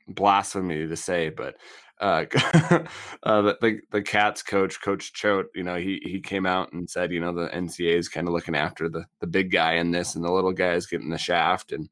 blasphemy 0.07 0.87
to 0.87 0.95
say, 0.95 1.29
but 1.29 1.55
uh, 1.99 2.25
uh, 3.23 3.41
the, 3.41 3.79
the 3.91 4.01
Cats 4.01 4.43
coach, 4.43 4.81
Coach 4.81 5.13
Choate, 5.13 5.47
you 5.55 5.63
know, 5.63 5.75
he 5.75 6.01
he 6.03 6.19
came 6.19 6.45
out 6.45 6.73
and 6.73 6.89
said, 6.89 7.11
you 7.11 7.19
know, 7.19 7.33
the 7.33 7.47
NCAA 7.47 7.97
is 7.97 8.09
kind 8.09 8.27
of 8.27 8.33
looking 8.33 8.55
after 8.55 8.89
the 8.89 9.05
the 9.21 9.27
big 9.27 9.51
guy 9.51 9.75
in 9.75 9.91
this, 9.91 10.15
and 10.15 10.23
the 10.23 10.31
little 10.31 10.51
guy 10.51 10.73
is 10.73 10.87
getting 10.87 11.09
the 11.09 11.17
shaft, 11.17 11.71
and 11.71 11.89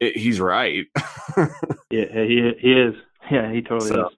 it, 0.00 0.16
he's 0.16 0.40
right. 0.40 0.86
yeah, 1.90 2.24
he 2.24 2.52
he 2.60 2.72
is. 2.72 2.94
Yeah, 3.30 3.52
he 3.52 3.62
totally 3.62 3.90
so, 3.90 4.08
is. 4.08 4.16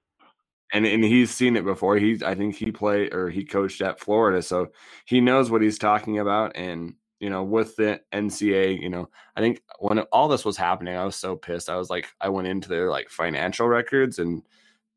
And 0.73 0.87
and 0.87 1.05
he's 1.05 1.31
seen 1.31 1.57
it 1.57 1.65
before. 1.65 1.97
He 1.97 2.19
I 2.25 2.35
think 2.35 2.57
he 2.57 2.73
played 2.73 3.13
or 3.15 3.31
he 3.31 3.45
coached 3.45 3.83
at 3.83 4.01
Florida, 4.01 4.43
so 4.43 4.69
he 5.05 5.21
knows 5.21 5.51
what 5.51 5.63
he's 5.63 5.79
talking 5.79 6.19
about. 6.19 6.53
And 6.57 6.95
you 7.21 7.31
know, 7.31 7.45
with 7.45 7.77
the 7.77 8.01
NCAA, 8.13 8.81
you 8.81 8.89
know, 8.89 9.09
I 9.37 9.41
think 9.41 9.63
when 9.79 10.01
all 10.13 10.27
this 10.29 10.45
was 10.45 10.57
happening, 10.57 10.97
I 10.97 11.05
was 11.05 11.17
so 11.17 11.37
pissed. 11.37 11.69
I 11.69 11.77
was 11.77 11.91
like, 11.91 12.09
I 12.21 12.31
went 12.31 12.49
into 12.49 12.69
their 12.69 12.91
like 12.91 13.11
financial 13.11 13.69
records 13.69 14.19
and 14.19 14.43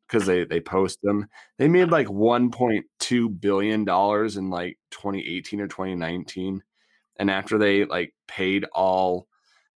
because 0.08 0.26
they 0.26 0.44
they 0.44 0.60
post 0.60 1.00
them, 1.02 1.28
they 1.58 1.68
made 1.68 1.90
like 1.90 2.06
1.2 2.08 3.40
billion 3.40 3.84
dollars 3.84 4.36
in 4.36 4.50
like 4.50 4.78
2018 4.90 5.60
or 5.60 5.68
2019, 5.68 6.62
and 7.18 7.30
after 7.30 7.58
they 7.58 7.84
like 7.84 8.14
paid 8.28 8.64
all, 8.72 9.28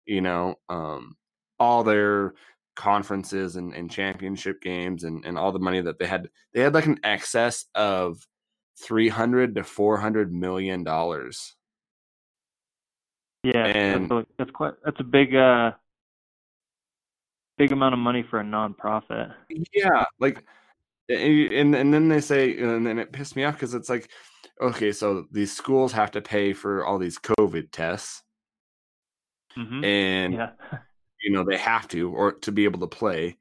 you 0.06 0.20
know, 0.20 0.56
um, 0.68 1.16
all 1.58 1.82
their 1.84 2.34
conferences 2.76 3.56
and, 3.56 3.74
and 3.74 3.90
championship 3.90 4.60
games 4.62 5.04
and, 5.04 5.24
and 5.24 5.38
all 5.38 5.50
the 5.52 5.58
money 5.58 5.80
that 5.80 5.98
they 5.98 6.06
had, 6.06 6.28
they 6.54 6.60
had 6.60 6.74
like 6.74 6.86
an 6.86 7.00
excess 7.04 7.66
of 7.74 8.26
300 8.80 9.54
to 9.56 9.64
400 9.64 10.32
million 10.32 10.84
dollars 10.84 11.56
yeah, 13.42 13.66
and 13.66 14.10
that's, 14.10 14.12
a, 14.12 14.26
that's 14.38 14.50
quite 14.50 14.74
that's 14.84 15.00
a 15.00 15.04
big 15.04 15.34
uh 15.34 15.72
big 17.56 17.72
amount 17.72 17.94
of 17.94 17.98
money 17.98 18.24
for 18.28 18.40
a 18.40 18.44
nonprofit. 18.44 19.32
Yeah, 19.72 20.04
like 20.18 20.44
and 21.08 21.74
and 21.74 21.92
then 21.92 22.08
they 22.08 22.20
say 22.20 22.56
and 22.58 22.86
then 22.86 22.98
it 22.98 23.12
pissed 23.12 23.36
me 23.36 23.44
off 23.44 23.54
because 23.54 23.74
it's 23.74 23.88
like 23.88 24.10
okay, 24.60 24.92
so 24.92 25.26
these 25.30 25.54
schools 25.54 25.92
have 25.92 26.10
to 26.12 26.20
pay 26.20 26.52
for 26.52 26.84
all 26.84 26.98
these 26.98 27.18
COVID 27.18 27.70
tests. 27.70 28.22
Mm-hmm. 29.56 29.84
And 29.84 30.34
yeah. 30.34 30.50
you 31.22 31.32
know, 31.32 31.44
they 31.44 31.56
have 31.56 31.88
to 31.88 32.10
or 32.10 32.32
to 32.32 32.52
be 32.52 32.64
able 32.64 32.80
to 32.80 32.86
play. 32.86 33.36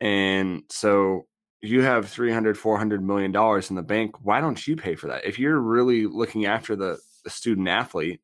And 0.00 0.62
so 0.70 1.26
you 1.62 1.82
have 1.82 2.08
300 2.08 2.56
400 2.56 3.02
million 3.02 3.32
dollars 3.32 3.68
in 3.70 3.76
the 3.76 3.82
bank 3.82 4.14
why 4.22 4.40
don't 4.40 4.66
you 4.66 4.76
pay 4.76 4.94
for 4.94 5.08
that 5.08 5.26
if 5.26 5.38
you're 5.38 5.58
really 5.58 6.06
looking 6.06 6.46
after 6.46 6.74
the, 6.74 6.98
the 7.22 7.28
student 7.28 7.68
athlete 7.68 8.20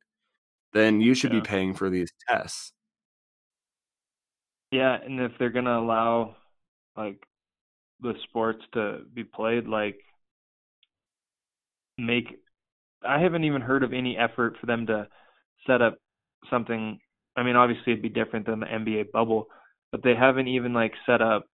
then 0.77 1.01
you 1.01 1.15
should 1.15 1.33
yeah. 1.33 1.41
be 1.41 1.47
paying 1.47 1.75
for 1.75 1.91
these 1.91 2.11
tests. 2.29 2.73
Yeah, 4.73 4.97
and 5.03 5.21
if 5.21 5.33
they're 5.39 5.51
gonna 5.51 5.79
allow 5.79 6.37
like 6.97 7.23
the 8.01 8.15
sports 8.25 8.63
to 8.75 9.01
be 9.15 9.25
played, 9.25 9.67
like 9.67 10.01
make 11.99 12.39
I 13.07 13.21
haven't 13.21 13.45
even 13.45 13.63
heard 13.63 13.85
of 13.85 13.93
any 13.93 14.17
effort 14.17 14.57
for 14.61 14.67
them 14.67 14.87
to 14.87 15.09
set 15.67 15.83
up 15.83 15.99
something. 16.51 16.99
I 17.37 17.43
mean, 17.43 17.57
obviously 17.57 17.93
it'd 17.93 18.03
be 18.03 18.09
different 18.09 18.47
than 18.47 18.61
the 18.61 18.67
NBA 18.67 19.13
bubble, 19.13 19.47
but 19.93 20.03
they 20.03 20.15
haven't 20.15 20.49
even 20.49 20.73
like 20.73 20.93
set 21.07 21.23
up 21.23 21.47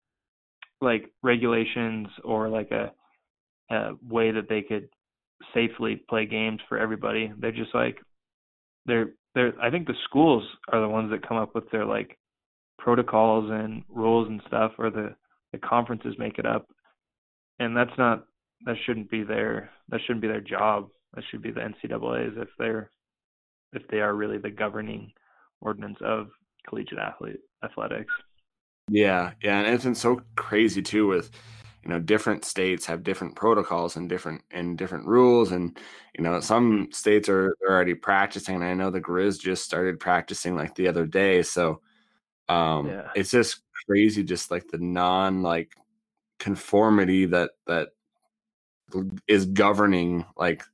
like 0.80 1.12
regulations 1.22 2.08
or 2.24 2.48
like 2.48 2.70
a, 2.70 2.92
a 3.70 3.92
way 4.08 4.32
that 4.32 4.48
they 4.48 4.62
could 4.62 4.88
safely 5.54 6.02
play 6.08 6.26
games 6.26 6.60
for 6.68 6.78
everybody. 6.78 7.32
They're 7.38 7.52
just 7.52 7.74
like 7.74 7.98
they're 8.86 9.12
they're 9.34 9.52
I 9.60 9.70
think 9.70 9.86
the 9.86 9.94
schools 10.04 10.44
are 10.72 10.80
the 10.80 10.88
ones 10.88 11.10
that 11.10 11.26
come 11.26 11.36
up 11.36 11.54
with 11.54 11.70
their 11.70 11.86
like 11.86 12.18
protocols 12.78 13.50
and 13.50 13.84
rules 13.88 14.28
and 14.28 14.42
stuff 14.46 14.72
or 14.78 14.90
the 14.90 15.14
the 15.52 15.58
conferences 15.58 16.14
make 16.18 16.38
it 16.38 16.46
up. 16.46 16.66
And 17.58 17.76
that's 17.76 17.96
not 17.98 18.24
that 18.64 18.76
shouldn't 18.84 19.10
be 19.10 19.22
their 19.22 19.70
that 19.88 20.00
shouldn't 20.06 20.22
be 20.22 20.28
their 20.28 20.40
job. 20.40 20.88
That 21.14 21.24
should 21.30 21.42
be 21.42 21.50
the 21.50 21.60
NCAA's 21.60 22.36
if 22.36 22.48
they're 22.58 22.90
if 23.72 23.82
they 23.88 24.00
are 24.00 24.14
really 24.14 24.38
the 24.38 24.50
governing 24.50 25.12
ordinance 25.60 25.98
of 26.04 26.28
collegiate 26.68 26.98
athlete 26.98 27.40
athletics. 27.64 28.12
Yeah 28.88 29.32
yeah 29.42 29.58
and 29.58 29.74
it's 29.74 29.84
been 29.84 29.94
so 29.94 30.22
crazy 30.36 30.82
too 30.82 31.06
with 31.06 31.30
you 31.82 31.90
know 31.90 31.98
different 31.98 32.44
states 32.44 32.86
have 32.86 33.02
different 33.02 33.34
protocols 33.34 33.96
and 33.96 34.08
different 34.08 34.42
and 34.50 34.78
different 34.78 35.06
rules 35.06 35.52
and 35.52 35.78
you 36.16 36.22
know 36.22 36.40
some 36.40 36.88
states 36.92 37.28
are 37.28 37.56
already 37.68 37.94
practicing 37.94 38.56
and 38.56 38.64
i 38.64 38.74
know 38.74 38.90
the 38.90 39.00
grizz 39.00 39.40
just 39.40 39.64
started 39.64 39.98
practicing 39.98 40.54
like 40.54 40.74
the 40.74 40.88
other 40.88 41.06
day 41.06 41.42
so 41.42 41.80
um 42.48 42.88
yeah. 42.88 43.08
it's 43.14 43.30
just 43.30 43.62
crazy 43.86 44.22
just 44.22 44.50
like 44.50 44.66
the 44.68 44.78
non 44.78 45.42
like 45.42 45.74
conformity 46.38 47.26
that 47.26 47.50
that 47.66 47.90
is 49.28 49.46
governing 49.46 50.24
like 50.36 50.64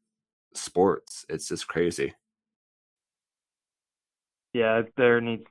sports. 0.55 1.25
It's 1.29 1.49
just 1.49 1.69
crazy. 1.69 2.15
Yeah 4.53 4.83
there 4.97 5.21
needs 5.21 5.45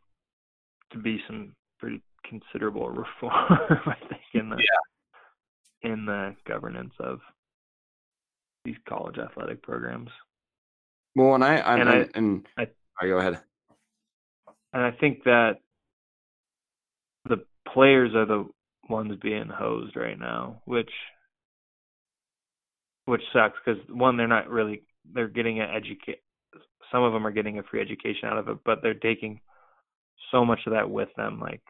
to 0.91 0.97
be 0.97 1.21
some 1.27 1.53
pretty 1.79 2.01
considerable 2.25 2.89
reform 3.03 3.31
i 3.85 3.95
think 4.09 4.21
in 4.33 4.49
the 4.49 4.55
yeah 4.55 4.96
in 5.81 6.05
the 6.05 6.35
governance 6.47 6.93
of 6.99 7.19
these 8.65 8.75
college 8.87 9.17
athletic 9.17 9.61
programs. 9.61 10.09
Well, 11.15 11.35
and 11.35 11.43
I, 11.43 11.55
I 11.57 11.77
and 11.77 11.89
I, 11.89 12.05
and 12.15 12.47
I, 12.57 12.67
I 13.01 13.07
go 13.07 13.17
ahead. 13.17 13.39
And 14.73 14.83
I 14.83 14.91
think 14.91 15.23
that 15.23 15.57
the 17.25 17.45
players 17.73 18.13
are 18.13 18.25
the 18.25 18.47
ones 18.89 19.17
being 19.21 19.47
hosed 19.47 19.95
right 19.95 20.19
now, 20.19 20.61
which 20.65 20.91
which 23.05 23.21
sucks 23.33 23.57
because 23.65 23.81
one, 23.89 24.17
they're 24.17 24.27
not 24.27 24.49
really 24.49 24.83
they're 25.13 25.27
getting 25.27 25.59
an 25.59 25.69
educate. 25.73 26.21
Some 26.91 27.03
of 27.03 27.13
them 27.13 27.25
are 27.25 27.31
getting 27.31 27.57
a 27.57 27.63
free 27.63 27.81
education 27.81 28.29
out 28.29 28.37
of 28.37 28.49
it, 28.49 28.57
but 28.65 28.79
they're 28.81 28.93
taking 28.93 29.39
so 30.31 30.45
much 30.45 30.59
of 30.65 30.73
that 30.73 30.89
with 30.89 31.09
them, 31.15 31.39
like 31.39 31.61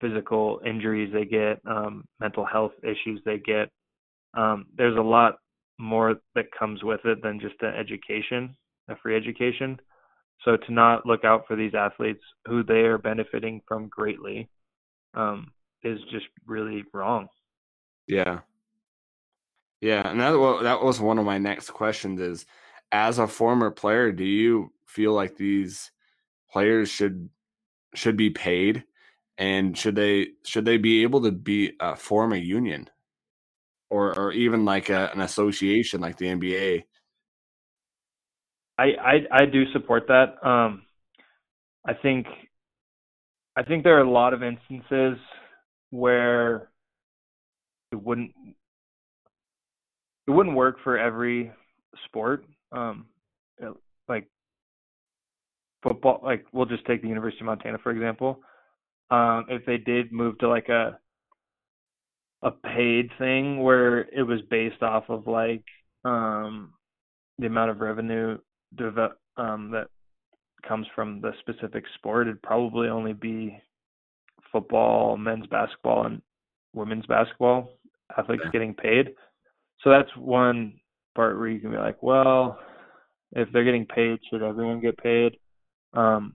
physical 0.00 0.60
injuries 0.64 1.12
they 1.12 1.24
get, 1.24 1.60
um, 1.66 2.04
mental 2.20 2.44
health 2.44 2.72
issues 2.82 3.20
they 3.24 3.38
get. 3.38 3.70
Um, 4.34 4.66
there's 4.76 4.96
a 4.96 5.02
lot 5.02 5.36
more 5.78 6.16
that 6.34 6.46
comes 6.56 6.82
with 6.82 7.00
it 7.04 7.22
than 7.22 7.40
just 7.40 7.54
an 7.60 7.74
education, 7.74 8.56
a 8.88 8.96
free 8.96 9.16
education. 9.16 9.78
So 10.44 10.56
to 10.56 10.72
not 10.72 11.06
look 11.06 11.24
out 11.24 11.46
for 11.46 11.56
these 11.56 11.74
athletes 11.74 12.22
who 12.46 12.62
they 12.62 12.80
are 12.80 12.98
benefiting 12.98 13.60
from 13.66 13.88
greatly 13.88 14.48
um, 15.14 15.52
is 15.82 15.98
just 16.10 16.26
really 16.46 16.84
wrong. 16.92 17.28
Yeah. 18.06 18.40
Yeah, 19.80 20.08
and 20.08 20.20
that 20.20 20.32
well, 20.38 20.62
that 20.62 20.82
was 20.82 21.00
one 21.00 21.18
of 21.18 21.24
my 21.24 21.38
next 21.38 21.70
questions 21.70 22.20
is 22.20 22.46
as 22.90 23.18
a 23.18 23.28
former 23.28 23.70
player, 23.70 24.10
do 24.10 24.24
you 24.24 24.72
feel 24.86 25.12
like 25.12 25.36
these 25.36 25.92
players 26.50 26.88
should 26.88 27.28
should 27.94 28.16
be 28.16 28.30
paid 28.30 28.84
and 29.38 29.78
should 29.78 29.94
they 29.94 30.28
should 30.44 30.64
they 30.64 30.76
be 30.76 31.04
able 31.04 31.22
to 31.22 31.30
be 31.30 31.72
uh, 31.78 31.94
form 31.94 32.32
a 32.32 32.36
union 32.36 32.90
or 33.88 34.18
or 34.18 34.32
even 34.32 34.64
like 34.64 34.90
a, 34.90 35.10
an 35.14 35.20
association 35.20 36.00
like 36.00 36.18
the 36.18 36.26
NBA? 36.26 36.84
I, 38.76 38.84
I 38.84 39.42
I 39.42 39.46
do 39.46 39.70
support 39.72 40.08
that. 40.08 40.44
Um, 40.46 40.82
I 41.86 41.94
think 41.94 42.26
I 43.56 43.62
think 43.62 43.84
there 43.84 43.96
are 43.96 44.02
a 44.02 44.10
lot 44.10 44.34
of 44.34 44.42
instances 44.42 45.18
where 45.90 46.68
it 47.92 48.02
wouldn't 48.02 48.32
it 50.26 50.30
wouldn't 50.30 50.56
work 50.56 50.76
for 50.82 50.98
every 50.98 51.52
sport. 52.06 52.44
Um, 52.72 53.06
like 54.08 54.28
football, 55.82 56.20
like 56.24 56.44
we'll 56.52 56.66
just 56.66 56.84
take 56.86 57.02
the 57.02 57.08
University 57.08 57.40
of 57.40 57.46
Montana 57.46 57.78
for 57.78 57.92
example 57.92 58.40
um, 59.10 59.46
if 59.48 59.64
they 59.66 59.78
did 59.78 60.12
move 60.12 60.38
to 60.38 60.48
like 60.48 60.68
a 60.68 60.98
a 62.42 62.50
paid 62.50 63.10
thing 63.18 63.62
where 63.62 64.02
it 64.14 64.22
was 64.22 64.40
based 64.48 64.82
off 64.82 65.04
of 65.08 65.26
like 65.26 65.64
um, 66.04 66.72
the 67.38 67.46
amount 67.46 67.70
of 67.70 67.80
revenue 67.80 68.38
deve- 68.76 69.16
um, 69.36 69.70
that 69.72 69.88
comes 70.66 70.86
from 70.94 71.20
the 71.20 71.32
specific 71.40 71.84
sport, 71.94 72.28
it'd 72.28 72.42
probably 72.42 72.88
only 72.88 73.12
be 73.12 73.60
football, 74.52 75.16
men's 75.16 75.46
basketball, 75.46 76.06
and 76.06 76.22
women's 76.74 77.06
basketball 77.06 77.70
athletes 78.16 78.42
yeah. 78.46 78.50
getting 78.52 78.74
paid. 78.74 79.10
So 79.82 79.90
that's 79.90 80.10
one 80.16 80.74
part 81.14 81.38
where 81.38 81.48
you 81.48 81.60
can 81.60 81.70
be 81.70 81.76
like, 81.76 82.02
well, 82.02 82.58
if 83.32 83.48
they're 83.52 83.64
getting 83.64 83.86
paid, 83.86 84.18
should 84.30 84.42
everyone 84.42 84.80
get 84.80 84.96
paid? 84.98 85.36
Um, 85.92 86.34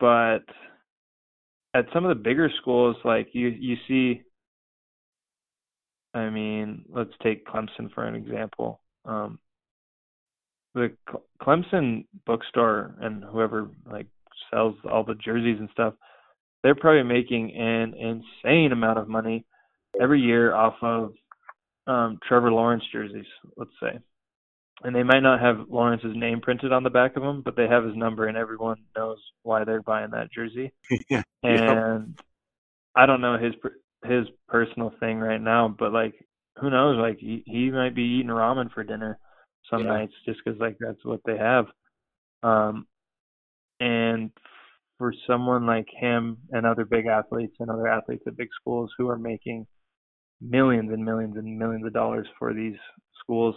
but 0.00 0.44
at 1.74 1.86
some 1.92 2.04
of 2.04 2.16
the 2.16 2.22
bigger 2.22 2.50
schools, 2.60 2.96
like 3.04 3.28
you 3.32 3.48
you 3.48 3.76
see. 3.86 4.22
I 6.14 6.30
mean, 6.30 6.84
let's 6.88 7.12
take 7.22 7.46
Clemson 7.46 7.92
for 7.94 8.04
an 8.04 8.14
example. 8.14 8.80
Um, 9.04 9.38
the 10.74 10.92
Clemson 11.42 12.06
bookstore 12.26 12.94
and 13.00 13.22
whoever 13.24 13.68
like 13.90 14.06
sells 14.50 14.74
all 14.90 15.04
the 15.04 15.14
jerseys 15.14 15.58
and 15.58 15.68
stuff, 15.72 15.94
they're 16.62 16.74
probably 16.74 17.02
making 17.02 17.54
an 17.54 17.94
insane 17.94 18.72
amount 18.72 18.98
of 18.98 19.08
money 19.08 19.44
every 20.00 20.20
year 20.20 20.54
off 20.54 20.74
of 20.82 21.12
um, 21.86 22.18
Trevor 22.26 22.52
Lawrence 22.52 22.84
jerseys, 22.92 23.26
let's 23.56 23.70
say. 23.80 23.98
And 24.84 24.94
they 24.94 25.02
might 25.02 25.20
not 25.20 25.40
have 25.40 25.68
Lawrence's 25.68 26.14
name 26.14 26.40
printed 26.40 26.72
on 26.72 26.84
the 26.84 26.90
back 26.90 27.16
of 27.16 27.22
them, 27.22 27.42
but 27.44 27.56
they 27.56 27.66
have 27.66 27.84
his 27.84 27.96
number, 27.96 28.28
and 28.28 28.36
everyone 28.36 28.76
knows 28.96 29.18
why 29.42 29.64
they're 29.64 29.82
buying 29.82 30.12
that 30.12 30.32
jersey. 30.32 30.72
yeah. 31.10 31.22
And 31.42 32.14
yep. 32.16 32.24
I 32.94 33.06
don't 33.06 33.20
know 33.20 33.38
his 33.38 33.54
his 34.04 34.26
personal 34.46 34.92
thing 35.00 35.18
right 35.18 35.40
now, 35.40 35.74
but 35.76 35.92
like 35.92 36.14
who 36.60 36.70
knows? 36.70 36.96
Like 36.98 37.18
he, 37.18 37.42
he 37.46 37.70
might 37.70 37.94
be 37.94 38.02
eating 38.02 38.30
ramen 38.30 38.72
for 38.72 38.84
dinner 38.84 39.18
some 39.70 39.84
yeah. 39.84 39.88
nights 39.88 40.12
just 40.24 40.40
because 40.44 40.58
like 40.60 40.76
that's 40.80 41.04
what 41.04 41.20
they 41.24 41.36
have. 41.36 41.66
Um, 42.42 42.86
and 43.80 44.30
for 44.98 45.12
someone 45.26 45.66
like 45.66 45.86
him 45.98 46.38
and 46.50 46.66
other 46.66 46.84
big 46.84 47.06
athletes 47.06 47.54
and 47.60 47.70
other 47.70 47.86
athletes 47.86 48.24
at 48.26 48.36
big 48.36 48.48
schools 48.60 48.90
who 48.98 49.08
are 49.08 49.18
making 49.18 49.66
millions 50.40 50.90
and 50.92 51.04
millions 51.04 51.36
and 51.36 51.58
millions 51.58 51.86
of 51.86 51.92
dollars 51.92 52.26
for 52.38 52.52
these 52.52 52.76
schools 53.20 53.54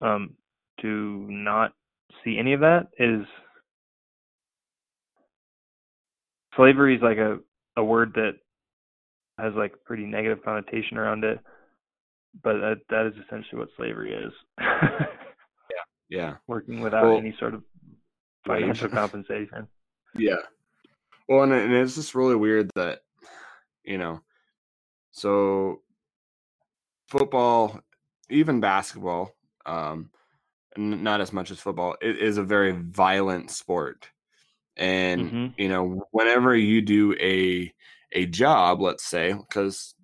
um, 0.00 0.34
to 0.82 1.26
not 1.28 1.72
see 2.24 2.38
any 2.38 2.52
of 2.52 2.60
that 2.60 2.88
is 2.98 3.26
slavery 6.56 6.96
is 6.96 7.02
like 7.02 7.18
a, 7.18 7.38
a 7.76 7.84
word 7.84 8.12
that 8.14 8.32
has 9.38 9.52
like 9.54 9.72
pretty 9.84 10.04
negative 10.04 10.42
connotation 10.44 10.96
around 10.96 11.24
it 11.24 11.38
but 12.42 12.54
that, 12.54 12.80
that 12.90 13.06
is 13.06 13.14
essentially 13.24 13.58
what 13.58 13.68
slavery 13.76 14.12
is. 14.12 14.32
Yeah. 16.10 16.18
Yeah. 16.18 16.36
Working 16.46 16.80
without 16.80 17.04
well, 17.04 17.18
any 17.18 17.36
sort 17.38 17.52
of 17.52 17.62
financial 18.46 18.88
compensation. 18.88 19.68
Yeah. 20.14 20.40
Well 21.28 21.42
and, 21.42 21.52
and 21.52 21.74
it's 21.74 21.94
just 21.94 22.14
really 22.14 22.36
weird 22.36 22.70
that 22.74 23.00
you 23.84 23.98
know 23.98 24.22
so 25.10 25.82
football, 27.08 27.80
even 28.30 28.60
basketball, 28.60 29.34
um, 29.66 30.10
not 30.76 31.20
as 31.20 31.32
much 31.32 31.50
as 31.50 31.60
football, 31.60 31.96
it 32.00 32.18
is 32.18 32.38
a 32.38 32.42
very 32.42 32.72
violent 32.72 33.50
sport. 33.50 34.10
And 34.76 35.20
mm-hmm. 35.22 35.60
you 35.60 35.68
know, 35.68 36.06
whenever 36.12 36.54
you 36.54 36.82
do 36.82 37.14
a 37.14 37.72
a 38.12 38.26
job, 38.26 38.80
let's 38.80 39.04
say, 39.04 39.32
because 39.32 39.94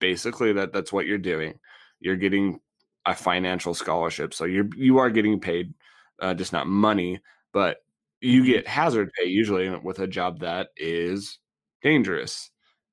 basically 0.00 0.52
that 0.54 0.72
that's 0.72 0.92
what 0.92 1.06
you're 1.06 1.18
doing, 1.18 1.58
you're 2.00 2.16
getting 2.16 2.60
a 3.06 3.14
financial 3.14 3.74
scholarship, 3.74 4.34
so 4.34 4.44
you're 4.44 4.68
you 4.76 4.98
are 4.98 5.10
getting 5.10 5.38
paid, 5.40 5.74
uh, 6.20 6.34
just 6.34 6.52
not 6.52 6.66
money, 6.66 7.20
but 7.52 7.78
you 8.20 8.42
mm-hmm. 8.42 8.52
get 8.52 8.68
hazard 8.68 9.10
pay 9.18 9.28
usually 9.28 9.68
with 9.78 9.98
a 10.00 10.06
job 10.06 10.40
that 10.40 10.68
is 10.76 11.38
dangerous. 11.82 12.50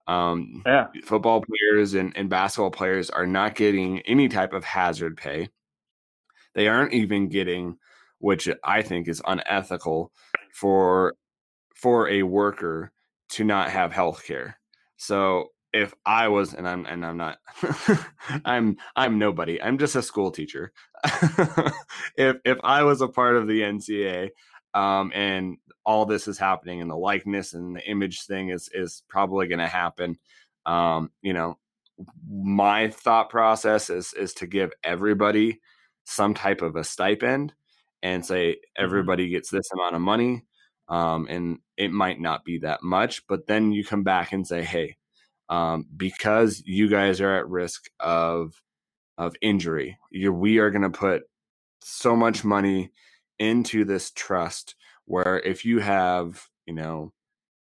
Um, 0.07 0.61
yeah. 0.65 0.87
Football 1.05 1.41
players 1.41 1.93
and, 1.93 2.15
and 2.17 2.29
basketball 2.29 2.71
players 2.71 3.09
are 3.09 3.27
not 3.27 3.55
getting 3.55 4.01
any 4.01 4.27
type 4.27 4.53
of 4.53 4.63
hazard 4.63 5.15
pay. 5.15 5.49
They 6.53 6.67
aren't 6.67 6.93
even 6.93 7.29
getting, 7.29 7.77
which 8.19 8.49
I 8.63 8.81
think 8.81 9.07
is 9.07 9.21
unethical 9.25 10.11
for 10.53 11.15
for 11.75 12.09
a 12.09 12.23
worker 12.23 12.91
to 13.29 13.43
not 13.43 13.69
have 13.71 13.91
health 13.91 14.23
care. 14.25 14.59
So 14.97 15.47
if 15.73 15.93
I 16.05 16.27
was 16.27 16.53
and 16.53 16.67
I'm 16.67 16.85
and 16.85 17.05
I'm 17.05 17.17
not 17.17 17.37
I'm 18.45 18.77
I'm 18.95 19.17
nobody. 19.17 19.61
I'm 19.61 19.77
just 19.77 19.95
a 19.95 20.01
school 20.01 20.31
teacher. 20.31 20.73
if 22.17 22.37
if 22.45 22.57
I 22.63 22.83
was 22.83 23.01
a 23.01 23.07
part 23.07 23.37
of 23.37 23.47
the 23.47 23.61
NCAA 23.61 24.29
um, 24.73 25.11
and 25.15 25.57
all 25.85 26.05
this 26.05 26.27
is 26.27 26.37
happening 26.37 26.81
and 26.81 26.91
the 26.91 26.95
likeness 26.95 27.53
and 27.53 27.75
the 27.75 27.89
image 27.89 28.23
thing 28.23 28.49
is 28.49 28.69
is 28.73 29.03
probably 29.07 29.47
going 29.47 29.59
to 29.59 29.67
happen 29.67 30.17
um, 30.65 31.09
you 31.21 31.33
know 31.33 31.57
my 32.29 32.89
thought 32.89 33.29
process 33.29 33.89
is 33.89 34.13
is 34.13 34.33
to 34.33 34.47
give 34.47 34.71
everybody 34.83 35.59
some 36.03 36.33
type 36.33 36.61
of 36.61 36.75
a 36.75 36.83
stipend 36.83 37.53
and 38.01 38.25
say 38.25 38.53
mm-hmm. 38.53 38.83
everybody 38.83 39.29
gets 39.29 39.49
this 39.49 39.71
amount 39.73 39.95
of 39.95 40.01
money 40.01 40.43
um, 40.89 41.27
and 41.29 41.59
it 41.77 41.91
might 41.91 42.19
not 42.19 42.43
be 42.43 42.59
that 42.59 42.83
much 42.83 43.25
but 43.27 43.47
then 43.47 43.71
you 43.71 43.83
come 43.83 44.03
back 44.03 44.31
and 44.31 44.45
say 44.47 44.61
hey 44.61 44.97
um, 45.49 45.85
because 45.95 46.63
you 46.65 46.87
guys 46.87 47.21
are 47.21 47.35
at 47.37 47.47
risk 47.47 47.89
of 47.99 48.61
of 49.17 49.35
injury 49.41 49.97
you 50.09 50.31
we 50.31 50.57
are 50.57 50.71
going 50.71 50.81
to 50.81 50.89
put 50.89 51.23
so 51.83 52.15
much 52.15 52.43
money 52.43 52.91
into 53.39 53.83
this 53.85 54.11
trust 54.11 54.75
where 55.05 55.39
if 55.39 55.65
you 55.65 55.79
have, 55.79 56.47
you 56.65 56.73
know, 56.73 57.11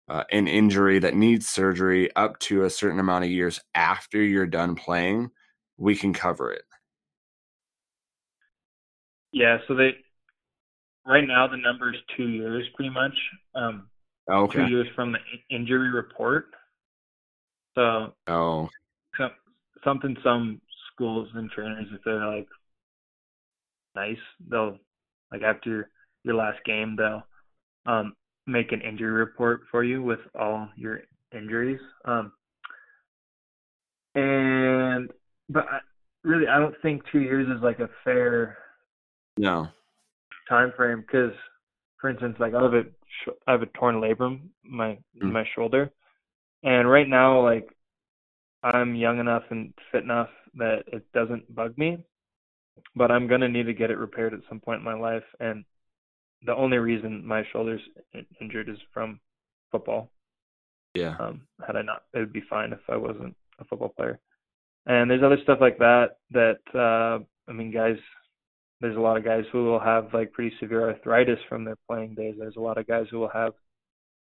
uh, 0.09 0.23
an 0.31 0.47
injury 0.47 0.99
that 0.99 1.15
needs 1.15 1.47
surgery 1.47 2.13
up 2.15 2.39
to 2.39 2.63
a 2.63 2.69
certain 2.69 2.99
amount 2.99 3.25
of 3.25 3.29
years 3.29 3.59
after 3.75 4.21
you're 4.21 4.47
done 4.47 4.75
playing, 4.75 5.29
we 5.77 5.95
can 5.95 6.13
cover 6.13 6.51
it. 6.51 6.63
Yeah, 9.31 9.57
so 9.67 9.75
they 9.75 9.91
right 11.05 11.27
now 11.27 11.47
the 11.47 11.57
number 11.57 11.89
is 11.93 11.99
two 12.15 12.27
years 12.27 12.65
pretty 12.75 12.89
much. 12.89 13.13
Um, 13.55 13.87
okay. 14.29 14.59
Two 14.59 14.67
years 14.67 14.87
from 14.95 15.13
the 15.13 15.55
injury 15.55 15.91
report. 15.91 16.47
So 17.75 18.13
oh, 18.27 18.69
so, 19.17 19.29
something 19.83 20.15
some 20.23 20.61
schools 20.93 21.29
and 21.35 21.49
trainers 21.51 21.87
if 21.93 22.01
they're 22.03 22.25
like 22.25 22.47
nice, 23.95 24.17
they'll 24.49 24.77
like 25.31 25.41
after 25.41 25.89
your 26.23 26.35
last 26.35 26.59
game, 26.65 26.95
they'll 26.95 27.23
um, 27.85 28.15
make 28.45 28.71
an 28.71 28.81
injury 28.81 29.11
report 29.11 29.61
for 29.71 29.83
you 29.83 30.01
with 30.01 30.19
all 30.39 30.69
your 30.75 31.01
injuries. 31.33 31.79
Um, 32.05 32.31
and 34.15 35.09
but 35.49 35.65
I, 35.69 35.79
really, 36.23 36.47
I 36.47 36.59
don't 36.59 36.75
think 36.81 37.03
two 37.11 37.19
years 37.19 37.47
is 37.47 37.63
like 37.63 37.79
a 37.79 37.89
fair 38.03 38.57
no 39.37 39.67
time 40.49 40.71
frame 40.75 41.01
because, 41.01 41.33
for 41.99 42.09
instance, 42.09 42.35
like 42.39 42.53
I 42.53 42.61
have 42.61 42.73
a 42.73 42.83
I 43.47 43.51
have 43.51 43.61
a 43.61 43.67
torn 43.67 43.95
labrum 43.95 44.49
my 44.63 44.97
mm. 45.21 45.31
my 45.31 45.45
shoulder, 45.55 45.91
and 46.63 46.89
right 46.89 47.07
now 47.07 47.41
like 47.43 47.69
I'm 48.63 48.95
young 48.95 49.19
enough 49.19 49.43
and 49.49 49.73
fit 49.91 50.03
enough 50.03 50.29
that 50.55 50.83
it 50.91 51.05
doesn't 51.13 51.53
bug 51.53 51.77
me 51.77 52.03
but 52.95 53.11
I'm 53.11 53.27
gonna 53.27 53.47
need 53.47 53.65
to 53.65 53.73
get 53.73 53.91
it 53.91 53.97
repaired 53.97 54.33
at 54.33 54.41
some 54.49 54.59
point 54.59 54.79
in 54.79 54.85
my 54.85 54.93
life. 54.93 55.23
And 55.39 55.63
the 56.45 56.55
only 56.55 56.77
reason 56.77 57.25
my 57.25 57.43
shoulder's 57.51 57.81
injured 58.41 58.69
is 58.69 58.77
from 58.93 59.19
football. 59.71 60.11
Yeah. 60.93 61.15
Um, 61.19 61.41
had 61.65 61.75
I 61.75 61.81
not, 61.81 62.03
it 62.13 62.19
would 62.19 62.33
be 62.33 62.43
fine 62.49 62.73
if 62.73 62.79
I 62.89 62.95
wasn't 62.95 63.35
a 63.59 63.65
football 63.65 63.89
player. 63.89 64.19
And 64.85 65.09
there's 65.09 65.23
other 65.23 65.37
stuff 65.43 65.59
like 65.61 65.77
that. 65.79 66.17
That 66.31 66.59
uh, 66.73 67.23
I 67.49 67.53
mean, 67.53 67.71
guys, 67.71 67.97
there's 68.81 68.97
a 68.97 69.01
lot 69.01 69.17
of 69.17 69.25
guys 69.25 69.43
who 69.51 69.65
will 69.65 69.79
have 69.79 70.13
like 70.13 70.31
pretty 70.31 70.55
severe 70.59 70.89
arthritis 70.89 71.39
from 71.49 71.63
their 71.63 71.77
playing 71.89 72.13
days. 72.15 72.35
There's 72.37 72.57
a 72.57 72.61
lot 72.61 72.77
of 72.77 72.87
guys 72.87 73.05
who 73.09 73.19
will 73.19 73.31
have 73.33 73.53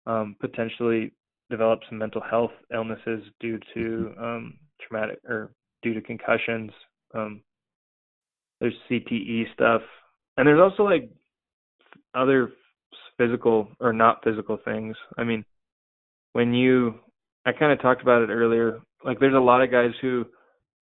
um, 0.05 0.35
potentially 0.39 1.11
develop 1.49 1.79
some 1.89 1.97
mental 1.97 2.21
health 2.21 2.51
illnesses 2.73 3.23
due 3.39 3.59
to 3.73 3.79
mm-hmm. 3.79 4.23
um, 4.23 4.53
traumatic 4.81 5.19
or 5.27 5.51
due 5.81 5.93
to 5.93 6.01
concussions, 6.01 6.71
um, 7.13 7.41
there's 8.59 8.73
CTE 8.89 9.53
stuff, 9.53 9.81
and 10.37 10.47
there's 10.47 10.59
also 10.59 10.83
like 10.83 11.09
other 12.13 12.51
physical 13.17 13.69
or 13.79 13.93
not 13.93 14.23
physical 14.23 14.57
things. 14.63 14.95
I 15.17 15.23
mean, 15.23 15.45
when 16.33 16.53
you, 16.53 16.95
I 17.45 17.51
kind 17.51 17.71
of 17.71 17.81
talked 17.81 18.01
about 18.01 18.23
it 18.23 18.29
earlier. 18.29 18.79
Like, 19.03 19.19
there's 19.19 19.35
a 19.35 19.39
lot 19.39 19.61
of 19.61 19.71
guys 19.71 19.91
who 20.01 20.25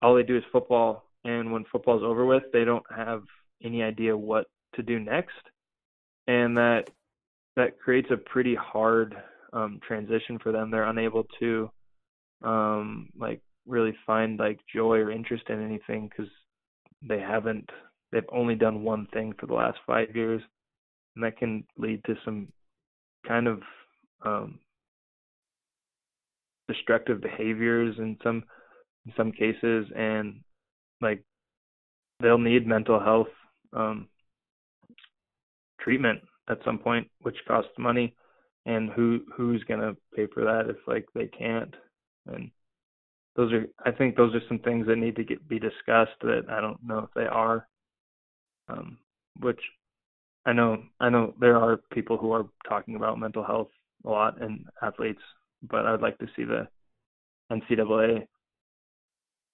all 0.00 0.14
they 0.14 0.22
do 0.22 0.36
is 0.36 0.42
football, 0.50 1.04
and 1.24 1.52
when 1.52 1.64
football's 1.70 2.02
over 2.02 2.24
with, 2.24 2.44
they 2.52 2.64
don't 2.64 2.84
have 2.94 3.22
any 3.62 3.82
idea 3.82 4.16
what 4.16 4.46
to 4.74 4.82
do 4.82 4.98
next, 4.98 5.42
and 6.26 6.56
that 6.56 6.90
that 7.56 7.78
creates 7.78 8.08
a 8.10 8.16
pretty 8.16 8.54
hard 8.54 9.16
um, 9.52 9.80
transition 9.86 10.38
for 10.38 10.52
them. 10.52 10.70
They're 10.70 10.84
unable 10.84 11.24
to 11.40 11.70
um, 12.42 13.08
like 13.18 13.40
really 13.66 13.94
find 14.06 14.38
like 14.38 14.60
joy 14.72 14.98
or 14.98 15.10
interest 15.10 15.44
in 15.48 15.62
anything 15.64 16.08
because 16.08 16.30
they 17.02 17.20
haven't 17.20 17.68
they've 18.12 18.22
only 18.32 18.54
done 18.54 18.82
one 18.82 19.06
thing 19.12 19.34
for 19.38 19.46
the 19.46 19.54
last 19.54 19.78
five 19.86 20.14
years. 20.14 20.42
And 21.14 21.24
that 21.24 21.36
can 21.36 21.64
lead 21.76 22.02
to 22.04 22.14
some 22.24 22.48
kind 23.26 23.48
of 23.48 23.60
um, 24.24 24.60
destructive 26.68 27.20
behaviors 27.20 27.96
in 27.98 28.16
some 28.22 28.44
in 29.06 29.12
some 29.16 29.32
cases. 29.32 29.86
And 29.96 30.40
like 31.00 31.22
they'll 32.20 32.38
need 32.38 32.66
mental 32.66 33.00
health 33.00 33.28
um, 33.72 34.08
treatment 35.80 36.20
at 36.48 36.58
some 36.64 36.78
point 36.78 37.08
which 37.22 37.36
costs 37.46 37.70
money 37.78 38.14
and 38.66 38.90
who 38.90 39.20
who's 39.34 39.62
to 39.64 39.96
pay 40.14 40.26
for 40.32 40.44
that 40.44 40.68
if 40.68 40.76
like 40.86 41.06
they 41.14 41.26
can't 41.26 41.74
and 42.26 42.50
those 43.38 43.52
are 43.52 43.66
I 43.86 43.92
think 43.92 44.16
those 44.16 44.34
are 44.34 44.42
some 44.48 44.58
things 44.58 44.86
that 44.88 44.96
need 44.96 45.14
to 45.16 45.24
get 45.24 45.48
be 45.48 45.60
discussed 45.60 46.18
that 46.22 46.46
I 46.50 46.60
don't 46.60 46.82
know 46.84 46.98
if 46.98 47.10
they 47.14 47.26
are. 47.26 47.68
Um, 48.68 48.98
which 49.40 49.60
I 50.44 50.52
know 50.52 50.82
I 50.98 51.08
know 51.08 51.34
there 51.40 51.56
are 51.56 51.78
people 51.92 52.18
who 52.18 52.32
are 52.32 52.46
talking 52.68 52.96
about 52.96 53.20
mental 53.20 53.44
health 53.44 53.68
a 54.04 54.10
lot 54.10 54.42
in 54.42 54.64
athletes, 54.82 55.22
but 55.62 55.86
I'd 55.86 56.00
like 56.00 56.18
to 56.18 56.26
see 56.34 56.42
the 56.42 56.66
NCAA 57.52 58.26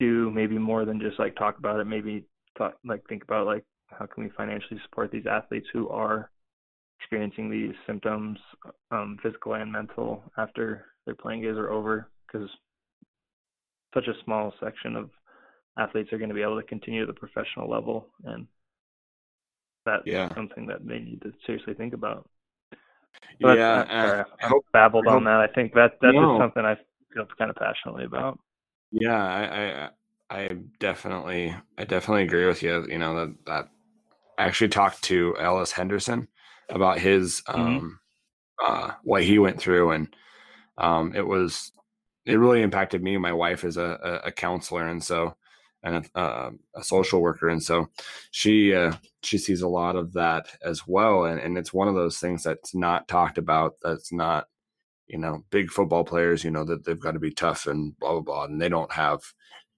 do 0.01 0.31
maybe 0.31 0.59
more 0.59 0.86
than 0.86 0.99
just 0.99 1.19
like 1.19 1.36
talk 1.36 1.59
about 1.59 1.78
it. 1.78 1.85
Maybe 1.85 2.24
talk, 2.57 2.77
like 2.86 3.07
think 3.07 3.23
about 3.23 3.47
like 3.47 3.65
how 3.99 4.07
can 4.07 4.25
we 4.25 4.31
financially 4.31 4.81
support 4.85 5.11
these 5.11 5.27
athletes 5.27 5.66
who 5.73 5.89
are 5.89 6.31
experiencing 7.01 7.51
these 7.51 7.75
symptoms, 7.87 8.39
um, 8.91 9.19
physical 9.23 9.55
and 9.55 9.71
mental, 9.73 10.23
after 10.39 10.87
their 11.07 11.15
playing 11.16 11.43
days 11.43 11.57
are 11.57 11.71
over, 11.71 12.11
because 12.27 12.49
such 13.95 14.09
a 14.09 14.25
small 14.25 14.53
section 14.62 14.97
of 14.97 15.11
athletes 15.79 16.12
are 16.12 16.19
going 16.19 16.29
to 16.31 16.35
be 16.35 16.43
able 16.43 16.61
to 16.61 16.66
continue 16.66 17.07
to 17.07 17.12
the 17.12 17.19
professional 17.19 17.71
level, 17.71 18.09
and 18.25 18.47
that's 19.87 20.05
Yeah. 20.05 20.29
something 20.35 20.66
that 20.66 20.87
they 20.87 20.99
need 20.99 21.21
to 21.23 21.33
seriously 21.47 21.75
think 21.75 21.93
about. 21.95 22.29
yeah, 23.39 23.57
But 23.65 23.65
that's- 23.75 23.91
and 23.91 23.91
sorry, 24.01 24.25
I 24.43 24.47
I 24.47 24.49
hope 24.49 24.66
babbled 24.73 25.07
I 25.07 25.09
on 25.09 25.25
that. 25.25 25.41
I 25.41 25.47
think 25.47 25.73
that 25.75 26.01
that's 26.01 26.19
No. 26.19 26.37
something 26.37 26.65
I 26.65 26.77
feel 27.12 27.27
kind 27.39 27.51
of 27.51 27.57
passionately 27.57 28.05
about. 28.05 28.39
Yeah, 28.91 29.91
I, 30.31 30.37
I 30.37 30.43
I 30.45 30.49
definitely 30.79 31.55
I 31.79 31.85
definitely 31.85 32.23
agree 32.25 32.47
with 32.47 32.62
you. 32.62 32.87
You 32.89 32.99
know 32.99 33.15
that 33.27 33.45
that 33.47 33.71
I 34.39 34.44
actually 34.44 34.69
talked 34.69 35.02
to 35.05 35.36
Ellis 35.39 35.73
Henderson 35.73 36.28
about 36.70 36.98
his 36.98 37.43
um 37.47 37.98
uh 38.65 38.93
what 39.02 39.23
he 39.23 39.39
went 39.39 39.61
through 39.61 39.90
and 39.90 40.16
um 40.78 41.15
it 41.15 41.27
was 41.27 41.73
it 42.27 42.36
really 42.36 42.62
impacted 42.62 43.02
me. 43.02 43.16
My 43.19 43.32
wife 43.32 43.65
is 43.65 43.77
a 43.77 43.98
a, 44.24 44.28
a 44.28 44.32
counselor 44.32 44.86
and 44.86 45.02
so 45.02 45.36
and 45.82 46.09
a, 46.15 46.19
uh, 46.19 46.51
a 46.74 46.82
social 46.82 47.20
worker 47.20 47.51
and 47.51 47.62
so 47.62 47.90
she 48.31 48.74
uh, 48.74 48.94
she 49.23 49.36
sees 49.36 49.61
a 49.61 49.69
lot 49.69 49.97
of 49.97 50.15
that 50.15 50.47
as 50.65 50.86
well 50.86 51.24
and 51.24 51.39
and 51.39 51.59
it's 51.59 51.74
one 51.74 51.89
of 51.89 51.94
those 51.94 52.19
things 52.19 52.43
that's 52.43 52.74
not 52.74 53.06
talked 53.06 53.36
about 53.36 53.74
that's 53.82 54.11
not 54.12 54.47
you 55.06 55.19
know, 55.19 55.44
big 55.51 55.70
football 55.70 56.05
players, 56.05 56.44
you 56.44 56.51
know, 56.51 56.65
that 56.65 56.85
they've 56.85 57.01
got 57.01 57.12
to 57.12 57.20
be 57.20 57.31
tough 57.31 57.66
and 57.66 57.98
blah 57.98 58.12
blah 58.12 58.20
blah, 58.20 58.44
and 58.44 58.61
they 58.61 58.69
don't 58.69 58.93
have, 58.93 59.20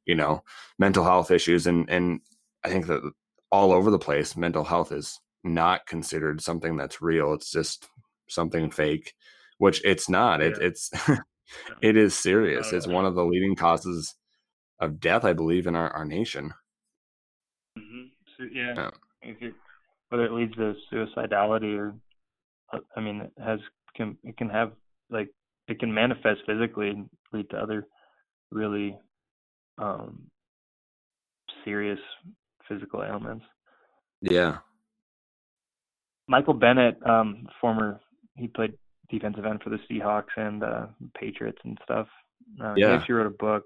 you 0.05 0.15
know, 0.15 0.43
mental 0.79 1.05
health 1.05 1.31
issues, 1.31 1.67
and 1.67 1.89
and 1.91 2.21
I 2.65 2.71
think 2.71 2.87
that 2.87 3.03
all 3.51 3.73
over 3.73 3.91
the 3.91 3.99
place, 3.99 4.37
mental 4.37 4.65
health 4.65 4.93
is 4.93 5.21
not 5.45 5.87
considered 5.87 6.41
something 6.41 6.77
that's 6.77 7.01
real. 7.01 7.33
It's 7.33 7.51
just 7.51 7.89
something 8.29 8.71
fake, 8.71 9.15
which 9.59 9.85
it's 9.85 10.09
not. 10.09 10.41
It, 10.43 10.59
Yeah. 10.59 10.67
it's 10.67 10.91
it 11.83 11.97
is 11.97 12.15
serious. 12.15 12.73
It's 12.73 12.87
one 12.87 13.07
of 13.07 13.15
the 13.15 13.25
leading 13.25 13.55
causes 13.57 14.15
of 14.81 15.01
death, 15.01 15.25
I 15.25 15.33
believe, 15.33 15.67
in 15.67 15.77
our, 15.77 15.91
our 15.91 16.05
nation. 16.05 16.53
Mm-hmm. 17.79 18.03
So, 18.37 18.45
yeah, 18.53 18.75
Yeah. 18.77 18.91
if 19.23 19.43
it, 19.43 19.55
whether 20.09 20.25
it 20.25 20.33
leads 20.33 20.55
to 20.57 20.75
suicidality 20.93 21.79
or, 21.79 21.95
uh, 22.73 22.81
I 22.97 23.01
mean, 23.01 23.21
it 23.21 23.33
has 23.43 23.61
can 23.95 24.17
it 24.25 24.37
can 24.37 24.51
have 24.51 24.73
like 25.11 25.29
it 25.69 25.79
can 25.81 25.93
manifest 25.93 26.41
physically 26.47 26.91
and 26.91 27.09
lead 27.33 27.49
to 27.51 27.57
other 27.57 27.87
really 28.51 28.97
um 29.79 30.31
serious 31.65 31.99
physical 32.69 33.03
ailments. 33.03 33.45
Yeah. 34.23 34.59
Michael 36.29 36.55
Bennett, 36.55 36.99
um, 37.07 37.47
former 37.61 38.01
he 38.37 38.49
played 38.49 38.75
defensive 39.11 39.45
end 39.47 39.63
for 39.63 39.71
the 39.71 39.79
Seahawks 39.89 40.35
and 40.37 40.63
uh, 40.63 40.87
Patriots 41.19 41.59
and 41.65 41.79
stuff. 41.85 42.09
Uh, 42.61 42.75
He 42.75 42.81
Yeah. 42.81 42.95
actually 42.95 43.15
wrote 43.15 43.27
a 43.27 43.31
book 43.31 43.65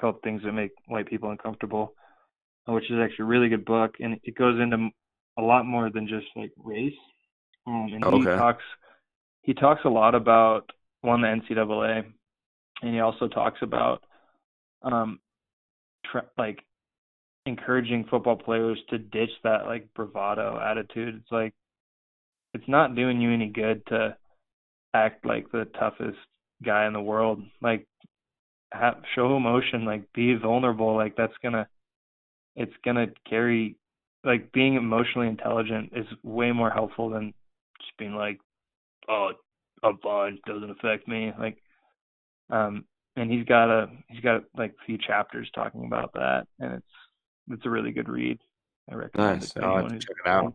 called 0.00 0.22
"Things 0.22 0.42
That 0.42 0.52
Make 0.52 0.72
White 0.86 1.06
People 1.06 1.30
Uncomfortable," 1.30 1.94
uh, 2.66 2.72
which 2.72 2.90
is 2.90 2.98
actually 2.98 3.24
a 3.24 3.28
really 3.28 3.48
good 3.48 3.64
book, 3.64 3.96
and 4.00 4.18
it 4.24 4.34
goes 4.34 4.58
into 4.58 4.88
a 5.38 5.42
lot 5.42 5.66
more 5.66 5.90
than 5.90 6.08
just 6.08 6.26
like 6.36 6.52
race. 6.56 6.94
Um, 7.66 7.90
and 7.92 8.04
he 8.04 8.10
Okay. 8.10 8.36
talks 8.36 8.64
he 9.42 9.54
talks 9.54 9.84
a 9.84 9.88
lot 9.88 10.14
about 10.14 10.70
one 11.02 11.20
the 11.20 11.28
NCAA, 11.28 12.04
and 12.82 12.94
he 12.94 13.00
also 13.00 13.28
talks 13.28 13.60
about 13.62 14.02
um, 14.82 15.20
tra- 16.06 16.30
like 16.38 16.64
encouraging 17.50 18.06
football 18.10 18.36
players 18.36 18.78
to 18.88 18.98
ditch 18.98 19.30
that 19.44 19.66
like 19.66 19.92
bravado 19.94 20.58
attitude. 20.58 21.16
It's 21.16 21.32
like 21.32 21.54
it's 22.54 22.68
not 22.68 22.96
doing 22.96 23.20
you 23.20 23.32
any 23.32 23.48
good 23.48 23.84
to 23.86 24.16
act 24.94 25.24
like 25.24 25.50
the 25.52 25.66
toughest 25.78 26.18
guy 26.64 26.86
in 26.86 26.92
the 26.92 27.00
world. 27.00 27.42
Like 27.60 27.86
have, 28.72 29.02
show 29.14 29.36
emotion, 29.36 29.84
like 29.84 30.12
be 30.12 30.34
vulnerable. 30.34 30.94
Like 30.94 31.16
that's 31.16 31.36
gonna 31.42 31.68
it's 32.56 32.74
gonna 32.84 33.06
carry 33.28 33.76
like 34.24 34.52
being 34.52 34.74
emotionally 34.74 35.28
intelligent 35.28 35.92
is 35.94 36.06
way 36.22 36.52
more 36.52 36.70
helpful 36.70 37.10
than 37.10 37.32
just 37.80 37.96
being 37.98 38.14
like, 38.14 38.38
oh, 39.08 39.30
I'm 39.82 39.98
fine, 39.98 40.38
doesn't 40.46 40.70
affect 40.70 41.08
me. 41.08 41.32
Like, 41.38 41.58
um, 42.50 42.84
and 43.16 43.30
he's 43.30 43.44
got 43.44 43.70
a 43.70 43.88
he's 44.08 44.20
got 44.20 44.42
like 44.56 44.72
a 44.72 44.84
few 44.86 44.98
chapters 44.98 45.50
talking 45.54 45.84
about 45.84 46.12
that, 46.14 46.46
and 46.58 46.74
it's 46.74 46.86
it's 47.50 47.66
a 47.66 47.70
really 47.70 47.92
good 47.92 48.08
read. 48.08 48.40
I 48.90 48.94
recommend 48.94 49.40
Nice. 49.40 49.50
it 49.50 49.54
to 49.54 49.64
I'll 49.64 49.76
have 49.76 49.84
anyone 49.84 49.90
to 49.90 49.94
who's 49.94 50.04
check 50.04 50.16
it 50.24 50.28
out. 50.28 50.54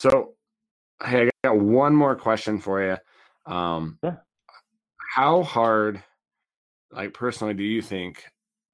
So, 0.00 0.34
hey, 1.04 1.28
I 1.44 1.48
got 1.48 1.58
one 1.58 1.94
more 1.94 2.16
question 2.16 2.58
for 2.58 2.82
you. 2.82 3.52
Um, 3.52 3.98
Yeah. 4.02 4.16
How 5.14 5.42
hard, 5.42 6.02
like 6.92 7.14
personally, 7.14 7.54
do 7.54 7.64
you 7.64 7.82
think, 7.82 8.24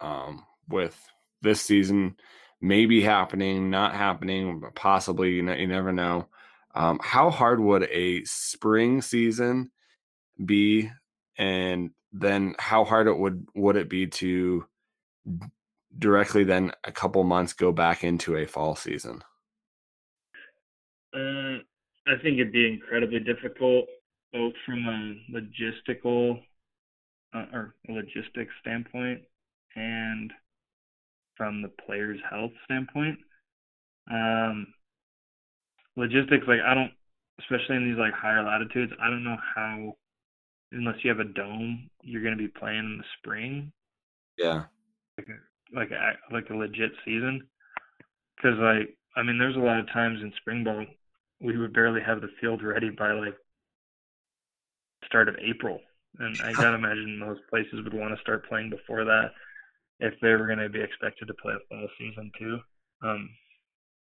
um, 0.00 0.44
with 0.68 0.96
this 1.42 1.62
season 1.62 2.16
maybe 2.60 3.02
happening, 3.02 3.70
not 3.70 3.94
happening, 3.94 4.60
but 4.60 4.74
possibly, 4.74 5.32
you 5.32 5.42
know, 5.42 5.54
you 5.54 5.66
never 5.66 5.92
know. 5.92 6.28
Um, 6.74 6.98
how 7.02 7.30
hard 7.30 7.60
would 7.60 7.84
a 7.84 8.24
spring 8.24 9.00
season 9.00 9.70
be, 10.44 10.90
and 11.38 11.90
then 12.12 12.54
how 12.58 12.84
hard 12.84 13.06
it 13.08 13.16
would 13.16 13.46
would 13.54 13.76
it 13.76 13.88
be 13.88 14.06
to 14.06 14.66
directly 15.98 16.44
then 16.44 16.73
a 16.85 16.93
couple 16.93 17.24
months 17.24 17.53
go 17.53 17.73
back 17.73 18.05
into 18.05 18.36
a 18.36 18.47
fall 18.47 18.77
season? 18.77 19.23
Uh, 21.15 21.59
I 22.07 22.16
think 22.23 22.39
it'd 22.39 22.53
be 22.53 22.69
incredibly 22.69 23.20
difficult, 23.20 23.86
both 24.32 24.53
from 24.65 24.86
a 24.86 25.39
logistical 25.39 26.40
uh, 27.35 27.47
or 27.53 27.74
logistics 27.89 28.53
standpoint 28.61 29.23
and 29.77 30.32
from 31.36 31.62
the 31.62 31.70
player's 31.86 32.20
health 32.31 32.53
standpoint. 32.65 33.19
Um, 34.11 34.69
logistics, 35.97 36.47
like 36.47 36.61
I 36.65 36.74
don't, 36.74 36.93
especially 37.40 37.77
in 37.77 37.89
these 37.89 37.98
like 37.98 38.15
higher 38.15 38.43
latitudes, 38.44 38.93
I 39.01 39.11
don't 39.11 39.24
know 39.24 39.36
how, 39.55 39.94
unless 40.73 40.97
you 41.03 41.11
have 41.11 41.20
a 41.20 41.24
dome, 41.24 41.90
you're 42.03 42.23
going 42.23 42.36
to 42.36 42.43
be 42.43 42.48
playing 42.48 42.78
in 42.81 42.98
the 42.98 43.05
spring 43.19 43.73
Yeah. 44.36 44.66
Like 45.74 45.90
a 45.90 46.34
like 46.34 46.51
a 46.51 46.55
legit 46.55 46.93
season 47.05 47.47
because 48.36 48.59
like 48.59 48.97
I 49.16 49.22
mean 49.22 49.38
there's 49.38 49.56
a 49.56 49.60
lot 49.60 49.80
of 49.80 49.86
times 49.93 50.20
in 50.22 50.32
spring 50.40 50.64
ball 50.64 50.84
we 51.40 51.56
would 51.56 51.72
barely 51.72 52.01
have 52.01 52.20
the 52.20 52.28
field 52.40 52.62
ready 52.62 52.90
by 52.90 53.12
like 53.12 53.34
start 55.05 55.28
of 55.28 55.36
April 55.40 55.80
and 56.18 56.36
I 56.43 56.52
gotta 56.52 56.74
imagine 56.82 57.18
most 57.18 57.40
places 57.51 57.82
would 57.84 57.94
want 57.94 58.14
to 58.14 58.20
start 58.20 58.48
playing 58.48 58.70
before 58.70 59.05
that 59.05 59.32
if 60.01 60.14
they 60.20 60.30
were 60.30 60.47
going 60.47 60.59
to 60.59 60.68
be 60.68 60.80
expected 60.80 61.26
to 61.26 61.34
play 61.34 61.55
a 61.55 61.59
fall 61.68 61.88
season 61.98 62.30
too. 62.38 62.59
Um, 63.02 63.30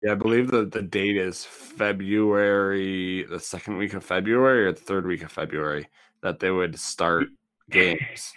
Yeah, 0.02 0.12
I 0.12 0.14
believe 0.14 0.50
the 0.50 0.66
the 0.66 0.82
date 0.82 1.16
is 1.16 1.44
February, 1.44 3.24
the 3.24 3.40
second 3.40 3.78
week 3.78 3.94
of 3.94 4.04
February 4.04 4.66
or 4.66 4.72
the 4.72 4.80
third 4.80 5.06
week 5.06 5.22
of 5.22 5.32
February 5.32 5.88
that 6.22 6.40
they 6.40 6.50
would 6.50 6.78
start 6.78 7.28
games. 7.70 8.34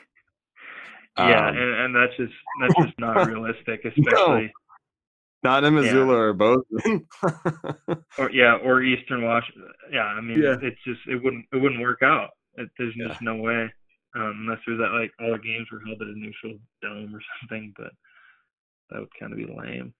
Yeah, 1.27 1.49
Um, 1.49 1.57
and, 1.57 1.73
and 1.81 1.95
that's 1.95 2.15
just 2.17 2.33
that's 2.61 2.75
just 2.85 2.99
not 2.99 3.13
realistic, 3.27 3.85
especially 3.85 4.51
not 5.43 5.63
in 5.63 5.73
Missoula 5.75 6.15
or 6.15 6.33
Bozeman. 6.33 7.07
or 8.17 8.29
yeah, 8.33 8.55
or 8.63 8.81
Eastern 8.81 9.23
Washington. 9.23 9.69
Yeah, 9.91 10.03
I 10.03 10.21
mean, 10.21 10.41
Yeah. 10.41 10.55
it's 10.61 10.81
just 10.85 11.01
it 11.07 11.21
wouldn't 11.23 11.45
it 11.53 11.57
wouldn't 11.57 11.81
work 11.81 11.99
out. 12.03 12.29
It, 12.55 12.69
there's 12.77 12.93
Yeah. 12.97 13.07
just 13.09 13.21
no 13.21 13.35
way, 13.35 13.71
um, 14.15 14.43
unless 14.43 14.59
there's 14.65 14.79
that 14.79 14.91
like 14.99 15.11
all 15.19 15.31
the 15.31 15.39
games 15.39 15.67
were 15.71 15.81
held 15.85 16.01
at 16.01 16.07
a 16.07 16.17
neutral 16.19 16.59
dome 16.81 17.15
or 17.15 17.21
something. 17.41 17.73
But 17.77 17.91
that 18.89 18.99
would 18.99 19.09
kind 19.19 19.31
of 19.31 19.37
be 19.37 19.45
lame. 19.45 19.93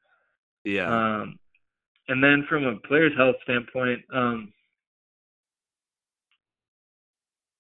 yeah, 0.66 0.88
Um, 1.22 1.38
and 2.08 2.24
then 2.24 2.46
from 2.50 2.66
a 2.66 2.76
player's 2.88 3.16
health 3.16 3.36
standpoint, 3.44 4.02
um, 4.14 4.52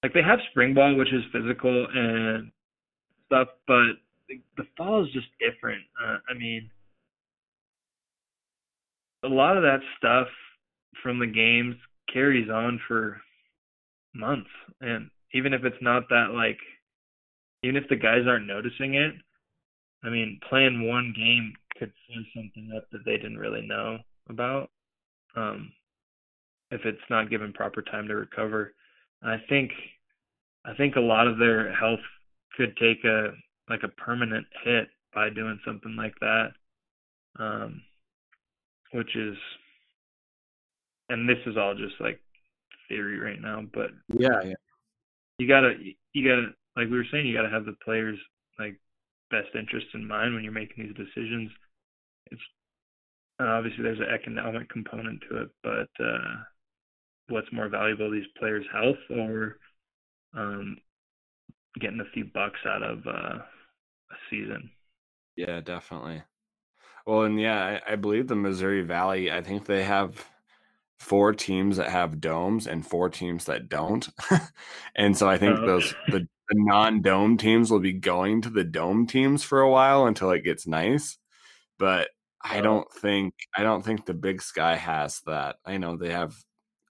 like 0.03 0.13
they 0.13 0.21
have 0.23 0.39
spring 0.49 0.73
ball, 0.73 0.95
which 0.95 1.13
is 1.13 1.23
physical 1.31 1.87
and 1.93 2.51
stuff, 3.29 3.47
but 3.67 3.93
the, 4.27 4.41
the 4.57 4.63
fall 4.75 5.05
is 5.05 5.11
just 5.13 5.27
different. 5.39 5.81
Uh, 6.03 6.17
I 6.29 6.37
mean, 6.37 6.69
a 9.23 9.27
lot 9.27 9.57
of 9.57 9.63
that 9.63 9.79
stuff 9.97 10.27
from 11.03 11.19
the 11.19 11.27
games 11.27 11.75
carries 12.11 12.49
on 12.49 12.79
for 12.87 13.21
months, 14.13 14.49
and 14.81 15.09
even 15.33 15.53
if 15.53 15.63
it's 15.63 15.81
not 15.81 16.09
that 16.09 16.31
like, 16.33 16.57
even 17.63 17.75
if 17.75 17.87
the 17.89 17.95
guys 17.95 18.25
aren't 18.27 18.47
noticing 18.47 18.95
it, 18.95 19.13
I 20.03 20.09
mean, 20.09 20.39
playing 20.49 20.87
one 20.87 21.13
game 21.15 21.53
could 21.77 21.91
feel 22.07 22.23
something 22.35 22.71
up 22.75 22.85
that 22.91 23.05
they 23.05 23.17
didn't 23.17 23.37
really 23.37 23.61
know 23.61 23.97
about. 24.29 24.69
Um, 25.35 25.71
if 26.71 26.81
it's 26.85 26.97
not 27.09 27.29
given 27.29 27.51
proper 27.53 27.81
time 27.81 28.07
to 28.07 28.15
recover, 28.15 28.73
I 29.21 29.37
think, 29.49 29.71
I 30.65 30.73
think 30.75 30.95
a 30.95 31.01
lot 31.01 31.27
of 31.27 31.37
their 31.37 31.73
health 31.75 31.99
could 32.57 32.75
take 32.77 33.03
a 33.03 33.29
like 33.69 33.83
a 33.83 33.87
permanent 33.87 34.47
hit 34.63 34.89
by 35.13 35.29
doing 35.29 35.59
something 35.65 35.95
like 35.95 36.15
that. 36.19 36.51
Um, 37.37 37.81
which 38.91 39.15
is, 39.15 39.37
and 41.09 41.29
this 41.29 41.37
is 41.45 41.57
all 41.57 41.75
just 41.75 41.93
like 41.99 42.19
theory 42.87 43.19
right 43.19 43.39
now, 43.39 43.63
but 43.73 43.91
Yeah, 44.17 44.41
yeah. 44.43 44.53
you 45.37 45.47
gotta, 45.47 45.73
you 46.13 46.27
gotta, 46.27 46.47
like 46.75 46.89
we 46.89 46.97
were 46.97 47.05
saying, 47.11 47.27
you 47.27 47.35
gotta 47.35 47.49
have 47.49 47.65
the 47.65 47.75
players 47.83 48.17
like 48.57 48.79
best 49.31 49.49
interest 49.55 49.87
in 49.93 50.07
mind 50.07 50.33
when 50.33 50.43
you're 50.43 50.51
making 50.51 50.85
these 50.85 50.95
decisions. 50.95 51.51
It's 52.31 52.41
obviously 53.39 53.83
there's 53.83 53.99
an 53.99 54.13
economic 54.13 54.69
component 54.69 55.21
to 55.29 55.43
it, 55.43 55.49
but 55.63 56.03
uh, 56.03 56.35
what's 57.29 57.51
more 57.53 57.69
valuable, 57.69 58.11
these 58.11 58.25
players' 58.37 58.65
health 58.73 58.97
or 59.09 59.57
um, 60.35 60.77
getting 61.79 61.99
a 62.01 62.11
few 62.13 62.25
bucks 62.25 62.59
out 62.65 62.83
of 62.83 63.05
uh, 63.07 63.39
a 63.39 64.15
season? 64.29 64.71
Yeah, 65.35 65.61
definitely. 65.61 66.23
Well, 67.05 67.23
and 67.23 67.39
yeah, 67.39 67.81
I, 67.87 67.93
I 67.93 67.95
believe 67.97 68.27
the 68.27 68.35
Missouri 68.35 68.83
Valley, 68.83 69.31
I 69.31 69.41
think 69.41 69.65
they 69.65 69.83
have 69.83 70.25
four 70.99 71.33
teams 71.33 71.77
that 71.77 71.89
have 71.89 72.21
domes 72.21 72.67
and 72.67 72.85
four 72.87 73.09
teams 73.09 73.45
that 73.45 73.69
don't. 73.69 74.09
and 74.95 75.17
so 75.17 75.29
I 75.29 75.37
think 75.37 75.59
Oh, 75.59 75.65
okay. 75.65 75.65
those 75.65 75.95
the, 76.07 76.19
the 76.21 76.55
non-dome 76.55 77.37
teams 77.37 77.71
will 77.71 77.79
be 77.81 77.93
going 77.93 78.41
to 78.43 78.49
the 78.51 78.63
dome 78.65 79.07
teams 79.07 79.43
for 79.43 79.61
a 79.61 79.71
while 79.71 80.07
until 80.07 80.31
it 80.31 80.43
gets 80.45 80.67
nice. 80.67 81.17
But 81.79 82.09
I 82.43 82.61
Oh. 82.61 82.61
don't 82.61 82.91
think 82.93 83.33
I 83.55 83.63
don't 83.63 83.83
think 83.85 84.05
the 84.05 84.13
Big 84.15 84.41
Sky 84.41 84.75
has 84.77 85.21
that. 85.27 85.57
I 85.65 85.77
know 85.77 85.97
they 85.97 86.11
have 86.11 86.35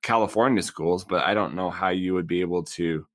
California 0.04 0.64
schools, 0.64 1.06
but 1.06 1.24
I 1.26 1.34
don't 1.36 1.56
know 1.56 1.70
how 1.72 1.90
you 1.90 2.16
would 2.16 2.28
be 2.28 2.42
able 2.42 2.64
to 2.66 3.08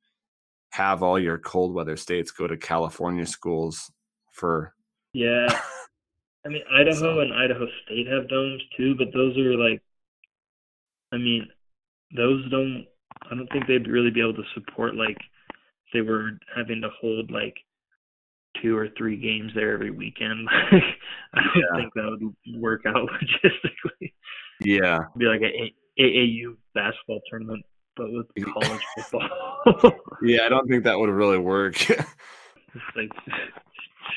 have 0.75 1.05
all 1.05 1.21
your 1.21 1.39
cold 1.39 1.73
weather 1.73 1.97
states 1.97 2.33
go 2.33 2.49
to 2.49 2.57
California 2.57 3.25
schools 3.25 3.93
for 4.33 4.75
Yeah. 5.13 5.47
I 6.45 6.49
mean, 6.49 6.63
Idaho 6.75 6.99
So- 6.99 7.21
and 7.21 7.33
Idaho 7.33 7.67
State 7.85 8.09
have 8.09 8.29
domes 8.29 8.61
too, 8.77 8.97
but 8.97 9.13
those 9.13 9.37
are 9.39 9.55
like, 9.57 9.81
I 11.13 11.17
mean, 11.17 11.47
those 12.17 12.49
don't, 12.51 12.87
I 13.31 13.37
don't 13.37 13.47
think 13.53 13.69
they'd 13.69 13.87
really 13.87 14.11
be 14.11 14.21
able 14.21 14.35
to 14.35 14.43
support, 14.55 14.97
like, 14.97 15.17
if 15.17 15.93
they 15.93 16.01
were 16.01 16.33
having 16.57 16.81
to 16.83 16.89
hold, 17.01 17.31
like, 17.31 17.55
two 18.61 18.77
or 18.77 18.89
three 18.99 19.17
games 19.17 19.53
there 19.55 19.75
every 19.75 19.93
weekend. 19.93 20.49
I 20.51 20.81
don't 21.35 21.57
Yeah. 21.57 21.77
think 21.77 21.95
that 21.95 22.19
would 22.21 22.61
work 22.61 22.83
out 22.87 23.09
logistically. 23.23 24.13
yeah. 24.61 24.97
It'd 24.97 25.19
be 25.19 25.27
like 25.27 25.43
a 25.43 25.73
AAU 26.03 26.57
basketball 26.75 27.21
tournament, 27.31 27.65
but 27.97 28.13
with 28.13 28.27
Yeah. 28.37 28.45
college 28.53 28.83
football. 29.11 29.93
Yeah, 30.23 30.45
I 30.45 30.49
don't 30.49 30.69
think 30.69 30.85
that 30.85 30.99
would 30.99 31.11
really 31.11 31.39
work. 31.39 31.75
just 31.77 31.99
like 32.97 33.11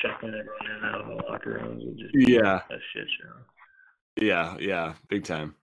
checking 0.02 0.28
everyone 0.28 0.78
in 0.78 0.84
out 0.84 1.00
of 1.00 1.06
the 1.08 1.14
locker 1.14 1.60
rooms 1.62 1.82
would 1.84 1.98
just 1.98 2.14
Yeah. 2.28 2.60
shit 2.92 3.06
show. 3.20 4.24
yeah, 4.24 4.56
yeah, 4.60 4.94
big 5.08 5.24
time. 5.24 5.54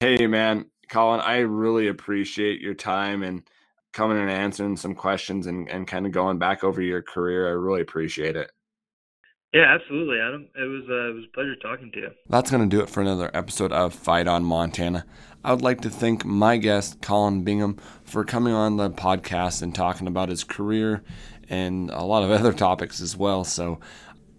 Hey 0.00 0.26
man, 0.26 0.66
Colin, 0.90 1.20
I 1.20 1.38
really 1.38 1.88
appreciate 1.88 2.60
your 2.60 2.74
time 2.74 3.22
and 3.22 3.42
coming 3.92 4.18
and 4.18 4.30
answering 4.30 4.76
some 4.76 4.94
questions 4.94 5.46
and, 5.46 5.70
and 5.70 5.86
kind 5.86 6.04
of 6.04 6.12
going 6.12 6.38
back 6.38 6.62
over 6.64 6.82
your 6.82 7.00
career. 7.02 7.48
I 7.48 7.52
really 7.52 7.80
appreciate 7.80 8.36
it. 8.36 8.50
Yeah, 9.56 9.74
absolutely, 9.74 10.20
Adam. 10.20 10.48
It 10.54 10.64
was 10.64 10.82
uh, 10.86 11.08
it 11.08 11.14
was 11.14 11.24
a 11.24 11.32
pleasure 11.32 11.56
talking 11.56 11.90
to 11.92 11.98
you. 11.98 12.10
That's 12.28 12.50
going 12.50 12.68
to 12.68 12.76
do 12.76 12.82
it 12.82 12.90
for 12.90 13.00
another 13.00 13.30
episode 13.32 13.72
of 13.72 13.94
Fight 13.94 14.28
on 14.28 14.44
Montana. 14.44 15.06
I 15.42 15.50
would 15.50 15.62
like 15.62 15.80
to 15.80 15.88
thank 15.88 16.26
my 16.26 16.58
guest, 16.58 17.00
Colin 17.00 17.42
Bingham, 17.42 17.78
for 18.04 18.22
coming 18.22 18.52
on 18.52 18.76
the 18.76 18.90
podcast 18.90 19.62
and 19.62 19.74
talking 19.74 20.08
about 20.08 20.28
his 20.28 20.44
career 20.44 21.02
and 21.48 21.88
a 21.88 22.02
lot 22.02 22.22
of 22.22 22.30
other 22.38 22.52
topics 22.52 23.00
as 23.00 23.16
well. 23.16 23.44
So, 23.44 23.80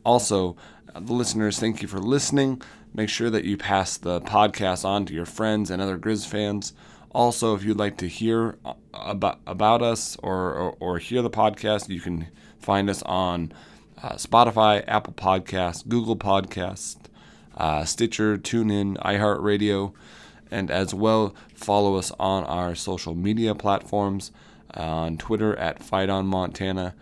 also, 0.04 0.56
the 0.94 1.14
listeners, 1.14 1.58
thank 1.58 1.82
you 1.82 1.88
for 1.88 1.98
listening. 2.00 2.62
Make 2.94 3.10
sure 3.10 3.32
that 3.32 3.44
you 3.44 3.58
pass 3.58 3.98
the 3.98 4.22
podcast 4.22 4.86
on 4.86 5.08
to 5.08 5.16
your 5.16 5.26
friends 5.26 5.72
and 5.72 5.82
other 5.82 5.98
Grizz 5.98 6.28
fans. 6.28 6.74
Also, 7.10 7.56
if 7.56 7.64
you'd 7.64 7.80
like 7.80 7.98
to 7.98 8.08
hear 8.08 8.60
uh, 8.64 8.76
about 8.94 9.40
about 9.48 9.82
us 9.82 10.16
or, 10.22 10.54
or, 10.54 10.78
or 10.80 11.00
hear 11.00 11.24
the 11.24 11.32
podcast, 11.32 11.90
you 11.90 12.02
can 12.02 12.28
find 12.60 12.88
us 12.88 13.02
on 13.02 13.52
uh, 14.02 14.14
Spotify, 14.14 14.84
Apple 14.88 15.14
Podcasts, 15.14 15.88
Google 15.88 16.16
Podcasts, 16.16 16.98
uh, 17.56 17.84
Stitcher, 17.86 18.38
TuneIn, 18.38 18.98
iHeartRadio, 18.98 19.94
and 20.52 20.72
as 20.72 20.94
well 20.94 21.36
follow 21.54 21.96
us 21.96 22.12
on 22.20 22.44
our 22.46 22.76
social 22.76 23.16
media 23.16 23.56
platforms 23.56 24.32
uh, 24.76 24.82
on 24.82 25.18
Twitter 25.18 25.56
at 25.58 25.82
Fight 25.82 26.10
on 26.10 26.28
Montana, 26.28 26.96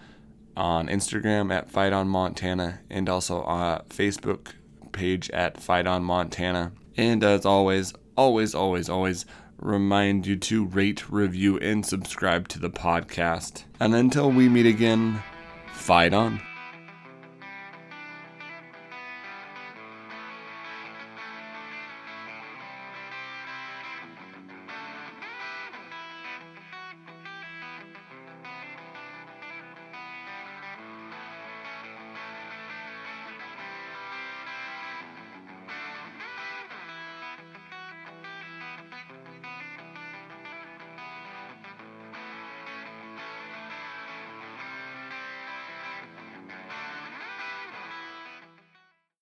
on 0.55 0.87
Instagram 0.87 1.53
at 1.53 1.69
Fight 1.69 1.93
on 1.93 2.07
Montana, 2.07 2.79
and 2.89 3.09
also 3.09 3.41
on 3.41 3.81
Facebook 3.89 4.53
page 4.91 5.29
at 5.31 5.61
Fight 5.61 5.85
on 5.85 6.03
Montana. 6.03 6.71
And 6.97 7.23
as 7.23 7.45
always, 7.45 7.93
always, 8.15 8.55
always, 8.55 8.89
always 8.89 9.25
remind 9.57 10.25
you 10.25 10.35
to 10.37 10.65
rate, 10.65 11.09
review, 11.09 11.57
and 11.59 11.85
subscribe 11.85 12.47
to 12.49 12.59
the 12.59 12.69
podcast. 12.69 13.65
And 13.79 13.93
until 13.93 14.31
we 14.31 14.47
meet 14.47 14.65
again, 14.65 15.21
fight 15.73 16.13
on. 16.13 16.39